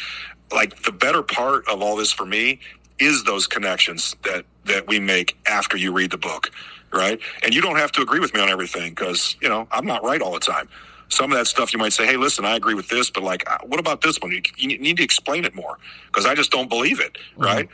Like 0.51 0.83
the 0.83 0.93
better 0.93 1.23
part 1.23 1.69
of 1.69 1.83
all 1.83 1.97
this 1.97 2.11
for 2.11 2.25
me 2.25 2.61
is 2.99 3.23
those 3.25 3.47
connections 3.47 4.17
that 4.25 4.47
that 4.65 4.89
we 4.89 4.99
make 4.99 5.37
after 5.47 5.77
you 5.77 5.93
read 5.93 6.11
the 6.11 6.19
book 6.19 6.51
right? 6.93 7.21
And 7.43 7.55
you 7.55 7.61
don't 7.61 7.77
have 7.77 7.93
to 7.93 8.01
agree 8.01 8.21
with 8.21 8.33
me 8.33 8.41
on 8.41 8.49
everything 8.49 8.91
because 8.91 9.37
you 9.43 9.49
know 9.49 9.69
I'm 9.71 9.85
not 9.85 10.03
right 10.05 10.23
all 10.23 10.33
the 10.33 10.41
time. 10.41 10.69
Some 11.09 11.31
of 11.31 11.39
that 11.39 11.47
stuff 11.47 11.73
you 11.73 11.79
might 11.79 11.93
say, 11.93 12.07
"Hey, 12.07 12.17
listen, 12.17 12.45
I 12.45 12.57
agree 12.57 12.75
with 12.75 12.89
this, 12.89 13.11
but 13.11 13.23
like, 13.23 13.49
uh, 13.51 13.59
what 13.65 13.79
about 13.79 14.01
this 14.01 14.19
one? 14.21 14.33
You, 14.33 14.43
you 14.57 14.79
need 14.79 14.97
to 14.97 15.05
explain 15.05 15.45
it 15.45 15.55
more 15.55 15.79
because 16.07 16.27
I 16.27 16.35
just 16.35 16.51
don't 16.51 16.69
believe 16.69 17.01
it, 17.01 17.15
mm-hmm. 17.15 17.43
right?" 17.43 17.69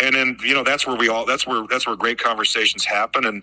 And 0.00 0.14
then 0.14 0.36
you 0.44 0.54
know 0.54 0.64
that's 0.64 0.86
where 0.86 0.96
we 0.96 1.08
all 1.08 1.26
that's 1.26 1.46
where 1.46 1.66
that's 1.68 1.86
where 1.86 1.96
great 1.96 2.18
conversations 2.18 2.84
happen, 2.84 3.26
and 3.26 3.42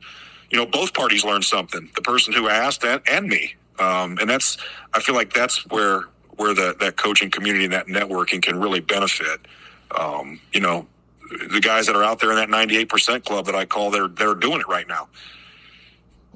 you 0.49 0.57
know 0.57 0.65
both 0.65 0.93
parties 0.93 1.23
learn 1.23 1.41
something. 1.41 1.89
The 1.95 2.01
person 2.01 2.33
who 2.33 2.49
asked 2.49 2.83
and, 2.83 3.01
and 3.07 3.27
me, 3.27 3.55
um, 3.77 4.17
and 4.19 4.29
that's 4.29 4.57
I 4.93 4.99
feel 4.99 5.15
like 5.15 5.33
that's 5.33 5.65
where 5.67 6.05
where 6.37 6.53
the, 6.53 6.75
that 6.79 6.97
coaching 6.97 7.29
community 7.29 7.65
and 7.65 7.73
that 7.73 7.87
networking 7.87 8.41
can 8.41 8.59
really 8.59 8.79
benefit. 8.79 9.41
Um, 9.97 10.39
you 10.51 10.59
know, 10.59 10.87
the 11.49 11.59
guys 11.59 11.87
that 11.87 11.95
are 11.95 12.03
out 12.03 12.19
there 12.19 12.31
in 12.31 12.35
that 12.35 12.49
98% 12.49 13.23
club 13.23 13.45
that 13.45 13.55
I 13.55 13.65
call, 13.65 13.91
they're, 13.91 14.07
they're 14.07 14.35
doing 14.35 14.59
it 14.59 14.67
right 14.67 14.87
now. 14.87 15.07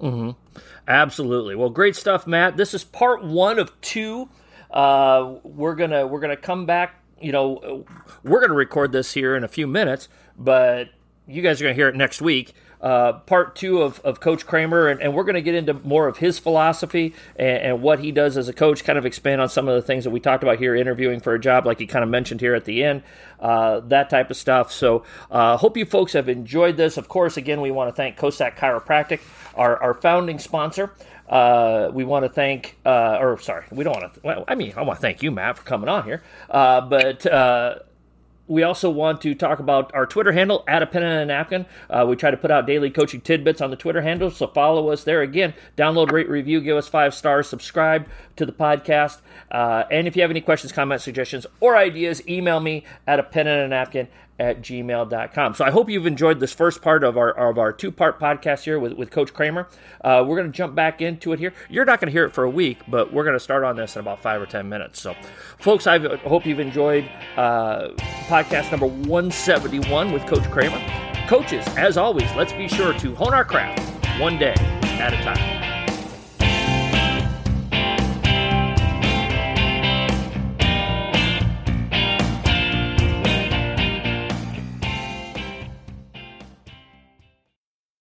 Mm-hmm. 0.01 0.59
Absolutely. 0.89 1.55
Well, 1.55 1.69
great 1.69 1.95
stuff, 1.95 2.25
Matt. 2.25 2.57
This 2.57 2.73
is 2.73 2.83
part 2.83 3.23
one 3.23 3.59
of 3.59 3.79
two. 3.79 4.27
Uh, 4.71 5.35
we're 5.43 5.75
gonna 5.75 6.07
we're 6.07 6.19
gonna 6.19 6.35
come 6.35 6.65
back. 6.65 6.95
You 7.21 7.31
know, 7.31 7.85
we're 8.23 8.41
gonna 8.41 8.55
record 8.55 8.91
this 8.91 9.13
here 9.13 9.35
in 9.35 9.43
a 9.43 9.47
few 9.47 9.67
minutes, 9.67 10.09
but 10.35 10.89
you 11.27 11.43
guys 11.43 11.61
are 11.61 11.65
gonna 11.65 11.75
hear 11.75 11.89
it 11.89 11.95
next 11.95 12.21
week 12.21 12.55
uh, 12.81 13.13
part 13.13 13.55
two 13.55 13.81
of, 13.81 13.99
of 14.01 14.19
Coach 14.19 14.45
Kramer, 14.45 14.87
and, 14.87 15.01
and 15.01 15.13
we're 15.13 15.23
going 15.23 15.35
to 15.35 15.41
get 15.41 15.55
into 15.55 15.73
more 15.73 16.07
of 16.07 16.17
his 16.17 16.39
philosophy 16.39 17.13
and, 17.35 17.57
and, 17.57 17.81
what 17.81 17.99
he 17.99 18.11
does 18.11 18.37
as 18.37 18.47
a 18.47 18.53
coach, 18.53 18.83
kind 18.83 18.97
of 18.97 19.05
expand 19.05 19.41
on 19.41 19.49
some 19.49 19.67
of 19.67 19.75
the 19.75 19.81
things 19.81 20.05
that 20.05 20.11
we 20.11 20.19
talked 20.19 20.43
about 20.43 20.59
here, 20.59 20.75
interviewing 20.75 21.19
for 21.19 21.33
a 21.33 21.39
job, 21.39 21.65
like 21.65 21.79
he 21.79 21.85
kind 21.85 22.03
of 22.03 22.09
mentioned 22.09 22.39
here 22.39 22.55
at 22.55 22.65
the 22.65 22.83
end, 22.83 23.03
uh, 23.39 23.81
that 23.81 24.09
type 24.09 24.29
of 24.29 24.37
stuff. 24.37 24.71
So, 24.71 25.03
uh, 25.29 25.57
hope 25.57 25.75
you 25.75 25.85
folks 25.85 26.13
have 26.13 26.29
enjoyed 26.29 26.77
this. 26.77 26.97
Of 26.97 27.07
course, 27.07 27.37
again, 27.37 27.61
we 27.61 27.71
want 27.71 27.89
to 27.89 27.95
thank 27.95 28.17
COSAC 28.17 28.57
Chiropractic, 28.57 29.19
our, 29.55 29.81
our 29.81 29.93
founding 29.93 30.39
sponsor. 30.39 30.93
Uh, 31.29 31.91
we 31.93 32.03
want 32.03 32.25
to 32.25 32.29
thank, 32.29 32.77
uh, 32.85 33.17
or 33.19 33.39
sorry, 33.39 33.65
we 33.71 33.83
don't 33.83 34.01
want 34.01 34.13
to. 34.13 34.19
Well, 34.23 34.45
I 34.47 34.55
mean, 34.55 34.73
I 34.75 34.81
want 34.81 34.97
to 34.97 35.01
thank 35.01 35.21
you, 35.21 35.29
Matt, 35.31 35.57
for 35.57 35.63
coming 35.63 35.87
on 35.87 36.03
here. 36.03 36.23
Uh, 36.49 36.81
but 36.81 37.25
uh, 37.25 37.75
we 38.49 38.63
also 38.63 38.89
want 38.89 39.21
to 39.21 39.35
talk 39.35 39.59
about 39.59 39.93
our 39.93 40.05
Twitter 40.05 40.31
handle, 40.31 40.63
at 40.67 40.81
a 40.81 40.87
pen 40.87 41.03
and 41.03 41.21
a 41.21 41.25
napkin. 41.25 41.65
Uh, 41.89 42.05
we 42.09 42.15
try 42.15 42.31
to 42.31 42.37
put 42.37 42.49
out 42.51 42.65
daily 42.65 42.89
coaching 42.89 43.21
tidbits 43.21 43.61
on 43.61 43.69
the 43.69 43.75
Twitter 43.75 44.01
handle, 44.01 44.31
so 44.31 44.47
follow 44.47 44.89
us 44.89 45.03
there. 45.03 45.21
Again, 45.21 45.53
download, 45.77 46.11
rate, 46.11 46.27
review, 46.27 46.59
give 46.59 46.75
us 46.75 46.87
five 46.87 47.13
stars, 47.13 47.47
subscribe 47.47 48.07
to 48.35 48.45
the 48.45 48.51
podcast. 48.51 49.19
Uh, 49.51 49.83
and 49.91 50.07
if 50.07 50.15
you 50.15 50.23
have 50.23 50.31
any 50.31 50.41
questions, 50.41 50.73
comments, 50.73 51.03
suggestions, 51.03 51.45
or 51.59 51.77
ideas, 51.77 52.27
email 52.27 52.59
me 52.59 52.83
at 53.05 53.19
a 53.19 53.23
pen 53.23 53.47
and 53.47 53.61
a 53.61 53.67
napkin 53.67 54.07
at 54.39 54.61
gmail.com. 54.61 55.53
So 55.53 55.65
I 55.65 55.71
hope 55.71 55.89
you've 55.89 56.05
enjoyed 56.05 56.39
this 56.39 56.53
first 56.53 56.81
part 56.81 57.03
of 57.03 57.17
our 57.17 57.31
of 57.31 57.57
our 57.57 57.73
two 57.73 57.91
part 57.91 58.19
podcast 58.19 58.63
here 58.63 58.79
with, 58.79 58.93
with 58.93 59.11
Coach 59.11 59.33
Kramer. 59.33 59.67
Uh, 60.03 60.23
we're 60.25 60.37
going 60.37 60.51
to 60.51 60.57
jump 60.57 60.75
back 60.75 61.01
into 61.01 61.33
it 61.33 61.39
here. 61.39 61.53
You're 61.69 61.85
not 61.85 61.99
going 61.99 62.07
to 62.07 62.11
hear 62.11 62.25
it 62.25 62.31
for 62.31 62.43
a 62.43 62.49
week, 62.49 62.79
but 62.87 63.13
we're 63.13 63.23
going 63.23 63.35
to 63.35 63.39
start 63.39 63.63
on 63.63 63.75
this 63.75 63.95
in 63.95 63.99
about 63.99 64.21
five 64.21 64.41
or 64.41 64.45
10 64.45 64.69
minutes. 64.69 65.01
So, 65.01 65.15
folks, 65.57 65.87
I 65.87 65.99
hope 66.17 66.45
you've 66.45 66.59
enjoyed 66.59 67.09
uh, 67.35 67.89
podcast 68.27 68.71
number 68.71 68.87
171 68.87 70.11
with 70.11 70.25
Coach 70.25 70.49
Kramer. 70.51 70.79
Coaches, 71.27 71.67
as 71.77 71.97
always, 71.97 72.33
let's 72.35 72.53
be 72.53 72.67
sure 72.67 72.93
to 72.93 73.13
hone 73.15 73.33
our 73.33 73.45
craft 73.45 73.79
one 74.19 74.39
day 74.39 74.55
at 74.57 75.13
a 75.13 75.17
time. 75.17 75.68